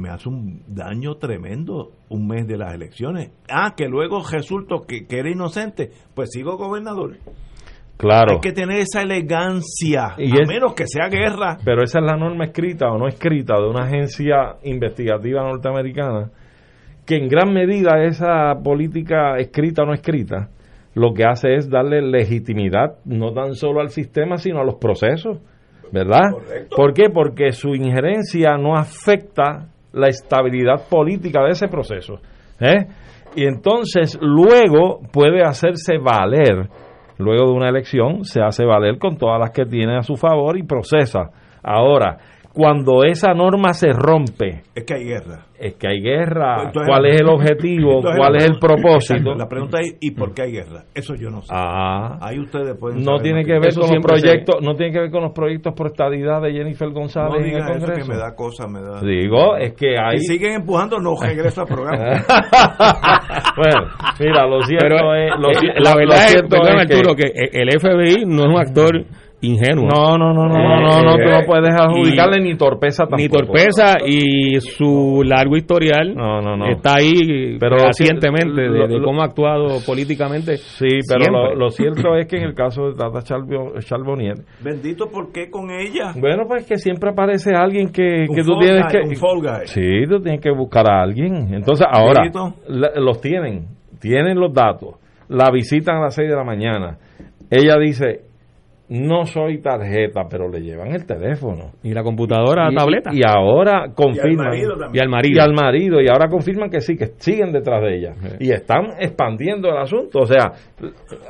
me 0.00 0.08
hace 0.08 0.28
un 0.28 0.62
daño 0.66 1.16
tremendo 1.16 1.92
un 2.08 2.26
mes 2.26 2.46
de 2.46 2.56
las 2.56 2.74
elecciones. 2.74 3.30
Ah, 3.48 3.74
que 3.76 3.88
luego 3.88 4.22
resultó 4.28 4.82
que, 4.86 5.06
que 5.06 5.18
era 5.18 5.30
inocente, 5.30 5.90
pues 6.14 6.30
sigo 6.32 6.56
gobernador. 6.56 7.18
Claro. 8.00 8.32
Hay 8.32 8.40
que 8.40 8.52
tener 8.52 8.78
esa 8.78 9.02
elegancia, 9.02 10.14
a 10.14 10.46
menos 10.48 10.72
que 10.74 10.86
sea 10.86 11.08
guerra. 11.08 11.58
Pero 11.62 11.82
esa 11.82 11.98
es 11.98 12.04
la 12.06 12.16
norma 12.16 12.46
escrita 12.46 12.90
o 12.90 12.96
no 12.96 13.06
escrita 13.06 13.60
de 13.60 13.68
una 13.68 13.84
agencia 13.84 14.56
investigativa 14.62 15.42
norteamericana, 15.42 16.30
que 17.04 17.16
en 17.16 17.28
gran 17.28 17.52
medida 17.52 18.02
esa 18.02 18.54
política 18.64 19.36
escrita 19.36 19.82
o 19.82 19.86
no 19.86 19.92
escrita, 19.92 20.48
lo 20.94 21.12
que 21.12 21.24
hace 21.24 21.54
es 21.54 21.68
darle 21.68 22.00
legitimidad 22.00 22.96
no 23.04 23.34
tan 23.34 23.54
solo 23.54 23.80
al 23.80 23.90
sistema, 23.90 24.38
sino 24.38 24.60
a 24.60 24.64
los 24.64 24.76
procesos. 24.76 25.38
¿Verdad? 25.92 26.32
Correcto. 26.32 26.76
¿Por 26.76 26.94
qué? 26.94 27.10
Porque 27.12 27.52
su 27.52 27.74
injerencia 27.74 28.56
no 28.56 28.76
afecta 28.76 29.68
la 29.92 30.08
estabilidad 30.08 30.88
política 30.88 31.42
de 31.42 31.50
ese 31.50 31.68
proceso. 31.68 32.20
¿eh? 32.60 32.86
Y 33.36 33.44
entonces 33.46 34.18
luego 34.20 35.00
puede 35.12 35.42
hacerse 35.42 35.98
valer, 35.98 36.68
luego 37.18 37.46
de 37.46 37.52
una 37.52 37.68
elección, 37.68 38.24
se 38.24 38.42
hace 38.42 38.64
valer 38.64 38.98
con 38.98 39.16
todas 39.16 39.38
las 39.38 39.50
que 39.50 39.64
tiene 39.64 39.96
a 39.96 40.02
su 40.02 40.16
favor 40.16 40.58
y 40.58 40.64
procesa. 40.64 41.30
Ahora, 41.62 42.18
cuando 42.52 43.04
esa 43.04 43.32
norma 43.32 43.72
se 43.74 43.92
rompe. 43.92 44.62
Es 44.74 44.84
que 44.84 44.94
hay 44.94 45.04
guerra. 45.04 45.46
Es 45.58 45.74
que 45.74 45.88
hay 45.88 46.00
guerra. 46.00 46.64
Entonces, 46.64 46.88
¿Cuál 46.88 47.06
es 47.06 47.20
el 47.20 47.28
objetivo? 47.28 47.96
Entonces, 47.96 48.18
¿Cuál 48.18 48.36
es 48.36 48.44
el 48.44 48.58
propósito? 48.58 49.34
La 49.34 49.46
pregunta 49.46 49.78
es 49.80 49.96
¿y 50.00 50.10
por 50.12 50.34
qué 50.34 50.42
hay 50.42 50.52
guerra? 50.52 50.84
Eso 50.94 51.14
yo 51.14 51.30
no 51.30 51.42
sé. 51.42 51.48
Ah. 51.54 52.18
Ahí 52.20 52.40
ustedes 52.40 52.76
pueden 52.78 53.04
No 53.04 53.18
tiene 53.18 53.44
que 53.44 53.52
ver 53.58 53.74
con 53.74 53.94
los 53.94 54.04
proyectos, 54.04 54.56
se... 54.58 54.66
no 54.66 54.74
tiene 54.74 54.92
que 54.92 55.00
ver 55.00 55.10
con 55.10 55.22
los 55.22 55.32
proyectos 55.32 55.74
por 55.74 55.88
estadidad 55.88 56.40
de 56.40 56.52
Jennifer 56.52 56.90
González 56.90 57.40
no 57.40 57.46
en 57.46 57.56
el 57.56 57.64
Congreso. 57.64 57.92
Eso 57.92 58.06
que 58.06 58.12
me 58.12 58.18
da 58.18 58.34
cosa, 58.34 58.66
me 58.66 58.80
da. 58.80 59.00
Digo, 59.00 59.56
es 59.56 59.74
que 59.74 59.96
hay 59.98 60.18
Si 60.18 60.34
siguen 60.34 60.54
empujando 60.54 60.98
no 60.98 61.14
regreso 61.20 61.60
al 61.60 61.66
programa. 61.66 61.98
bueno, 63.56 63.90
mira, 64.18 64.46
lo 64.46 64.62
cierto 64.62 64.86
Pero, 64.88 65.14
es 65.14 65.30
lo, 65.38 65.50
eh, 65.50 65.74
la 65.76 65.94
verdad 65.94 66.06
lo 66.06 66.14
es, 66.14 66.30
cierto 66.30 66.48
perdón, 66.48 66.78
es 66.78 66.90
Arturo, 66.90 67.14
que... 67.14 67.22
que 67.32 67.58
el 67.60 67.78
FBI 67.78 68.24
no 68.26 68.42
es 68.42 68.48
un 68.48 68.58
actor 68.58 69.04
ingenuo. 69.42 69.88
No, 69.88 70.18
no, 70.18 70.32
no, 70.34 70.46
no, 70.46 70.58
no, 70.58 70.80
no, 70.80 71.02
no, 71.02 71.16
tú 71.16 71.30
no 71.30 71.40
puedes 71.46 71.74
adjudicarle 71.74 72.42
ni 72.42 72.56
torpeza 72.56 73.04
tampoco. 73.04 73.22
Ni 73.22 73.28
torpeza 73.28 73.96
y 74.06 74.60
su 74.60 75.22
largo 75.24 75.56
historial 75.56 76.14
no, 76.14 76.40
no, 76.42 76.56
no. 76.56 76.66
está 76.68 76.96
ahí 76.96 77.56
pero 77.58 77.76
recientemente 77.76 78.60
de, 78.60 78.88
de, 78.88 79.02
cómo 79.02 79.22
ha 79.22 79.26
actuado 79.26 79.78
políticamente. 79.86 80.58
Sí, 80.58 80.88
pero 81.08 81.32
lo, 81.32 81.54
lo, 81.54 81.70
cierto 81.70 82.16
es 82.16 82.26
que 82.26 82.36
en 82.36 82.44
el 82.44 82.54
caso 82.54 82.90
de 82.90 82.94
Tata 82.94 83.22
Charbonnier... 83.22 84.36
Bendito, 84.62 85.06
¿por 85.10 85.32
qué 85.32 85.50
con 85.50 85.70
ella? 85.70 86.12
Bueno, 86.18 86.44
pues 86.46 86.66
que 86.66 86.76
siempre 86.76 87.10
aparece 87.10 87.54
alguien 87.54 87.90
que, 87.90 88.26
que 88.34 88.42
tú 88.42 88.58
tienes 88.58 88.84
guy, 88.84 88.92
que... 88.92 89.08
Un 89.08 89.16
fall 89.16 89.40
guy. 89.40 89.66
Sí, 89.66 90.06
tú 90.08 90.20
tienes 90.20 90.40
que 90.40 90.50
buscar 90.50 90.90
a 90.90 91.02
alguien. 91.02 91.54
Entonces, 91.54 91.86
ahora, 91.90 92.30
la, 92.68 92.90
los 92.96 93.20
tienen, 93.20 93.66
tienen 94.00 94.38
los 94.38 94.52
datos, 94.52 94.96
la 95.28 95.50
visitan 95.50 95.96
a 95.96 96.00
las 96.02 96.14
6 96.14 96.28
de 96.28 96.36
la 96.36 96.44
mañana. 96.44 96.98
Ella 97.50 97.78
dice, 97.78 98.29
no 98.90 99.24
soy 99.24 99.62
tarjeta, 99.62 100.22
pero 100.28 100.48
le 100.48 100.60
llevan 100.60 100.88
el 100.88 101.06
teléfono. 101.06 101.70
Y 101.82 101.94
la 101.94 102.02
computadora, 102.02 102.68
y, 102.72 102.74
tableta. 102.74 103.10
Y 103.14 103.20
ahora 103.24 103.92
confirman. 103.94 104.52
Y 104.52 104.64
al, 104.64 104.96
y 104.96 104.98
al, 104.98 105.08
marido. 105.08 105.36
Y 105.36 105.40
al 105.40 105.54
marido. 105.54 106.00
Y 106.00 106.08
ahora 106.08 106.28
confirman 106.28 106.70
que 106.70 106.80
sí, 106.80 106.96
que 106.96 107.06
siguen 107.18 107.52
detrás 107.52 107.82
de 107.82 107.96
ella. 107.96 108.14
Sí. 108.14 108.36
Y 108.40 108.50
están 108.50 108.86
expandiendo 108.98 109.68
el 109.68 109.76
asunto. 109.76 110.18
O 110.18 110.26
sea, 110.26 110.50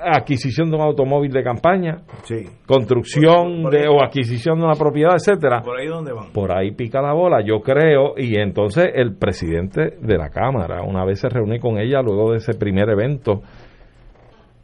adquisición 0.03 0.71
de 0.71 0.77
un 0.77 0.83
automóvil 0.83 1.31
de 1.31 1.43
campaña, 1.43 1.99
sí. 2.23 2.47
construcción 2.67 3.63
por, 3.63 3.71
por 3.71 3.73
de, 3.73 3.89
o 3.89 4.03
adquisición 4.03 4.59
de 4.59 4.65
una 4.65 4.75
propiedad, 4.75 5.13
etcétera. 5.15 5.61
¿Por 5.61 5.79
ahí 5.79 5.87
dónde 5.87 6.15
van? 6.15 6.33
Por 6.33 6.57
ahí 6.57 6.71
pica 6.71 7.03
la 7.03 7.13
bola, 7.13 7.43
yo 7.45 7.61
creo. 7.61 8.15
Y 8.17 8.41
entonces 8.41 8.91
el 8.95 9.17
presidente 9.17 9.99
de 10.01 10.17
la 10.17 10.31
Cámara, 10.31 10.83
una 10.83 11.05
vez 11.05 11.21
se 11.21 11.29
reúne 11.29 11.61
con 11.61 11.79
ella 11.79 12.01
luego 12.01 12.31
de 12.31 12.39
ese 12.39 12.55
primer 12.55 12.89
evento 12.89 13.43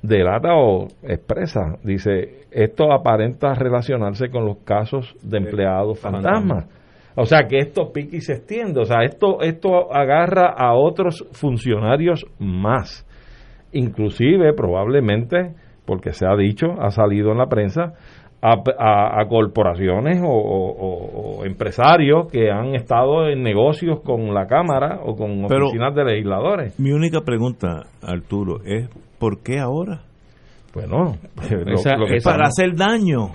delata 0.03 0.55
o 0.55 0.89
expresa, 1.03 1.77
dice, 1.83 2.47
esto 2.51 2.93
aparenta 2.93 3.55
relacionarse 3.55 4.29
con 4.31 4.45
los 4.45 4.59
casos 4.59 5.15
de 5.23 5.39
empleados 5.39 5.99
fantasmas. 6.01 6.69
O 7.17 7.25
sea, 7.25 7.47
que 7.49 7.59
esto 7.59 7.93
pique 7.93 8.19
y 8.19 8.21
se 8.21 8.35
extiende. 8.35 8.81
O 8.81 8.85
sea, 8.85 9.03
esto, 9.03 9.41
esto 9.41 9.93
agarra 9.93 10.55
a 10.57 10.75
otros 10.75 11.27
funcionarios 11.33 12.27
más. 12.39 13.07
Inclusive, 13.73 14.53
probablemente, 14.53 15.55
porque 15.87 16.13
se 16.13 16.27
ha 16.27 16.37
dicho, 16.37 16.67
ha 16.79 16.91
salido 16.91 17.33
en 17.33 17.39
la 17.39 17.47
prensa, 17.47 17.95
a, 18.43 19.25
corporaciones 19.29 20.23
o, 20.25 21.43
empresarios 21.45 22.31
que 22.31 22.51
han 22.51 22.75
estado 22.75 23.29
en 23.29 23.43
negocios 23.43 24.01
con 24.01 24.35
la 24.35 24.47
Cámara 24.47 25.01
o 25.03 25.17
con 25.17 25.45
oficinas 25.45 25.95
de 25.95 26.05
legisladores. 26.05 26.79
Mi 26.79 26.93
única 26.93 27.21
pregunta, 27.23 27.87
Arturo, 28.03 28.61
es 28.65 28.89
¿por 29.19 29.43
qué 29.43 29.59
ahora? 29.59 30.03
Bueno, 30.75 31.17
es 31.43 32.25
para 32.25 32.49
hacer 32.49 32.77
daño. 32.77 33.31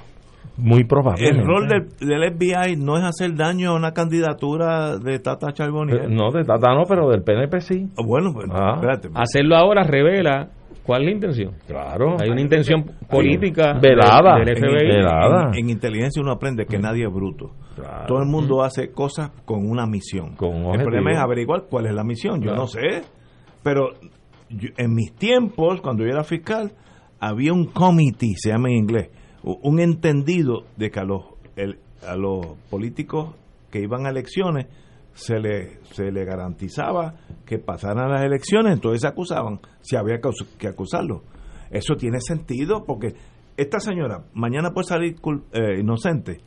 Muy 0.57 0.84
probable. 0.84 1.28
El 1.28 1.44
rol 1.44 1.68
del, 1.68 2.34
FBI 2.34 2.76
no 2.78 2.98
es 2.98 3.03
hacer 3.03 3.36
daño 3.36 3.72
a 3.72 3.76
una 3.76 3.94
candidatura 3.94 4.98
de 4.98 5.18
Tata 5.18 5.52
Charbonnier. 5.53 6.03
Eh, 6.03 6.07
no, 6.07 6.32
de 6.32 6.44
Tata 6.44 6.76
no, 6.76 6.84
pero 6.88 7.10
del 7.10 7.23
PNP 7.23 7.61
sí. 7.61 7.88
Bueno, 8.06 8.32
pues, 8.34 8.48
ah. 8.52 8.73
espérate. 8.76 9.10
Hacerlo 9.15 9.56
ahora 9.56 9.84
revela 9.84 10.49
¿Cuál 10.84 11.02
es 11.02 11.06
la 11.06 11.12
intención? 11.12 11.53
Claro. 11.68 12.18
Hay 12.20 12.30
una 12.30 12.41
intención 12.41 12.84
política 13.10 13.78
velada, 13.80 14.40
del 14.40 14.58
FBI. 14.58 15.60
En, 15.60 15.70
inteligencia 15.70 16.22
uno 16.22 16.32
aprende 16.32 16.66
que 16.66 16.80
nadie 16.80 17.06
es 17.06 17.14
bruto. 17.14 17.52
Todo 18.08 18.20
el 18.20 18.28
mundo 18.28 18.64
hace 18.64 18.91
cosas 18.91 19.32
con 19.45 19.70
una 19.70 19.86
misión. 19.86 20.36
el 20.74 20.82
problema 20.84 21.12
es 21.12 21.18
averiguar 21.20 21.66
cuál 21.70 21.86
es 21.86 21.94
la 21.94 22.03
misión. 22.03 22.41
Yo 22.41 22.56
no 22.56 22.68
sé. 22.68 23.02
Pero 23.64 23.91
en 24.49 24.94
mis 24.94 25.14
tiempos, 25.14 25.82
cuando 25.82 26.03
yo 26.03 26.10
era 26.10 26.24
fiscal, 26.24 26.72
había 27.20 27.53
un 27.53 27.66
committee, 27.66 28.34
se 28.36 28.49
llama 28.49 28.70
en 28.70 28.78
inglés, 28.78 29.10
un 29.44 29.80
entendido 29.80 30.64
de 30.76 30.90
que 30.90 30.99
a 30.99 31.03
los, 31.03 31.24
a 32.08 32.16
los 32.16 32.58
políticos 32.70 33.36
que 33.70 33.80
iban 33.80 34.06
a 34.06 34.10
elecciones 34.10 34.68
se 35.14 35.40
le, 35.40 35.84
se 35.84 36.12
le 36.12 36.26
garantizaba 36.26 37.14
que 37.46 37.60
pasaran 37.60 38.12
las 38.12 38.24
elecciones, 38.24 38.74
entonces 38.74 39.02
se 39.02 39.08
acusaban, 39.08 39.60
si 39.82 39.96
había 39.96 40.20
que 40.58 40.68
acusarlo. 40.68 41.24
Eso 41.70 41.96
tiene 41.96 42.20
sentido 42.20 42.84
porque 42.86 43.14
esta 43.58 43.80
señora 43.80 44.24
mañana 44.34 44.72
puede 44.72 44.88
salir 44.88 45.16
eh, 45.54 45.80
inocente. 45.80 46.40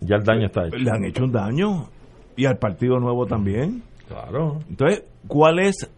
Ya 0.00 0.16
el 0.16 0.24
daño 0.24 0.46
está 0.46 0.66
hecho. 0.66 0.76
Le 0.76 0.90
han 0.90 1.04
hecho 1.04 1.24
un 1.24 1.32
daño 1.32 1.88
y 2.36 2.46
al 2.46 2.58
Partido 2.58 2.98
Nuevo 2.98 3.26
también. 3.26 3.82
Claro. 4.08 4.58
Entonces, 4.68 5.04
¿cuál 5.26 5.60
es 5.60 5.90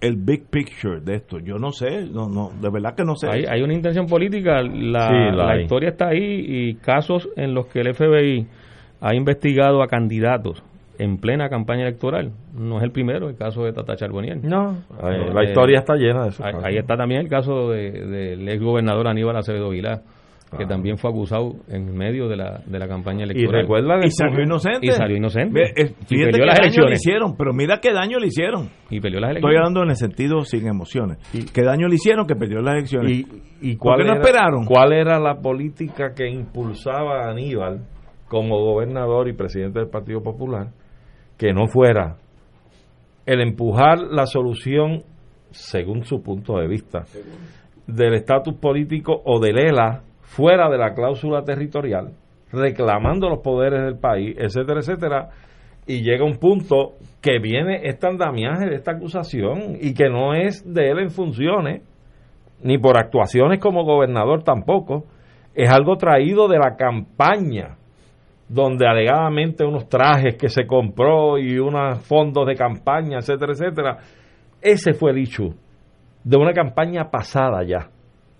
el 0.00 0.16
big 0.16 0.46
picture 0.48 1.00
de 1.00 1.16
esto? 1.16 1.38
Yo 1.38 1.56
no 1.56 1.72
sé, 1.72 2.06
no, 2.06 2.28
no, 2.28 2.50
de 2.60 2.70
verdad 2.70 2.94
que 2.94 3.04
no 3.04 3.16
sé. 3.16 3.28
Hay, 3.28 3.44
hay 3.44 3.62
una 3.62 3.74
intención 3.74 4.06
política, 4.06 4.62
la, 4.62 5.32
la 5.32 5.60
historia 5.60 5.90
está 5.90 6.08
ahí 6.08 6.44
y 6.46 6.74
casos 6.76 7.28
en 7.36 7.54
los 7.54 7.66
que 7.66 7.80
el 7.80 7.94
FBI 7.94 8.46
ha 9.00 9.14
investigado 9.14 9.82
a 9.82 9.88
candidatos 9.88 10.62
en 10.98 11.18
plena 11.18 11.48
campaña 11.48 11.82
electoral. 11.82 12.32
No 12.52 12.78
es 12.78 12.82
el 12.82 12.90
primero, 12.90 13.28
el 13.28 13.36
caso 13.36 13.62
de 13.62 13.72
Tata 13.72 13.96
Charbonnier. 13.96 14.44
No, 14.44 14.76
la 15.00 15.44
historia 15.44 15.78
está 15.78 15.94
llena 15.94 16.24
de 16.24 16.28
eso. 16.30 16.44
Ahí, 16.44 16.76
está 16.76 16.96
también 16.96 17.20
el 17.20 17.28
caso 17.28 17.70
del 17.70 18.10
de, 18.10 18.52
ex 18.52 18.62
gobernador 18.62 19.06
Aníbal 19.06 19.36
Acevedo 19.36 19.70
Vilá, 19.70 20.02
que 20.56 20.64
ah. 20.64 20.66
también 20.66 20.98
fue 20.98 21.10
acusado 21.10 21.52
en 21.68 21.96
medio 21.96 22.26
de 22.26 22.36
la, 22.36 22.60
de 22.66 22.78
la 22.78 22.88
campaña 22.88 23.24
electoral. 23.24 23.60
Y 23.60 23.62
recuerda 23.62 24.00
y 24.04 24.10
salió 24.10 24.42
inocente. 24.42 24.86
Y 24.86 24.90
salió 24.90 25.16
inocente. 25.16 25.60
y 26.08 26.24
peleó 26.24 26.46
las 26.46 26.58
elecciones. 26.58 26.90
le 26.90 26.96
hicieron, 26.96 27.36
pero 27.36 27.52
mira 27.52 27.78
qué 27.80 27.92
daño 27.92 28.18
le 28.18 28.26
hicieron. 28.26 28.68
Y 28.90 29.00
peleó 29.00 29.20
las 29.20 29.30
elecciones. 29.30 29.54
Estoy 29.54 29.56
hablando 29.56 29.82
en 29.84 29.90
el 29.90 29.96
sentido 29.96 30.44
sin 30.44 30.66
emociones. 30.66 31.18
Y, 31.32 31.44
¿Qué 31.44 31.62
daño 31.62 31.86
le 31.86 31.94
hicieron 31.94 32.26
que 32.26 32.34
perdió 32.34 32.60
las 32.60 32.74
elecciones? 32.74 33.12
¿Y, 33.12 33.26
y 33.60 33.76
cuál 33.76 34.04
no 34.04 34.14
esperaron? 34.14 34.64
¿Cuál 34.64 34.94
era 34.94 35.20
la 35.20 35.36
política 35.36 36.12
que 36.12 36.28
impulsaba 36.28 37.26
a 37.26 37.30
Aníbal 37.30 37.86
como 38.26 38.58
gobernador 38.58 39.28
y 39.28 39.34
presidente 39.34 39.78
del 39.78 39.88
Partido 39.88 40.22
Popular? 40.22 40.68
Que 41.38 41.52
no 41.52 41.68
fuera 41.68 42.16
el 43.24 43.40
empujar 43.40 43.98
la 43.98 44.26
solución, 44.26 45.02
según 45.50 46.04
su 46.04 46.22
punto 46.22 46.58
de 46.58 46.66
vista, 46.66 47.04
del 47.86 48.14
estatus 48.14 48.54
político 48.54 49.22
o 49.24 49.38
del 49.38 49.58
ELA 49.58 50.02
fuera 50.22 50.68
de 50.68 50.78
la 50.78 50.94
cláusula 50.94 51.42
territorial, 51.42 52.12
reclamando 52.52 53.28
los 53.28 53.40
poderes 53.40 53.82
del 53.82 53.98
país, 53.98 54.36
etcétera, 54.38 54.80
etcétera, 54.80 55.28
y 55.86 56.02
llega 56.02 56.24
un 56.24 56.38
punto 56.38 56.94
que 57.22 57.38
viene 57.38 57.80
este 57.84 58.06
andamiaje 58.06 58.66
de 58.66 58.76
esta 58.76 58.92
acusación 58.92 59.76
y 59.80 59.94
que 59.94 60.08
no 60.08 60.34
es 60.34 60.62
de 60.66 60.90
él 60.90 60.98
en 60.98 61.10
funciones, 61.10 61.82
ni 62.62 62.78
por 62.78 62.98
actuaciones 62.98 63.60
como 63.60 63.84
gobernador 63.84 64.42
tampoco, 64.42 65.04
es 65.54 65.70
algo 65.70 65.96
traído 65.96 66.48
de 66.48 66.58
la 66.58 66.76
campaña 66.76 67.76
donde 68.48 68.86
alegadamente 68.86 69.64
unos 69.64 69.88
trajes 69.88 70.36
que 70.36 70.48
se 70.48 70.66
compró 70.66 71.38
y 71.38 71.58
unos 71.58 72.00
fondos 72.06 72.46
de 72.46 72.54
campaña, 72.54 73.18
etcétera, 73.18 73.52
etcétera. 73.52 73.98
Ese 74.60 74.94
fue 74.94 75.10
el 75.10 75.18
issue 75.18 75.54
de 76.24 76.36
una 76.36 76.52
campaña 76.52 77.10
pasada 77.10 77.62
ya. 77.64 77.90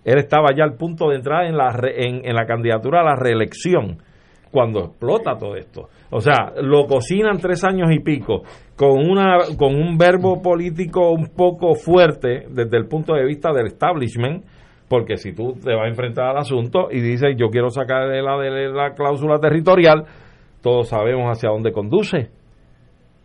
Él 0.04 0.18
estaba 0.18 0.54
ya 0.56 0.64
al 0.64 0.74
punto 0.74 1.10
de 1.10 1.16
entrar 1.16 1.44
en 1.44 1.56
la, 1.56 1.68
en, 1.94 2.26
en 2.26 2.34
la 2.34 2.46
candidatura 2.46 3.00
a 3.00 3.04
la 3.04 3.16
reelección 3.16 3.98
cuando 4.50 4.86
explota 4.86 5.36
todo 5.36 5.56
esto. 5.56 5.88
O 6.10 6.20
sea, 6.20 6.52
lo 6.62 6.86
cocinan 6.86 7.38
tres 7.38 7.64
años 7.64 7.90
y 7.92 8.00
pico 8.00 8.42
con, 8.76 9.08
una, 9.08 9.38
con 9.58 9.74
un 9.74 9.98
verbo 9.98 10.40
político 10.40 11.10
un 11.10 11.26
poco 11.28 11.74
fuerte 11.74 12.46
desde 12.48 12.76
el 12.78 12.86
punto 12.86 13.14
de 13.14 13.26
vista 13.26 13.52
del 13.52 13.66
establishment, 13.66 14.44
porque 14.88 15.16
si 15.16 15.32
tú 15.32 15.54
te 15.54 15.74
vas 15.74 15.86
a 15.86 15.88
enfrentar 15.88 16.26
al 16.26 16.38
asunto 16.38 16.88
y 16.90 17.00
dices 17.00 17.36
yo 17.36 17.48
quiero 17.50 17.70
sacar 17.70 18.08
de 18.08 18.22
la, 18.22 18.38
de 18.38 18.68
la 18.68 18.94
cláusula 18.94 19.38
territorial, 19.38 20.04
todos 20.62 20.88
sabemos 20.88 21.26
hacia 21.30 21.50
dónde 21.50 21.72
conduce 21.72 22.30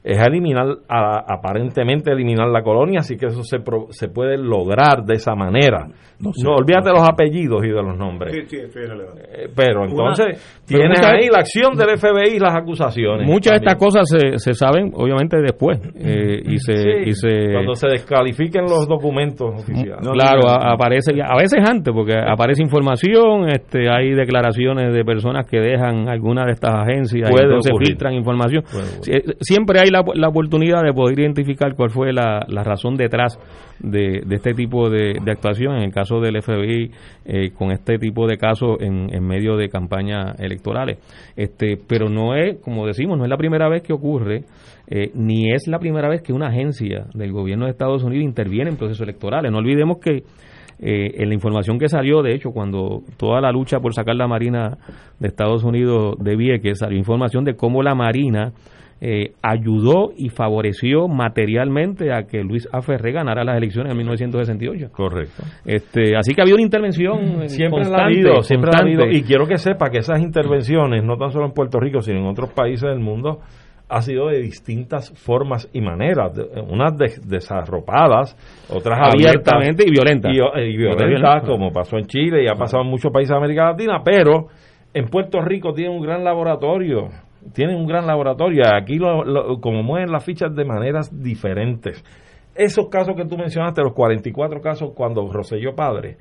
es 0.04 0.20
eliminar, 0.20 0.68
aparentemente 0.90 2.12
eliminar 2.12 2.50
la 2.50 2.62
colonia, 2.62 3.00
así 3.00 3.16
que 3.16 3.28
eso 3.28 3.44
se, 3.44 3.58
se 3.90 4.10
puede 4.10 4.38
lograr 4.38 5.04
de 5.06 5.16
esa 5.16 5.34
manera. 5.34 5.88
No, 6.20 6.56
olvídate 6.56 6.90
de 6.90 6.94
los 6.94 7.08
apellidos 7.08 7.64
y 7.64 7.70
de 7.70 7.82
los 7.84 7.98
nombres. 7.98 8.34
Eh, 8.36 9.50
pero 9.56 9.86
entonces, 9.86 10.62
tienes 10.66 11.02
ahí 11.02 11.28
la 11.30 11.40
acción 11.40 11.76
del 11.76 11.98
FBI 11.98 12.36
y 12.36 12.40
las 12.40 12.56
acusaciones. 12.56 13.28
Muchas 13.28 13.52
de 13.52 13.58
estas 13.66 13.76
cosas 13.76 14.04
se, 14.08 14.38
se 14.38 14.54
saben, 14.54 14.92
obviamente, 14.94 15.38
después. 15.42 15.80
Eh, 15.96 16.42
y, 16.46 16.58
se, 16.60 16.74
y 17.06 17.14
se 17.14 17.52
Cuando 17.54 17.76
se 17.76 17.88
descalifiquen 17.88 18.64
los 18.64 18.88
documentos 18.88 19.54
oficiales. 19.54 20.08
claro, 20.14 20.50
aparece, 20.50 21.14
a 21.22 21.36
veces 21.38 21.60
antes, 21.68 21.94
porque 21.94 22.16
aparece 22.16 22.62
información, 22.62 23.50
este 23.50 23.90
hay 23.90 24.14
declaraciones 24.14 24.94
de 24.94 25.04
personas 25.04 25.46
que 25.50 25.60
dejan 25.60 26.08
alguna 26.08 26.46
de 26.46 26.52
estas 26.52 26.74
agencias 26.74 27.30
y 27.30 27.44
entonces 27.44 27.74
filtran 27.80 28.14
información. 28.14 28.64
Siempre 29.40 29.80
hay 29.80 29.90
la, 29.94 30.28
oportunidad 30.28 30.84
de 30.84 30.92
poder 30.92 31.20
identificar 31.20 31.76
cuál 31.76 31.90
fue 31.90 32.12
la, 32.12 32.42
razón 32.64 32.98
detrás 32.98 33.40
de, 33.80 34.24
este 34.30 34.54
tipo 34.54 34.90
de, 34.90 35.20
actuación, 35.32 35.78
en 35.78 35.84
el 35.84 35.94
caso 35.94 36.20
del 36.20 36.42
FBI, 36.42 36.92
eh, 37.26 37.52
con 37.52 37.72
este 37.72 37.98
tipo 37.98 38.28
de 38.28 38.38
casos 38.38 38.78
en, 38.82 39.08
medio 39.26 39.56
de 39.56 39.70
campañas 39.70 40.38
electorales. 40.40 40.98
Este, 41.36 41.78
pero 41.78 42.10
no 42.10 42.36
es, 42.36 42.60
como 42.60 42.86
decimos, 42.86 43.18
no 43.18 43.24
es 43.24 43.30
la 43.30 43.38
primera 43.38 43.70
vez 43.70 43.84
que 43.84 43.94
ocurre, 43.94 44.44
eh, 44.88 45.12
ni 45.14 45.54
es 45.54 45.68
la 45.68 45.80
primera 45.80 46.10
vez 46.10 46.22
que 46.22 46.34
una 46.34 46.48
agencia 46.48 47.06
del 47.14 47.32
gobierno 47.32 47.66
de 47.66 47.72
Estados 47.72 48.04
Unidos 48.04 48.26
interviene 48.26 48.72
en 48.72 48.78
procesos 48.78 49.02
electorales. 49.02 49.52
No 49.52 49.60
olvidemos 49.60 50.00
que 50.00 50.24
eh, 50.86 51.22
en 51.22 51.30
la 51.30 51.34
información 51.34 51.80
que 51.80 51.88
salió, 51.88 52.22
de 52.22 52.34
hecho, 52.34 52.52
cuando 52.52 53.04
toda 53.18 53.40
la 53.40 53.52
lucha 53.52 53.80
por 53.80 53.94
sacar 53.94 54.16
la 54.16 54.28
Marina 54.28 54.78
de 55.18 55.28
Estados 55.30 55.64
Unidos 55.64 56.16
de 56.20 56.36
Vieques, 56.36 56.80
salió 56.80 56.98
información 56.98 57.46
de 57.46 57.56
cómo 57.56 57.82
la 57.84 57.96
Marina 57.96 58.52
eh, 59.06 59.34
ayudó 59.42 60.14
y 60.16 60.30
favoreció 60.30 61.10
materialmente 61.10 62.14
a 62.14 62.24
que 62.24 62.42
Luis 62.42 62.70
A. 62.72 62.82
Ferré 62.82 63.12
ganara 63.12 63.44
las 63.44 63.58
elecciones 63.58 63.92
en 63.92 63.98
1968. 63.98 64.94
Correcto. 64.94 65.44
Este, 65.66 66.16
así 66.16 66.34
que 66.34 66.42
había 66.42 66.54
una 66.54 66.64
intervención 66.64 67.42
eh, 67.42 67.50
siempre 67.50 67.84
ha 67.84 68.06
habido, 68.06 68.42
siempre 68.44 68.72
ha 68.74 68.82
habido 68.82 69.06
y 69.12 69.24
quiero 69.24 69.46
que 69.46 69.58
sepa 69.58 69.90
que 69.90 69.98
esas 69.98 70.22
intervenciones 70.22 71.04
no 71.04 71.18
tan 71.18 71.32
solo 71.32 71.48
en 71.48 71.52
Puerto 71.52 71.82
Rico 71.82 72.00
sino 72.00 72.20
en 72.20 72.28
otros 72.28 72.54
países 72.54 72.90
del 72.90 73.02
mundo 73.02 73.42
ha 73.90 74.00
sido 74.00 74.30
de 74.30 74.40
distintas 74.40 75.12
formas 75.22 75.70
y 75.74 75.82
maneras, 75.82 76.32
unas 76.70 76.94
desarropadas, 77.28 78.38
otras 78.70 78.98
abiertamente 79.14 79.84
y 79.86 79.92
violentas. 79.92 80.32
Y, 80.34 80.38
y 80.38 80.78
violentas, 80.78 81.44
como 81.44 81.72
pasó 81.74 81.98
en 81.98 82.06
Chile 82.06 82.46
y 82.46 82.48
ha 82.48 82.56
pasado 82.56 82.84
en 82.84 82.90
muchos 82.90 83.12
países 83.12 83.32
de 83.32 83.36
América 83.36 83.66
Latina, 83.66 84.02
pero 84.04 84.48
en 84.94 85.10
Puerto 85.10 85.42
Rico 85.42 85.74
tiene 85.74 85.90
un 85.90 86.02
gran 86.02 86.24
laboratorio 86.24 87.10
tienen 87.54 87.76
un 87.76 87.88
gran 87.88 88.08
laboratorio. 88.08 88.64
Aquí, 88.74 88.98
como 88.98 89.84
mueven 89.84 90.12
las 90.12 90.24
fichas 90.24 90.56
de 90.56 90.66
maneras 90.66 91.12
diferentes. 91.22 92.04
Esos 92.56 92.88
casos 92.90 93.16
que 93.16 93.26
tú 93.26 93.38
mencionaste, 93.38 93.82
los 93.82 93.94
44 93.94 94.62
casos 94.62 94.92
cuando 94.96 95.28
Roselló 95.32 95.76
padre, 95.76 96.18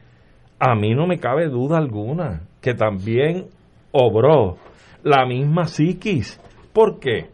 a 0.58 0.74
mí 0.74 0.94
no 0.94 1.06
me 1.06 1.18
cabe 1.18 1.48
duda 1.48 1.78
alguna 1.78 2.42
que 2.60 2.74
también 2.74 3.46
obró 3.92 4.56
la 5.02 5.26
misma 5.26 5.64
psiquis. 5.64 6.40
¿Por 6.72 6.98
qué? 6.98 7.26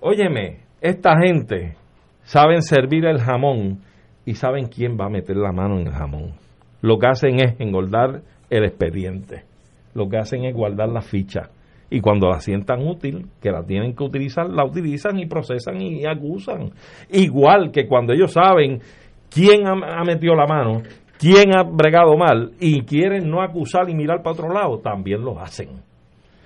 Óyeme, 0.00 0.60
esta 0.80 1.18
gente 1.20 1.76
saben 2.22 2.62
servir 2.62 3.04
el 3.04 3.20
jamón 3.20 3.80
y 4.24 4.34
saben 4.34 4.66
quién 4.66 4.96
va 4.98 5.06
a 5.06 5.10
meter 5.10 5.36
la 5.36 5.52
mano 5.52 5.78
en 5.78 5.88
el 5.88 5.92
jamón. 5.92 6.32
Lo 6.80 6.98
que 6.98 7.08
hacen 7.08 7.40
es 7.40 7.60
engordar 7.60 8.22
el 8.48 8.64
expediente. 8.64 9.44
Lo 9.92 10.08
que 10.08 10.16
hacen 10.16 10.44
es 10.44 10.54
guardar 10.54 10.88
la 10.88 11.02
ficha 11.02 11.50
y 11.90 12.00
cuando 12.00 12.28
la 12.28 12.40
sientan 12.40 12.86
útil, 12.86 13.26
que 13.42 13.50
la 13.50 13.64
tienen 13.64 13.94
que 13.94 14.04
utilizar, 14.04 14.48
la 14.48 14.64
utilizan 14.64 15.18
y 15.18 15.26
procesan 15.26 15.80
y 15.80 16.06
acusan. 16.06 16.70
Igual 17.10 17.72
que 17.72 17.86
cuando 17.86 18.12
ellos 18.12 18.32
saben 18.32 18.80
quién 19.28 19.66
ha, 19.66 20.04
metido 20.04 20.36
la 20.36 20.46
mano, 20.46 20.82
quién 21.18 21.54
ha 21.54 21.64
bregado 21.64 22.16
mal 22.16 22.52
y 22.60 22.82
quieren 22.82 23.28
no 23.28 23.42
acusar 23.42 23.90
y 23.90 23.94
mirar 23.94 24.22
para 24.22 24.34
otro 24.34 24.52
lado, 24.52 24.78
también 24.78 25.22
lo 25.22 25.40
hacen. 25.40 25.68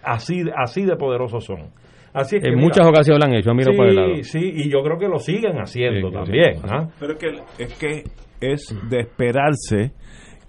Así, 0.03 0.43
así 0.57 0.85
de 0.85 0.97
poderosos 0.97 1.45
son. 1.45 1.69
Así 2.15 2.37
en 2.41 2.59
muchas 2.59 2.87
ocasiones 2.87 3.21
lo 3.21 3.31
han 3.31 3.39
hecho, 3.39 3.53
miro 3.55 3.73
sí, 3.73 3.77
por 3.77 3.87
el 3.89 3.97
lado. 3.97 4.15
Sí, 4.23 4.53
y 4.55 4.71
yo 4.71 4.83
creo 4.83 4.99
que 4.99 5.09
lo 5.09 5.19
siguen 5.19 5.59
haciendo 5.59 6.11
también. 6.11 6.59
¿ah? 6.71 6.89
Pero 6.99 7.17
que, 7.19 7.27
es 7.59 7.75
que 7.75 8.05
es 8.41 8.75
de 8.89 9.01
esperarse 9.01 9.93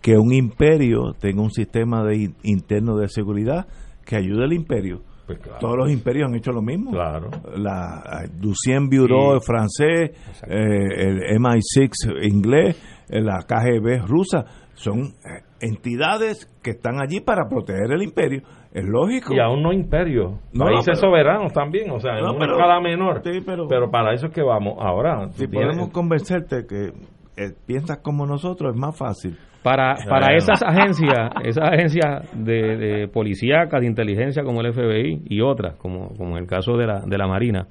que 0.01 0.15
un 0.17 0.31
imperio 0.31 1.13
tenga 1.19 1.41
un 1.41 1.49
sistema 1.49 2.03
de 2.03 2.29
interno 2.43 2.95
de 2.97 3.07
seguridad 3.09 3.65
que 4.05 4.15
ayude 4.17 4.43
al 4.43 4.53
imperio. 4.53 5.01
Pues 5.25 5.39
claro. 5.39 5.57
Todos 5.59 5.75
los 5.77 5.91
imperios 5.91 6.29
han 6.29 6.35
hecho 6.35 6.51
lo 6.51 6.61
mismo. 6.61 6.91
Claro. 6.91 7.29
La 7.57 8.03
Deuxième 8.39 8.87
Bureau 8.89 9.39
Sí. 9.39 9.45
francés, 9.47 10.11
eh, 10.47 10.87
el 10.97 11.39
MI6 11.39 11.89
inglés, 12.21 12.79
eh, 13.09 13.21
la 13.21 13.39
KGB 13.47 14.05
rusa, 14.07 14.45
son 14.75 14.99
eh, 15.25 15.41
entidades 15.61 16.45
que 16.61 16.71
están 16.71 17.01
allí 17.01 17.21
para 17.21 17.47
proteger 17.49 17.91
el 17.91 18.03
imperio. 18.03 18.41
Es 18.71 18.83
lógico. 18.83 19.33
Y 19.33 19.39
aún 19.39 19.63
no 19.63 19.71
imperio, 19.71 20.39
No, 20.53 20.65
países 20.65 20.85
pero- 20.85 20.95
soberanos 20.97 21.53
también, 21.53 21.89
o 21.91 21.99
sea, 21.99 22.17
en 22.19 22.25
No, 22.25 22.31
una 22.31 22.39
pero- 22.39 22.51
escala 22.57 22.81
menor. 22.81 23.21
Sí, 23.23 23.39
pero- 23.45 23.67
pero, 23.67 23.89
para 23.89 24.13
eso 24.13 24.27
es 24.27 24.33
que 24.33 24.43
vamos. 24.43 24.75
Ahora, 24.79 25.29
Si 25.31 25.47
tienes- 25.47 25.69
podemos 25.69 25.89
convencerte 25.93 26.65
que 26.67 26.91
eh, 27.37 27.51
piensas 27.65 27.99
como 27.99 28.25
nosotros, 28.25 28.73
es 28.73 28.79
más 28.79 28.97
fácil. 28.97 29.37
Para, 29.63 29.95
para 30.07 30.27
Bueno. 30.27 30.37
esas 30.37 30.61
agencias, 30.61 31.31
esas 31.43 31.69
agencias 31.71 32.29
de, 32.35 32.77
de 32.77 33.07
policíacas, 33.07 33.81
de 33.81 33.87
inteligencia 33.87 34.43
como 34.43 34.61
el 34.61 34.71
FBI 34.73 35.23
y 35.27 35.41
otras, 35.41 35.75
como, 35.77 36.09
como 36.15 36.37
en 36.37 36.43
el 36.43 36.47
caso 36.47 36.77
de 36.77 36.85
la, 36.85 36.99
de 37.01 37.17
la 37.17 37.27
Marina, 37.27 37.65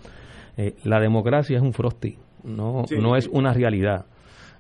eh, 0.57 0.74
la 0.85 0.99
democracia 0.99 1.57
es 1.57 1.62
un 1.62 1.73
frosty, 1.73 2.16
no, 2.43 2.82
Sí. 2.86 2.97
no 3.01 3.15
es 3.16 3.28
una 3.28 3.53
realidad. 3.53 4.07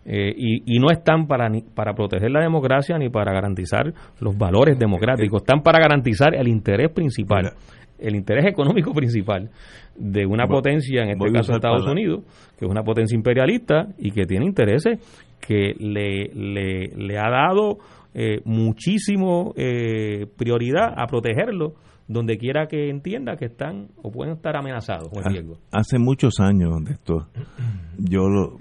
Eh, 0.06 0.32
y, 0.36 0.76
y 0.76 0.78
no 0.78 0.90
están 0.90 1.26
para, 1.26 1.48
ni, 1.48 1.62
para 1.62 1.94
proteger 1.94 2.30
la 2.30 2.40
democracia 2.42 2.98
ni 2.98 3.08
para 3.08 3.32
garantizar 3.32 3.92
los 4.20 4.36
valores 4.36 4.78
democráticos, 4.78 5.42
están 5.42 5.62
para 5.62 5.78
garantizar 5.80 6.34
el 6.34 6.46
interés 6.46 6.92
principal, 6.92 7.52
el 7.98 8.16
interés 8.16 8.46
económico 8.46 8.92
principal 8.94 9.50
de 9.96 10.26
una 10.26 10.46
potencia, 10.46 11.02
en 11.02 11.10
este 11.10 11.32
caso 11.32 11.54
Estados. 11.54 11.86
Unidos, 11.86 12.24
que 12.58 12.64
es 12.64 12.70
una 12.70 12.82
potencia 12.82 13.16
imperialista 13.16 13.88
y 13.98 14.10
que 14.10 14.24
tiene 14.24 14.46
intereses 14.46 14.98
que 15.40 15.74
le, 15.78 16.28
le, 16.34 16.88
le 16.96 17.18
ha 17.18 17.30
dado 17.30 17.78
eh, 18.14 18.40
muchísimo 18.44 19.52
eh, 19.56 20.26
prioridad 20.36 20.94
a 20.96 21.06
protegerlo 21.06 21.74
donde 22.06 22.36
quiera 22.36 22.66
que 22.66 22.90
entienda 22.90 23.36
que 23.36 23.46
están 23.46 23.88
o 24.02 24.10
pueden 24.10 24.34
estar 24.34 24.56
amenazados 24.56 25.10
en 25.12 25.24
riesgo. 25.24 25.58
Hace 25.72 25.98
muchos 25.98 26.38
años 26.38 26.84
de 26.84 26.92
esto, 26.92 27.28
yo 27.98 28.28
lo, 28.28 28.58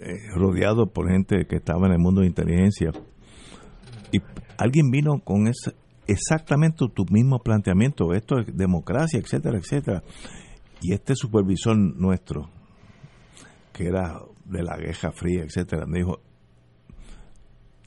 eh, 0.00 0.18
rodeado 0.34 0.86
por 0.86 1.10
gente 1.10 1.46
que 1.46 1.56
estaba 1.56 1.86
en 1.86 1.92
el 1.92 1.98
mundo 1.98 2.22
de 2.22 2.26
inteligencia, 2.26 2.90
y 4.10 4.18
alguien 4.58 4.90
vino 4.90 5.20
con 5.22 5.46
ese, 5.48 5.72
exactamente 6.06 6.86
tu 6.94 7.04
mismo 7.10 7.38
planteamiento, 7.38 8.12
esto 8.12 8.38
es 8.38 8.56
democracia, 8.56 9.18
etcétera, 9.18 9.58
etcétera. 9.58 10.02
Y 10.80 10.92
este 10.92 11.14
supervisor 11.14 11.76
nuestro, 11.76 12.50
que 13.72 13.86
era 13.86 14.20
de 14.44 14.62
la 14.62 14.76
Guerra 14.76 15.12
Fría, 15.12 15.44
etcétera, 15.44 15.86
me 15.86 15.98
dijo, 15.98 16.20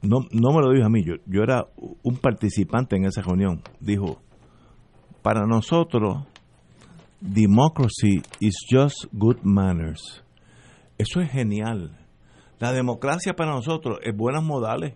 no, 0.01 0.19
no 0.31 0.53
me 0.53 0.61
lo 0.61 0.71
dijo 0.71 0.85
a 0.85 0.89
mí, 0.89 1.03
yo, 1.03 1.15
yo 1.25 1.43
era 1.43 1.65
un 2.03 2.17
participante 2.17 2.95
en 2.95 3.05
esa 3.05 3.21
reunión, 3.21 3.61
dijo, 3.79 4.21
para 5.21 5.45
nosotros, 5.45 6.25
democracy 7.19 8.21
is 8.39 8.55
just 8.69 9.05
good 9.11 9.37
manners. 9.43 10.23
Eso 10.97 11.21
es 11.21 11.31
genial. 11.31 11.97
La 12.59 12.71
democracia 12.71 13.35
para 13.35 13.51
nosotros 13.51 13.99
es 14.03 14.15
buenas 14.15 14.43
modales. 14.43 14.95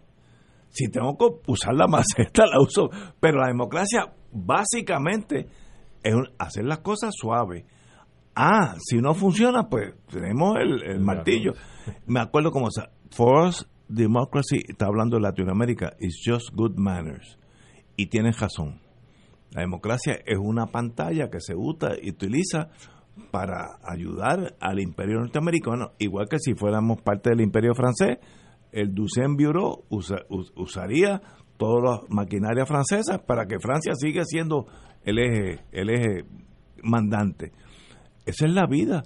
Si 0.72 0.89
tengo 0.89 1.18
que 1.18 1.26
usar 1.52 1.73
la 1.76 1.88
maceta, 1.89 2.45
la 2.45 2.60
uso. 2.60 2.89
Pero 3.19 3.39
la 3.39 3.48
democracia 3.48 4.14
básicamente 4.31 5.48
es 6.03 6.15
hacer 6.39 6.65
las 6.65 6.80
cosas 6.80 7.14
suaves. 7.15 7.65
Ah, 8.35 8.76
si 8.80 8.98
no 8.98 9.14
funciona, 9.14 9.69
pues 9.69 9.93
tenemos 10.10 10.56
el, 10.57 10.84
el 10.84 10.99
martillo. 11.02 11.53
Me 12.06 12.22
acuerdo 12.22 12.52
como, 12.52 12.69
for 13.11 13.48
us, 13.48 13.68
democracy, 13.89 14.61
está 14.68 14.85
hablando 14.85 15.18
de 15.18 15.23
Latinoamérica, 15.23 15.93
is 15.99 16.22
just 16.26 16.49
good 16.53 16.77
manners. 16.77 17.38
Y 17.98 18.07
tienes 18.07 18.39
razón. 18.39 18.80
La 19.52 19.61
democracia 19.61 20.18
es 20.26 20.38
una 20.39 20.68
pantalla 20.68 21.30
que 21.30 21.41
se 21.41 21.56
usa 21.56 21.91
y 22.02 22.10
utiliza 22.11 22.69
para 23.31 23.80
ayudar 23.84 24.56
al 24.61 24.80
imperio 24.80 25.19
norteamericano, 25.19 25.91
igual 25.99 26.27
que 26.30 26.39
si 26.39 26.53
fuéramos 26.53 27.02
parte 27.02 27.31
del 27.31 27.41
imperio 27.41 27.73
francés, 27.76 28.18
el 28.72 28.93
Deuxième 28.93 29.35
Bureau 29.35 29.84
usa- 29.89 30.23
us- 30.30 30.52
usaría 30.56 31.22
todas 31.57 31.84
las 32.02 32.10
maquinarias 32.10 32.68
francesas 32.68 33.19
para 33.27 33.45
que 33.45 33.60
Francia 33.60 33.93
siga 33.95 34.23
siendo 34.26 34.65
el 35.03 35.19
eje, 35.19 35.60
el 35.72 35.89
eje 35.89 36.23
mandante. 36.84 37.52
Esa 38.26 38.45
es 38.45 38.53
la 38.53 38.65
vida. 38.68 39.03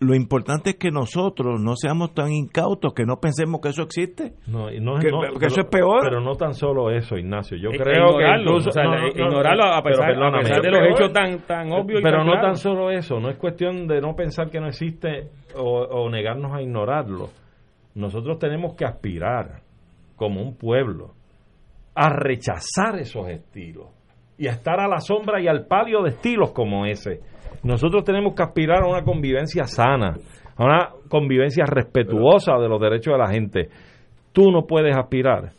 Lo 0.00 0.16
importante 0.16 0.70
es 0.70 0.76
que 0.76 0.90
nosotros 0.90 1.60
no 1.60 1.76
seamos 1.76 2.12
tan 2.12 2.32
incautos 2.32 2.92
que 2.92 3.04
no 3.04 3.20
pensemos 3.20 3.60
que 3.60 3.68
eso 3.68 3.82
existe. 3.82 4.32
No, 4.48 4.68
y 4.68 4.80
no 4.80 4.98
es- 4.98 5.04
Que- 5.04 5.10
no, 5.12 5.20
que 5.38 5.46
eso 5.46 5.60
es 5.60 5.68
peor. 5.68 6.00
Pero 6.02 6.20
no 6.20 6.34
tan 6.34 6.54
solo 6.54 6.90
eso, 6.90 7.16
Ignacio. 7.16 7.56
Yo 7.56 7.70
E- 7.70 7.76
creo 7.78 8.06
e 8.06 8.08
que 8.08 8.14
ignorarlo, 8.14 8.42
incluso, 8.42 8.70
o 8.70 8.72
sea, 8.72 8.82
a 8.82 8.86
pero 8.90 9.30
pesar- 9.30 9.70
a 9.70 9.82
pesar 9.82 10.56
de 10.56 10.60
pero 10.62 10.70
los 10.72 10.80
peor. 10.80 10.90
hechos 11.02 11.12
tan- 11.12 11.38
tan 11.46 11.72
obvios 11.72 12.00
y 12.00 12.02
Pero 12.02 12.18
tan 12.18 12.26
no 12.26 12.32
tan 12.40 12.56
solo 12.56 12.90
eso, 12.90 13.20
no 13.20 13.30
es 13.30 13.36
cuestión 13.36 13.86
de 13.86 14.00
no 14.00 14.16
pensar 14.16 14.50
que 14.50 14.58
no 14.58 14.66
existe 14.66 15.28
o, 15.56 15.82
o 15.82 16.10
negarnos 16.10 16.52
a 16.52 16.60
ignorarlo. 16.62 17.28
Nosotros 17.94 18.38
tenemos 18.38 18.74
que 18.74 18.84
aspirar 18.84 19.60
como 20.16 20.40
un 20.40 20.56
pueblo 20.56 21.12
a 21.94 22.08
rechazar 22.08 22.98
esos 22.98 23.28
estilos 23.28 23.88
y 24.38 24.48
a 24.48 24.52
estar 24.52 24.80
a 24.80 24.88
la 24.88 25.00
sombra 25.00 25.40
y 25.40 25.46
al 25.46 25.66
palio 25.66 26.02
de 26.02 26.10
estilos 26.10 26.52
como 26.52 26.86
ese. 26.86 27.20
Nosotros 27.62 28.04
tenemos 28.04 28.34
que 28.34 28.42
aspirar 28.42 28.82
a 28.82 28.88
una 28.88 29.02
convivencia 29.02 29.64
sana, 29.64 30.16
a 30.56 30.64
una 30.64 30.88
convivencia 31.08 31.64
respetuosa 31.66 32.54
de 32.58 32.68
los 32.68 32.80
derechos 32.80 33.12
de 33.12 33.18
la 33.18 33.30
gente. 33.30 33.68
Tú 34.32 34.50
no 34.50 34.66
puedes 34.66 34.96
aspirar 34.96 35.52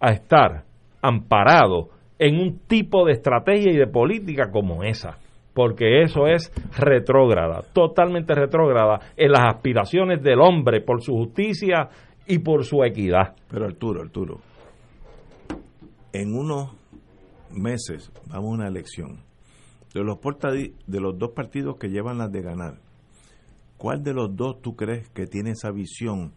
a 0.00 0.10
estar 0.10 0.64
amparado 1.00 1.90
en 2.18 2.40
un 2.40 2.58
tipo 2.66 3.06
de 3.06 3.12
estrategia 3.12 3.72
y 3.72 3.76
de 3.76 3.86
política 3.86 4.50
como 4.50 4.82
esa, 4.82 5.18
porque 5.58 6.02
eso 6.04 6.28
es 6.28 6.52
retrógrada, 6.78 7.62
totalmente 7.72 8.32
retrógrada 8.32 9.00
en 9.16 9.32
las 9.32 9.56
aspiraciones 9.56 10.22
del 10.22 10.40
hombre 10.40 10.80
por 10.80 11.02
su 11.02 11.14
justicia 11.14 11.88
y 12.28 12.38
por 12.38 12.64
su 12.64 12.84
equidad. 12.84 13.34
Pero 13.50 13.64
Arturo, 13.64 14.02
Arturo, 14.02 14.38
en 16.12 16.32
unos 16.32 16.70
meses 17.50 18.12
vamos 18.28 18.50
a 18.50 18.54
una 18.54 18.68
elección. 18.68 19.24
De 19.92 20.04
los, 20.04 20.18
de 20.86 21.00
los 21.00 21.18
dos 21.18 21.32
partidos 21.32 21.76
que 21.76 21.88
llevan 21.88 22.18
las 22.18 22.30
de 22.30 22.42
ganar, 22.42 22.74
¿cuál 23.78 24.04
de 24.04 24.14
los 24.14 24.36
dos 24.36 24.62
tú 24.62 24.76
crees 24.76 25.08
que 25.08 25.26
tiene 25.26 25.50
esa 25.50 25.72
visión 25.72 26.34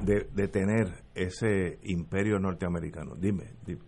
de, 0.00 0.28
de 0.32 0.46
tener 0.46 1.02
ese 1.16 1.80
imperio 1.82 2.38
norteamericano? 2.38 3.16
Dime, 3.16 3.54
dime. 3.66 3.82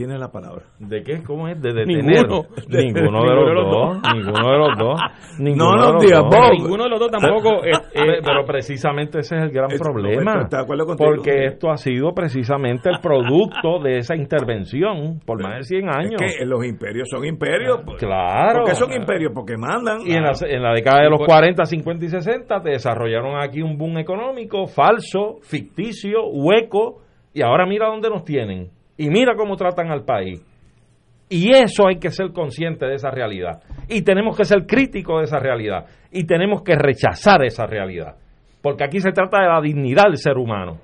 Tienes 0.00 0.18
la 0.18 0.32
palabra. 0.32 0.62
¿De 0.78 1.02
qué? 1.02 1.22
¿Cómo 1.22 1.46
es? 1.46 1.60
De 1.60 1.74
Ninguno. 1.84 2.44
detener. 2.56 2.94
Ninguno 2.94 3.20
de 3.20 3.52
los 3.52 3.70
dos. 3.70 3.98
Ninguno 4.14 4.50
de 4.50 4.58
los 4.58 4.78
dos. 4.78 5.00
Ninguno 5.38 5.76
No 5.76 5.92
nos 5.92 6.02
digas. 6.02 6.24
Ninguno 6.52 6.84
de 6.84 6.88
los 6.88 7.00
dos 7.00 7.10
tampoco. 7.10 7.64
eh, 7.66 7.70
eh, 7.72 8.00
Pe- 8.06 8.20
pero 8.24 8.46
precisamente 8.46 9.18
ese 9.18 9.36
es 9.36 9.42
el 9.42 9.50
gran 9.50 9.70
Es- 9.70 9.78
problema. 9.78 10.40
estoy 10.40 10.56
de 10.58 10.62
acuerdo 10.64 10.86
contigo. 10.86 11.10
Porque 11.16 11.44
esto 11.44 11.70
ha 11.70 11.76
sido 11.76 12.14
precisamente 12.14 12.88
el 12.88 12.98
producto 13.02 13.78
de 13.84 13.98
esa 13.98 14.16
intervención 14.16 15.20
por 15.26 15.42
más 15.42 15.56
de 15.58 15.62
100 15.64 15.88
años. 15.90 16.22
Es 16.22 16.38
que 16.38 16.46
los 16.46 16.64
imperios 16.64 17.06
son 17.10 17.26
imperios. 17.26 17.80
pues. 17.84 17.98
Claro. 17.98 18.60
¿Por 18.60 18.70
qué 18.70 18.74
son 18.76 18.92
imperios? 18.94 19.32
Porque 19.34 19.58
mandan. 19.58 19.98
Y 20.06 20.14
en 20.14 20.22
la, 20.22 20.32
en 20.48 20.62
la 20.62 20.72
década 20.72 21.02
de 21.02 21.10
los 21.10 21.20
40, 21.26 21.62
50 21.62 22.04
y 22.06 22.08
60 22.08 22.62
te 22.62 22.70
desarrollaron 22.70 23.38
aquí 23.38 23.60
un 23.60 23.76
boom 23.76 23.98
económico 23.98 24.66
falso, 24.66 25.40
ficticio, 25.42 26.26
hueco, 26.26 27.02
y 27.34 27.42
ahora 27.42 27.66
mira 27.66 27.88
dónde 27.88 28.08
nos 28.08 28.24
tienen. 28.24 28.70
Y 29.00 29.08
mira 29.08 29.34
cómo 29.34 29.56
tratan 29.56 29.90
al 29.90 30.04
país. 30.04 30.44
Y 31.30 31.52
eso 31.54 31.88
hay 31.88 31.98
que 31.98 32.10
ser 32.10 32.32
consciente 32.32 32.84
de 32.84 32.96
esa 32.96 33.10
realidad. 33.10 33.62
Y 33.88 34.02
tenemos 34.02 34.36
que 34.36 34.44
ser 34.44 34.66
críticos 34.66 35.20
de 35.20 35.24
esa 35.24 35.38
realidad. 35.38 35.86
Y 36.12 36.26
tenemos 36.26 36.60
que 36.62 36.74
rechazar 36.74 37.42
esa 37.44 37.66
realidad. 37.66 38.16
Porque 38.60 38.84
aquí 38.84 39.00
se 39.00 39.12
trata 39.12 39.40
de 39.40 39.46
la 39.48 39.60
dignidad 39.62 40.04
del 40.04 40.18
ser 40.18 40.36
humano 40.36 40.80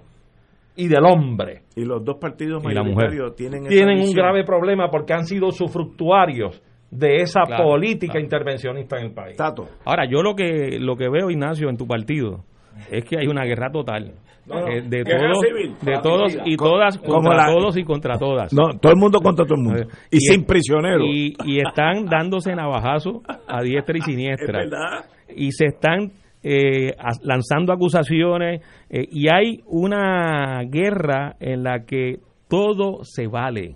y 0.76 0.88
del 0.88 1.04
hombre. 1.04 1.64
Y 1.74 1.84
los 1.84 2.02
dos 2.02 2.16
partidos 2.18 2.64
mayoritarios 2.64 3.36
tienen 3.36 3.64
Tienen 3.66 4.00
un 4.00 4.14
grave 4.14 4.44
problema 4.44 4.88
porque 4.88 5.12
han 5.12 5.26
sido 5.26 5.50
sufructuarios 5.50 6.62
de 6.90 7.16
esa 7.16 7.42
Claro, 7.46 7.64
política 7.64 8.12
claro. 8.12 8.24
intervencionista 8.24 8.96
en 8.98 9.06
el 9.08 9.12
país. 9.12 9.36
Tato. 9.36 9.68
Ahora, 9.84 10.08
yo 10.08 10.22
lo 10.22 10.34
que 10.34 10.78
lo 10.80 10.96
que 10.96 11.10
veo, 11.10 11.28
Ignacio, 11.28 11.68
en 11.68 11.76
tu 11.76 11.86
partido, 11.86 12.44
es 12.90 13.04
que 13.04 13.18
hay 13.18 13.26
una 13.26 13.44
guerra 13.44 13.70
total. 13.70 14.12
No, 14.46 14.60
no, 14.60 14.68
Eh, 14.68 14.82
de 14.82 15.02
todos, 15.02 15.38
civil. 15.44 15.74
de 15.82 15.98
todos 16.02 16.38
y 16.44 16.56
todas 16.56 16.98
como 16.98 17.14
contra 17.22 17.36
la- 17.48 17.52
todos 17.52 17.76
y 17.76 17.82
contra 17.84 18.16
todas. 18.18 18.52
No, 18.52 18.78
todo 18.78 18.92
el 18.92 18.98
mundo 18.98 19.18
contra 19.20 19.44
todo 19.44 19.56
el 19.56 19.62
mundo. 19.64 19.80
Eh, 19.82 19.86
Y, 20.12 20.16
y 20.18 20.20
sin 20.20 20.40
es- 20.42 20.46
prisioneros. 20.46 21.02
Y, 21.10 21.34
y 21.44 21.58
están 21.58 22.06
dándose 22.06 22.54
navajazos 22.54 23.22
a 23.48 23.62
diestra 23.62 23.96
y 23.96 24.00
es 24.00 24.04
siniestra. 24.04 24.58
verdad. 24.60 25.04
Y 25.34 25.50
se 25.50 25.66
están 25.66 26.12
eh, 26.44 26.92
lanzando 27.22 27.72
acusaciones 27.72 28.62
eh, 28.88 29.04
y 29.10 29.28
hay 29.28 29.62
una 29.66 30.62
guerra 30.70 31.34
en 31.40 31.64
la 31.64 31.84
que 31.84 32.20
todo 32.48 33.00
se 33.02 33.26
vale. 33.26 33.74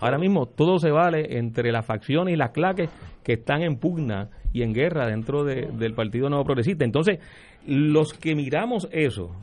Ahora 0.00 0.18
mismo 0.18 0.46
todo 0.46 0.78
se 0.78 0.90
vale 0.90 1.38
entre 1.38 1.70
las 1.70 1.86
facciones 1.86 2.34
y 2.34 2.36
las 2.36 2.50
claques 2.50 2.90
que 3.22 3.34
están 3.34 3.62
en 3.62 3.76
pugna 3.78 4.30
y 4.52 4.62
en 4.62 4.72
guerra 4.72 5.06
dentro 5.06 5.44
del 5.44 5.92
Partido 5.94 6.28
Nuevo 6.28 6.44
Progresista. 6.44 6.84
Entonces, 6.84 7.18
los 7.66 8.12
que 8.12 8.34
miramos 8.34 8.88
eso, 8.92 9.34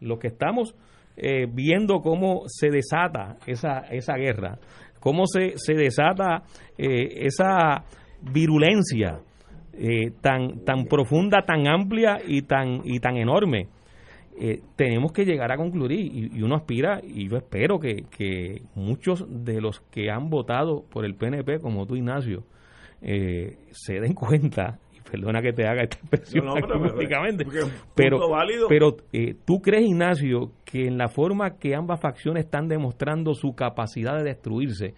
los 0.00 0.18
que 0.18 0.28
estamos 0.28 0.74
eh, 1.16 1.46
viendo 1.48 2.00
cómo 2.00 2.42
se 2.46 2.70
desata 2.70 3.36
esa, 3.46 3.80
esa 3.90 4.14
guerra, 4.16 4.58
cómo 4.98 5.26
se, 5.26 5.56
se 5.56 5.74
desata 5.74 6.42
eh, 6.76 7.26
esa 7.26 7.84
virulencia 8.20 9.20
eh, 9.74 10.10
tan, 10.20 10.64
tan 10.64 10.86
profunda, 10.86 11.42
tan 11.46 11.68
amplia 11.68 12.18
y 12.26 12.42
tan, 12.42 12.80
y 12.84 12.98
tan 12.98 13.16
enorme. 13.16 13.68
tenemos 14.74 15.12
que 15.12 15.24
llegar 15.24 15.52
a 15.52 15.56
concluir 15.56 15.92
y, 15.92 16.42
uno 16.42 16.56
aspira 16.56 17.00
y 17.00 17.28
yo 17.28 17.36
espero 17.36 17.78
que, 17.78 18.06
que, 18.10 18.62
muchos 18.74 19.24
de 19.28 19.60
los 19.60 19.80
que 19.92 20.10
han 20.10 20.28
votado 20.30 20.82
por 20.90 21.04
el 21.04 21.14
PNP 21.14 21.60
como 21.60 21.86
tú 21.86 21.94
Ignacio 21.94 22.42
se 23.00 24.00
den 24.00 24.14
cuenta 24.14 24.80
perdona 25.10 25.42
que 25.42 25.52
te 25.52 25.66
haga 25.66 25.82
esta 25.82 25.98
expresión 25.98 26.46
pero, 27.94 28.18
pero, 28.68 28.96
eh, 29.12 29.34
tú 29.44 29.60
crees, 29.60 29.84
Ignacio, 29.84 30.52
que 30.64 30.86
en 30.86 30.98
la 30.98 31.08
forma 31.08 31.58
que 31.58 31.74
ambas 31.74 32.00
facciones 32.00 32.44
están 32.44 32.68
demostrando 32.68 33.34
su 33.34 33.54
capacidad 33.54 34.16
de 34.16 34.24
destruirse, 34.24 34.94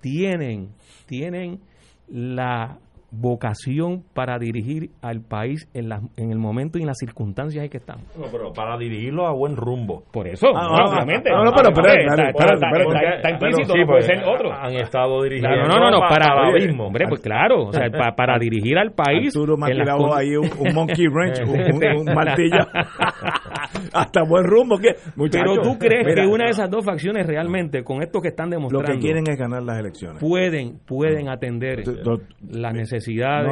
tienen, 0.00 0.70
tienen 1.06 1.60
la 2.08 2.78
vocación 3.10 4.04
para 4.14 4.38
dirigir 4.38 4.90
al 5.02 5.20
país 5.20 5.68
en, 5.74 5.88
la, 5.88 6.00
en 6.16 6.30
el 6.30 6.38
momento 6.38 6.78
y 6.78 6.82
en 6.82 6.86
las 6.86 6.98
circunstancias 6.98 7.64
en 7.64 7.70
que 7.70 7.78
estamos. 7.78 8.04
No, 8.16 8.26
pero 8.30 8.52
para 8.52 8.78
dirigirlo 8.78 9.26
a 9.26 9.32
buen 9.32 9.56
rumbo. 9.56 10.04
Por 10.12 10.28
eso, 10.28 10.48
obviamente. 10.48 11.30
No, 11.30 11.44
no, 11.44 11.52
pero, 11.52 11.70
está 11.70 13.30
implícito, 13.30 13.76
no 13.76 13.86
puede 13.86 14.02
ser 14.02 14.24
otro. 14.24 14.52
Han 14.52 14.74
estado 14.74 15.22
dirigiendo. 15.22 15.66
No, 15.66 15.78
no, 15.78 15.90
no, 15.90 16.00
para, 16.08 16.50
mismo. 16.52 16.86
Hombre, 16.86 17.06
pues 17.08 17.20
claro, 17.20 17.66
o 17.66 17.72
sea, 17.72 17.90
para, 17.90 18.14
para 18.14 18.38
dirigir 18.38 18.78
al 18.78 18.92
país. 18.92 19.34
Arturo 19.40 19.56
me 19.56 19.66
ha 19.66 19.74
tirado 19.74 20.14
ahí 20.14 20.36
un, 20.36 20.74
monkey 20.74 21.06
wrench, 21.08 21.40
un, 21.46 22.04
martillo. 22.14 22.58
Hasta 23.92 24.22
buen 24.22 24.44
rumbo. 24.44 24.78
que 24.78 24.94
Pero 25.30 25.62
tú 25.62 25.78
crees 25.78 26.14
que 26.14 26.26
una 26.26 26.44
de 26.44 26.50
esas 26.50 26.70
dos 26.70 26.84
facciones 26.84 27.26
realmente, 27.26 27.82
con 27.82 28.02
esto 28.02 28.20
que 28.20 28.28
están 28.28 28.50
demostrando. 28.50 28.88
Lo 28.88 28.94
que 28.94 29.00
quieren 29.00 29.24
es 29.28 29.38
ganar 29.38 29.62
las 29.62 29.78
elecciones. 29.78 30.20
Pueden, 30.20 30.78
pueden 30.86 31.28
atender 31.28 31.82
las 32.48 32.74
necesidades 32.74 32.90
necesidades 32.90 33.48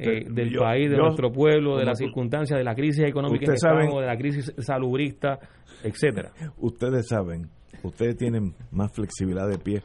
eh, 0.00 0.26
del 0.30 0.54
país, 0.56 0.90
de 0.90 0.96
nuestro 0.96 1.32
pueblo, 1.32 1.76
de 1.76 1.84
las 1.84 1.98
circunstancias, 1.98 2.58
de 2.58 2.64
la 2.64 2.74
crisis 2.74 3.04
económica 3.04 3.46
que 3.46 3.54
estamos, 3.54 4.00
de 4.00 4.06
la 4.06 4.16
crisis 4.16 4.52
salubrista, 4.58 5.38
etcétera. 5.82 6.32
Ustedes 6.58 7.08
saben, 7.08 7.48
ustedes 7.82 8.16
tienen 8.16 8.54
más 8.70 8.92
flexibilidad 8.92 9.48
de 9.48 9.58
pie. 9.58 9.82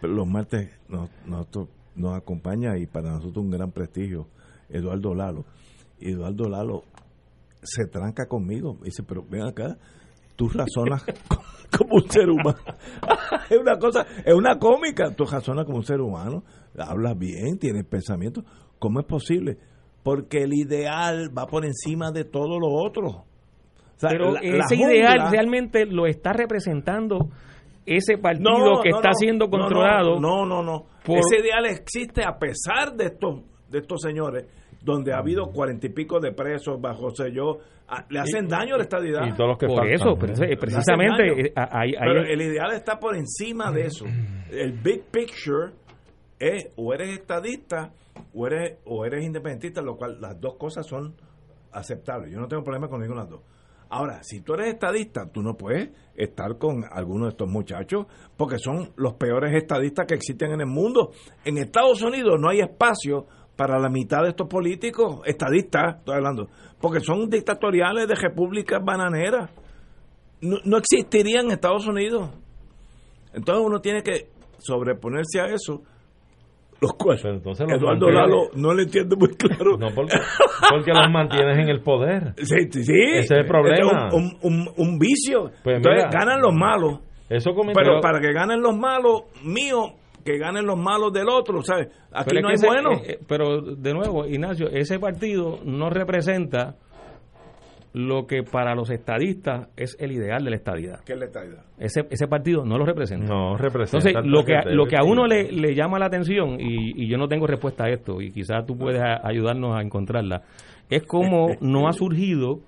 Pero 0.00 0.12
los 0.12 0.26
martes 0.26 0.78
nos, 0.88 1.10
nos 1.26 2.16
acompaña 2.16 2.76
y 2.76 2.86
para 2.86 3.10
nosotros 3.10 3.44
un 3.44 3.50
gran 3.50 3.72
prestigio 3.72 4.26
Eduardo 4.68 5.14
Lalo. 5.14 5.44
Eduardo 5.98 6.48
Lalo 6.48 6.82
se 7.66 7.86
tranca 7.86 8.26
conmigo. 8.26 8.78
Dice, 8.82 9.02
pero 9.02 9.24
ven 9.28 9.46
acá, 9.46 9.76
tú 10.36 10.48
razonas 10.48 11.04
como 11.76 11.96
un 11.96 12.10
ser 12.10 12.30
humano. 12.30 12.58
es 13.50 13.58
una 13.58 13.78
cosa, 13.78 14.06
es 14.24 14.34
una 14.34 14.58
cómica. 14.58 15.14
Tú 15.14 15.24
razonas 15.24 15.66
como 15.66 15.78
un 15.78 15.84
ser 15.84 16.00
humano 16.00 16.42
hablas 16.78 17.18
bien, 17.18 17.58
tienes 17.58 17.84
pensamiento. 17.86 18.42
¿Cómo 18.78 19.00
es 19.00 19.06
posible? 19.06 19.58
Porque 20.02 20.42
el 20.42 20.54
ideal 20.54 21.36
va 21.36 21.46
por 21.46 21.64
encima 21.64 22.10
de 22.12 22.24
todo 22.24 22.58
lo 22.58 22.68
otro. 22.68 23.24
Pero 24.00 24.36
ese 24.36 24.76
ideal 24.76 25.30
realmente 25.30 25.86
lo 25.86 26.06
está 26.06 26.32
representando 26.32 27.30
ese 27.86 28.18
partido 28.18 28.80
que 28.82 28.90
está 28.90 29.12
siendo 29.12 29.48
controlado. 29.48 30.20
No, 30.20 30.44
no, 30.44 30.62
no. 30.62 30.86
Ese 31.04 31.40
ideal 31.40 31.66
existe 31.66 32.22
a 32.24 32.38
pesar 32.38 32.94
de 32.94 33.06
estos, 33.06 33.42
de 33.70 33.78
estos 33.78 34.02
señores, 34.02 34.46
donde 34.86 35.12
ha 35.12 35.18
habido 35.18 35.50
cuarenta 35.50 35.88
y 35.88 35.90
pico 35.90 36.20
de 36.20 36.32
presos 36.32 36.80
bajo 36.80 37.10
sello. 37.10 37.58
Le 38.08 38.20
hacen 38.20 38.46
daño 38.46 38.76
a 38.76 38.78
la 38.78 38.84
estadidad. 38.84 39.26
Y 39.26 39.32
todos 39.32 39.50
los 39.50 39.58
que 39.58 39.66
por 39.66 39.86
eso, 39.86 40.16
precisamente. 40.16 41.52
Pero 41.54 42.22
el 42.22 42.40
ideal 42.40 42.72
está 42.72 42.98
por 42.98 43.16
encima 43.16 43.72
de 43.72 43.86
eso. 43.86 44.06
El 44.50 44.72
big 44.72 45.02
picture 45.10 45.72
es 46.38 46.72
o 46.76 46.94
eres 46.94 47.10
estadista 47.18 47.90
o 48.32 48.46
eres, 48.46 48.78
o 48.84 49.04
eres 49.04 49.24
independentista, 49.24 49.82
lo 49.82 49.96
cual 49.96 50.20
las 50.20 50.40
dos 50.40 50.54
cosas 50.56 50.86
son 50.86 51.14
aceptables. 51.72 52.32
Yo 52.32 52.38
no 52.38 52.46
tengo 52.46 52.62
problema 52.62 52.88
con 52.88 53.00
ninguna 53.00 53.24
de 53.24 53.30
las 53.30 53.40
dos. 53.40 53.56
Ahora, 53.88 54.22
si 54.22 54.40
tú 54.40 54.54
eres 54.54 54.74
estadista, 54.74 55.30
tú 55.30 55.42
no 55.42 55.54
puedes 55.56 55.90
estar 56.14 56.58
con 56.58 56.84
algunos 56.90 57.26
de 57.26 57.30
estos 57.30 57.48
muchachos 57.48 58.06
porque 58.36 58.58
son 58.58 58.92
los 58.96 59.14
peores 59.14 59.54
estadistas 59.54 60.06
que 60.06 60.14
existen 60.14 60.52
en 60.52 60.60
el 60.60 60.66
mundo. 60.66 61.12
En 61.44 61.58
Estados 61.58 62.02
Unidos 62.02 62.36
no 62.40 62.48
hay 62.48 62.60
espacio 62.60 63.26
para 63.56 63.78
la 63.78 63.88
mitad 63.88 64.22
de 64.22 64.30
estos 64.30 64.48
políticos, 64.48 65.20
estadistas, 65.24 65.96
estoy 65.98 66.16
hablando, 66.16 66.48
porque 66.80 67.00
son 67.00 67.28
dictatoriales 67.28 68.06
de 68.06 68.14
repúblicas 68.14 68.84
bananeras. 68.84 69.50
No, 70.42 70.58
no 70.64 70.76
existirían 70.76 71.46
en 71.46 71.52
Estados 71.52 71.86
Unidos. 71.86 72.30
Entonces 73.32 73.64
uno 73.64 73.80
tiene 73.80 74.02
que 74.02 74.28
sobreponerse 74.58 75.40
a 75.40 75.46
eso 75.46 75.82
los 76.80 76.92
cuales 76.92 77.24
entonces 77.24 77.66
Eduardo 77.70 78.10
Lalo 78.10 78.50
no 78.54 78.74
le 78.74 78.82
entiendo 78.82 79.16
muy 79.16 79.28
claro. 79.30 79.78
No, 79.78 79.88
porque, 79.94 80.16
porque 80.70 80.92
los 80.92 81.10
mantienes 81.10 81.58
en 81.58 81.68
el 81.68 81.80
poder. 81.80 82.34
Sí, 82.36 82.70
sí. 82.70 82.92
Ese 83.14 83.18
es 83.18 83.30
el 83.30 83.46
problema. 83.46 84.10
un, 84.12 84.36
un, 84.42 84.68
un, 84.76 84.98
vicio. 84.98 85.50
Pues 85.64 85.76
entonces 85.76 86.04
ganan 86.12 86.40
los 86.40 86.54
malos. 86.54 87.00
Eso 87.28 87.50
Pero 87.74 88.00
para 88.00 88.20
que 88.20 88.32
ganen 88.32 88.60
los 88.60 88.76
malos 88.76 89.22
míos, 89.42 89.92
que 90.26 90.38
ganen 90.38 90.66
los 90.66 90.78
malos 90.78 91.12
del 91.12 91.28
otro, 91.28 91.62
¿sabes? 91.62 91.88
Aquí 92.12 92.36
no 92.42 92.48
hay 92.48 92.56
bueno. 92.62 92.92
Eh, 92.92 93.12
eh, 93.12 93.18
pero 93.26 93.60
de 93.62 93.94
nuevo, 93.94 94.26
Ignacio, 94.26 94.68
ese 94.68 94.98
partido 94.98 95.60
no 95.64 95.88
representa 95.88 96.74
lo 97.94 98.26
que 98.26 98.42
para 98.42 98.74
los 98.74 98.90
estadistas 98.90 99.68
es 99.74 99.96
el 99.98 100.12
ideal 100.12 100.44
de 100.44 100.50
la 100.50 100.56
estadidad. 100.56 101.00
¿Qué 101.06 101.14
es 101.14 101.18
la 101.18 101.24
estadidad? 101.24 101.64
Ese, 101.78 102.06
ese 102.10 102.26
partido 102.26 102.62
no 102.62 102.76
lo 102.76 102.84
representa. 102.84 103.26
No 103.26 103.56
representa. 103.56 104.10
Entonces, 104.10 104.30
lo 104.30 104.44
que, 104.44 104.74
lo 104.74 104.84
que 104.84 104.96
a 104.96 105.02
uno 105.02 105.26
le, 105.26 105.50
le 105.50 105.74
llama 105.74 105.98
la 105.98 106.06
atención, 106.06 106.60
y, 106.60 107.04
y, 107.04 107.08
yo 107.08 107.16
no 107.16 107.26
tengo 107.26 107.46
respuesta 107.46 107.84
a 107.84 107.90
esto, 107.90 108.20
y 108.20 108.32
quizás 108.32 108.66
tú 108.66 108.76
puedes 108.76 109.00
ayudarnos 109.22 109.78
a 109.78 109.80
encontrarla, 109.80 110.42
es 110.90 111.04
como 111.04 111.56
no 111.62 111.88
ha 111.88 111.92
surgido 111.92 112.60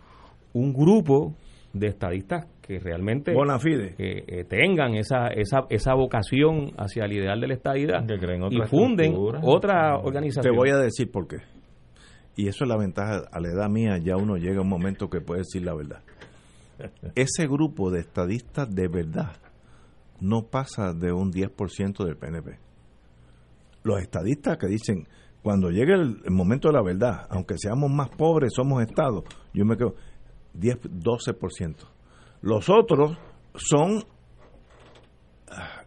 un 0.54 0.72
grupo 0.72 1.34
de 1.72 1.88
estadistas 1.88 2.46
que 2.62 2.78
realmente 2.78 3.34
que 3.96 4.24
eh, 4.26 4.44
tengan 4.44 4.94
esa, 4.94 5.28
esa, 5.28 5.66
esa 5.70 5.94
vocación 5.94 6.72
hacia 6.76 7.04
el 7.04 7.12
ideal 7.12 7.40
de 7.40 7.48
la 7.48 7.54
estadidad 7.54 8.04
y 8.50 8.60
funden 8.68 9.14
otra 9.42 9.98
organización. 9.98 10.52
Te 10.52 10.56
voy 10.56 10.70
a 10.70 10.76
decir 10.76 11.10
por 11.10 11.26
qué. 11.28 11.38
Y 12.36 12.46
eso 12.46 12.64
es 12.64 12.68
la 12.68 12.76
ventaja, 12.76 13.22
a 13.32 13.40
la 13.40 13.48
edad 13.48 13.68
mía 13.68 13.98
ya 13.98 14.16
uno 14.16 14.36
llega 14.36 14.58
a 14.58 14.62
un 14.62 14.68
momento 14.68 15.10
que 15.10 15.20
puede 15.20 15.40
decir 15.40 15.64
la 15.64 15.74
verdad. 15.74 16.02
Ese 17.14 17.46
grupo 17.46 17.90
de 17.90 18.00
estadistas 18.00 18.72
de 18.72 18.88
verdad 18.88 19.36
no 20.20 20.42
pasa 20.42 20.92
de 20.92 21.12
un 21.12 21.32
10% 21.32 22.04
del 22.04 22.16
PNP. 22.16 22.58
Los 23.82 24.00
estadistas 24.00 24.58
que 24.58 24.66
dicen, 24.66 25.06
cuando 25.42 25.70
llegue 25.70 25.94
el, 25.94 26.30
momento 26.30 26.68
de 26.68 26.74
la 26.74 26.82
verdad, 26.82 27.26
aunque 27.30 27.56
seamos 27.58 27.90
más 27.90 28.10
pobres, 28.10 28.52
somos 28.54 28.82
estados, 28.82 29.24
yo 29.54 29.64
me 29.64 29.76
quedo 29.76 29.94
10, 30.54 30.82
12%. 30.82 31.76
Los 32.42 32.68
otros 32.68 33.16
son 33.54 34.04
ah, 35.50 35.84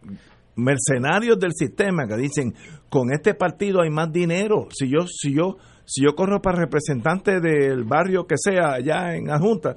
mercenarios 0.56 1.38
del 1.38 1.52
sistema 1.52 2.06
que 2.06 2.16
dicen, 2.16 2.54
con 2.88 3.12
este 3.12 3.34
partido 3.34 3.82
hay 3.82 3.90
más 3.90 4.12
dinero. 4.12 4.68
Si 4.70 4.88
yo, 4.88 5.06
si 5.06 5.34
yo 5.34 5.56
si 5.84 6.04
yo 6.04 6.14
corro 6.14 6.40
para 6.40 6.58
representante 6.58 7.40
del 7.40 7.84
barrio 7.84 8.26
que 8.26 8.36
sea 8.38 8.74
allá 8.74 9.14
en 9.14 9.26
Junta, 9.38 9.76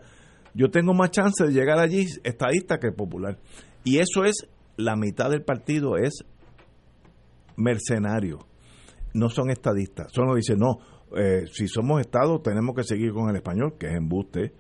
yo 0.54 0.70
tengo 0.70 0.94
más 0.94 1.12
chance 1.12 1.44
de 1.44 1.52
llegar 1.52 1.80
allí 1.80 2.06
estadista 2.24 2.78
que 2.78 2.92
popular. 2.92 3.38
Y 3.84 3.98
eso 3.98 4.24
es, 4.24 4.48
la 4.78 4.96
mitad 4.96 5.30
del 5.30 5.44
partido 5.44 5.98
es 5.98 6.24
mercenario. 7.58 8.40
No 9.14 9.30
son 9.30 9.50
estadistas. 9.50 10.08
Solo 10.14 10.36
dicen, 10.36 10.60
no, 10.60 10.78
eh, 11.18 11.46
si 11.52 11.68
somos 11.68 12.02
Estado 12.02 12.40
tenemos 12.42 12.76
que 12.76 12.84
seguir 12.84 13.12
con 13.12 13.30
el 13.30 13.36
español, 13.36 13.76
que 13.80 13.88
es 13.88 13.96
embuste. 13.96 14.54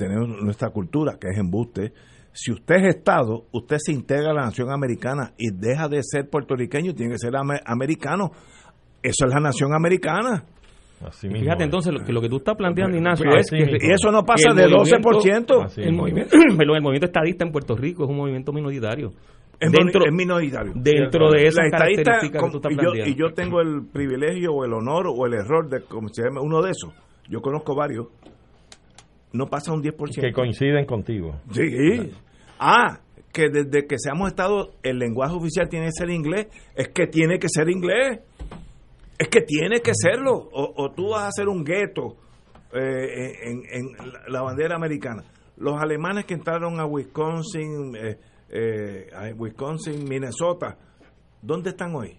Tenemos 0.00 0.28
nuestra 0.42 0.70
cultura, 0.70 1.18
que 1.20 1.28
es 1.28 1.36
embuste. 1.36 1.92
Si 2.32 2.50
usted 2.50 2.76
es 2.76 2.96
Estado, 2.96 3.44
usted 3.52 3.76
se 3.78 3.92
integra 3.92 4.30
a 4.30 4.34
la 4.34 4.44
nación 4.44 4.72
americana 4.72 5.34
y 5.36 5.50
deja 5.50 5.88
de 5.88 6.00
ser 6.02 6.30
puertorriqueño, 6.30 6.94
tiene 6.94 7.12
que 7.12 7.18
ser 7.18 7.32
americano. 7.36 8.30
Eso 9.02 9.26
es 9.26 9.34
la 9.34 9.40
nación 9.40 9.74
americana. 9.74 10.44
Fíjate 11.20 11.64
entonces 11.64 11.92
lo 11.92 12.00
que, 12.00 12.12
lo 12.12 12.20
que 12.22 12.30
tú 12.30 12.38
estás 12.38 12.56
planteando, 12.56 12.96
Ignacio, 12.96 13.26
es 13.36 13.50
que, 13.50 13.58
y 13.58 13.92
eso 13.92 14.10
no 14.10 14.24
pasa 14.24 14.54
de 14.54 14.68
12%. 14.68 15.78
El 15.78 15.92
movimiento, 15.94 16.36
el 16.58 16.82
movimiento 16.82 17.06
estadista 17.06 17.44
en 17.44 17.52
Puerto 17.52 17.76
Rico 17.76 18.04
es 18.04 18.10
un 18.10 18.16
movimiento 18.16 18.52
minoritario. 18.52 19.12
Es, 19.58 19.70
dentro, 19.70 20.06
es 20.06 20.14
minoritario. 20.14 20.72
Dentro 20.74 21.30
de 21.30 21.44
esas 21.44 21.70
características 21.70 22.42
que 22.42 22.50
tú 22.50 22.56
estás 22.56 22.72
y 22.72 22.76
yo, 22.76 23.04
y 23.04 23.14
yo 23.14 23.34
tengo 23.34 23.60
el 23.60 23.86
privilegio 23.92 24.52
o 24.52 24.64
el 24.64 24.72
honor 24.72 25.08
o 25.08 25.26
el 25.26 25.34
error 25.34 25.68
de 25.68 25.82
como 25.82 26.08
se 26.08 26.22
llama, 26.22 26.40
uno 26.40 26.62
de 26.62 26.70
esos. 26.70 26.94
Yo 27.28 27.42
conozco 27.42 27.74
varios 27.74 28.08
no 29.32 29.46
pasa 29.46 29.72
un 29.72 29.82
10%. 29.82 30.20
Que 30.20 30.32
coinciden 30.32 30.86
contigo. 30.86 31.40
Sí. 31.52 32.12
Ah, 32.58 33.00
que 33.32 33.48
desde 33.48 33.86
que 33.86 33.96
seamos 33.98 34.28
estado 34.28 34.72
el 34.82 34.98
lenguaje 34.98 35.34
oficial 35.34 35.68
tiene 35.68 35.86
que 35.86 35.92
ser 35.92 36.10
inglés, 36.10 36.48
es 36.74 36.88
que 36.88 37.06
tiene 37.06 37.38
que 37.38 37.48
ser 37.48 37.68
inglés. 37.68 38.20
Es 39.18 39.28
que 39.28 39.42
tiene 39.42 39.80
que 39.80 39.92
serlo. 39.94 40.48
O, 40.52 40.90
tú 40.92 41.10
vas 41.10 41.24
a 41.24 41.28
hacer 41.28 41.48
un 41.48 41.62
gueto 41.62 42.16
eh, 42.72 43.34
en, 43.42 43.92
la 44.28 44.42
bandera 44.42 44.76
americana. 44.76 45.24
Los 45.58 45.80
alemanes 45.80 46.24
que 46.24 46.34
entraron 46.34 46.80
a 46.80 46.86
Wisconsin, 46.86 47.94
eh, 47.96 48.18
eh, 48.48 49.10
a 49.14 49.28
Wisconsin, 49.34 50.08
Minnesota, 50.08 50.78
¿dónde 51.42 51.70
están 51.70 51.94
hoy? 51.94 52.18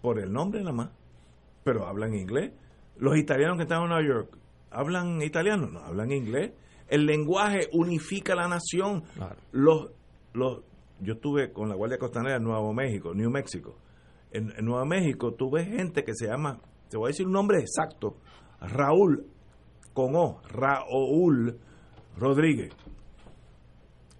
Por 0.00 0.18
el 0.18 0.32
nombre 0.32 0.60
nada 0.60 0.72
más. 0.72 0.90
Pero 1.62 1.86
hablan 1.86 2.14
inglés. 2.14 2.52
Los 2.96 3.18
italianos 3.18 3.58
que 3.58 3.64
están 3.64 3.82
en 3.82 3.88
Nueva 3.88 4.06
York, 4.06 4.38
¿hablan 4.74 5.22
italiano? 5.22 5.68
No, 5.68 5.80
hablan 5.80 6.12
inglés. 6.12 6.52
El 6.88 7.06
lenguaje 7.06 7.68
unifica 7.72 8.34
la 8.34 8.48
nación. 8.48 9.04
Los 9.52 9.90
los, 10.34 10.62
yo 11.00 11.14
estuve 11.14 11.52
con 11.52 11.68
la 11.68 11.74
Guardia 11.74 11.98
Costanera 11.98 12.36
en 12.36 12.44
Nuevo 12.44 12.74
México, 12.74 13.14
New 13.14 13.30
México. 13.30 13.76
En, 14.30 14.52
Nuevo 14.64 14.84
México 14.84 15.32
tú 15.32 15.50
ves 15.50 15.66
gente 15.66 16.04
que 16.04 16.12
se 16.14 16.26
llama, 16.26 16.60
te 16.90 16.96
voy 16.96 17.06
a 17.06 17.08
decir 17.08 17.26
un 17.26 17.32
nombre 17.32 17.60
exacto, 17.60 18.16
Raúl, 18.60 19.26
con 19.92 20.16
O, 20.16 20.40
Raúl 20.48 21.56
Rodríguez. 22.16 22.72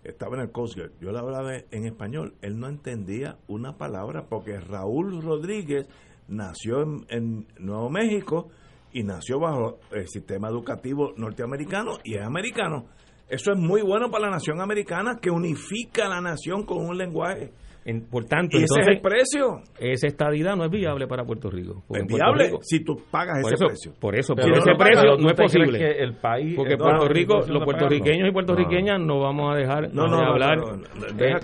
Estaba 0.04 0.36
en 0.36 0.42
el 0.42 0.52
Coast 0.52 0.76
Guard. 0.76 0.92
Yo 1.00 1.10
le 1.10 1.18
hablaba 1.18 1.56
en 1.56 1.86
español. 1.86 2.34
Él 2.42 2.58
no 2.58 2.68
entendía 2.68 3.38
una 3.48 3.78
palabra 3.78 4.26
porque 4.28 4.60
Raúl 4.60 5.22
Rodríguez 5.22 5.88
nació 6.28 6.82
en, 6.82 7.06
en 7.08 7.46
Nuevo 7.58 7.88
México 7.88 8.50
y 8.94 9.02
nació 9.02 9.40
bajo 9.40 9.80
el 9.90 10.08
sistema 10.08 10.48
educativo 10.48 11.12
norteamericano 11.16 11.98
y 12.04 12.14
es 12.14 12.22
americano. 12.22 12.86
Eso 13.28 13.52
es 13.52 13.58
muy 13.58 13.82
bueno 13.82 14.08
para 14.10 14.26
la 14.26 14.30
nación 14.30 14.60
americana 14.60 15.18
que 15.20 15.30
unifica 15.30 16.06
a 16.06 16.08
la 16.08 16.20
nación 16.20 16.64
con 16.64 16.78
un 16.78 16.96
lenguaje. 16.96 17.52
Por 18.10 18.24
tanto, 18.24 18.56
ese 18.56 18.80
es 18.80 18.88
el 18.88 19.00
precio. 19.00 19.60
Esa 19.78 20.06
estadidad 20.06 20.56
no 20.56 20.64
es 20.64 20.70
viable 20.70 21.06
para 21.06 21.24
Puerto 21.24 21.50
Rico. 21.50 21.82
Es 21.90 22.06
viable 22.06 22.52
si 22.62 22.82
tú 22.82 22.96
pagas 23.10 23.40
ese 23.40 23.56
precio. 23.56 23.92
Por 24.00 24.16
eso, 24.16 24.34
por 24.34 24.50
ese 24.50 24.74
precio 24.78 25.16
no 25.18 25.28
es 25.28 25.34
posible. 25.34 25.78
Que 25.78 26.02
el 26.02 26.14
país, 26.14 26.54
porque 26.56 26.78
Puerto 26.78 27.08
Rico, 27.08 27.40
los 27.46 27.62
puertorriqueños 27.62 28.28
y 28.28 28.32
puertorriqueñas 28.32 29.00
no. 29.00 29.20
vamos 29.20 29.54
a 29.54 29.58
dejar 29.58 29.90
de 29.90 30.00
hablar 30.00 30.58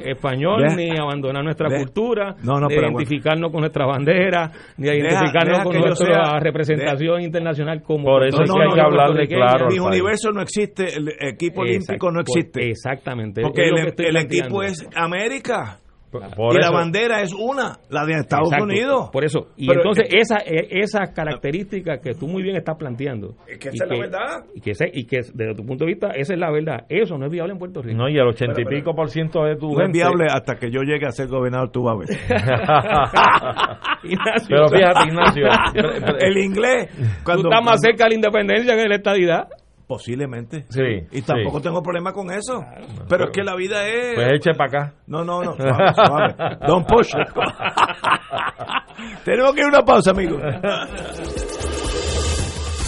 español 0.04 0.62
ni 0.76 0.96
abandonar 0.98 1.44
nuestra 1.44 1.68
cultura, 1.76 2.36
ni 2.42 2.74
identificarnos 2.74 3.50
con 3.50 3.60
nuestra 3.60 3.86
bandera, 3.86 4.50
ni 4.78 4.88
identificarnos 4.88 5.62
con 5.62 5.78
nuestra 5.78 6.40
representación 6.40 7.20
internacional 7.20 7.82
como 7.82 8.04
Por 8.04 8.26
eso 8.26 8.42
es 8.42 8.50
que 8.50 8.62
hay 8.62 8.74
que 8.74 8.80
hablarle 8.80 9.28
claro. 9.28 9.66
Mi 9.68 9.78
universo 9.78 10.30
no 10.32 10.40
existe, 10.40 10.96
el 10.96 11.10
equipo 11.20 11.62
olímpico 11.62 12.10
no 12.10 12.20
existe. 12.20 12.70
Exactamente. 12.70 13.42
Porque 13.42 13.68
el 13.68 14.16
equipo 14.16 14.62
es 14.62 14.88
América 14.94 15.80
y 16.12 16.60
la 16.60 16.70
bandera 16.70 17.22
es 17.22 17.32
una, 17.32 17.78
la 17.88 18.04
de 18.04 18.12
Estados 18.14 18.50
Unidos. 18.60 19.10
Por 19.12 19.24
eso. 19.24 19.46
Y 19.56 19.70
entonces 19.70 20.08
esa 20.10 20.38
e, 20.38 20.80
esa 20.82 21.12
característica 21.12 21.98
que 21.98 22.14
tú 22.14 22.26
muy 22.26 22.42
bien 22.42 22.56
estás 22.56 22.76
planteando. 22.76 23.36
Es 23.46 23.58
que 23.58 23.68
esa 23.68 23.84
es 23.84 23.90
la 23.90 23.98
verdad. 23.98 24.44
Y 24.54 24.60
que, 24.60 24.72
y 24.92 25.04
que 25.04 25.18
desde 25.32 25.54
tu 25.54 25.64
punto 25.64 25.84
de 25.84 25.92
vista, 25.92 26.08
esa 26.08 26.34
es 26.34 26.40
la 26.40 26.50
verdad. 26.50 26.84
Eso 26.88 27.16
no 27.16 27.26
es 27.26 27.32
viable 27.32 27.52
en 27.52 27.58
Puerto 27.58 27.82
Rico. 27.82 27.96
No, 27.96 28.08
y 28.08 28.16
el 28.16 28.26
ochenta 28.26 28.60
y 28.60 28.64
pico 28.64 28.94
por 28.94 29.10
ciento 29.10 29.44
de 29.44 29.54
tu 29.56 29.72
No 29.72 29.84
es 29.84 29.92
viable 29.92 30.26
hasta 30.28 30.56
que 30.56 30.70
yo 30.70 30.80
llegue 30.82 31.06
a 31.06 31.10
ser 31.10 31.28
gobernador, 31.28 31.70
tú 31.70 31.84
vas 31.84 31.94
a 31.94 31.98
ver. 31.98 32.08
pero 34.48 34.68
fíjate, 34.68 35.08
Ignacio. 35.08 35.46
el 36.20 36.36
inglés. 36.38 36.88
Cuando, 37.24 37.44
tú 37.44 37.48
estás 37.48 37.64
más 37.64 37.80
cerca 37.80 38.04
de 38.04 38.10
la 38.10 38.16
independencia 38.16 38.74
que 38.74 38.82
de 38.82 38.88
la 38.88 38.96
estadidad. 38.96 39.48
Posiblemente. 39.90 40.66
Sí. 40.68 41.08
Y 41.10 41.22
tampoco 41.22 41.60
tengo 41.60 41.82
problema 41.82 42.12
con 42.12 42.30
eso. 42.30 42.64
pero, 43.08 43.24
es 43.24 43.30
que 43.32 43.42
la 43.42 43.56
vida 43.56 43.88
es. 43.88 44.14
Pues 44.14 44.28
eche 44.34 44.52
para 44.56 44.82
acá. 44.82 44.94
No, 45.08 45.24
no, 45.24 45.42
no. 45.42 45.56
Suave, 45.56 45.94
suave. 45.94 46.34
Don't 46.64 46.86
push. 46.86 47.10
Tenemos 49.24 49.52
que 49.52 49.62
ir 49.62 49.66
a 49.66 49.68
una 49.68 49.82
pausa, 49.82 50.12
amigo. 50.12 50.38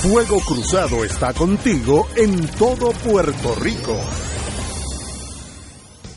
Fuego 0.01 0.39
Cruzado 0.47 1.05
está 1.05 1.33
contigo 1.33 2.07
en 2.17 2.47
todo 2.57 2.93
Puerto 2.93 3.57
Rico. 3.61 3.99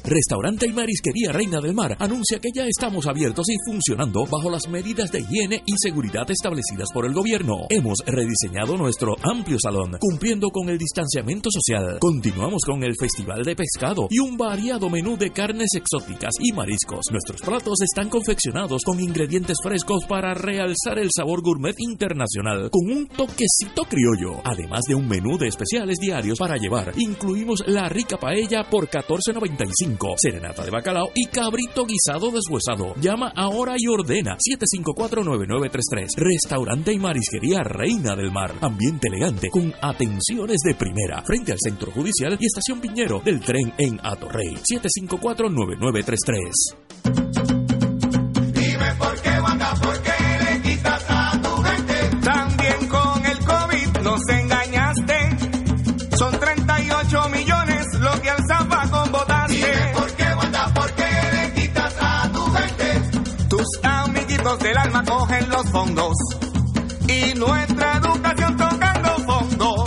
Restaurante 0.08 0.68
y 0.68 0.74
Marisquería 0.74 1.32
Reina 1.32 1.60
del 1.60 1.74
Mar 1.74 1.98
anuncia 2.00 2.38
que 2.40 2.50
ya 2.54 2.66
estamos 2.68 3.08
abiertos 3.08 3.48
y 3.50 3.56
funcionando 3.66 4.24
bajo 4.28 4.52
las 4.52 4.68
medidas 4.70 5.12
de 5.12 5.22
higiene 5.22 5.64
y 5.66 5.74
seguridad 5.82 6.30
establecidas 6.30 6.90
por 6.94 7.08
el 7.08 7.14
gobierno. 7.14 7.66
Hemos 7.70 7.98
rediseñado 8.06 8.78
nuestro 8.78 9.16
amplio 9.24 9.58
salón, 9.60 9.98
cumpliendo 10.00 10.50
con 10.52 10.70
el 10.70 10.78
distanciamiento 10.78 11.50
social. 11.52 11.98
Continuamos 12.00 12.62
con 12.64 12.84
el 12.84 12.94
Festival 13.00 13.44
de 13.44 13.56
Pescado 13.56 14.08
y 14.12 14.20
un 14.20 14.38
variado 14.38 14.92
menú 14.92 15.18
de 15.18 15.32
carnes 15.32 15.70
exóticas 15.74 16.36
y 16.40 16.54
mariscos. 16.54 17.06
Nuestros 17.12 17.42
platos 17.42 17.82
están 17.82 18.10
confeccionados 18.10 18.84
con 18.86 19.00
ingredientes 19.00 19.58
frescos 19.64 20.06
para 20.06 20.36
realzar 20.36 21.00
el 21.00 21.10
sabor 21.16 21.42
gourmet 21.42 21.76
internacional 21.80 22.70
con 22.70 22.96
un 22.96 23.08
toquecito 23.08 23.86
criollo. 23.90 24.40
Además 24.44 24.82
de 24.88 24.94
un 24.94 25.08
menú 25.08 25.40
de 25.40 25.48
especiales 25.48 25.98
diarios 25.98 26.38
para 26.38 26.58
llevar, 26.58 26.94
incluimos 26.96 27.64
la 27.66 27.90
rica 27.90 28.18
paella 28.18 28.70
por 28.70 28.88
14.95 28.88 29.95
serenata 30.18 30.64
de 30.64 30.72
bacalao 30.72 31.12
y 31.14 31.26
cabrito 31.28 31.86
guisado 31.86 32.32
deshuesado. 32.32 32.96
Llama 33.00 33.32
ahora 33.36 33.76
y 33.78 33.88
ordena 33.88 34.38
754-9933. 34.38 36.16
Restaurante 36.18 36.94
y 36.94 37.00
marisquería 37.00 37.64
Reina 37.64 38.16
del 38.16 38.32
Mar. 38.32 38.54
Ambiente 38.62 39.08
elegante 39.08 39.50
con 39.50 39.74
atenciones 39.82 40.62
de 40.64 40.76
primera. 40.76 41.22
Frente 41.26 41.52
al 41.52 41.60
Centro 41.60 41.92
Judicial 41.92 42.38
y 42.40 42.46
Estación 42.46 42.80
Piñero 42.80 43.22
del 43.24 43.40
tren 43.42 43.74
en 43.78 44.00
Atorrey. 44.04 44.58
754-9933. 44.72 46.52
Dime 48.54 48.96
por 48.98 49.22
qué, 49.22 49.30
Wanda, 49.42 49.74
por 49.82 50.02
qué 50.02 50.15
del 64.60 64.78
alma 64.78 65.04
cogen 65.04 65.50
los 65.50 65.70
fondos 65.70 66.14
y 67.08 67.34
nuestra 67.38 67.98
educación 67.98 68.58
tocando 68.58 69.10
fondo. 69.26 69.84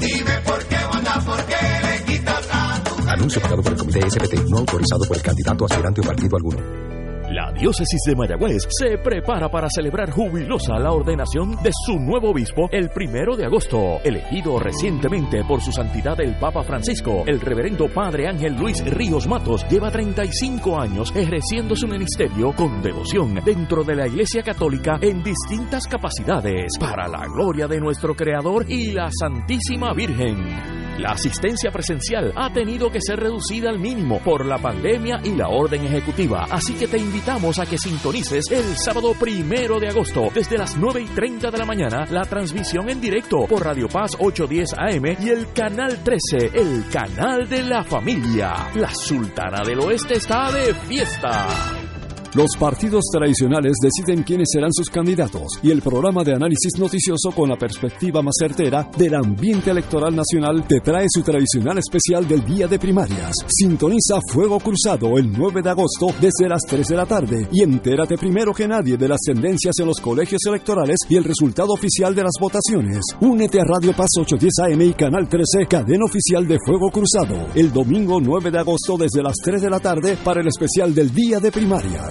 Dime 0.00 0.40
por 0.44 0.64
qué, 0.64 0.76
Wanda, 0.92 1.20
por 1.20 1.44
qué 1.44 1.56
le 1.82 2.04
quitas 2.04 2.48
a 2.50 2.82
tu 2.84 3.08
Anuncio 3.08 3.40
pagado 3.40 3.62
por 3.62 3.72
el 3.72 3.78
Comité 3.78 4.10
SPT, 4.10 4.34
no 4.48 4.58
autorizado 4.58 5.04
por 5.06 5.16
el 5.16 5.22
candidato 5.22 5.64
aspirante 5.64 6.00
o 6.00 6.04
partido 6.04 6.36
alguno. 6.36 6.95
La 7.36 7.52
diócesis 7.52 8.00
de 8.06 8.16
Mayagüez 8.16 8.66
se 8.66 8.96
prepara 8.96 9.50
para 9.50 9.68
celebrar 9.68 10.10
jubilosa 10.10 10.78
la 10.78 10.90
ordenación 10.90 11.50
de 11.62 11.70
su 11.84 11.98
nuevo 11.98 12.30
obispo 12.30 12.66
el 12.72 12.88
primero 12.88 13.36
de 13.36 13.44
agosto, 13.44 14.00
elegido 14.02 14.58
recientemente 14.58 15.44
por 15.44 15.60
su 15.60 15.70
santidad 15.70 16.18
el 16.18 16.34
Papa 16.36 16.62
Francisco. 16.62 17.24
El 17.26 17.42
reverendo 17.42 17.92
Padre 17.92 18.26
Ángel 18.26 18.54
Luis 18.54 18.82
Ríos 18.86 19.26
Matos 19.26 19.66
lleva 19.68 19.90
35 19.90 20.80
años 20.80 21.14
ejerciendo 21.14 21.76
su 21.76 21.86
ministerio 21.86 22.54
con 22.54 22.80
devoción 22.80 23.34
dentro 23.44 23.84
de 23.84 23.96
la 23.96 24.06
Iglesia 24.06 24.42
Católica 24.42 24.98
en 25.02 25.22
distintas 25.22 25.86
capacidades 25.86 26.72
para 26.80 27.06
la 27.06 27.26
gloria 27.26 27.68
de 27.68 27.80
nuestro 27.80 28.14
Creador 28.16 28.64
y 28.66 28.92
la 28.92 29.10
Santísima 29.10 29.92
Virgen. 29.92 30.86
La 30.98 31.10
asistencia 31.10 31.70
presencial 31.70 32.32
ha 32.34 32.50
tenido 32.50 32.90
que 32.90 33.02
ser 33.02 33.20
reducida 33.20 33.68
al 33.68 33.78
mínimo 33.78 34.18
por 34.20 34.46
la 34.46 34.56
pandemia 34.56 35.20
y 35.22 35.34
la 35.36 35.48
orden 35.48 35.84
ejecutiva, 35.84 36.46
así 36.50 36.72
que 36.72 36.88
te 36.88 36.96
invitamos 37.26 37.58
a 37.58 37.66
que 37.66 37.76
sintonices 37.76 38.44
el 38.52 38.76
sábado 38.76 39.12
primero 39.18 39.80
de 39.80 39.88
agosto 39.88 40.30
desde 40.32 40.56
las 40.56 40.76
9 40.76 41.00
y 41.00 41.06
30 41.06 41.50
de 41.50 41.58
la 41.58 41.64
mañana 41.64 42.04
la 42.08 42.22
transmisión 42.22 42.88
en 42.88 43.00
directo 43.00 43.48
por 43.48 43.64
Radio 43.64 43.88
Paz 43.88 44.12
810 44.16 44.74
AM 44.78 45.24
y 45.24 45.30
el 45.30 45.52
canal 45.52 46.04
13, 46.04 46.52
el 46.54 46.84
canal 46.88 47.48
de 47.48 47.64
la 47.64 47.82
familia. 47.82 48.68
La 48.76 48.94
Sultana 48.94 49.64
del 49.66 49.80
Oeste 49.80 50.14
está 50.14 50.52
de 50.52 50.72
fiesta. 50.72 51.48
Los 52.34 52.56
partidos 52.58 53.04
tradicionales 53.12 53.74
deciden 53.80 54.22
quiénes 54.22 54.48
serán 54.52 54.72
sus 54.72 54.90
candidatos 54.90 55.58
y 55.62 55.70
el 55.70 55.82
programa 55.82 56.22
de 56.24 56.34
análisis 56.34 56.78
noticioso 56.78 57.30
con 57.34 57.48
la 57.48 57.56
perspectiva 57.56 58.22
más 58.22 58.34
certera 58.38 58.88
del 58.96 59.14
ambiente 59.14 59.70
electoral 59.70 60.14
nacional 60.14 60.66
te 60.66 60.80
trae 60.80 61.06
su 61.08 61.22
tradicional 61.22 61.78
especial 61.78 62.26
del 62.28 62.44
día 62.44 62.68
de 62.68 62.78
primarias. 62.78 63.34
Sintoniza 63.48 64.18
Fuego 64.32 64.58
Cruzado 64.60 65.18
el 65.18 65.32
9 65.32 65.62
de 65.62 65.70
agosto 65.70 66.08
desde 66.20 66.48
las 66.48 66.62
3 66.68 66.86
de 66.88 66.96
la 66.96 67.06
tarde 67.06 67.48
y 67.52 67.62
entérate 67.62 68.16
primero 68.16 68.52
que 68.52 68.68
nadie 68.68 68.96
de 68.96 69.08
las 69.08 69.20
tendencias 69.20 69.74
en 69.78 69.86
los 69.86 70.00
colegios 70.00 70.40
electorales 70.46 70.98
y 71.08 71.16
el 71.16 71.24
resultado 71.24 71.72
oficial 71.72 72.14
de 72.14 72.22
las 72.22 72.34
votaciones. 72.40 73.00
Únete 73.20 73.60
a 73.60 73.64
Radio 73.64 73.92
Paz 73.94 74.08
810 74.18 74.74
AM 74.74 74.82
y 74.82 74.94
Canal 74.94 75.28
13, 75.28 75.66
cadena 75.68 76.04
oficial 76.04 76.46
de 76.46 76.58
Fuego 76.64 76.90
Cruzado, 76.90 77.48
el 77.54 77.72
domingo 77.72 78.20
9 78.20 78.50
de 78.50 78.58
agosto 78.58 78.96
desde 78.98 79.22
las 79.22 79.36
3 79.42 79.62
de 79.62 79.70
la 79.70 79.80
tarde 79.80 80.16
para 80.22 80.40
el 80.40 80.48
especial 80.48 80.94
del 80.94 81.12
día 81.12 81.40
de 81.40 81.52
primarias. 81.52 82.10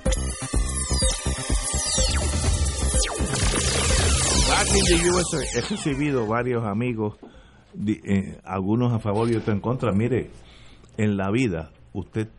He 4.73 5.61
recibido 5.61 6.27
varios 6.27 6.63
amigos, 6.63 7.17
eh, 7.85 8.39
algunos 8.43 8.93
a 8.93 8.99
favor 8.99 9.29
y 9.29 9.35
otros 9.35 9.55
en 9.55 9.61
contra. 9.61 9.91
Mire, 9.91 10.29
en 10.97 11.17
la 11.17 11.29
vida, 11.29 11.71
usted, 11.93 12.29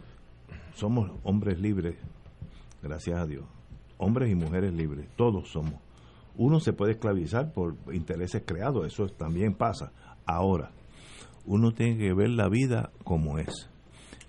somos 0.75 1.11
hombres 1.25 1.61
libres, 1.61 1.97
gracias 2.83 3.19
a 3.19 3.27
Dios. 3.27 3.45
Hombres 3.99 4.31
y 4.31 4.35
mujeres 4.35 4.73
libres, 4.73 5.09
todos 5.17 5.51
somos. 5.51 5.75
Uno 6.37 6.59
se 6.61 6.73
puede 6.73 6.93
esclavizar 6.93 7.53
por 7.53 7.77
intereses 7.93 8.43
creados, 8.47 8.87
eso 8.87 9.07
también 9.09 9.55
pasa. 9.55 9.93
Ahora, 10.25 10.71
uno 11.45 11.73
tiene 11.73 11.99
que 11.99 12.15
ver 12.15 12.31
la 12.31 12.49
vida 12.49 12.91
como 13.05 13.39
es. 13.39 13.69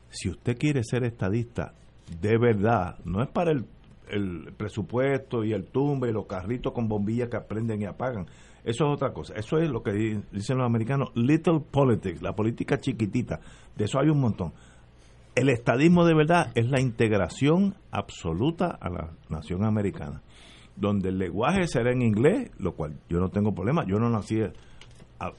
Si 0.10 0.30
usted 0.30 0.58
quiere 0.58 0.84
ser 0.84 1.06
estadista, 1.06 1.74
de 2.20 2.38
verdad, 2.38 2.98
no 3.06 3.24
es 3.24 3.30
para 3.30 3.52
el, 3.52 3.66
el 4.14 4.54
presupuesto 4.56 5.44
y 5.44 5.54
el 5.54 5.66
tumbe 5.66 6.10
y 6.10 6.14
los 6.14 6.26
carritos 6.26 6.74
con 6.74 6.88
bombillas 6.88 7.30
que 7.30 7.38
aprenden 7.38 7.82
y 7.82 7.86
apagan. 7.86 8.28
Eso 8.64 8.86
es 8.86 8.94
otra 8.94 9.12
cosa. 9.12 9.34
Eso 9.36 9.58
es 9.58 9.70
lo 9.70 9.84
que 9.84 9.92
dicen 9.92 10.58
los 10.58 10.66
americanos, 10.66 11.10
little 11.16 11.60
politics, 11.60 12.22
la 12.22 12.34
política 12.34 12.80
chiquitita. 12.80 13.40
De 13.76 13.86
eso 13.86 14.00
hay 14.00 14.10
un 14.10 14.20
montón. 14.20 14.54
El 15.36 15.50
estadismo 15.50 16.06
de 16.06 16.14
verdad 16.14 16.52
es 16.56 16.70
la 16.70 16.80
integración 16.80 17.76
absoluta 17.92 18.68
a 18.68 18.90
la 18.90 19.12
nación 19.30 19.66
americana, 19.66 20.22
donde 20.76 21.10
el 21.10 21.18
lenguaje 21.18 21.68
será 21.68 21.92
en 21.92 22.04
inglés, 22.04 22.52
lo 22.60 22.74
cual 22.74 23.00
yo 23.10 23.20
no 23.20 23.30
tengo 23.30 23.54
problema. 23.54 23.84
Yo 23.86 23.98
no 23.98 24.10
nací 24.10 24.40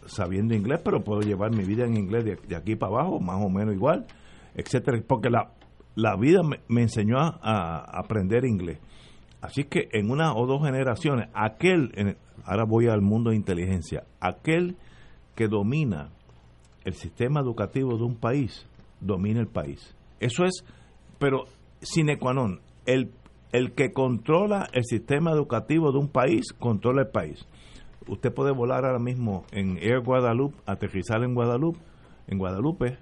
sabiendo 0.07 0.55
inglés, 0.55 0.81
pero 0.85 1.05
puedo 1.05 1.21
llevar 1.21 1.51
mi 1.53 1.65
vida 1.65 1.85
en 1.85 1.97
inglés 1.97 2.25
de, 2.25 2.57
aquí 2.57 2.77
para 2.77 2.93
abajo, 2.93 3.21
más 3.21 3.43
o 3.43 3.49
menos 3.49 3.75
igual, 3.75 4.07
etcétera, 4.55 5.01
porque 5.07 5.31
la, 5.31 5.53
la 5.95 6.17
vida 6.17 6.43
me, 6.43 6.83
enseñó 6.83 7.19
a, 7.19 7.99
aprender 7.99 8.45
inglés. 8.45 8.79
Así 9.41 9.65
que 9.65 9.89
en 9.93 10.11
una 10.11 10.35
o 10.35 10.47
dos 10.47 10.63
generaciones, 10.65 11.29
aquel, 11.35 12.17
ahora 12.45 12.65
voy 12.65 12.89
al 12.89 13.03
mundo 13.03 13.31
de 13.31 13.37
inteligencia, 13.37 14.05
aquel 14.21 14.77
que 15.35 15.49
domina 15.49 16.11
el 16.85 16.95
sistema 16.95 17.41
educativo 17.41 17.97
de 17.97 18.05
un 18.05 18.17
país, 18.17 18.67
domina 19.01 19.41
el 19.41 19.49
país. 19.49 19.95
Eso 20.21 20.45
es, 20.45 20.65
pero 21.19 21.45
sine 21.81 22.19
qua 22.19 22.33
non, 22.33 22.61
el, 22.87 23.13
el 23.53 23.73
que 23.73 23.93
controla 23.93 24.69
el 24.73 24.85
sistema 24.85 25.31
educativo 25.33 25.93
de 25.93 25.99
un 25.99 26.09
país, 26.09 26.53
controla 26.59 27.03
el 27.03 27.09
país. 27.09 27.47
Usted 28.07 28.33
puede 28.33 28.53
volar 28.53 28.85
ahora 28.85 28.99
mismo 28.99 29.45
en 29.51 29.79
Air 29.79 30.01
Guadalupe, 30.01 30.57
aterrizar 30.67 31.23
en 31.23 31.35
Guadalupe, 31.35 31.79
en 32.27 32.39
Guadalupe, 32.39 32.99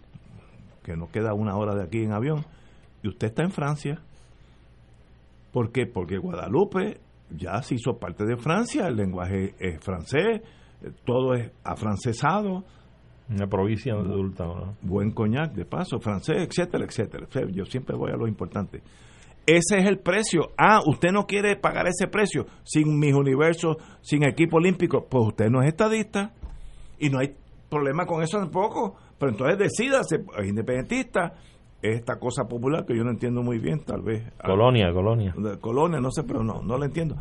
que 0.82 0.96
nos 0.96 1.10
queda 1.10 1.34
una 1.34 1.56
hora 1.56 1.74
de 1.74 1.84
aquí 1.84 2.02
en 2.02 2.12
avión, 2.12 2.44
y 3.02 3.08
usted 3.08 3.28
está 3.28 3.42
en 3.42 3.50
Francia. 3.50 4.00
¿Por 5.52 5.70
qué? 5.70 5.86
Porque 5.86 6.18
Guadalupe 6.18 7.00
ya 7.30 7.62
se 7.62 7.74
hizo 7.74 7.98
parte 7.98 8.24
de 8.24 8.36
Francia, 8.36 8.86
el 8.86 8.96
lenguaje 8.96 9.54
es 9.58 9.80
francés, 9.80 10.42
todo 11.04 11.34
es 11.34 11.50
afrancesado. 11.64 12.64
Una 13.28 13.46
provincia 13.46 13.94
adulta. 13.94 14.44
Buen 14.82 15.12
coñac, 15.12 15.52
de 15.52 15.64
paso, 15.64 16.00
francés, 16.00 16.36
etcétera, 16.38 16.84
etcétera. 16.84 17.26
Yo 17.50 17.64
siempre 17.64 17.96
voy 17.96 18.10
a 18.10 18.16
lo 18.16 18.26
importante. 18.26 18.82
Ese 19.46 19.78
es 19.78 19.86
el 19.86 19.98
precio. 19.98 20.50
Ah, 20.56 20.80
usted 20.86 21.10
no 21.12 21.26
quiere 21.26 21.56
pagar 21.56 21.86
ese 21.86 22.08
precio 22.08 22.46
sin 22.62 22.98
mis 22.98 23.14
universos, 23.14 23.76
sin 24.02 24.24
equipo 24.24 24.58
olímpico. 24.58 25.06
Pues 25.08 25.28
usted 25.28 25.46
no 25.50 25.62
es 25.62 25.68
estadista 25.68 26.32
y 26.98 27.08
no 27.08 27.18
hay 27.20 27.34
problema 27.68 28.06
con 28.06 28.22
eso 28.22 28.38
tampoco. 28.38 28.96
Pero 29.18 29.32
entonces 29.32 29.58
decídase, 29.58 30.24
es 30.38 30.48
independentista, 30.48 31.34
esta 31.82 32.18
cosa 32.18 32.44
popular 32.44 32.86
que 32.86 32.96
yo 32.96 33.04
no 33.04 33.10
entiendo 33.10 33.42
muy 33.42 33.58
bien, 33.58 33.84
tal 33.84 34.02
vez. 34.02 34.32
Colonia, 34.44 34.92
colonia. 34.92 35.34
Colonia, 35.60 36.00
no 36.00 36.10
sé, 36.10 36.22
pero 36.22 36.42
no, 36.44 36.62
no 36.62 36.78
la 36.78 36.86
entiendo. 36.86 37.16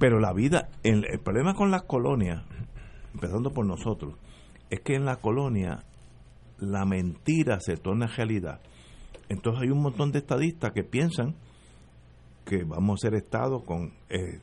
Pero 0.00 0.18
la 0.18 0.32
vida, 0.32 0.68
el, 0.82 1.04
el 1.04 1.20
problema 1.20 1.54
con 1.54 1.70
las 1.70 1.82
colonias, 1.82 2.42
empezando 3.12 3.50
por 3.50 3.66
nosotros, 3.66 4.14
es 4.70 4.80
que 4.80 4.94
en 4.94 5.04
la 5.04 5.16
colonia 5.16 5.84
la 6.58 6.84
mentira 6.84 7.60
se 7.60 7.76
torna 7.76 8.06
realidad. 8.06 8.60
Entonces 9.28 9.62
hay 9.62 9.70
un 9.70 9.82
montón 9.82 10.12
de 10.12 10.18
estadistas 10.18 10.72
que 10.72 10.82
piensan 10.84 11.34
que 12.44 12.64
vamos 12.64 13.00
a 13.00 13.08
ser 13.08 13.14
Estado 13.14 13.64
con, 13.64 13.92
eh, 14.08 14.40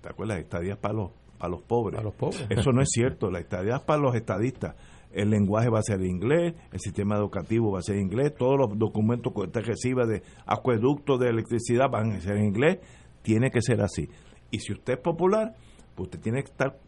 ¿te 0.00 0.08
acuerdas? 0.08 0.38
Estadías 0.38 0.78
para 0.78 0.94
los, 0.94 1.10
para 1.38 1.50
los 1.50 1.62
pobres. 1.62 2.02
los 2.02 2.14
pobres. 2.14 2.46
Eso 2.50 2.72
no 2.72 2.80
es 2.80 2.88
cierto, 2.90 3.30
la 3.30 3.40
estadía 3.40 3.76
es 3.76 3.82
para 3.82 4.00
los 4.00 4.14
estadistas. 4.14 4.74
El 5.16 5.30
lenguaje 5.30 5.70
va 5.70 5.78
a 5.78 5.82
ser 5.82 6.02
inglés, 6.02 6.54
el 6.70 6.78
sistema 6.78 7.16
educativo 7.16 7.72
va 7.72 7.78
a 7.78 7.82
ser 7.82 7.96
inglés, 7.96 8.34
todos 8.36 8.58
los 8.58 8.78
documentos 8.78 9.32
que 9.32 9.40
usted 9.40 9.64
reciba 9.64 10.04
de 10.04 10.22
acueductos 10.44 11.18
de 11.18 11.30
electricidad 11.30 11.88
van 11.90 12.12
a 12.12 12.20
ser 12.20 12.36
en 12.36 12.44
inglés, 12.44 12.78
tiene 13.22 13.50
que 13.50 13.62
ser 13.62 13.80
así. 13.80 14.10
Y 14.50 14.58
si 14.58 14.74
usted 14.74 14.94
es 14.94 15.00
popular, 15.00 15.54
pues 15.94 16.08
usted 16.08 16.20
tiene 16.20 16.42
que 16.42 16.50
estar 16.50 16.78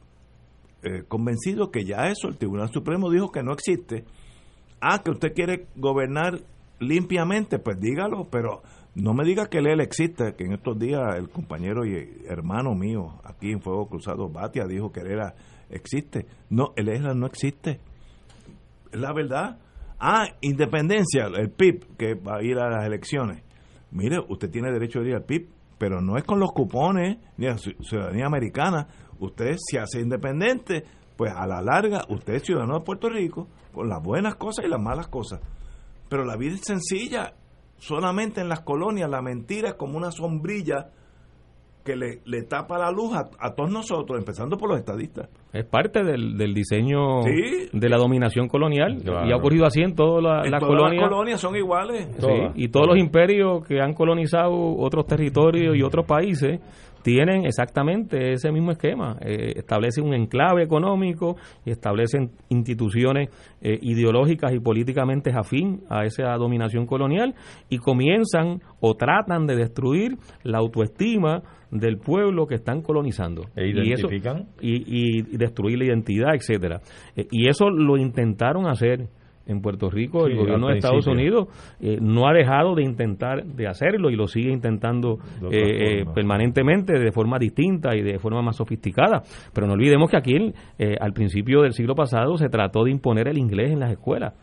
eh, 0.83 1.05
convencido 1.09 1.71
que 1.71 1.85
ya 1.85 2.07
eso, 2.09 2.29
el 2.29 2.37
Tribunal 2.37 2.71
Supremo 2.71 3.11
dijo 3.11 3.33
que 3.33 3.43
no 3.43 3.53
existe. 3.53 4.05
Ah, 4.81 5.03
que 5.03 5.11
usted 5.11 5.33
quiere 5.33 5.67
gobernar 5.75 6.41
limpiamente, 6.81 7.59
pues 7.59 7.81
dígalo, 7.81 8.29
pero 8.31 8.63
no 8.95 9.15
me 9.15 9.25
diga 9.25 9.47
que 9.47 9.59
él 9.59 9.81
existe, 9.81 10.35
que 10.35 10.45
en 10.45 10.53
estos 10.53 10.79
días 10.79 11.01
el 11.17 11.31
compañero 11.31 11.87
y 11.87 12.25
hermano 12.29 12.75
mío 12.75 13.21
aquí 13.25 13.53
en 13.53 13.61
Fuego 13.61 13.89
Cruzado, 13.89 14.29
Batia, 14.29 14.67
dijo 14.67 14.93
que 14.93 15.01
él 15.01 15.13
era, 15.13 15.35
existe. 15.71 16.27
No, 16.51 16.73
el 16.77 16.89
ELA 16.89 17.15
no 17.15 17.27
existe. 17.27 17.81
La 18.93 19.13
verdad. 19.13 19.59
Ah, 20.01 20.27
independencia, 20.41 21.27
el 21.27 21.51
PIB, 21.51 21.97
que 21.97 22.15
va 22.15 22.37
a 22.37 22.43
ir 22.43 22.59
a 22.59 22.71
las 22.71 22.87
elecciones. 22.87 23.43
Mire, 23.91 24.19
usted 24.29 24.51
tiene 24.51 24.71
derecho 24.71 25.01
a 25.01 25.05
ir 25.05 25.15
al 25.15 25.25
PIB, 25.25 25.49
pero 25.79 26.01
no 26.01 26.17
es 26.17 26.25
con 26.25 26.39
los 26.39 26.53
cupones 26.53 27.19
ni 27.37 27.47
a 27.47 27.57
ciudadanía 27.59 28.27
americana. 28.27 28.87
Usted 29.19 29.57
se 29.59 29.79
hace 29.79 30.01
independiente, 30.01 30.85
pues 31.17 31.33
a 31.35 31.47
la 31.47 31.61
larga 31.61 32.05
usted 32.09 32.35
es 32.35 32.43
ciudadano 32.45 32.79
de 32.79 32.85
Puerto 32.85 33.09
Rico, 33.09 33.49
con 33.73 33.89
las 33.89 34.03
buenas 34.03 34.37
cosas 34.37 34.65
y 34.65 34.69
las 34.69 34.81
malas 34.81 35.09
cosas. 35.09 35.41
Pero 36.09 36.25
la 36.25 36.37
vida 36.37 36.55
es 36.55 36.63
sencilla. 36.63 37.35
Solamente 37.79 38.41
en 38.41 38.49
las 38.49 38.61
colonias 38.61 39.09
la 39.09 39.23
mentira 39.23 39.71
es 39.71 39.75
como 39.75 39.97
una 39.97 40.11
sombrilla 40.11 40.91
que 41.89 41.97
le, 41.97 42.19
le 42.27 42.43
tapa 42.43 42.77
la 42.77 42.91
luz 42.91 43.15
a, 43.17 43.55
todos 43.55 43.71
nosotros, 43.71 44.19
empezando 44.19 44.59
por 44.59 44.69
los 44.69 44.79
estadistas. 44.79 45.31
Es 45.55 45.65
parte 45.65 46.05
del, 46.05 46.37
del 46.37 46.53
diseño 46.53 47.23
de 47.25 47.89
la 47.89 47.97
dominación 47.97 48.47
colonial 48.47 48.99
y 49.27 49.33
ha 49.33 49.37
ocurrido 49.37 49.65
así 49.65 49.81
en 49.81 49.95
todas 49.95 50.23
las 50.23 50.61
colonias. 50.63 51.01
Las 51.01 51.11
colonias 51.11 51.41
son 51.41 51.57
iguales. 51.57 52.09
y 52.55 52.69
todos 52.69 52.87
los 52.89 52.99
imperios 52.99 53.67
que 53.67 53.81
han 53.81 53.95
colonizado 53.95 54.53
otros 54.53 55.07
territorios 55.07 55.75
y 55.75 55.83
otros 55.83 56.05
países 56.05 56.61
tienen 57.03 57.47
exactamente 57.47 58.33
ese 58.33 58.53
mismo 58.53 58.73
esquema. 58.73 59.17
Eh, 59.21 59.55
establecen 59.57 60.05
un 60.05 60.15
enclave 60.15 60.63
económico 60.63 61.37
y 61.65 61.71
establecen 61.71 62.33
instituciones 62.51 63.31
eh, 63.63 63.79
ideológicas 63.81 64.53
y 64.53 64.61
políticamente 64.61 65.31
afín 65.35 65.85
a 65.89 66.05
esa 66.05 66.35
dominación 66.35 66.85
colonial 66.85 67.35
y 67.71 67.79
comienzan 67.79 68.61
o 68.81 68.95
tratan 68.95 69.47
de 69.47 69.57
destruir 69.57 70.19
la 70.43 70.59
autoestima 70.59 71.43
del 71.71 71.99
pueblo 71.99 72.47
que 72.47 72.57
están 72.57 72.83
colonizando. 72.83 73.43
¿E 73.55 73.69
identifican? 73.69 74.47
Y, 74.61 75.21
y, 75.21 75.37
destruir 75.37 75.79
la 75.79 75.87
identidad, 75.87 76.35
etcétera. 76.35 76.81
Eh, 77.17 77.27
y 77.31 77.49
eso 77.49 77.71
lo 77.71 77.97
intentaron 77.97 78.67
hacer 78.67 79.09
en 79.47 79.63
Puerto 79.63 79.89
Rico, 79.89 80.27
el 80.27 80.37
gobierno 80.37 80.69
de 80.69 80.75
Estados 80.75 81.07
Unidos 81.07 81.49
eh, 81.81 81.97
no 82.03 82.29
ha 82.29 82.35
dejado 82.35 82.75
de 82.75 82.83
intentar 82.83 83.43
de 83.47 83.67
hacerlo 83.67 84.11
y 84.11 84.15
lo 84.15 84.27
sigue 84.27 84.53
intentando 84.53 85.17
eh, 85.51 86.05
permanentemente 86.15 86.93
de 86.99 87.11
forma 87.13 87.39
distinta 87.39 87.97
y 87.97 88.03
de 88.03 88.19
forma 88.19 88.43
más 88.43 88.57
sofisticada. 88.57 89.23
Pero 89.55 89.67
no 89.67 89.73
olvidemos 89.73 90.11
que 90.11 90.19
aquí 90.19 90.53
al 91.01 91.15
principio 91.15 91.63
del 91.63 91.73
siglo 91.73 91.95
pasado 91.95 92.37
se 92.37 92.51
trató 92.51 92.85
de 92.85 92.91
imponer 92.91 93.27
el 93.27 93.39
inglés 93.39 93.71
en 93.71 93.81
las 93.81 93.91
escuelas. 93.91 94.35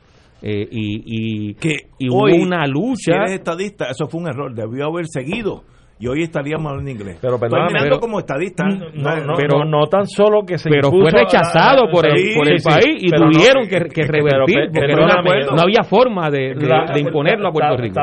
y, 0.41 1.52
y, 1.52 1.53
que 1.53 1.89
hubo 2.10 2.23
una 2.26 2.65
lucha. 2.65 2.95
Si 2.95 3.11
eres 3.11 3.31
estadista, 3.34 3.85
eso 3.91 4.07
fue 4.07 4.22
un 4.22 4.27
error, 4.27 4.56
debió 4.56 4.88
haber 4.88 5.06
seguido 5.07 5.65
y 5.98 6.08
hoy 6.08 6.24
estaríamos 6.24 6.70
hablando 6.70 6.92
inglés. 6.92 7.18
Pero, 7.22 7.36
Estoy 7.36 8.00
como 8.00 8.20
estadista. 8.20 8.66
No, 8.66 9.34
pero 9.38 9.64
no 9.64 9.88
tan 9.88 10.06
solo 10.08 10.44
que 10.46 10.58
se 10.58 10.70
Pero 10.70 10.90
fue 10.90 11.10
rechazado 11.10 11.90
por 11.90 12.06
el, 12.06 12.36
por 12.36 12.50
el 12.50 12.62
país 12.62 12.98
y 13.00 13.10
tuvieron 13.10 13.68
que, 13.68 13.88
que, 13.88 14.04
revertir 14.06 14.72
porque 14.74 14.94
no, 14.96 15.62
había 15.62 15.84
forma 15.84 16.30
de, 16.30 16.54
de, 16.54 17.00
imponerlo 17.00 17.48
a 17.48 17.52
Puerto 17.52 17.78
Rico. 17.78 18.00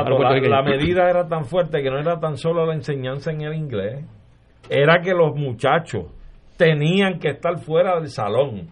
la, 0.48 0.62
medida 0.62 1.08
era 1.10 1.28
tan 1.28 1.44
fuerte 1.44 1.82
que 1.82 1.90
no 1.90 1.98
era 1.98 2.18
tan 2.18 2.36
solo 2.36 2.64
la 2.64 2.74
enseñanza 2.74 3.30
en 3.30 3.42
el 3.42 3.54
inglés, 3.54 4.04
era 4.70 5.00
que 5.00 5.12
los 5.12 5.34
muchachos 5.36 6.06
tenían 6.56 7.18
que 7.18 7.28
estar 7.28 7.58
fuera 7.58 7.96
del 7.96 8.08
salón 8.08 8.68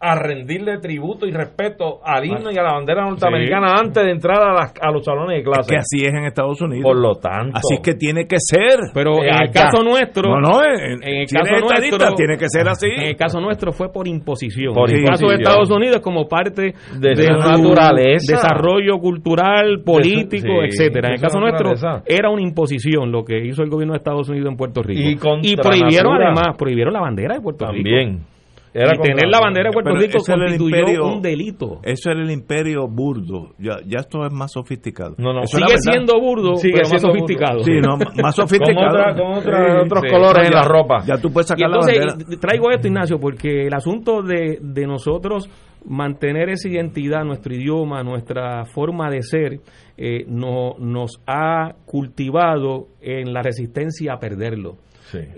a 0.00 0.14
rendirle 0.14 0.78
tributo 0.78 1.26
y 1.26 1.32
respeto 1.32 1.98
al 2.04 2.24
himno 2.24 2.52
y 2.52 2.56
a 2.56 2.62
la 2.62 2.74
bandera 2.74 3.04
norteamericana 3.04 3.74
antes 3.80 4.04
de 4.04 4.12
entrar 4.12 4.38
a, 4.40 4.72
a, 4.80 4.92
los 4.92 5.04
salones 5.04 5.38
de 5.38 5.42
clase. 5.42 5.74
que 5.74 5.76
así 5.76 6.06
es 6.06 6.14
en 6.14 6.24
Estados 6.24 6.60
Unidos. 6.60 6.84
Por 6.84 7.00
lo 7.00 7.16
tanto. 7.16 7.58
Así 7.58 7.74
es 7.74 7.80
que 7.80 7.94
tiene 7.94 8.26
que 8.26 8.36
ser. 8.38 8.78
Pero 8.94 9.24
en 9.24 9.34
el 9.42 9.50
caso 9.50 9.82
nuestro. 9.82 10.38
No, 10.38 10.40
no, 10.40 10.62
en, 10.62 11.02
el 11.02 11.26
caso 11.26 11.66
nuestro. 11.66 12.14
Tiene 12.14 12.36
que 12.36 12.48
ser 12.48 12.68
así. 12.68 12.86
En 12.86 13.08
el 13.08 13.16
caso 13.16 13.40
nuestro 13.40 13.72
fue 13.72 13.90
por 13.92 14.06
imposición. 14.06 14.72
en 14.88 14.96
el 14.96 15.04
caso 15.04 15.28
de 15.28 15.36
Estados 15.36 15.70
Unidos, 15.70 16.00
como 16.00 16.28
parte 16.28 16.74
de, 16.98 17.14
de 17.14 17.28
naturaleza. 17.28 18.34
Desarrollo 18.34 18.98
cultural, 18.98 19.82
político, 19.84 20.62
etcétera 20.62 21.08
En 21.08 21.14
el 21.14 21.20
caso 21.20 21.40
nuestro, 21.40 21.72
era 22.06 22.30
una 22.30 22.42
imposición 22.42 23.10
lo 23.10 23.24
que 23.24 23.38
hizo 23.44 23.62
el 23.62 23.70
gobierno 23.70 23.94
de 23.94 23.98
Estados 23.98 24.28
Unidos 24.28 24.50
en 24.50 24.56
Puerto 24.56 24.82
Rico. 24.82 25.38
Y, 25.42 25.56
prohibieron 25.56 26.22
además, 26.22 26.56
prohibieron 26.56 26.92
la 26.92 27.00
bandera 27.00 27.34
de 27.34 27.40
Puerto 27.40 27.66
Rico. 27.66 27.88
También 27.88 28.37
y 28.74 29.02
tener 29.02 29.28
la 29.28 29.40
bandera 29.40 29.70
de 29.70 29.72
Puerto 29.72 29.94
Rico 29.94 30.18
constituyó 30.18 31.06
un 31.06 31.22
delito. 31.22 31.80
Eso 31.82 32.10
era 32.10 32.22
el 32.22 32.30
imperio 32.30 32.86
burdo. 32.88 33.54
Ya, 33.58 33.78
ya 33.86 34.00
esto 34.00 34.24
es 34.26 34.32
más 34.32 34.52
sofisticado. 34.52 35.14
No, 35.18 35.32
no. 35.32 35.46
Sigue 35.46 35.78
siendo 35.78 36.20
burdo, 36.20 36.56
Sigue 36.56 36.80
pero 36.82 36.90
más 36.90 37.02
sofisticado. 37.02 37.62
Sí, 37.62 37.72
no, 37.80 37.96
más 38.22 38.34
sofisticado. 38.36 39.14
con, 39.14 39.86
otros 39.86 40.04
colores 40.10 40.48
en 40.48 40.54
la 40.54 40.62
ropa. 40.62 41.04
Ya 41.06 41.18
tú 41.18 41.32
puedes 41.32 41.48
sacar 41.48 41.70
la 41.70 41.78
bandera. 41.78 42.16
Traigo 42.40 42.70
esto, 42.70 42.88
Ignacio, 42.88 43.18
porque 43.18 43.66
el 43.66 43.74
asunto 43.74 44.22
de, 44.22 44.58
de 44.60 44.86
nosotros 44.86 45.48
mantener 45.84 46.50
esa 46.50 46.68
identidad, 46.68 47.24
nuestro 47.24 47.54
idioma, 47.54 48.02
nuestra 48.02 48.64
forma 48.64 49.10
de 49.10 49.22
ser, 49.22 49.60
eh, 49.96 50.24
no, 50.26 50.74
nos 50.78 51.20
ha 51.26 51.74
cultivado 51.86 52.88
en 53.00 53.32
la 53.32 53.42
resistencia 53.42 54.14
a 54.14 54.18
perderlo. 54.18 54.76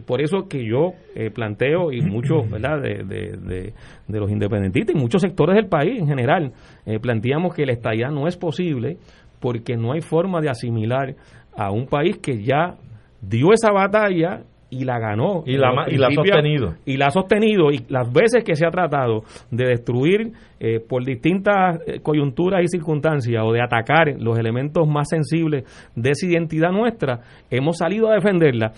Por 0.07 0.21
eso 0.21 0.49
que 0.49 0.65
yo 0.65 0.93
eh, 1.15 1.31
planteo, 1.31 1.93
y 1.93 2.01
muchos 2.01 2.51
¿verdad? 2.51 2.81
De, 2.81 3.05
de, 3.05 3.73
de, 4.09 4.21
los 4.21 4.31
independentistas 4.31 4.95
y 4.95 4.99
muchos 4.99 5.23
sectores 5.23 5.57
del 5.57 5.67
país 5.67 5.99
en 5.99 6.07
general, 6.07 6.53
eh, 6.87 6.99
planteamos 6.99 7.55
que 7.55 7.67
la 7.67 7.73
estadía 7.73 8.09
no 8.09 8.27
es 8.27 8.37
posible 8.37 8.99
porque 9.41 9.77
no 9.77 9.93
hay 9.93 10.01
forma 10.01 10.41
de 10.41 10.51
asimilar 10.51 11.15
a 11.57 11.71
un 11.71 11.87
país 11.87 12.19
que 12.19 12.43
ya 12.43 12.77
dio 13.23 13.53
esa 13.53 13.73
batalla 13.73 14.43
y 14.71 14.85
la 14.85 14.99
ganó. 14.99 15.43
Y 15.47 15.57
la, 15.57 15.87
y 15.89 15.97
la 15.97 16.09
ha 16.09 16.13
sostenido. 16.13 16.75
Y 16.87 16.97
la 16.97 17.07
ha 17.07 17.11
sostenido. 17.11 17.71
Y 17.73 17.85
las 17.89 18.11
veces 18.13 18.45
que 18.45 18.55
se 18.55 18.65
ha 18.65 18.71
tratado 18.71 19.25
de 19.51 19.67
destruir 19.67 20.33
eh, 20.61 20.79
por 20.81 21.05
distintas 21.05 21.81
coyunturas 22.03 22.63
y 22.63 22.69
circunstancias 22.69 23.43
o 23.45 23.53
de 23.53 23.61
atacar 23.61 24.15
los 24.19 24.39
elementos 24.39 24.87
más 24.87 25.09
sensibles 25.09 25.65
de 25.97 26.11
esa 26.11 26.27
identidad 26.27 26.71
nuestra, 26.71 27.21
hemos 27.51 27.79
salido 27.79 28.11
a 28.11 28.15
defenderla. 28.15 28.73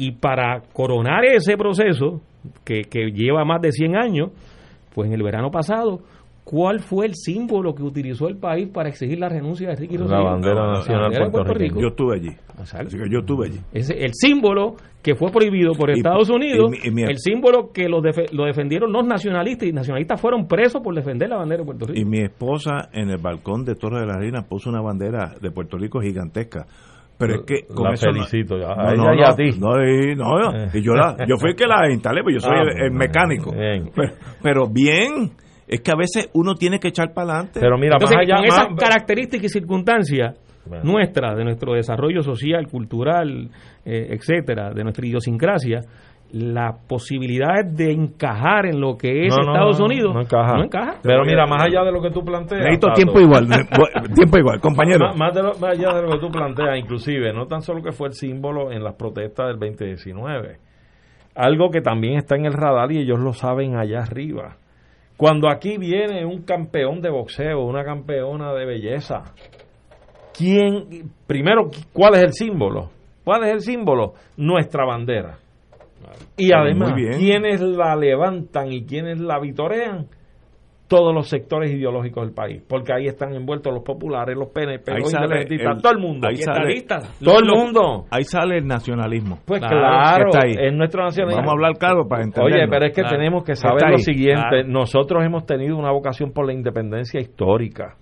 Y 0.00 0.12
para 0.12 0.62
coronar 0.72 1.24
ese 1.26 1.56
proceso, 1.56 2.22
que, 2.64 2.82
que 2.84 3.10
lleva 3.10 3.44
más 3.44 3.60
de 3.60 3.70
100 3.70 3.96
años, 3.96 4.30
pues 4.94 5.08
en 5.08 5.14
el 5.14 5.22
verano 5.22 5.50
pasado 5.50 6.00
¿Cuál 6.50 6.80
fue 6.80 7.06
el 7.06 7.14
símbolo 7.14 7.76
que 7.76 7.82
utilizó 7.84 8.26
el 8.26 8.36
país 8.36 8.68
para 8.68 8.88
exigir 8.88 9.20
la 9.20 9.28
renuncia 9.28 9.68
de 9.68 9.76
Ricky 9.76 9.98
La 9.98 10.20
bandera 10.20 10.66
nacional 10.72 11.12
de 11.12 11.30
Puerto, 11.30 11.54
Rico. 11.54 11.80
Yo 11.80 11.88
estuve 11.88 12.16
allí. 12.16 12.30
Así 12.58 12.96
que 12.98 13.08
yo 13.08 13.20
estuve 13.20 13.46
allí. 13.46 13.60
Es 13.72 13.88
el 13.90 14.12
símbolo 14.14 14.74
que 15.00 15.14
fue 15.14 15.30
prohibido 15.30 15.74
por 15.74 15.90
Estados 15.90 16.28
Unidos, 16.28 16.72
el 16.82 17.18
símbolo 17.18 17.70
que 17.72 17.88
lo, 17.88 18.02
lo 18.32 18.44
defendieron 18.46 18.92
los 18.92 19.06
nacionalistas 19.06 19.68
y 19.68 19.72
nacionalistas 19.72 20.20
fueron 20.20 20.48
presos 20.48 20.82
por 20.82 20.92
defender 20.94 21.28
la 21.28 21.36
bandera 21.36 21.60
de 21.60 21.66
Puerto 21.66 21.86
Rico. 21.86 22.00
Y 22.00 22.04
mi 22.04 22.18
esposa 22.18 22.88
en 22.92 23.10
el 23.10 23.18
balcón 23.18 23.64
de 23.64 23.76
Torre 23.76 24.00
de 24.00 24.06
la 24.06 24.18
Reina 24.18 24.42
puso 24.42 24.70
una 24.70 24.82
bandera 24.82 25.34
de 25.40 25.52
Puerto 25.52 25.78
Rico 25.78 26.00
gigantesca 26.00 26.66
pero 27.20 27.34
es 27.34 27.42
que 27.42 27.66
con 27.74 27.84
la 27.84 27.96
felicito 27.96 28.56
no, 28.56 28.66
a 28.66 28.94
ella 28.94 29.14
y 29.14 29.22
a 29.22 29.36
ti. 29.36 29.60
No, 29.60 29.76
no, 29.76 30.68
y 30.72 30.82
yo 30.82 30.94
la 30.94 31.16
yo 31.28 31.36
fui 31.36 31.50
el 31.50 31.56
que 31.56 31.66
la 31.66 31.90
instalé 31.90 32.22
pues 32.22 32.36
yo 32.36 32.40
soy 32.40 32.56
ah, 32.56 32.86
el, 32.86 32.92
mecánico. 32.92 33.52
Pero, 34.42 34.68
bien 34.68 35.32
es 35.68 35.82
que 35.82 35.90
a 35.90 35.96
veces 35.96 36.30
uno 36.32 36.54
tiene 36.54 36.80
que 36.80 36.88
echar 36.88 37.12
para 37.12 37.32
adelante 37.32 37.60
pero 37.60 37.76
mira 37.76 37.96
Entonces, 37.96 38.16
más 38.16 38.24
allá, 38.24 38.36
con 38.36 38.46
esas 38.46 38.66
características 38.74 39.44
y 39.44 39.48
circunstancias 39.50 40.34
nuestras 40.82 41.36
de 41.36 41.44
nuestro 41.44 41.74
desarrollo 41.74 42.22
social 42.22 42.66
cultural 42.68 43.50
eh, 43.84 44.08
etcétera 44.10 44.72
de 44.72 44.82
nuestra 44.82 45.06
idiosincrasia 45.06 45.80
la 46.32 46.76
posibilidad 46.86 47.64
de 47.64 47.92
encajar 47.92 48.66
en 48.66 48.80
lo 48.80 48.96
que 48.96 49.26
es 49.26 49.34
Estados 49.36 49.80
Unidos 49.80 50.14
no 50.14 50.20
encaja. 50.20 50.98
Pero 51.02 51.24
mira, 51.24 51.46
más 51.46 51.64
allá 51.64 51.82
de 51.82 51.92
lo 51.92 52.00
que 52.00 52.10
tú 52.10 52.22
planteas. 52.24 52.62
Necesito 52.62 52.92
tiempo 52.92 53.20
igual, 53.20 53.48
tiempo 54.14 54.38
igual, 54.38 54.60
compañero. 54.60 55.14
Más, 55.16 55.36
allá 55.36 55.94
de 55.94 56.02
lo 56.02 56.12
que 56.12 56.18
tú 56.18 56.30
planteas, 56.30 56.78
inclusive, 56.78 57.32
no 57.32 57.46
tan 57.46 57.62
solo 57.62 57.82
que 57.82 57.92
fue 57.92 58.08
el 58.08 58.14
símbolo 58.14 58.70
en 58.70 58.84
las 58.84 58.94
protestas 58.94 59.48
del 59.48 59.58
2019, 59.58 60.58
algo 61.34 61.70
que 61.70 61.80
también 61.80 62.16
está 62.16 62.36
en 62.36 62.46
el 62.46 62.52
radar 62.52 62.92
y 62.92 62.98
ellos 62.98 63.18
lo 63.18 63.32
saben 63.32 63.76
allá 63.76 64.00
arriba. 64.00 64.56
Cuando 65.16 65.50
aquí 65.50 65.76
viene 65.78 66.24
un 66.24 66.42
campeón 66.42 67.02
de 67.02 67.10
boxeo, 67.10 67.60
una 67.64 67.84
campeona 67.84 68.54
de 68.54 68.64
belleza, 68.64 69.34
¿quién, 70.36 71.10
primero, 71.26 71.70
cuál 71.92 72.14
es 72.14 72.22
el 72.22 72.32
símbolo? 72.32 72.90
¿Cuál 73.24 73.44
es 73.44 73.52
el 73.52 73.60
símbolo? 73.60 74.14
Nuestra 74.36 74.86
bandera 74.86 75.38
y 76.36 76.52
además, 76.52 76.94
quienes 77.18 77.60
la 77.60 77.96
levantan 77.96 78.72
y 78.72 78.84
quienes 78.84 79.20
la 79.20 79.38
vitorean, 79.38 80.08
todos 80.90 81.14
los 81.14 81.28
sectores 81.28 81.70
ideológicos 81.70 82.24
del 82.24 82.34
país, 82.34 82.64
porque 82.68 82.92
ahí 82.92 83.06
están 83.06 83.32
envueltos 83.32 83.72
los 83.72 83.84
populares, 83.84 84.36
los 84.36 84.48
PNP, 84.48 84.90
los 84.98 85.14
independentistas, 85.14 85.80
todo 85.80 85.92
el 85.92 85.98
mundo. 86.00 86.26
Ahí 86.26 86.36
sale, 86.36 86.84
todo 87.22 87.38
el 87.38 87.46
mundo. 87.46 88.06
Ahí 88.10 88.24
sale 88.24 88.58
el 88.58 88.66
nacionalismo. 88.66 89.38
Pues 89.46 89.60
claro, 89.60 90.30
es 90.44 90.72
nuestro 90.74 91.04
nacionalismo. 91.04 91.42
Vamos 91.42 91.50
a 91.50 91.52
hablar 91.52 91.78
claro 91.78 92.08
para 92.08 92.24
entender. 92.24 92.52
Oye, 92.52 92.66
pero 92.68 92.86
es 92.86 92.92
que 92.92 93.04
tenemos 93.04 93.44
que 93.44 93.54
saber 93.54 93.88
lo 93.88 93.98
siguiente. 93.98 94.64
Nosotros 94.66 95.24
hemos 95.24 95.46
tenido 95.46 95.76
una 95.76 95.92
vocación 95.92 96.32
por 96.32 96.44
la 96.44 96.54
independencia 96.54 97.20
histórica. 97.20 97.94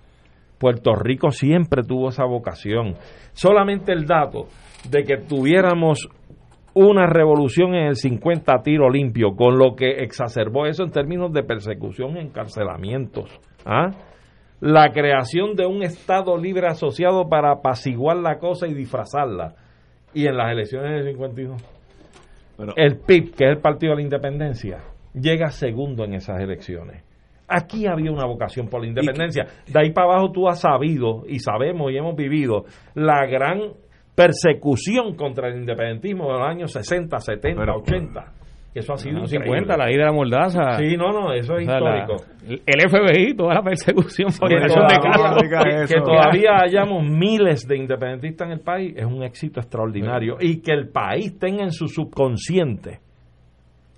Puerto 0.57 0.95
Rico 0.95 1.29
siempre 1.29 1.83
tuvo 1.83 2.09
esa 2.09 2.25
vocación. 2.25 2.95
Solamente 3.33 3.93
el 3.93 4.05
dato 4.05 4.47
de 4.89 5.03
que 5.03 5.17
tuviéramos 5.17 6.09
una 6.73 7.07
revolución 7.07 7.75
en 7.75 7.87
el 7.87 7.95
50 7.95 8.53
a 8.53 8.61
tiro 8.61 8.89
limpio, 8.89 9.35
con 9.35 9.57
lo 9.57 9.75
que 9.75 10.03
exacerbó 10.03 10.65
eso 10.65 10.83
en 10.83 10.91
términos 10.91 11.33
de 11.33 11.43
persecución 11.43 12.17
y 12.17 12.19
encarcelamientos. 12.19 13.29
¿ah? 13.65 13.89
La 14.61 14.91
creación 14.91 15.55
de 15.55 15.65
un 15.65 15.83
Estado 15.83 16.37
libre 16.37 16.67
asociado 16.67 17.29
para 17.29 17.53
apaciguar 17.53 18.17
la 18.17 18.39
cosa 18.39 18.67
y 18.67 18.73
disfrazarla. 18.73 19.55
Y 20.13 20.27
en 20.27 20.37
las 20.37 20.51
elecciones 20.51 21.03
del 21.03 21.13
52, 21.13 21.61
el 22.75 22.97
PIB, 22.97 23.35
que 23.35 23.45
es 23.45 23.51
el 23.51 23.59
Partido 23.59 23.91
de 23.91 23.97
la 23.97 24.01
Independencia, 24.01 24.79
llega 25.13 25.49
segundo 25.49 26.03
en 26.03 26.15
esas 26.15 26.41
elecciones. 26.41 27.03
Aquí 27.47 27.87
había 27.87 28.11
una 28.11 28.25
vocación 28.25 28.67
por 28.67 28.81
la 28.81 28.87
independencia. 28.87 29.47
De 29.67 29.79
ahí 29.79 29.91
para 29.91 30.11
abajo 30.11 30.31
tú 30.31 30.47
has 30.47 30.61
sabido 30.61 31.23
y 31.27 31.39
sabemos 31.39 31.91
y 31.91 31.97
hemos 31.97 32.15
vivido 32.15 32.65
la 32.93 33.25
gran 33.25 33.73
persecución 34.19 35.15
contra 35.15 35.47
el 35.47 35.59
independentismo 35.59 36.25
de 36.25 36.39
los 36.39 36.47
años 36.47 36.71
60, 36.73 37.17
70, 37.19 37.73
80. 37.73 38.25
Eso 38.75 38.93
ha 38.93 38.97
sido 38.97 39.25
50, 39.25 39.77
la 39.77 39.85
ley 39.85 39.95
de 39.95 40.03
la 40.03 40.11
mordaza. 40.11 40.77
Sí, 40.77 40.97
no, 40.97 41.11
no, 41.11 41.31
eso 41.31 41.55
es 41.55 41.63
histórico. 41.63 42.17
el 42.45 42.89
FBI, 42.89 43.33
toda 43.33 43.55
la 43.55 43.63
persecución 43.63 44.29
por 44.37 44.49
que, 44.49 44.57
todavía, 44.67 45.85
que, 45.87 46.01
todavía 46.01 46.61
hayamos 46.61 47.03
miles 47.03 47.65
de 47.65 47.77
independentistas 47.77 48.47
en 48.47 48.51
el 48.51 48.59
país 48.59 48.93
es 48.95 49.05
un 49.05 49.23
éxito 49.23 49.61
extraordinario. 49.61 50.35
Y 50.39 50.61
que 50.61 50.73
el 50.73 50.89
país 50.89 51.39
tenga 51.39 51.63
en 51.63 51.71
su 51.71 51.87
subconsciente 51.87 52.99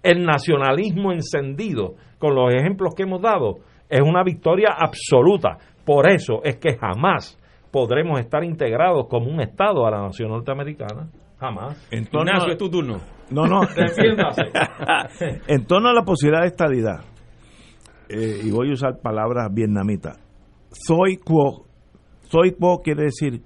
el 0.03 0.23
nacionalismo 0.23 1.11
encendido 1.11 1.95
con 2.19 2.35
los 2.35 2.53
ejemplos 2.53 2.93
que 2.95 3.03
hemos 3.03 3.21
dado 3.21 3.55
es 3.89 4.01
una 4.01 4.23
victoria 4.23 4.69
absoluta. 4.77 5.57
Por 5.83 6.09
eso 6.09 6.41
es 6.43 6.57
que 6.57 6.77
jamás 6.77 7.40
podremos 7.71 8.19
estar 8.19 8.43
integrados 8.43 9.07
como 9.07 9.29
un 9.29 9.41
Estado 9.41 9.85
a 9.85 9.91
la 9.91 10.01
nación 10.01 10.29
norteamericana. 10.29 11.09
Jamás. 11.39 11.87
En 11.89 12.03
Ignacio, 12.03 12.51
es 12.51 12.57
tu 12.57 12.69
turno. 12.69 12.99
No, 13.31 13.47
no. 13.47 13.61
en 15.47 15.65
torno 15.65 15.89
a 15.89 15.93
la 15.93 16.03
posibilidad 16.03 16.41
de 16.41 16.47
estadidad, 16.47 17.01
eh, 18.09 18.41
y 18.43 18.51
voy 18.51 18.69
a 18.69 18.73
usar 18.73 18.99
palabras 19.01 19.51
vietnamitas, 19.51 20.19
soy 20.71 21.17
quo. 21.17 21.65
Soy 22.29 22.51
quo 22.51 22.81
quiere 22.81 23.05
decir 23.05 23.41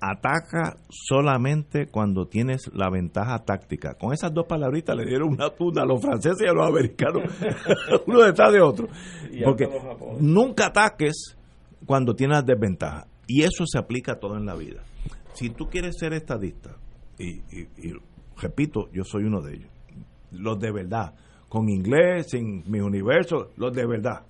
ataca 0.00 0.76
solamente 0.88 1.86
cuando 1.86 2.26
tienes 2.26 2.70
la 2.72 2.88
ventaja 2.90 3.38
táctica. 3.44 3.94
Con 3.94 4.12
esas 4.12 4.32
dos 4.32 4.46
palabritas 4.46 4.96
le 4.96 5.04
dieron 5.04 5.28
una 5.28 5.50
tunda 5.50 5.82
a 5.82 5.86
los 5.86 6.00
franceses 6.00 6.40
y 6.40 6.48
a 6.48 6.52
los 6.52 6.66
americanos, 6.66 7.24
uno 8.06 8.22
detrás 8.22 8.52
de 8.52 8.60
otro. 8.60 8.88
Porque 9.44 9.68
nunca 10.18 10.66
ataques 10.66 11.36
cuando 11.86 12.14
tienes 12.14 12.44
desventaja. 12.44 13.06
Y 13.32 13.44
eso 13.44 13.64
se 13.64 13.78
aplica 13.78 14.14
a 14.14 14.18
todo 14.18 14.36
en 14.36 14.44
la 14.44 14.56
vida. 14.56 14.82
Si 15.34 15.50
tú 15.50 15.68
quieres 15.68 15.96
ser 15.96 16.14
estadista, 16.14 16.76
y, 17.16 17.42
y 17.52 17.94
repito, 18.36 18.88
yo 18.92 19.04
soy 19.04 19.22
uno 19.22 19.40
de 19.40 19.54
ellos, 19.54 19.70
los 20.32 20.58
de 20.58 20.72
verdad, 20.72 21.14
con 21.48 21.68
inglés, 21.68 22.26
sin 22.28 22.68
mi 22.68 22.80
universo, 22.80 23.52
los 23.56 23.72
de 23.72 23.86
verdad. 23.86 24.26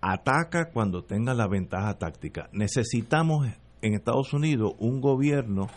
Ataca 0.00 0.70
cuando 0.72 1.04
tenga 1.04 1.34
la 1.34 1.46
ventaja 1.46 1.94
táctica. 1.98 2.48
Necesitamos 2.50 3.46
en 3.80 3.94
Estados 3.94 4.32
Unidos 4.32 4.72
un 4.80 5.00
gobierno 5.00 5.68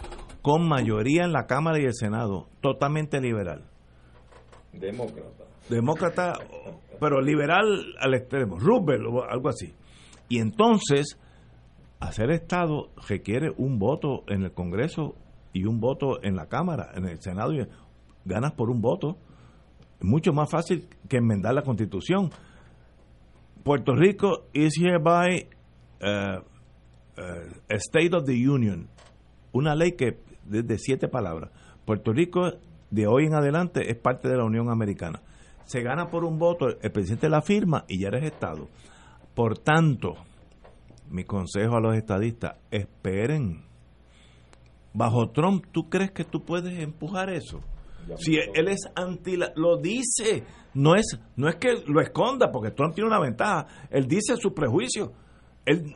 con 0.42 0.68
mayoría 0.68 1.26
en 1.26 1.34
la 1.34 1.46
Cámara 1.46 1.80
y 1.80 1.86
el 1.86 1.94
Senado, 1.94 2.48
totalmente 2.62 3.22
liberal. 3.22 3.64
Demócrata. 4.74 5.44
Demócrata, 5.70 6.34
pero 7.00 7.22
liberal 7.22 7.94
al 8.00 8.16
extremo, 8.16 8.58
Roosevelt 8.58 9.06
o 9.08 9.24
algo 9.24 9.50
así. 9.50 9.76
Y 10.30 10.40
entonces, 10.40 11.20
hacer 12.02 12.32
Estado 12.32 12.90
requiere 13.08 13.54
un 13.56 13.80
voto 13.80 14.24
en 14.28 14.44
el 14.44 14.52
Congreso 14.52 15.16
y 15.54 15.66
un 15.66 15.80
voto 15.80 16.22
en 16.24 16.36
la 16.36 16.48
Cámara, 16.48 16.92
en 16.96 17.06
el 17.06 17.22
Senado, 17.22 17.54
y 17.54 17.66
ganas 18.26 18.54
por 18.54 18.70
un 18.70 18.82
voto. 18.82 19.18
Es 20.00 20.06
mucho 20.06 20.34
más 20.34 20.50
fácil 20.50 20.88
que 21.08 21.18
enmendar 21.18 21.54
la 21.54 21.62
Constitución. 21.62 22.32
Puerto 23.64 23.96
Rico 23.96 24.48
is 24.54 24.74
hereby 24.82 25.48
uh, 26.02 26.40
uh, 27.22 27.52
State 27.70 28.16
of 28.16 28.26
the 28.26 28.50
Union, 28.50 28.90
una 29.54 29.76
ley 29.76 29.92
que 29.92 30.20
desde 30.46 30.80
siete 30.80 31.08
palabras. 31.08 31.52
Puerto 31.86 32.12
Rico 32.12 32.52
de 32.90 33.08
hoy 33.08 33.26
en 33.26 33.36
adelante 33.36 33.92
es 33.92 33.98
parte 33.98 34.28
de 34.28 34.38
la 34.38 34.44
Unión 34.44 34.72
Americana. 34.72 35.22
Se 35.66 35.84
gana 35.84 36.10
por 36.10 36.26
un 36.26 36.40
voto, 36.40 36.68
el 36.82 36.92
presidente 36.92 37.30
la 37.30 37.44
firma 37.44 37.86
y 37.88 38.00
ya 38.00 38.08
eres 38.08 38.24
Estado. 38.24 38.68
Por 39.36 39.60
tanto, 39.60 40.16
mi 41.12 41.24
consejo 41.24 41.76
a 41.76 41.82
los 41.82 41.96
estadistas, 41.96 42.56
esperen. 42.72 43.64
Bajo 44.94 45.30
Trump, 45.30 45.66
¿tú 45.72 45.90
crees 45.90 46.12
que 46.12 46.24
tú 46.24 46.44
puedes 46.44 46.78
empujar 46.80 47.30
eso? 47.30 47.62
Si 48.18 48.36
él 48.36 48.68
es 48.68 48.80
anti, 48.96 49.38
lo 49.56 49.78
dice, 49.78 50.44
no 50.74 50.96
es, 50.96 51.20
no 51.36 51.48
es 51.48 51.56
que 51.56 51.84
lo 51.86 52.02
esconda, 52.02 52.52
porque 52.52 52.72
Trump 52.72 52.96
tiene 52.96 53.10
una 53.10 53.20
ventaja, 53.20 53.68
él 53.90 54.08
dice 54.08 54.36
su 54.38 54.54
prejuicio, 54.54 55.14
él 55.66 55.96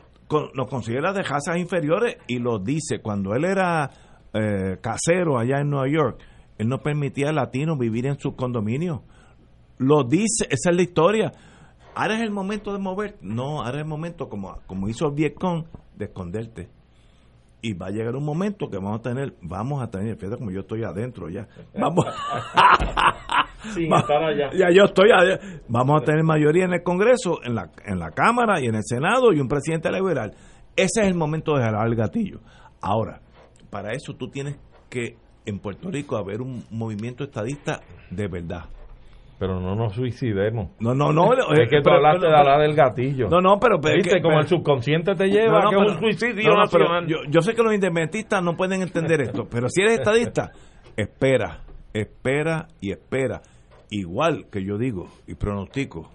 nos 0.54 0.68
considera 0.68 1.12
de 1.12 1.22
razas 1.22 1.56
inferiores 1.58 2.16
y 2.26 2.38
lo 2.38 2.58
dice. 2.58 3.00
Cuando 3.00 3.34
él 3.34 3.44
era 3.44 3.90
eh, 4.32 4.78
casero 4.80 5.38
allá 5.38 5.60
en 5.60 5.70
Nueva 5.70 5.88
York, 5.88 6.20
él 6.58 6.68
no 6.68 6.78
permitía 6.78 7.30
a 7.30 7.32
latinos 7.32 7.78
vivir 7.78 8.06
en 8.06 8.18
sus 8.18 8.34
condominios. 8.34 9.00
Lo 9.78 10.04
dice, 10.04 10.46
esa 10.48 10.70
es 10.70 10.76
la 10.76 10.82
historia. 10.82 11.32
Ahora 11.96 12.16
es 12.16 12.20
el 12.20 12.30
momento 12.30 12.74
de 12.74 12.78
mover. 12.78 13.16
No, 13.22 13.62
ahora 13.62 13.78
es 13.78 13.84
el 13.84 13.88
momento, 13.88 14.28
como, 14.28 14.58
como 14.66 14.86
hizo 14.86 15.10
Vietcong, 15.12 15.64
de 15.96 16.04
esconderte. 16.04 16.68
Y 17.62 17.72
va 17.72 17.86
a 17.86 17.90
llegar 17.90 18.14
un 18.16 18.24
momento 18.24 18.68
que 18.68 18.76
vamos 18.76 19.00
a 19.00 19.02
tener, 19.02 19.34
vamos 19.40 19.82
a 19.82 19.90
tener, 19.90 20.14
fíjate 20.16 20.36
como 20.36 20.50
yo 20.50 20.60
estoy 20.60 20.84
adentro 20.84 21.30
ya. 21.30 21.48
Vamos. 21.74 22.04
Ya 24.52 24.70
yo 24.70 24.84
estoy 24.84 25.10
allá. 25.10 25.40
Vamos 25.68 26.02
a 26.02 26.04
tener 26.04 26.22
mayoría 26.22 26.66
en 26.66 26.74
el 26.74 26.82
Congreso, 26.82 27.42
en 27.42 27.54
la, 27.54 27.70
en 27.84 27.98
la 27.98 28.10
Cámara 28.10 28.60
y 28.60 28.66
en 28.66 28.74
el 28.74 28.84
Senado 28.84 29.32
y 29.32 29.40
un 29.40 29.48
presidente 29.48 29.90
liberal. 29.90 30.34
Ese 30.76 31.00
es 31.00 31.06
el 31.08 31.14
momento 31.14 31.56
de 31.56 31.64
jalar 31.64 31.86
el 31.86 31.96
gatillo. 31.96 32.40
Ahora, 32.80 33.22
para 33.70 33.92
eso 33.92 34.14
tú 34.14 34.28
tienes 34.28 34.56
que 34.90 35.16
en 35.46 35.58
Puerto 35.58 35.90
Rico 35.90 36.16
haber 36.16 36.42
un 36.42 36.62
movimiento 36.70 37.24
estadista 37.24 37.80
de 38.10 38.28
verdad. 38.28 38.66
Pero 39.38 39.60
no 39.60 39.74
nos 39.74 39.94
suicidemos. 39.94 40.70
No, 40.80 40.94
no, 40.94 41.12
no. 41.12 41.32
Es 41.32 41.68
que 41.68 41.82
tú 41.82 41.90
hablaste 41.90 42.26
de 42.26 42.34
hablar 42.34 42.60
del 42.60 42.74
gatillo. 42.74 43.28
No, 43.28 43.40
no, 43.40 43.58
pero. 43.60 43.78
Viste, 43.78 44.22
como 44.22 44.38
el 44.38 44.46
subconsciente 44.46 45.14
te 45.14 45.26
lleva, 45.28 45.60
no, 45.62 45.70
que 45.70 45.76
es 45.76 45.92
un 45.92 45.98
suicidio 45.98 46.54
nacional. 46.54 47.06
Yo, 47.06 47.16
yo 47.28 47.40
sé 47.42 47.54
que 47.54 47.62
los 47.62 47.74
independentistas 47.74 48.42
no 48.42 48.56
pueden 48.56 48.80
entender 48.80 49.20
esto, 49.20 49.46
pero 49.50 49.68
si 49.68 49.82
eres 49.82 49.98
estadista, 49.98 50.52
espera, 50.96 51.60
espera 51.92 52.68
y 52.80 52.92
espera. 52.92 53.42
Igual 53.90 54.46
que 54.50 54.64
yo 54.64 54.78
digo 54.78 55.08
y 55.26 55.34
pronostico, 55.34 56.10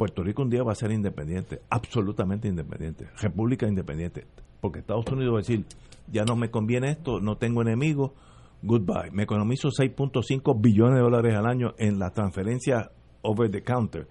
Puerto 0.00 0.22
Rico 0.22 0.42
un 0.42 0.48
día 0.48 0.62
va 0.62 0.72
a 0.72 0.74
ser 0.74 0.90
independiente, 0.90 1.60
absolutamente 1.68 2.48
independiente, 2.48 3.06
república 3.20 3.68
independiente, 3.68 4.26
porque 4.60 4.78
Estados 4.80 5.06
Unidos 5.12 5.34
va 5.34 5.38
a 5.38 5.42
decir, 5.42 5.66
ya 6.10 6.24
no 6.24 6.36
me 6.36 6.50
conviene 6.50 6.90
esto, 6.90 7.20
no 7.20 7.36
tengo 7.36 7.60
enemigos, 7.60 8.12
goodbye. 8.62 9.10
Me 9.12 9.22
economizo 9.24 9.68
6.5 9.68 10.60
billones 10.60 10.96
de 10.96 11.02
dólares 11.02 11.34
al 11.36 11.46
año 11.46 11.74
en 11.78 11.98
la 11.98 12.10
transferencia 12.10 12.90
over 13.22 13.50
the 13.50 13.62
counter. 13.62 14.06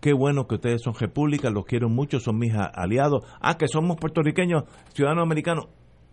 Qué 0.00 0.12
bueno 0.12 0.46
que 0.46 0.56
ustedes 0.56 0.82
son 0.82 0.94
república, 0.94 1.50
los 1.50 1.64
quiero 1.64 1.88
mucho, 1.88 2.20
son 2.20 2.38
mis 2.38 2.54
aliados. 2.54 3.24
Ah, 3.40 3.56
que 3.56 3.66
somos 3.66 3.96
puertorriqueños, 3.96 4.64
ciudadanos 4.92 5.24
americanos. 5.24 5.66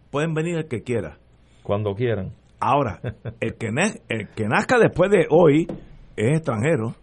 Pueden 0.09 0.33
venir 0.33 0.57
el 0.57 0.67
que 0.67 0.83
quiera. 0.83 1.17
Cuando 1.63 1.93
quieran. 1.93 2.31
Ahora, 2.59 2.99
el 3.39 3.55
que, 3.55 3.69
el 4.09 4.29
que 4.29 4.47
nazca 4.47 4.79
después 4.79 5.11
de 5.11 5.27
hoy 5.29 5.67
es 6.15 6.37
extranjero. 6.37 6.95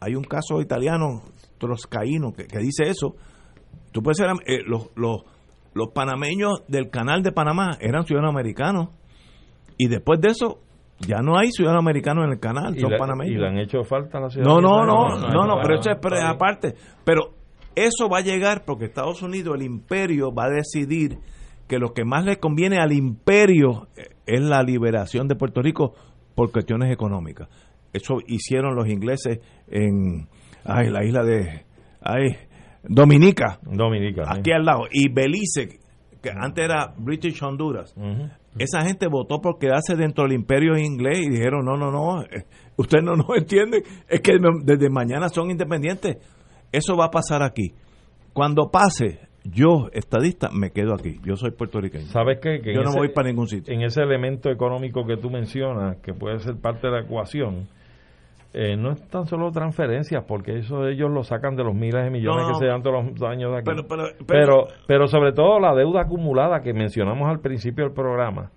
Hay 0.00 0.14
un 0.14 0.24
caso 0.24 0.60
italiano, 0.60 1.22
troscaíno, 1.58 2.32
que, 2.32 2.46
que 2.46 2.58
dice 2.58 2.84
eso. 2.84 3.14
Tú 3.92 4.02
puedes 4.02 4.18
ser, 4.18 4.28
eh, 4.46 4.62
los, 4.66 4.90
los, 4.96 5.22
los 5.72 5.88
panameños 5.94 6.62
del 6.68 6.90
canal 6.90 7.22
de 7.22 7.32
Panamá 7.32 7.78
eran 7.80 8.04
ciudadanos 8.04 8.34
americanos. 8.34 8.88
Y 9.78 9.88
después 9.88 10.20
de 10.20 10.28
eso, 10.28 10.58
ya 10.98 11.18
no 11.22 11.38
hay 11.38 11.50
ciudadanos 11.50 11.84
americanos 11.84 12.24
en 12.24 12.32
el 12.32 12.40
canal, 12.40 12.78
son 12.78 12.90
panameños. 12.98 13.34
¿Y 13.34 13.38
le 13.38 13.46
han 13.46 13.58
hecho 13.58 13.84
falta 13.84 14.18
a 14.18 14.22
la 14.22 14.30
ciudad? 14.30 14.46
No, 14.46 14.60
no, 14.60 14.84
no, 14.84 15.16
no, 15.16 15.46
no, 15.46 15.60
pero 15.62 15.78
eso 15.78 15.90
es 15.90 16.22
aparte. 16.22 16.74
Pero 17.04 17.34
eso 17.74 18.08
va 18.08 18.18
a 18.18 18.22
llegar 18.22 18.64
porque 18.64 18.86
Estados 18.86 19.22
Unidos, 19.22 19.54
el 19.54 19.62
imperio, 19.62 20.34
va 20.34 20.46
a 20.46 20.50
decidir 20.50 21.18
que 21.68 21.78
lo 21.78 21.92
que 21.92 22.04
más 22.04 22.24
le 22.24 22.38
conviene 22.38 22.78
al 22.78 22.92
imperio 22.92 23.88
es 24.26 24.40
la 24.40 24.62
liberación 24.62 25.28
de 25.28 25.36
Puerto 25.36 25.62
Rico 25.62 25.94
por 26.34 26.50
cuestiones 26.50 26.92
económicas. 26.92 27.48
Eso 27.92 28.16
hicieron 28.26 28.74
los 28.74 28.88
ingleses 28.88 29.40
en 29.68 30.28
ay, 30.64 30.90
la 30.90 31.04
isla 31.04 31.22
de 31.22 31.64
ay, 32.00 32.36
Dominica, 32.82 33.58
Dominica 33.62 34.24
aquí 34.28 34.52
al 34.52 34.64
lado, 34.64 34.84
y 34.90 35.12
Belice, 35.12 35.80
que 36.22 36.30
antes 36.30 36.64
era 36.64 36.94
British 36.96 37.42
Honduras. 37.42 37.94
Esa 38.58 38.82
gente 38.82 39.06
votó 39.06 39.40
por 39.40 39.58
quedarse 39.58 39.94
dentro 39.94 40.24
del 40.24 40.32
imperio 40.32 40.76
inglés 40.76 41.20
y 41.20 41.30
dijeron, 41.30 41.64
no, 41.64 41.76
no, 41.76 41.90
no, 41.90 42.22
eh, 42.22 42.44
ustedes 42.76 43.04
no 43.04 43.14
nos 43.14 43.28
entienden, 43.36 43.82
es 44.08 44.20
que 44.20 44.32
desde 44.64 44.90
mañana 44.90 45.28
son 45.28 45.50
independientes. 45.50 46.16
Eso 46.72 46.96
va 46.96 47.06
a 47.06 47.10
pasar 47.10 47.42
aquí. 47.42 47.72
Cuando 48.32 48.70
pase, 48.70 49.20
yo, 49.44 49.88
estadista, 49.92 50.50
me 50.50 50.70
quedo 50.70 50.94
aquí. 50.94 51.18
Yo 51.24 51.36
soy 51.36 51.52
puertorriqueño. 51.52 52.06
¿Sabes 52.06 52.38
qué? 52.42 52.60
Que 52.60 52.74
yo 52.74 52.82
no 52.82 52.92
voy 52.92 53.08
para 53.08 53.28
ningún 53.28 53.48
sitio. 53.48 53.72
En 53.72 53.82
ese 53.82 54.02
elemento 54.02 54.50
económico 54.50 55.06
que 55.06 55.16
tú 55.16 55.30
mencionas, 55.30 55.98
que 56.02 56.12
puede 56.12 56.38
ser 56.40 56.56
parte 56.60 56.88
de 56.88 56.92
la 56.92 57.00
ecuación, 57.00 57.68
eh, 58.54 58.76
no 58.76 58.92
es 58.92 59.08
tan 59.08 59.26
solo 59.26 59.50
transferencias, 59.50 60.24
porque 60.26 60.58
eso 60.58 60.86
ellos 60.86 61.10
lo 61.10 61.22
sacan 61.22 61.54
de 61.54 61.64
los 61.64 61.74
miles 61.74 62.02
de 62.02 62.10
millones 62.10 62.46
que 62.48 62.54
se 62.54 62.66
dan 62.66 62.82
todos 62.82 63.04
los 63.04 63.22
años 63.22 63.52
de 63.52 63.58
aquí. 63.58 63.70
Pero 64.26 64.66
pero, 64.86 65.06
sobre 65.06 65.32
todo 65.32 65.60
la 65.60 65.74
deuda 65.74 66.02
acumulada 66.02 66.60
que 66.60 66.72
mencionamos 66.72 67.28
al 67.28 67.40
principio 67.40 67.84
del 67.84 67.92
programa, 67.92 68.50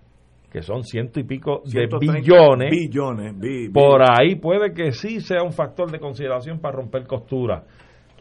que 0.50 0.62
son 0.62 0.84
ciento 0.84 1.20
y 1.20 1.24
pico 1.24 1.62
de 1.66 1.88
billones. 2.00 2.72
Billones. 2.72 3.70
por 3.74 4.02
ahí 4.02 4.36
puede 4.36 4.74
que 4.74 4.94
sí 4.94 5.20
sea 5.20 5.44
un 5.44 5.52
factor 5.52 5.92
de 5.92 6.00
consideración 6.00 6.60
para 6.60 6.78
romper 6.78 7.06
costura. 7.06 7.64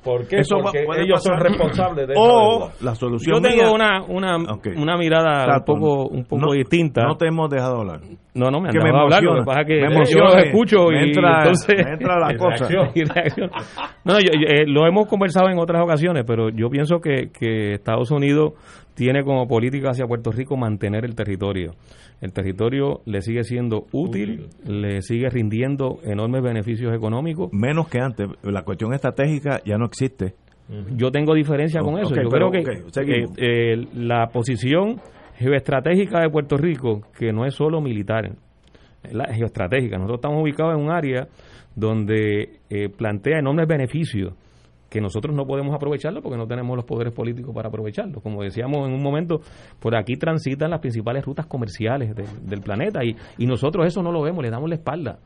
¿Por 0.03 0.27
qué? 0.27 0.41
Porque 0.49 0.85
ellos 1.03 1.23
son 1.23 1.39
responsables 1.39 2.09
de 2.09 2.15
O 2.17 2.71
la 2.81 2.95
solución 2.95 3.37
Yo 3.37 3.43
tengo 3.43 3.73
una, 3.73 4.03
una, 4.03 4.37
una 4.77 4.97
mirada 4.97 5.59
un 5.59 5.65
poco, 5.65 6.07
un 6.09 6.25
poco 6.25 6.53
distinta. 6.53 7.05
No 7.05 7.17
te 7.17 7.27
hemos 7.27 7.51
dejado 7.51 7.81
hablar. 7.81 8.01
No, 8.35 8.51
no, 8.51 8.61
me 8.61 8.69
han 8.69 8.75
dejado 8.75 8.99
hablar. 9.03 9.23
Lo 9.23 9.35
que 9.41 9.45
pasa 9.45 9.61
es 9.63 9.67
que 9.67 9.81
yo 10.13 10.25
los 10.25 10.37
escucho 10.37 10.93
y 10.93 11.09
entra, 11.09 11.39
entonces... 11.39 11.87
entra 11.87 12.19
la 12.19 12.37
cosa. 12.39 12.67
No, 14.05 14.19
yo, 14.19 14.31
eh, 14.33 14.65
lo 14.67 14.87
hemos 14.87 15.07
conversado 15.07 15.51
en 15.51 15.59
otras 15.59 15.83
ocasiones, 15.83 16.25
pero 16.27 16.49
yo 16.49 16.71
pienso 16.71 17.01
que, 17.01 17.31
que 17.31 17.75
Estados 17.75 18.11
Unidos 18.11 18.55
tiene 19.01 19.25
como 19.25 19.49
política 19.49 19.93
hacia 19.93 20.07
Puerto 20.07 20.31
Rico 20.31 20.59
mantener 20.59 21.07
el 21.07 21.15
territorio. 21.15 21.73
El 22.21 22.35
territorio 22.35 23.01
le 23.07 23.23
sigue 23.23 23.45
siendo 23.45 23.87
útil, 23.93 24.49
le 24.67 25.01
sigue 25.01 25.31
rindiendo 25.31 26.01
enormes 26.05 26.43
beneficios 26.43 26.95
económicos. 26.95 27.51
Menos 27.51 27.89
que 27.89 27.99
antes. 27.99 28.29
La 28.43 28.61
cuestión 28.61 28.93
estratégica 28.93 29.63
ya 29.65 29.79
no 29.79 29.87
existe. 29.87 30.35
Yo 30.97 31.11
tengo 31.11 31.33
diferencia 31.33 31.81
con 31.81 31.99
eso. 31.99 32.15
Yo 32.15 32.29
creo 32.29 32.51
que, 32.51 33.25
eh, 33.39 33.87
la 33.95 34.27
posición 34.27 35.01
geoestratégica 35.39 36.21
de 36.21 36.29
Puerto 36.29 36.59
Rico, 36.59 37.01
que 37.19 37.33
no 37.33 37.47
es 37.47 37.55
solo 37.55 37.81
militar, 37.81 38.31
es 39.03 39.15
la 39.15 39.33
geoestratégica. 39.33 39.97
Nosotros 39.97 40.19
estamos 40.19 40.43
ubicados 40.43 40.75
en 40.75 40.85
un 40.85 40.93
área 40.93 41.27
donde 41.75 42.51
eh, 42.69 42.91
plantea 42.91 43.39
enormes 43.39 43.67
beneficios 43.67 44.35
que 44.91 45.01
nosotros 45.01 45.35
no 45.35 45.47
podemos 45.47 45.75
aprovecharlo 45.75 46.21
porque 46.21 46.37
no 46.37 46.47
tenemos 46.47 46.77
los 46.77 46.85
poderes 46.85 47.15
políticos 47.15 47.55
para 47.55 47.69
aprovecharlo. 47.69 48.21
Como 48.21 48.43
decíamos 48.43 48.89
en 48.89 48.95
un 48.95 49.03
momento, 49.03 49.41
por 49.79 49.97
aquí 49.97 50.17
transitan 50.17 50.71
las 50.71 50.81
principales 50.81 51.25
rutas 51.25 51.47
comerciales 51.47 52.15
del 52.15 52.61
planeta 52.61 53.05
y, 53.05 53.15
y 53.39 53.47
nosotros 53.47 53.87
eso 53.87 54.03
no 54.03 54.13
lo 54.13 54.21
vemos, 54.21 54.43
le 54.43 54.51
damos 54.51 54.69
la 54.69 54.75
espalda. 54.75 55.19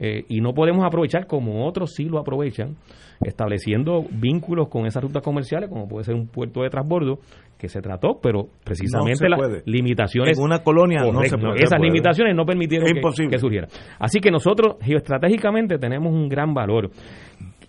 Eh, 0.00 0.24
y 0.28 0.40
no 0.40 0.52
podemos 0.52 0.84
aprovechar 0.84 1.26
como 1.26 1.66
otros 1.66 1.94
sí 1.94 2.04
lo 2.06 2.18
aprovechan, 2.18 2.76
estableciendo 3.20 4.04
vínculos 4.10 4.68
con 4.68 4.86
esas 4.86 5.02
rutas 5.02 5.22
comerciales, 5.22 5.70
como 5.70 5.86
puede 5.86 6.04
ser 6.04 6.16
un 6.16 6.26
puerto 6.26 6.62
de 6.62 6.70
transbordo, 6.70 7.20
que 7.56 7.68
se 7.68 7.80
trató, 7.80 8.18
pero 8.20 8.48
precisamente 8.64 9.28
las 9.28 9.40
limitaciones. 9.66 10.36
En 10.36 10.44
una 10.44 10.58
colonia 10.64 11.00
no 11.00 11.22
se 11.22 11.38
puede. 11.38 11.62
Esas 11.62 11.80
limitaciones 11.80 12.34
no 12.34 12.44
permitieron 12.44 12.88
que, 12.88 13.28
que, 13.30 13.38
surgiera. 13.38 13.68
Así 14.00 14.18
que 14.18 14.30
nosotros 14.32 14.76
geoestratégicamente 14.82 15.78
tenemos 15.78 16.12
un 16.12 16.28
gran 16.28 16.52
valor. 16.52 16.90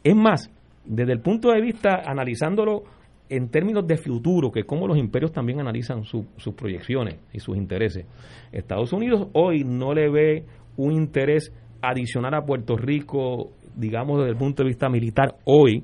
Es 0.04 0.16
más, 0.16 0.50
desde 0.86 1.14
el 1.14 1.20
punto 1.20 1.52
de 1.52 1.62
vista, 1.62 2.02
analizándolo 2.06 2.84
en 3.30 3.50
términos 3.50 3.88
de 3.88 3.98
futuro, 3.98 4.52
que 4.52 4.64
como 4.64 4.88
los 4.88 4.98
imperios 4.98 5.32
también 5.32 5.60
analizan 5.60 6.04
sus 6.04 6.54
proyecciones 6.56 7.20
y 7.34 7.40
sus 7.40 7.58
intereses, 7.58 8.06
Estados 8.52 8.94
Unidos 8.94 9.28
hoy 9.34 9.64
no 9.64 9.94
le 9.94 10.10
ve 10.10 10.46
un 10.78 10.92
interés 10.92 11.52
adicional 11.82 12.34
a 12.36 12.46
Puerto 12.46 12.78
Rico, 12.78 13.52
digamos 13.76 14.20
desde 14.20 14.32
el 14.32 14.38
punto 14.38 14.64
de 14.64 14.70
vista 14.70 14.90
militar 14.90 15.36
hoy, 15.46 15.84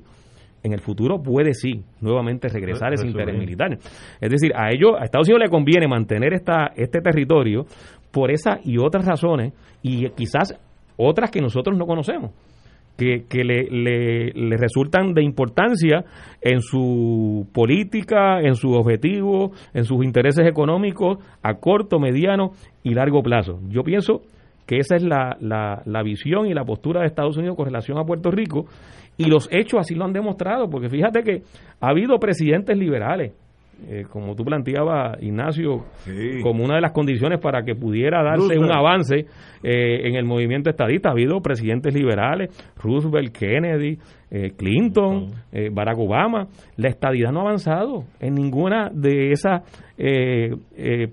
en 0.62 0.72
el 0.72 0.80
futuro 0.80 1.20
puede 1.20 1.54
sí 1.54 1.82
nuevamente 2.00 2.48
regresar 2.48 2.92
ese 2.92 3.06
interés 3.06 3.36
militar. 3.36 3.76
Es 4.20 4.30
decir, 4.30 4.52
a 4.54 4.70
ellos, 4.70 4.92
a 4.98 5.04
Estados 5.04 5.28
Unidos 5.28 5.42
le 5.46 5.50
conviene 5.50 5.88
mantener 5.88 6.32
esta, 6.34 6.72
este 6.76 7.00
territorio 7.00 7.66
por 8.12 8.30
esas 8.30 8.64
y 8.64 8.78
otras 8.78 9.04
razones 9.04 9.52
y 9.82 10.08
quizás 10.10 10.54
otras 10.96 11.30
que 11.30 11.40
nosotros 11.40 11.76
no 11.76 11.86
conocemos. 11.86 12.30
Que, 13.28 13.44
le, 13.44 13.64
le, 13.70 14.32
le, 14.32 14.56
resultan 14.56 15.14
de 15.14 15.22
importancia 15.22 16.04
en 16.40 16.60
su 16.60 17.48
política, 17.52 18.40
en 18.40 18.54
sus 18.54 18.76
objetivos, 18.76 19.50
en 19.74 19.84
sus 19.84 20.04
intereses 20.04 20.46
económicos 20.46 21.18
a 21.42 21.54
corto, 21.54 21.98
mediano 21.98 22.52
y 22.82 22.94
largo 22.94 23.22
plazo. 23.22 23.60
Yo 23.68 23.82
pienso 23.82 24.22
que 24.66 24.78
esa 24.78 24.96
es 24.96 25.02
la, 25.02 25.36
la, 25.40 26.02
visión 26.02 26.46
y 26.46 26.54
la 26.54 26.64
postura 26.64 27.00
de 27.00 27.06
Estados 27.06 27.36
Unidos 27.36 27.56
con 27.56 27.66
relación 27.66 27.98
a 27.98 28.04
Puerto 28.04 28.30
Rico, 28.30 28.66
y 29.18 29.26
los 29.26 29.48
hechos 29.52 29.80
así 29.80 29.94
lo 29.94 30.04
han 30.04 30.12
demostrado, 30.12 30.70
porque 30.70 30.88
fíjate 30.88 31.22
que 31.22 31.42
ha 31.80 31.88
habido 31.88 32.18
presidentes 32.18 32.76
liberales, 32.78 33.32
eh, 33.88 34.04
como 34.08 34.34
tú 34.34 34.44
planteabas, 34.44 35.20
Ignacio, 35.22 35.84
como 36.42 36.64
una 36.64 36.76
de 36.76 36.80
las 36.80 36.92
condiciones 36.92 37.40
para 37.40 37.64
que 37.64 37.74
pudiera 37.74 38.22
darse 38.22 38.58
un 38.58 38.70
avance 38.70 39.26
eh, 39.62 40.08
en 40.08 40.14
el 40.14 40.24
movimiento 40.24 40.70
estadista. 40.70 41.08
Ha 41.08 41.12
habido 41.12 41.40
presidentes 41.40 41.94
liberales, 41.94 42.50
Roosevelt, 42.76 43.36
Kennedy, 43.36 43.98
eh, 44.30 44.52
Clinton, 44.56 45.30
Barack 45.72 45.98
Obama. 45.98 46.46
La 46.76 46.88
estadidad 46.88 47.32
no 47.32 47.40
ha 47.40 47.42
avanzado 47.42 48.04
en 48.20 48.34
ninguna 48.34 48.90
de 48.92 49.32
esas 49.32 49.62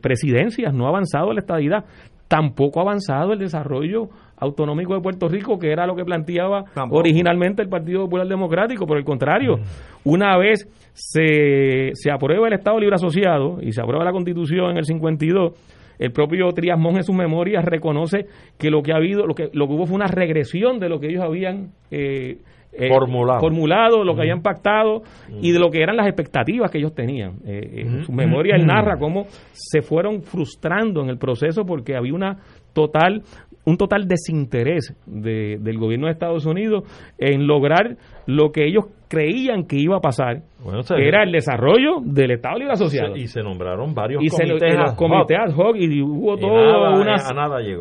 presidencias, 0.02 0.74
no 0.74 0.86
ha 0.86 0.90
avanzado 0.90 1.34
la 1.34 1.41
estadidad 1.41 1.86
tampoco 2.30 2.80
ha 2.80 2.84
avanzado 2.84 3.34
el 3.34 3.40
desarrollo 3.40 4.10
autonómico 4.40 4.94
de 4.94 5.02
Puerto 5.02 5.28
Rico, 5.28 5.60
que 5.60 5.72
era 5.72 5.86
lo 5.86 5.95
que 5.95 6.06
planteaba 6.06 6.66
originalmente 6.90 7.61
el 7.61 7.70
Partido 7.70 8.03
Popular 8.03 8.28
Democrático. 8.28 8.86
Por 8.86 8.98
el 8.98 9.03
contrario, 9.03 9.57
mm. 9.57 9.61
una 10.10 10.38
vez 10.38 10.68
se, 10.94 11.91
se 11.94 12.11
aprueba 12.11 12.48
el 12.48 12.53
Estado 12.53 12.80
Libre 12.80 12.95
Asociado 12.95 13.57
y 13.61 13.72
se 13.72 13.82
aprueba 13.82 14.03
la 14.03 14.11
Constitución 14.11 14.72
en 14.72 14.78
el 14.78 14.86
52, 14.86 15.53
el 15.99 16.11
propio 16.11 16.49
Trias 16.52 16.80
en 16.80 17.03
sus 17.03 17.16
memorias 17.16 17.64
reconoce 17.66 18.26
que 18.57 18.70
lo 18.70 18.82
que 18.82 18.94
ha 18.94 18.95
habido, 18.95 19.28
lo 19.28 19.36
que, 19.36 19.49
lo 19.53 19.68
que 19.68 19.74
hubo 19.74 19.86
fue 19.86 19.95
una 19.95 20.07
regresión 20.07 20.80
de 20.80 20.88
lo 20.88 20.99
que 20.99 21.07
ellos 21.07 21.22
habían 21.22 21.72
eh, 21.91 22.38
eh, 22.72 22.88
formulado. 22.88 23.40
formulado. 23.41 24.03
lo 24.03 24.16
que 24.16 24.22
habían 24.22 24.41
pactado 24.41 25.02
y 25.41 25.52
de 25.52 25.60
lo 25.60 25.70
que 25.70 25.82
eran 25.82 25.98
las 25.98 26.07
expectativas 26.07 26.72
que 26.72 26.78
ellos 26.78 26.95
tenían. 26.95 27.34
Eh, 27.45 27.82
en 27.82 28.03
su 28.03 28.14
memoria 28.14 28.56
él 28.56 28.66
narra 28.66 28.98
cómo 28.98 29.26
se 29.52 29.82
fueron 29.82 30.22
frustrando 30.22 31.02
en 31.02 31.10
el 31.10 31.18
proceso 31.18 31.66
porque 31.66 31.98
había 31.98 32.14
una 32.14 32.38
total 32.74 33.24
un 33.70 33.78
total 33.78 34.08
desinterés 34.08 34.96
del 35.06 35.78
gobierno 35.78 36.08
de 36.08 36.14
Estados 36.14 36.46
Unidos 36.46 36.84
en 37.18 37.46
lograr 37.46 37.98
lo 38.26 38.52
que 38.52 38.66
ellos 38.66 38.86
creían 39.08 39.66
que 39.66 39.78
iba 39.78 39.98
a 39.98 40.02
pasar, 40.02 40.41
que 40.88 41.08
era 41.08 41.24
el 41.24 41.32
desarrollo 41.32 42.00
del 42.04 42.32
Estado 42.32 42.60
Libre 42.60 42.74
Asociado. 42.74 43.16
y 43.16 43.28
se 43.28 43.41
nombraron 43.41 43.94
varios 43.94 44.24
y 44.24 44.30
comités, 44.30 44.74
se, 44.74 44.78
los 44.78 44.94
comités 44.94 45.38
ad 45.38 45.56
hoc 45.56 45.76
y 45.78 46.02
hubo 46.02 46.38
toda 46.38 46.91
una, 47.00 47.16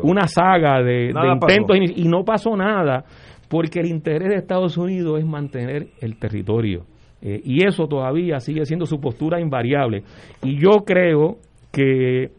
una 0.03 0.27
saga 0.27 0.81
de, 0.81 1.11
intentos 1.11 1.77
y, 1.77 2.03
y 2.03 2.07
no 2.07 2.23
pasó 2.23 2.55
nada 2.55 3.03
porque 3.49 3.79
el 3.79 3.87
interés 3.87 4.29
de 4.29 4.35
Estados 4.35 4.77
Unidos 4.77 5.19
es 5.19 5.25
mantener 5.25 5.87
el 6.01 6.17
territorio. 6.19 6.85
Eh, 7.21 7.41
y 7.43 7.65
eso 7.67 7.87
todavía 7.87 8.39
sigue 8.39 8.63
siendo 8.65 8.85
su 8.85 8.99
postura 9.01 9.41
invariable. 9.41 10.03
Y 10.43 10.57
yo 10.57 10.83
creo 10.85 11.37
que 11.71 12.29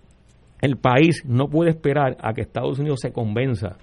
el 0.61 0.77
país 0.77 1.23
no 1.27 1.49
puede 1.49 1.71
esperar 1.71 2.17
a 2.21 2.33
que 2.33 2.43
Estados 2.43 2.79
Unidos 2.79 3.01
se 3.01 3.13
convenza, 3.13 3.77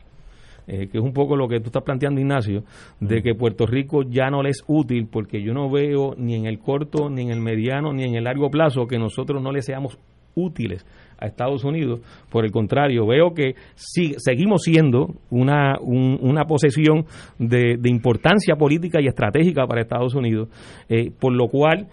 eh, 0.68 0.88
que 0.88 0.98
es 0.98 1.04
un 1.04 1.14
poco 1.14 1.36
lo 1.36 1.48
que 1.48 1.60
tú 1.60 1.68
estás 1.68 1.84
planteando, 1.84 2.20
Ignacio, 2.20 2.64
de 3.00 3.22
que 3.22 3.36
Puerto 3.36 3.66
Rico 3.66 4.04
ya 4.04 4.30
no 4.30 4.44
le 4.44 4.50
es 4.50 4.64
útil, 4.68 5.08
porque 5.12 5.42
yo 5.42 5.54
no 5.54 5.70
veo 5.70 6.14
ni 6.18 6.36
en 6.36 6.46
el 6.46 6.60
corto, 6.60 7.10
ni 7.10 7.24
en 7.24 7.32
el 7.32 7.40
mediano, 7.40 7.94
ni 7.94 8.04
en 8.04 8.16
el 8.16 8.26
largo 8.26 8.50
plazo 8.50 8.86
que 8.86 9.00
nosotros 9.00 9.42
no 9.42 9.52
le 9.52 9.62
seamos 9.62 9.98
útiles 10.36 10.86
a 11.20 11.26
Estados 11.26 11.64
Unidos. 11.64 12.02
Por 12.30 12.46
el 12.46 12.52
contrario, 12.52 13.08
veo 13.08 13.34
que 13.34 13.56
seguimos 13.76 14.62
siendo 14.64 15.16
una, 15.30 15.80
una 15.80 16.46
posesión 16.46 17.06
de, 17.40 17.80
importancia 17.86 18.56
política 18.56 19.00
y 19.02 19.08
estratégica 19.08 19.66
para 19.66 19.82
Estados 19.82 20.14
Unidos, 20.16 20.50
eh, 20.90 21.12
por 21.18 21.34
lo 21.34 21.48
cual 21.48 21.88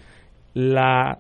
la, 0.53 1.19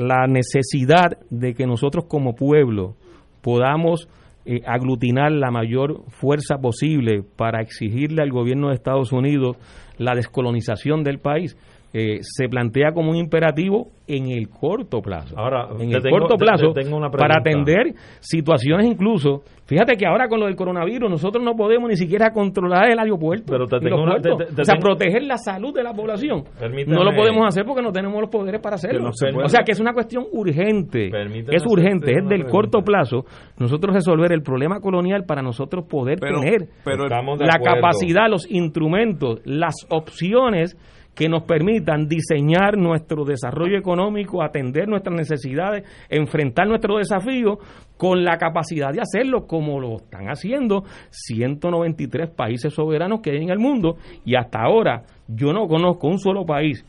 la 0.00 0.26
necesidad 0.26 1.18
de 1.28 1.52
que 1.52 1.66
nosotros 1.66 2.06
como 2.08 2.34
pueblo 2.34 2.96
podamos 3.42 4.08
eh, 4.46 4.62
aglutinar 4.66 5.30
la 5.30 5.50
mayor 5.50 6.04
fuerza 6.08 6.56
posible 6.56 7.22
para 7.36 7.60
exigirle 7.60 8.22
al 8.22 8.30
gobierno 8.30 8.68
de 8.68 8.76
Estados 8.76 9.12
Unidos 9.12 9.58
la 9.98 10.14
descolonización 10.14 11.04
del 11.04 11.18
país, 11.18 11.54
eh, 11.92 12.18
se 12.22 12.48
plantea 12.48 12.92
como 12.92 13.10
un 13.10 13.16
imperativo 13.16 13.88
en 14.06 14.30
el 14.30 14.48
corto 14.48 15.00
plazo. 15.00 15.36
Ahora, 15.38 15.68
en 15.78 15.92
el 15.92 16.02
corto 16.02 16.36
plazo, 16.36 16.72
para 17.16 17.40
atender 17.40 17.94
situaciones 18.20 18.86
incluso. 18.86 19.42
Fíjate 19.66 19.96
que 19.96 20.04
ahora 20.04 20.26
con 20.26 20.40
lo 20.40 20.46
del 20.46 20.56
coronavirus 20.56 21.08
nosotros 21.08 21.44
no 21.44 21.54
podemos 21.54 21.88
ni 21.88 21.96
siquiera 21.96 22.32
controlar 22.32 22.90
el 22.90 22.98
aeropuerto. 22.98 23.52
Pero 23.52 23.64
o 23.64 24.64
sea, 24.64 24.76
proteger 24.80 25.22
la 25.22 25.36
salud 25.36 25.72
de 25.72 25.84
la 25.84 25.92
población. 25.92 26.42
no 26.86 27.04
lo 27.04 27.14
podemos 27.14 27.46
hacer 27.46 27.64
porque 27.64 27.82
no 27.82 27.92
tenemos 27.92 28.20
los 28.20 28.30
poderes 28.30 28.60
para 28.60 28.76
hacerlo. 28.76 29.10
o 29.10 29.48
sea, 29.48 29.62
que 29.64 29.72
es 29.72 29.80
una 29.80 29.92
cuestión 29.92 30.26
urgente. 30.32 31.10
es 31.50 31.64
urgente, 31.66 32.12
es 32.12 32.28
del 32.28 32.46
corto 32.46 32.82
plazo 32.82 33.24
nosotros 33.58 33.94
resolver 33.94 34.32
el 34.32 34.42
problema 34.42 34.80
colonial 34.80 35.24
para 35.24 35.42
nosotros 35.42 35.86
poder 35.88 36.18
tener 36.18 36.68
la 36.84 37.58
capacidad, 37.62 38.28
los 38.28 38.50
instrumentos, 38.50 39.40
las 39.44 39.74
opciones 39.88 40.76
que 41.14 41.28
nos 41.28 41.42
permitan 41.42 42.08
diseñar 42.08 42.76
nuestro 42.76 43.24
desarrollo 43.24 43.78
económico, 43.78 44.42
atender 44.42 44.88
nuestras 44.88 45.16
necesidades, 45.16 45.84
enfrentar 46.08 46.66
nuestros 46.66 46.98
desafíos 46.98 47.58
con 47.96 48.24
la 48.24 48.38
capacidad 48.38 48.92
de 48.92 49.00
hacerlo 49.00 49.46
como 49.46 49.80
lo 49.80 49.96
están 49.96 50.26
haciendo 50.28 50.84
193 51.10 52.30
países 52.30 52.72
soberanos 52.72 53.20
que 53.20 53.32
hay 53.32 53.42
en 53.42 53.50
el 53.50 53.58
mundo 53.58 53.96
y 54.24 54.36
hasta 54.36 54.60
ahora 54.60 55.02
yo 55.28 55.52
no 55.52 55.66
conozco 55.66 56.08
un 56.08 56.18
solo 56.18 56.46
país 56.46 56.84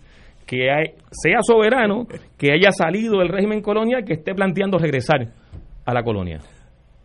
que 0.46 0.68
sea 1.12 1.40
soberano, 1.42 2.08
que 2.38 2.52
haya 2.52 2.72
salido 2.72 3.20
del 3.20 3.30
régimen 3.30 3.62
colonial, 3.62 4.04
que 4.04 4.14
esté 4.14 4.34
planteando 4.34 4.78
regresar 4.78 5.28
a 5.86 5.94
la 5.94 6.04
colonia. 6.04 6.40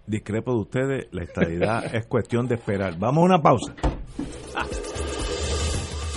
Discrepo 0.06 0.52
de 0.52 0.60
ustedes, 0.60 1.08
la 1.12 1.22
estabilidad 1.22 1.94
es 1.94 2.06
cuestión 2.06 2.46
de 2.48 2.56
esperar. 2.56 2.98
Vamos 2.98 3.22
a 3.22 3.26
una 3.26 3.42
pausa. 3.42 3.74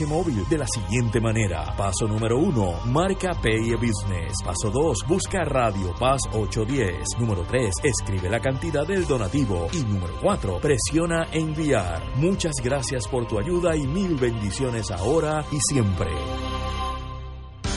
Móvil 0.00 0.48
de 0.48 0.58
la 0.58 0.66
siguiente 0.66 1.20
manera. 1.20 1.74
Paso 1.76 2.08
número 2.08 2.38
1, 2.38 2.86
marca 2.86 3.30
Pay 3.40 3.74
Business. 3.74 4.32
Paso 4.44 4.70
2, 4.70 4.98
busca 5.06 5.44
Radio 5.44 5.94
Paz 5.98 6.22
810. 6.32 7.18
Número 7.18 7.42
3, 7.42 7.74
escribe 7.84 8.30
la 8.30 8.40
cantidad 8.40 8.86
del 8.86 9.06
donativo. 9.06 9.68
Y 9.72 9.84
número 9.84 10.14
4, 10.20 10.60
presiona 10.60 11.28
enviar. 11.30 12.02
Muchas 12.16 12.54
gracias 12.64 13.06
por 13.06 13.26
tu 13.26 13.38
ayuda 13.38 13.76
y 13.76 13.86
mil 13.86 14.16
bendiciones 14.16 14.90
ahora 14.90 15.44
y 15.52 15.58
siempre. 15.60 16.10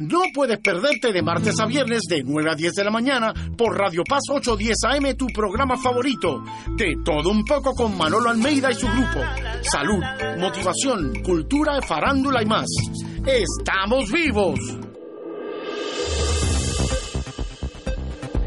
No 0.00 0.20
puedes 0.32 0.58
perderte 0.60 1.12
de 1.12 1.20
martes 1.20 1.60
a 1.60 1.66
viernes 1.66 2.00
de 2.08 2.22
9 2.24 2.50
a 2.50 2.54
10 2.54 2.72
de 2.72 2.84
la 2.84 2.90
mañana 2.90 3.34
por 3.54 3.76
Radio 3.76 4.02
Paz 4.08 4.22
810 4.30 4.76
AM, 4.84 5.14
tu 5.14 5.26
programa 5.26 5.76
favorito. 5.76 6.42
De 6.74 6.96
todo 7.04 7.28
un 7.28 7.44
poco 7.44 7.74
con 7.74 7.98
Manolo 7.98 8.30
Almeida 8.30 8.70
y 8.70 8.74
su 8.74 8.86
grupo. 8.86 9.20
Salud, 9.60 10.02
motivación, 10.38 11.22
cultura, 11.22 11.82
farándula 11.82 12.42
y 12.42 12.46
más. 12.46 12.66
¡Estamos 13.26 14.10
vivos! 14.10 14.58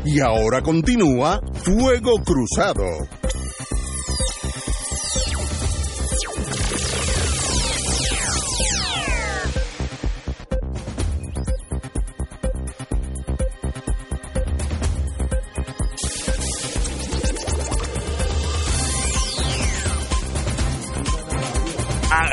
Y 0.05 0.19
ahora 0.21 0.61
continúa 0.63 1.39
Fuego 1.53 2.13
Cruzado. 2.25 2.83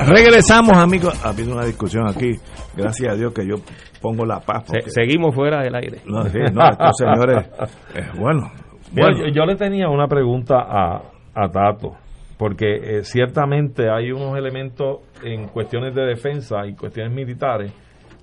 Regresamos, 0.07 0.77
amigos. 0.77 1.25
Ha 1.25 1.31
habido 1.31 1.53
una 1.55 1.65
discusión 1.65 2.09
aquí. 2.09 2.33
Gracias 2.77 3.13
a 3.13 3.17
Dios 3.17 3.33
que 3.35 3.47
yo 3.47 3.57
pongo 4.01 4.25
la 4.25 4.41
paz. 4.41 4.65
porque- 4.67 4.91
seguimos 4.91 5.35
fuera 5.35 5.63
del 5.63 5.75
aire. 5.75 5.99
No, 6.07 6.23
sí, 6.25 6.39
no, 6.53 6.69
estos 6.69 6.97
señores. 6.99 7.49
eh, 7.95 8.09
bueno, 8.19 8.51
Mira, 8.93 9.09
bueno. 9.09 9.27
yo, 9.29 9.33
yo 9.35 9.45
le 9.47 9.57
tenía 9.57 9.89
una 9.89 10.07
pregunta 10.07 10.57
a, 10.61 11.03
a 11.35 11.49
Tato, 11.51 11.93
porque 12.39 12.67
eh, 12.99 13.05
ciertamente 13.05 13.91
hay 13.91 14.11
unos 14.13 14.37
elementos 14.37 15.01
en 15.23 15.49
cuestiones 15.49 15.95
de 15.95 16.03
defensa 16.07 16.67
y 16.67 16.75
cuestiones 16.75 17.13
militares 17.13 17.73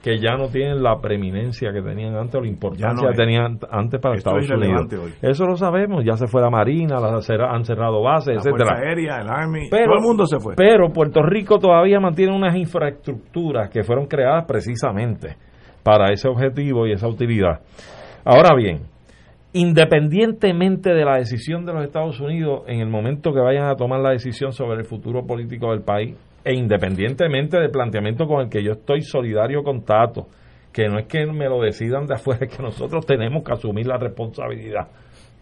que 0.07 0.19
ya 0.19 0.37
no 0.37 0.47
tienen 0.47 0.81
la 0.81 0.99
preeminencia 1.01 1.73
que 1.73 1.81
tenían 1.81 2.15
antes 2.15 2.35
o 2.35 2.41
la 2.41 2.47
importancia 2.47 3.03
no 3.03 3.09
que 3.09 3.15
tenían 3.17 3.59
antes 3.69 3.99
para 3.99 4.15
Esto 4.15 4.37
es 4.37 4.45
Estados 4.45 4.65
Unidos. 4.65 4.93
hoy. 4.93 5.13
Eso 5.21 5.45
lo 5.45 5.57
sabemos, 5.57 6.05
ya 6.05 6.13
se 6.15 6.27
fue 6.27 6.41
la 6.41 6.49
Marina, 6.49 6.97
las 7.01 7.29
han 7.29 7.65
cerrado 7.65 8.01
bases, 8.01 8.35
La 8.35 8.39
etcétera. 8.39 8.77
Aérea, 8.77 9.17
el 9.19 9.27
Army, 9.29 9.67
Pero- 9.69 9.85
todo 9.87 9.95
el 9.97 10.01
mundo 10.03 10.25
se 10.25 10.39
fue. 10.39 10.55
Pero 10.55 10.93
Puerto 10.93 11.21
Rico 11.23 11.59
todavía 11.59 11.99
mantiene 11.99 12.33
unas 12.33 12.55
infraestructuras 12.55 13.69
que 13.69 13.83
fueron 13.83 14.05
creadas 14.05 14.45
precisamente 14.47 15.35
para 15.83 16.13
ese 16.13 16.29
objetivo 16.29 16.87
y 16.87 16.93
esa 16.93 17.09
utilidad. 17.09 17.59
Ahora 18.23 18.55
bien, 18.55 18.83
independientemente 19.53 20.93
de 20.93 21.03
la 21.05 21.17
decisión 21.17 21.65
de 21.65 21.73
los 21.73 21.83
Estados 21.83 22.19
Unidos 22.19 22.61
en 22.67 22.79
el 22.79 22.87
momento 22.89 23.33
que 23.33 23.39
vayan 23.39 23.65
a 23.67 23.75
tomar 23.75 23.99
la 23.99 24.11
decisión 24.11 24.51
sobre 24.53 24.77
el 24.79 24.85
futuro 24.85 25.25
político 25.25 25.71
del 25.71 25.81
país, 25.81 26.15
e 26.47 26.53
independientemente 26.53 27.59
del 27.59 27.71
planteamiento 27.71 28.25
con 28.25 28.39
el 28.39 28.49
que 28.49 28.63
yo 28.63 28.71
estoy 28.71 29.01
solidario 29.01 29.63
con 29.63 29.83
Tato, 29.83 30.27
que 30.71 30.87
no 30.87 30.97
es 30.97 31.05
que 31.05 31.25
me 31.25 31.49
lo 31.49 31.59
decidan 31.61 32.05
de 32.05 32.13
afuera, 32.13 32.45
es 32.45 32.55
que 32.55 32.63
nosotros 32.63 33.05
tenemos 33.05 33.43
que 33.43 33.51
asumir 33.51 33.85
la 33.85 33.97
responsabilidad 33.97 34.87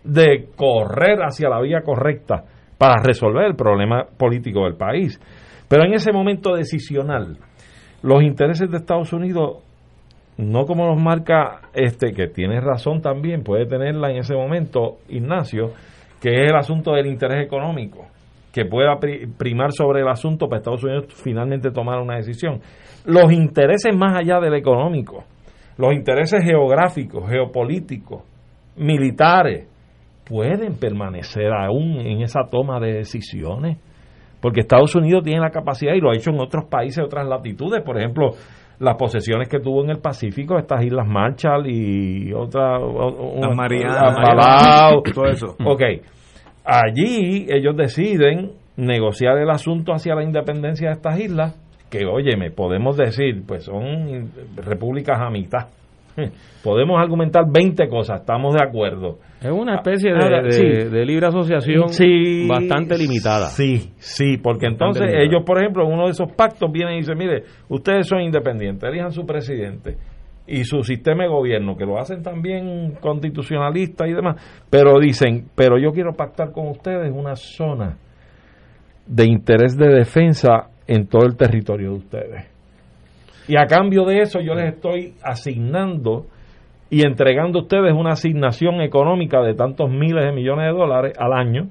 de 0.03 0.48
correr 0.56 1.19
hacia 1.19 1.48
la 1.48 1.61
vía 1.61 1.82
correcta 1.82 2.44
para 2.80 3.03
resolver 3.03 3.45
el 3.45 3.56
problema 3.56 4.06
político 4.18 4.64
del 4.64 4.77
país. 4.77 5.22
Pero 5.68 5.84
en 5.84 5.94
ese 5.94 6.11
momento 6.11 6.56
decisional, 6.56 7.38
los 8.02 8.23
intereses 8.23 8.72
de 8.72 8.77
Estados 8.77 9.14
Unidos, 9.14 9.60
no 10.38 10.65
como 10.65 10.88
nos 10.88 10.99
marca 10.99 11.69
este, 11.76 12.14
que 12.14 12.30
tiene 12.30 12.60
razón 12.61 13.02
también, 13.02 13.44
puede 13.44 13.68
tenerla 13.68 14.10
en 14.10 14.18
ese 14.18 14.34
momento, 14.34 14.98
Ignacio, 15.10 15.68
que 16.19 16.30
es 16.30 16.52
el 16.52 16.56
asunto 16.56 16.94
del 16.94 17.06
interés 17.06 17.45
económico, 17.45 18.07
que 18.56 18.64
pueda 18.64 18.95
pri- 19.02 19.27
primar 19.38 19.73
sobre 19.73 19.99
el 19.99 20.07
asunto 20.07 20.48
para 20.48 20.60
Estados 20.60 20.82
Unidos 20.86 21.07
finalmente 21.22 21.72
tomar 21.72 21.99
una 21.99 22.15
decisión. 22.15 22.61
Los 23.03 23.34
intereses 23.34 23.94
más 23.94 24.18
allá 24.18 24.40
del 24.40 24.53
económico, 24.53 25.26
los 25.77 25.91
intereses 25.91 26.41
geográficos, 26.41 27.30
geopolíticos, 27.30 28.23
militares, 28.77 29.68
pueden 30.26 30.76
permanecer 30.80 31.52
aún 31.52 31.99
en 31.99 32.22
esa 32.22 32.45
toma 32.49 32.80
de 32.80 32.94
decisiones. 32.94 33.77
Porque 34.41 34.61
Estados 34.61 34.95
Unidos 34.95 35.23
tiene 35.23 35.41
la 35.41 35.49
capacidad 35.49 35.94
y 35.94 35.99
lo 35.99 36.11
ha 36.11 36.15
hecho 36.15 36.30
en 36.30 36.40
otros 36.40 36.65
países, 36.69 37.03
otras 37.03 37.27
latitudes. 37.27 37.84
Por 37.84 37.98
ejemplo, 37.98 38.32
las 38.80 38.95
posesiones 38.95 39.49
que 39.49 39.60
tuvo 39.60 39.84
en 39.84 39.90
el 39.90 39.99
Pacífico, 39.99 40.57
estas 40.57 40.82
Islas 40.84 41.07
Marshall 41.07 41.68
y 41.68 42.32
otras. 42.32 42.80
Las 43.41 43.56
Marianas, 43.56 44.15
Palau, 44.15 45.02
todo 45.14 45.26
eso. 45.26 45.56
Ok. 45.65 45.82
Allí 46.66 47.46
ellos 47.50 47.76
deciden 47.78 48.52
negociar 48.78 49.38
el 49.38 49.50
asunto 49.50 49.94
hacia 49.94 50.16
la 50.16 50.24
independencia 50.24 50.88
de 50.90 50.94
estas 50.96 51.20
islas, 51.20 51.56
que, 51.90 52.06
óyeme, 52.06 52.50
podemos 52.52 52.98
decir, 52.98 53.44
pues 53.48 53.64
son 53.66 54.32
repúblicas 54.58 55.18
a 55.20 55.30
mitad. 55.30 55.68
Podemos 56.64 56.98
argumentar 57.00 57.44
20 57.52 57.88
cosas, 57.90 58.22
estamos 58.22 58.56
de 58.56 58.64
acuerdo. 58.66 59.20
Es 59.42 59.52
una 59.52 59.76
especie 59.76 60.14
de, 60.14 60.20
Ahora, 60.20 60.42
de- 60.42 60.52
sí. 60.52 60.64
de 60.64 61.06
libre 61.06 61.28
asociación 61.28 61.90
Sí, 61.90 62.48
bastante 62.48 62.98
limitada. 62.98 63.48
Sí, 63.48 63.92
sí, 63.98 64.38
porque 64.38 64.68
Bastante 64.68 64.68
entonces 64.68 65.02
limitada. 65.04 65.24
ellos, 65.26 65.44
por 65.46 65.58
ejemplo, 65.60 65.86
en 65.86 65.94
uno 65.94 66.06
de 66.06 66.12
esos 66.12 66.32
pactos 66.32 66.72
vienen 66.72 66.96
y 66.96 66.98
dicen, 67.00 67.18
mire, 67.18 67.44
ustedes 67.70 68.08
son 68.08 68.22
independientes, 68.22 68.90
elijan 68.90 69.12
su 69.12 69.26
presidente 69.26 69.98
y 70.48 70.64
su 70.64 70.84
sistema 70.84 71.24
de 71.24 71.30
gobierno, 71.30 71.76
que 71.76 71.86
lo 71.86 71.98
hacen 71.98 72.22
también 72.22 72.96
constitucionalista 73.02 74.08
y 74.08 74.14
demás, 74.14 74.66
pero 74.70 75.00
dicen, 75.00 75.48
pero 75.56 75.78
yo 75.80 75.92
quiero 75.92 76.14
pactar 76.14 76.52
con 76.52 76.68
ustedes 76.68 77.12
una 77.14 77.36
zona 77.36 77.98
de 79.08 79.26
interés 79.26 79.78
de 79.78 79.88
defensa 79.88 80.70
en 80.88 81.08
todo 81.08 81.26
el 81.26 81.36
territorio 81.36 81.92
de 81.92 81.96
ustedes. 81.96 82.46
Y 83.48 83.58
a 83.58 83.66
cambio 83.66 84.06
de 84.06 84.22
eso 84.22 84.40
yo 84.40 84.56
les 84.56 84.74
estoy 84.74 85.14
asignando 85.24 86.26
y 86.90 87.06
entregando 87.06 87.60
a 87.60 87.62
ustedes 87.64 87.94
una 87.94 88.12
asignación 88.12 88.82
económica 88.82 89.42
de 89.42 89.54
tantos 89.54 89.90
miles 89.90 90.24
de 90.26 90.32
millones 90.32 90.68
de 90.68 90.78
dólares 90.78 91.14
al 91.20 91.34
año. 91.34 91.68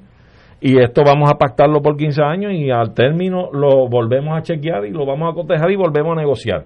Y 0.60 0.80
esto 0.80 1.02
vamos 1.04 1.30
a 1.30 1.36
pactarlo 1.36 1.82
por 1.82 1.96
15 1.96 2.22
años 2.22 2.52
y 2.52 2.70
al 2.70 2.94
término 2.94 3.50
lo 3.52 3.88
volvemos 3.88 4.36
a 4.36 4.42
chequear 4.42 4.86
y 4.86 4.90
lo 4.90 5.04
vamos 5.04 5.32
a 5.32 5.34
cotejar 5.34 5.70
y 5.70 5.76
volvemos 5.76 6.16
a 6.16 6.20
negociar. 6.20 6.64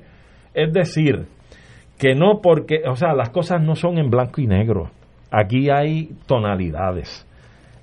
Es 0.55 0.73
decir, 0.73 1.27
que 1.99 2.15
no 2.15 2.41
porque, 2.41 2.83
o 2.89 2.95
sea, 2.95 3.13
las 3.13 3.31
cosas 3.31 3.63
no 3.63 3.75
son 3.75 3.99
en 3.99 4.09
blanco 4.09 4.41
y 4.41 4.47
negro. 4.47 4.91
Aquí 5.31 5.69
hay 5.69 6.11
tonalidades. 6.27 7.27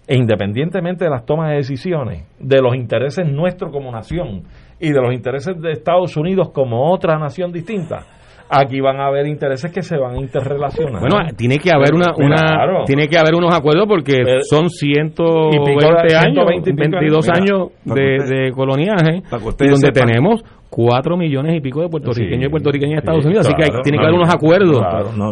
E 0.08 0.16
independientemente 0.16 1.04
de 1.04 1.10
las 1.10 1.26
tomas 1.26 1.50
de 1.50 1.58
decisiones, 1.58 2.26
de 2.40 2.62
los 2.62 2.76
intereses 2.76 3.28
nuestros 3.28 3.72
como 3.72 3.92
nación 3.92 4.44
y 4.80 4.92
de 4.92 5.02
los 5.02 5.14
intereses 5.14 5.60
de 5.60 5.72
Estados 5.72 6.16
Unidos 6.16 6.52
como 6.54 6.92
otra 6.92 7.18
nación 7.18 7.52
distinta, 7.52 8.06
aquí 8.50 8.80
van 8.80 9.00
a 9.00 9.08
haber 9.08 9.28
intereses 9.28 9.72
que 9.72 9.82
se 9.82 9.98
van 9.98 10.16
a 10.16 10.20
interrelacionar. 10.20 11.02
Bueno, 11.02 11.18
tiene 11.36 11.58
que 11.58 11.72
haber 11.72 11.94
una, 11.94 12.14
una 12.18 12.86
tiene 12.86 13.08
que 13.08 13.18
haber 13.18 13.36
unos 13.36 13.54
acuerdos 13.54 13.86
porque 13.88 14.42
son 14.42 14.70
120 14.70 16.16
años, 16.16 16.46
22 16.46 17.30
años 17.30 17.70
de, 17.84 18.18
de 18.24 18.52
coloniaje 18.52 19.24
y 19.60 19.68
donde 19.68 19.92
tenemos 19.92 20.44
cuatro 20.76 21.16
millones 21.16 21.56
y 21.56 21.62
pico 21.62 21.82
de 21.82 21.88
puertorriqueños 21.88 22.48
y 22.48 22.50
puertorriqueñas 22.50 22.94
en 22.94 23.00
Estados 23.00 23.26
Unidos. 23.26 23.48
Así 23.48 23.56
que 23.56 23.82
tiene 23.82 23.98
que 23.98 24.04
haber 24.04 24.16
unos 24.16 24.34
acuerdos 24.34 24.82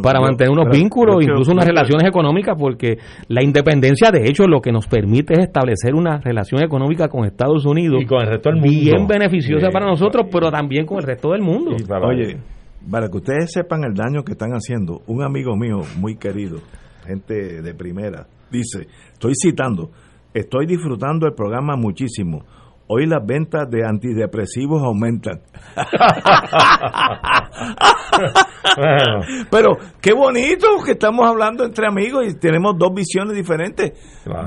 para 0.02 0.22
mantener 0.22 0.52
unos 0.52 0.70
vínculos, 0.72 1.22
incluso 1.22 1.52
unas 1.52 1.66
relaciones 1.66 2.08
económicas, 2.08 2.56
porque 2.58 2.98
la 3.28 3.44
independencia, 3.44 4.10
de 4.12 4.26
hecho, 4.26 4.48
lo 4.48 4.62
que 4.62 4.72
nos 4.72 4.88
permite 4.88 5.34
es 5.34 5.40
establecer 5.48 5.96
una 5.96 6.20
relación 6.20 6.64
económica 6.64 7.10
con 7.10 7.26
Estados 7.26 7.66
Unidos 7.66 8.02
y 8.02 8.06
con 8.06 8.22
el 8.22 8.28
resto 8.28 8.50
del 8.50 8.60
mundo. 8.60 8.80
bien 8.80 9.08
beneficiosa 9.08 9.70
para 9.70 9.86
nosotros, 9.86 10.28
pero 10.32 10.50
también 10.50 10.86
con 10.86 11.00
el 11.00 11.04
resto 11.04 11.32
del 11.32 11.42
mundo. 11.42 11.76
Oye, 12.08 12.38
para 12.90 13.10
que 13.10 13.18
ustedes 13.18 13.52
sepan 13.52 13.84
el 13.84 13.94
daño 13.94 14.24
que 14.24 14.34
están 14.34 14.52
haciendo, 14.52 15.02
un 15.08 15.24
amigo 15.24 15.56
mío 15.56 15.82
muy 15.98 16.16
querido, 16.16 16.60
gente 17.06 17.62
de 17.62 17.74
primera, 17.74 18.28
dice, 18.52 18.88
estoy 19.12 19.34
citando, 19.42 19.92
estoy 20.34 20.66
disfrutando 20.66 21.26
el 21.28 21.34
programa 21.34 21.76
muchísimo 21.76 22.44
hoy 22.88 23.06
las 23.08 23.26
ventas 23.26 23.70
de 23.70 23.86
antidepresivos 23.86 24.82
aumentan. 24.84 25.42
Pero 29.50 29.78
qué 30.02 30.14
bonito 30.14 30.68
que 30.86 30.92
estamos 30.92 31.26
hablando 31.28 31.64
entre 31.66 31.88
amigos 31.88 32.26
y 32.28 32.36
tenemos 32.38 32.76
dos 32.78 32.94
visiones 32.94 33.36
diferentes. 33.36 33.94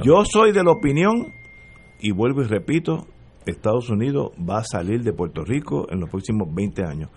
Yo 0.03 0.23
soy 0.25 0.53
de 0.53 0.63
la 0.63 0.71
opinión, 0.73 1.33
y 2.01 2.13
vuelvo 2.13 2.43
y 2.43 2.45
repito, 2.45 3.07
Estados 3.47 3.91
Unidos 3.91 4.31
va 4.39 4.59
a 4.59 4.65
salir 4.65 5.03
de 5.03 5.13
Puerto 5.13 5.43
Rico 5.45 5.87
en 5.91 6.01
los 6.01 6.11
próximos 6.11 6.49
20 6.53 6.85
años 6.85 7.11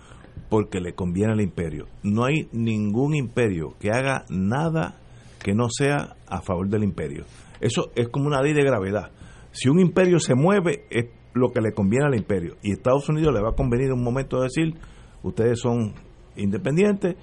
porque 0.50 0.80
le 0.80 0.94
conviene 0.94 1.32
al 1.32 1.40
imperio. 1.40 1.86
No 2.02 2.24
hay 2.24 2.48
ningún 2.52 3.14
imperio 3.14 3.76
que 3.78 3.90
haga 3.90 4.24
nada 4.28 4.96
que 5.42 5.54
no 5.54 5.68
sea 5.70 6.16
a 6.28 6.42
favor 6.42 6.68
del 6.68 6.84
imperio. 6.84 7.24
Eso 7.60 7.90
es 7.94 8.08
como 8.08 8.26
una 8.26 8.42
ley 8.42 8.52
de 8.52 8.64
gravedad. 8.64 9.12
Si 9.52 9.68
un 9.68 9.80
imperio 9.80 10.18
se 10.18 10.34
mueve, 10.34 10.84
es 10.90 11.06
lo 11.32 11.50
que 11.52 11.60
le 11.60 11.72
conviene 11.72 12.06
al 12.06 12.16
imperio. 12.16 12.56
Y 12.62 12.72
Estados 12.72 13.08
Unidos 13.08 13.32
le 13.32 13.40
va 13.40 13.50
a 13.50 13.56
convenir 13.56 13.92
un 13.92 14.02
momento 14.02 14.40
decir, 14.42 14.74
ustedes 15.22 15.60
son 15.60 15.94
independientes, 16.36 17.16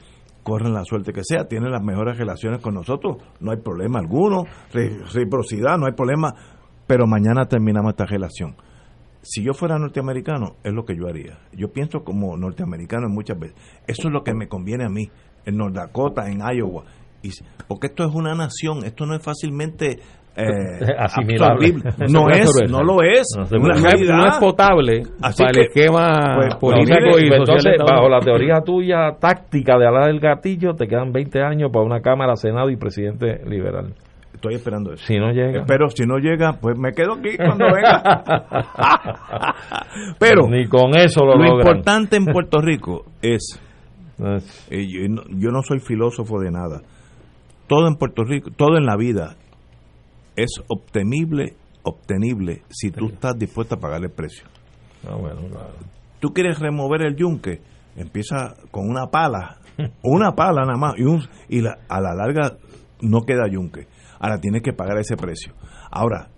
corren 0.44 0.74
la 0.74 0.86
suerte 0.86 1.12
que 1.12 1.24
sea, 1.24 1.48
tienen 1.48 1.72
las 1.72 1.84
mejores 1.84 2.18
relaciones 2.18 2.62
con 2.62 2.74
nosotros, 2.74 3.18
no 3.42 3.52
hay 3.52 3.58
problema 3.58 4.00
alguno, 4.00 4.44
reciprocidad, 4.72 5.78
no 5.78 5.88
hay 5.88 5.94
problema, 5.94 6.34
pero 6.88 7.06
mañana 7.06 7.46
terminamos 7.46 7.92
esta 7.92 8.06
relación. 8.06 8.56
Si 9.30 9.44
yo 9.44 9.54
fuera 9.54 9.78
norteamericano, 9.78 10.56
es 10.64 10.72
lo 10.72 10.86
que 10.86 10.96
yo 10.96 11.08
haría. 11.08 11.38
Yo 11.52 11.68
pienso 11.74 12.06
como 12.06 12.38
norteamericano 12.38 13.10
muchas 13.10 13.38
veces. 13.38 13.58
Eso 13.86 14.08
es 14.08 14.14
lo 14.14 14.24
que 14.24 14.34
me 14.34 14.48
conviene 14.48 14.86
a 14.86 14.90
mí, 14.90 15.10
en 15.46 15.58
North 15.58 15.76
Dakota, 15.76 16.30
en 16.30 16.40
Iowa. 16.40 16.86
Y, 17.22 17.32
porque 17.68 17.88
esto 17.88 18.06
es 18.06 18.16
una 18.16 18.36
nación, 18.36 18.86
esto 18.86 19.06
no 19.06 19.16
es 19.16 19.22
fácilmente 19.22 20.00
eh, 20.38 20.96
asimilable. 20.98 21.74
No 22.10 22.30
es, 22.30 22.50
no 22.70 22.84
lo 22.84 23.04
es. 23.04 23.28
No, 23.36 24.28
es 24.28 24.38
potable 24.40 25.04
para 25.20 25.50
el 25.50 25.60
esquema 25.60 26.36
pues, 26.38 26.56
político 26.56 27.20
y 27.20 27.28
entonces, 27.28 27.74
bajo 27.86 28.08
la 28.08 28.22
teoría 28.22 28.62
tuya 28.62 29.12
táctica 29.20 29.78
de 29.78 29.88
hablar 29.88 30.06
del 30.06 30.22
gatillo, 30.22 30.74
te 30.74 30.88
quedan 30.88 31.12
20 31.12 31.42
años 31.42 31.70
para 31.74 31.84
una 31.84 32.00
Cámara, 32.00 32.38
Senado 32.38 32.70
y 32.70 32.78
presidente 32.78 33.44
liberal. 33.46 33.94
Estoy 34.38 34.54
esperando 34.54 34.94
eso. 34.94 35.04
Si 35.04 35.18
no 35.18 35.32
llega. 35.32 35.66
Pero 35.66 35.90
si 35.90 36.04
no 36.06 36.20
llega, 36.20 36.54
pues 36.62 36.78
me 36.78 36.92
quedo 36.94 37.14
aquí 37.14 37.36
cuando 37.38 37.66
venga. 37.74 38.24
Pero 40.20 40.48
ni 40.48 40.68
con 40.68 40.96
eso 40.96 41.26
lo, 41.26 41.36
lo 41.36 41.58
importante 41.58 42.18
en 42.18 42.26
Puerto 42.26 42.62
Rico 42.62 43.06
es, 43.24 43.60
eh, 44.70 44.86
yo, 44.88 45.10
no, 45.10 45.24
yo 45.30 45.50
no 45.50 45.64
soy 45.64 45.80
filósofo 45.80 46.40
de 46.40 46.52
nada. 46.52 46.84
Todo 47.66 47.88
en 47.88 47.96
Puerto 47.96 48.24
Rico, 48.24 48.52
todo 48.56 48.78
en 48.78 48.86
la 48.86 48.96
vida 48.96 49.38
es 50.36 50.62
obtenible, 50.68 51.56
obtenible 51.82 52.62
si 52.70 52.92
tú 52.92 53.08
estás 53.08 53.40
dispuesto 53.40 53.74
a 53.74 53.80
pagar 53.80 54.04
el 54.04 54.12
precio. 54.12 54.46
Ah, 55.10 55.16
bueno, 55.16 55.42
Tú 56.20 56.30
quieres 56.30 56.60
remover 56.60 57.02
el 57.02 57.16
yunque, 57.16 57.62
empieza 57.96 58.56
con 58.70 58.88
una 58.88 59.08
pala, 59.08 59.58
una 60.04 60.34
pala 60.34 60.62
nada 60.62 60.78
más, 60.78 60.94
y, 60.96 61.06
un, 61.06 61.24
y 61.50 61.62
la, 61.62 61.80
a 61.90 62.00
la 62.00 62.14
larga 62.14 62.56
no 63.02 63.22
queda 63.22 63.48
yunque. 63.50 63.88
Ahora 64.20 64.40
tienes 64.40 64.62
que 64.62 64.74
pagar 64.74 64.98
ese 64.98 65.16
precio. 65.16 65.54
Ahora, 65.92 66.30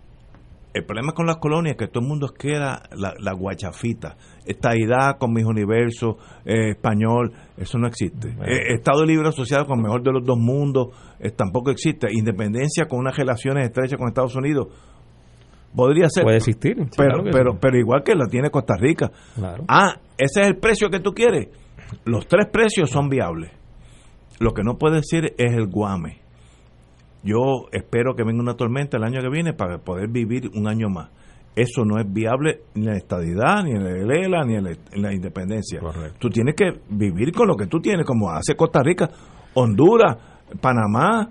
el 0.72 0.85
problema 0.85 1.14
con 1.14 1.26
las 1.26 1.38
colonias 1.38 1.72
es 1.72 1.77
que 1.77 1.88
todo 1.88 2.03
el 2.03 2.10
mundo 2.10 2.27
queda 2.27 2.84
la, 2.95 3.15
la 3.19 3.34
guachafita. 3.34 4.15
Esta 4.45 4.77
idea 4.77 5.15
con 5.18 5.34
mis 5.34 5.43
universos, 5.43 6.15
eh, 6.45 6.72
español, 6.72 7.34
eso 7.57 7.80
no 7.80 7.88
existe. 7.88 8.30
Eh, 8.45 8.76
Estado 8.76 9.03
libre 9.03 9.30
asociado 9.30 9.65
con 9.65 9.80
el 9.80 9.84
mejor 9.84 10.03
de 10.03 10.11
los 10.11 10.23
dos 10.23 10.38
mundos, 10.38 10.89
eh, 11.19 11.31
tampoco 11.31 11.72
existe. 11.72 12.07
Independencia 12.11 12.85
con 12.85 12.99
unas 12.99 13.18
relaciones 13.18 13.65
estrechas 13.65 13.97
con 13.97 14.10
Estados 14.10 14.35
Unidos, 14.35 14.68
podría 15.76 16.07
ser. 16.07 16.23
Puede 16.23 16.38
existir. 16.38 16.76
Pero, 16.95 17.23
pero, 17.31 17.60
pero 17.60 17.77
igual 17.77 18.03
que 18.03 18.14
la 18.14 18.27
tiene 18.27 18.51
Costa 18.51 18.76
Rica. 18.77 19.11
Ah, 19.68 19.95
ese 20.18 20.41
es 20.41 20.47
el 20.47 20.57
precio 20.57 20.89
que 20.89 20.99
tú 20.99 21.14
quieres. 21.14 21.47
Los 22.06 22.27
tres 22.27 22.45
precios 22.51 22.91
son 22.91 23.10
viables. 23.10 23.51
Lo 24.39 24.53
que 24.53 24.61
no 24.64 24.77
puede 24.77 24.97
decir 24.97 25.34
es 25.38 25.53
el 25.53 25.68
guame 25.68 26.28
yo 27.24 27.68
espero 27.72 28.16
que 28.16 28.24
venga 28.24 28.41
una 28.41 28.56
tormenta 28.56 28.98
el 28.98 29.04
año 29.04 29.22
que 29.22 29.30
viene 29.30 29.54
para 29.54 29.80
poder 29.80 30.10
vivir 30.10 30.50
un 30.56 30.68
año 30.68 30.90
más. 30.90 31.10
Eso 31.56 31.84
no 31.84 32.00
es 32.00 32.12
viable 32.12 32.62
ni 32.76 32.86
en 32.86 32.91
la 32.91 32.98
estadidad, 32.98 33.64
ni 33.64 33.72
en 33.72 33.84
la 33.84 34.16
ELA, 34.16 34.46
ni 34.46 34.56
en 34.56 35.02
la, 35.02 35.14
independencia. 35.14 35.82
Tú 36.18 36.30
tienes 36.30 36.56
que 36.56 36.80
vivir 36.90 37.34
con 37.34 37.48
lo 37.48 37.56
que 37.56 37.68
tú 37.68 37.80
tienes, 37.82 38.06
como 38.06 38.32
hace 38.32 38.56
Costa 38.56 38.82
Rica, 38.82 39.10
Honduras, 39.56 40.16
Panamá, 40.62 41.30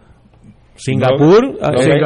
Singapur, 0.78 1.44
eh, 1.44 2.00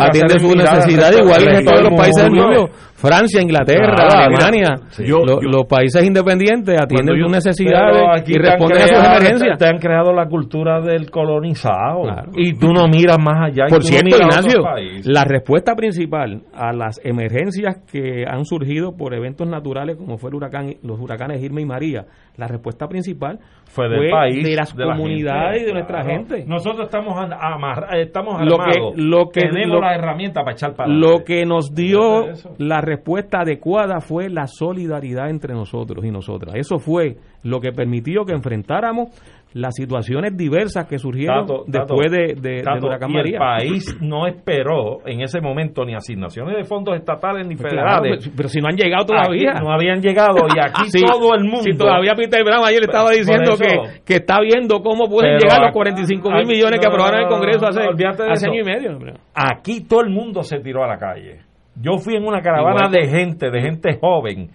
atiende 0.00 0.38
su 0.38 0.54
necesidad 0.54 1.12
igual 1.18 1.48
que 1.48 1.64
todos 1.64 1.82
los 1.82 1.94
países 1.94 2.24
del 2.24 2.32
mundo. 2.32 2.68
Francia, 2.94 3.40
Inglaterra, 3.40 4.26
Alemania, 4.26 4.74
los 4.98 5.66
países 5.66 6.04
independientes 6.04 6.76
atienden 6.80 7.16
sus 7.22 7.30
necesidades 7.30 8.28
y 8.28 8.36
responden 8.36 8.82
a 8.82 8.86
sus 8.88 9.06
emergencias. 9.06 9.58
Te 9.58 9.68
han 9.68 9.78
creado 9.78 10.12
la 10.12 10.26
cultura 10.26 10.80
del 10.80 11.08
colonizado 11.08 12.02
y 12.34 12.58
tú 12.58 12.72
no 12.72 12.88
miras 12.88 13.18
más 13.18 13.50
allá. 13.50 13.66
Por 13.68 13.84
cierto, 13.84 14.16
Ignacio, 14.16 14.62
la 15.04 15.24
respuesta 15.24 15.74
principal 15.76 16.42
a 16.52 16.72
las 16.72 17.00
emergencias 17.04 17.76
que 17.90 18.24
han 18.28 18.44
surgido 18.44 18.96
por 18.96 19.14
eventos 19.14 19.48
naturales 19.48 19.96
como 19.96 20.18
fue 20.18 20.30
el 20.30 20.36
huracán, 20.36 20.74
los 20.82 20.98
huracanes 21.00 21.40
Irma 21.40 21.60
y 21.60 21.66
María, 21.66 22.04
la 22.38 22.46
respuesta 22.46 22.86
principal 22.86 23.40
fue, 23.64 23.88
del 23.88 24.10
país, 24.10 24.44
de 24.44 24.54
las 24.54 24.72
comunidades 24.72 25.62
y 25.62 25.66
de 25.66 25.72
nuestra 25.72 26.04
gente. 26.04 26.44
Nosotros 26.46 26.86
estamos 26.86 27.18
amarrados, 27.18 27.96
estamos 27.98 28.40
armados, 28.40 28.94
lo 28.96 29.28
que, 29.30 29.40
tenemos 29.40 29.80
la 29.80 29.94
herramienta 29.94 30.42
para 30.42 30.52
echar 30.52 30.74
para 30.74 30.88
Lo 30.88 31.24
que 31.24 31.44
nos 31.44 31.74
dio 31.74 32.26
la 32.58 32.80
respuesta 32.80 33.40
adecuada 33.40 34.00
fue 34.00 34.30
la 34.30 34.46
solidaridad 34.46 35.28
entre 35.28 35.52
nosotros 35.52 36.04
y 36.04 36.10
nosotras. 36.10 36.54
Eso 36.54 36.78
fue 36.78 37.16
lo 37.42 37.60
que 37.60 37.72
permitió 37.72 38.24
que 38.24 38.32
enfrentáramos 38.32 39.08
las 39.54 39.74
situaciones 39.74 40.36
diversas 40.36 40.86
que 40.86 40.98
surgieron 40.98 41.46
después 41.66 42.10
de, 42.10 42.34
de, 42.38 42.62
y 43.08 43.18
el 43.18 43.38
país 43.38 43.96
no 44.00 44.26
esperó 44.26 44.98
en 45.06 45.22
ese 45.22 45.40
momento 45.40 45.84
ni 45.84 45.94
asignaciones 45.94 46.56
de 46.56 46.64
fondos 46.64 46.96
estatales 46.96 47.46
ni 47.46 47.56
pues 47.56 47.72
federales. 47.72 48.30
pero, 48.36 48.48
si 48.48 48.60
no 48.60 48.68
han 48.68 48.76
llegado 48.76 49.06
todavía. 49.06 49.54
no 49.54 49.72
habían 49.72 50.00
llegado 50.00 50.46
y 50.54 50.58
aquí 50.60 50.90
todo 51.06 51.34
el 51.34 51.44
mundo. 51.44 51.62
Si 51.62 51.76
todavía 51.76 52.14
Peter 52.14 52.44
Brown 52.44 52.64
ayer 52.66 52.82
estaba 52.82 53.10
diciendo 53.10 53.56
que, 53.56 54.02
que 54.04 54.14
está 54.16 54.38
viendo 54.40 54.80
cómo 54.80 55.08
pueden 55.08 55.38
llegar 55.38 55.62
los 55.62 55.72
45 55.72 56.30
mil 56.30 56.46
millones 56.46 56.80
que 56.80 56.86
aprobaron 56.86 57.20
el 57.20 57.28
Congreso 57.28 57.66
hace, 57.66 57.80
hace 58.28 58.48
año 58.48 58.60
y 58.60 58.64
medio. 58.64 58.98
Aquí 59.34 59.86
todo 59.88 60.02
el 60.02 60.10
mundo 60.10 60.42
se 60.42 60.58
tiró 60.60 60.84
a 60.84 60.88
la 60.88 60.98
calle. 60.98 61.40
Yo 61.80 61.98
fui 61.98 62.16
en 62.16 62.24
una 62.24 62.42
caravana 62.42 62.88
de 62.90 63.06
gente, 63.08 63.50
de 63.50 63.60
gente 63.60 63.98
joven, 64.00 64.50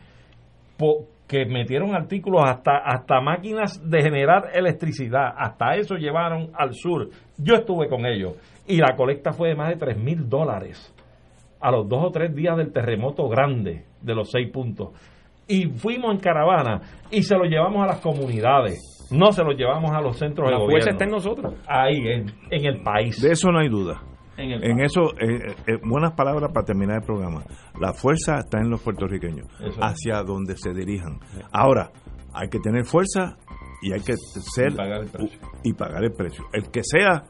que 1.34 1.46
metieron 1.48 1.96
artículos 1.96 2.44
hasta, 2.46 2.78
hasta 2.78 3.20
máquinas 3.20 3.82
de 3.90 4.04
generar 4.04 4.52
electricidad, 4.54 5.34
hasta 5.36 5.74
eso 5.78 5.96
llevaron 5.96 6.52
al 6.54 6.76
sur. 6.76 7.10
Yo 7.40 7.56
estuve 7.56 7.90
con 7.90 8.06
ellos 8.06 8.34
y 8.68 8.78
la 8.78 8.96
colecta 8.96 9.32
fue 9.32 9.50
de 9.50 9.56
más 9.56 9.70
de 9.70 9.78
3 9.78 9.98
mil 9.98 10.30
dólares 10.30 10.94
a 11.60 11.72
los 11.72 11.90
dos 11.90 12.04
o 12.04 12.12
tres 12.12 12.36
días 12.36 12.56
del 12.56 12.72
terremoto 12.72 13.28
grande 13.30 13.86
de 14.00 14.14
los 14.14 14.30
seis 14.30 14.52
puntos. 14.52 14.90
Y 15.48 15.66
fuimos 15.70 16.12
en 16.14 16.20
caravana 16.20 16.82
y 17.10 17.24
se 17.24 17.36
lo 17.36 17.46
llevamos 17.46 17.84
a 17.84 17.88
las 17.88 18.00
comunidades. 18.00 19.10
No 19.12 19.32
se 19.32 19.44
lo 19.44 19.54
llevamos 19.54 19.92
a 19.92 20.02
los 20.02 20.20
centros 20.20 20.52
de 20.52 20.56
gobierno. 20.56 20.92
está 20.92 21.06
en 21.06 21.12
nosotros. 21.12 21.56
Ahí, 21.68 21.98
en, 21.98 22.26
en 22.52 22.66
el 22.66 22.84
país. 22.84 23.20
De 23.20 23.32
eso 23.32 23.50
no 23.52 23.60
hay 23.60 23.70
duda. 23.70 24.02
En, 24.38 24.80
eso, 24.80 25.14
eh, 25.20 25.56
eh, 25.68 25.78
buenas 25.84 26.14
palabras 26.14 26.52
para 26.52 26.66
terminar 26.66 26.98
el 27.02 27.06
programa. 27.06 27.44
La 27.80 27.94
fuerza 27.94 28.40
está 28.40 28.60
en 28.60 28.70
los 28.70 28.82
puertorriqueños, 28.82 29.48
hacia 29.80 30.24
donde 30.24 30.58
se 30.58 30.74
dirijan. 30.74 31.20
Ahora, 31.52 31.92
hay 32.34 32.50
que 32.50 32.60
tener 32.60 32.86
fuerza 32.86 33.38
y 33.82 33.94
hay 33.94 34.02
que 34.02 34.16
ser 34.16 34.72
y 34.72 34.76
pagar, 34.76 35.02
el 35.02 35.10
precio. 35.10 35.40
y 35.64 35.74
pagar 35.74 36.04
el 36.04 36.14
precio. 36.14 36.46
El 36.52 36.72
que 36.72 36.82
sea, 36.84 37.26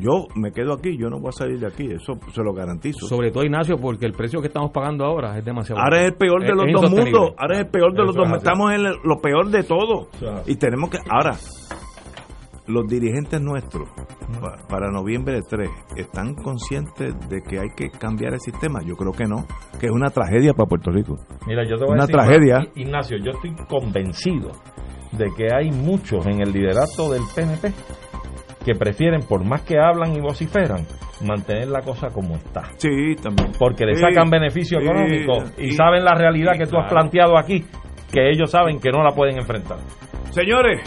yo 0.00 0.26
me 0.36 0.52
quedo 0.52 0.72
aquí, 0.72 0.96
yo 0.96 1.08
no 1.10 1.18
voy 1.20 1.28
a 1.28 1.32
salir 1.32 1.58
de 1.58 1.66
aquí, 1.66 1.86
eso 1.86 2.14
se 2.32 2.42
lo 2.42 2.52
garantizo. 2.52 3.06
Sobre 3.06 3.30
todo, 3.30 3.44
Ignacio, 3.44 3.76
porque 3.76 4.06
el 4.06 4.12
precio 4.12 4.40
que 4.40 4.46
estamos 4.46 4.70
pagando 4.70 5.04
ahora 5.04 5.36
es 5.36 5.44
demasiado 5.44 5.80
Ahora 5.82 6.00
es 6.00 6.06
el 6.12 6.14
peor 6.14 6.42
de 6.42 6.54
los 6.54 6.72
dos 6.72 6.90
mundos, 6.90 7.34
ahora 7.36 7.54
es 7.56 7.60
el 7.60 7.70
peor 7.70 7.92
de 7.92 8.04
los 8.04 8.14
dos, 8.14 8.28
estamos 8.36 8.72
en 8.72 8.82
lo 8.84 9.20
peor 9.20 9.50
de 9.50 9.62
todo. 9.64 10.08
Y 10.46 10.56
tenemos 10.56 10.90
que, 10.90 10.98
ahora, 11.10 11.36
los 12.66 12.86
dirigentes 12.86 13.40
nuestros 13.40 13.88
para 14.68 14.90
noviembre 14.90 15.40
3 15.48 15.68
están 15.96 16.34
conscientes 16.34 17.14
de 17.28 17.42
que 17.42 17.58
hay 17.58 17.68
que 17.76 17.90
cambiar 17.90 18.34
el 18.34 18.40
sistema. 18.40 18.80
Yo 18.84 18.94
creo 18.94 19.12
que 19.12 19.24
no, 19.24 19.46
que 19.80 19.86
es 19.86 19.92
una 19.92 20.10
tragedia 20.10 20.52
para 20.54 20.68
Puerto 20.68 20.90
Rico. 20.90 21.16
Mira, 21.46 21.64
yo 21.64 21.76
te 21.76 21.84
voy 21.84 21.94
una 21.94 22.04
a 22.04 22.06
decir, 22.06 22.16
tragedia. 22.16 22.58
Ignacio, 22.76 23.18
yo 23.18 23.32
estoy 23.32 23.54
convencido 23.68 24.52
de 25.12 25.26
que 25.36 25.48
hay 25.54 25.70
muchos 25.70 26.26
en 26.26 26.40
el 26.40 26.52
liderato 26.52 27.10
del 27.10 27.22
PNP 27.34 27.72
que 28.64 28.74
prefieren, 28.74 29.20
por 29.28 29.44
más 29.44 29.62
que 29.62 29.78
hablan 29.78 30.14
y 30.14 30.20
vociferan, 30.20 30.86
mantener 31.26 31.68
la 31.68 31.80
cosa 31.80 32.08
como 32.08 32.36
está. 32.36 32.62
Sí, 32.76 33.16
también. 33.20 33.50
Porque 33.58 33.84
le 33.84 33.94
Sí, 33.94 34.00
sacan 34.00 34.30
beneficio 34.30 34.78
sí, 34.78 34.84
económico 34.86 35.32
y 35.58 35.72
saben 35.72 36.04
la 36.04 36.14
realidad 36.14 36.52
que 36.56 36.66
tú 36.66 36.78
has 36.78 36.88
planteado 36.88 37.36
aquí, 37.36 37.64
que 38.12 38.30
ellos 38.30 38.50
saben 38.50 38.78
que 38.78 38.90
no 38.90 39.02
la 39.02 39.10
pueden 39.10 39.38
enfrentar. 39.38 39.78
Señores, 40.30 40.80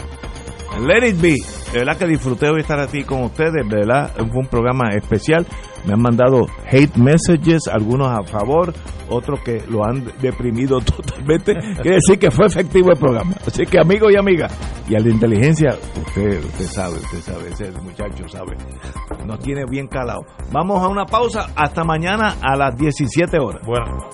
Let 0.80 1.08
It 1.08 1.20
Be, 1.20 1.36
de 1.72 1.78
verdad 1.78 1.96
que 1.96 2.06
disfruté 2.06 2.48
hoy 2.48 2.60
estar 2.60 2.78
aquí 2.78 3.02
con 3.02 3.22
ustedes, 3.22 3.52
de 3.52 3.76
verdad 3.76 4.12
fue 4.14 4.40
un 4.40 4.46
programa 4.46 4.90
especial. 4.90 5.46
Me 5.86 5.92
han 5.92 6.02
mandado 6.02 6.46
hate 6.70 6.96
messages, 6.96 7.68
algunos 7.68 8.08
a 8.08 8.22
favor, 8.24 8.74
otros 9.08 9.40
que 9.40 9.62
lo 9.68 9.84
han 9.84 10.04
deprimido 10.20 10.80
totalmente. 10.84 11.54
Quiere 11.80 11.96
decir 11.96 12.18
que 12.18 12.30
fue 12.30 12.46
efectivo 12.46 12.90
el 12.90 12.98
programa. 12.98 13.34
Así 13.46 13.64
que 13.64 13.78
amigos 13.78 14.12
y 14.12 14.16
amigas, 14.16 14.52
y 14.88 14.96
a 14.96 14.98
la 14.98 15.08
inteligencia, 15.08 15.76
usted, 15.96 16.44
usted 16.44 16.64
sabe, 16.66 16.96
usted 16.96 17.20
sabe, 17.20 17.48
ese 17.50 17.70
muchacho 17.82 18.28
sabe, 18.28 18.56
nos 19.24 19.38
tiene 19.40 19.64
bien 19.70 19.86
calado. 19.86 20.20
Vamos 20.52 20.82
a 20.82 20.88
una 20.88 21.06
pausa, 21.06 21.46
hasta 21.54 21.84
mañana 21.84 22.36
a 22.42 22.56
las 22.56 22.76
17 22.76 23.38
horas. 23.38 23.62
Bueno. 23.64 24.10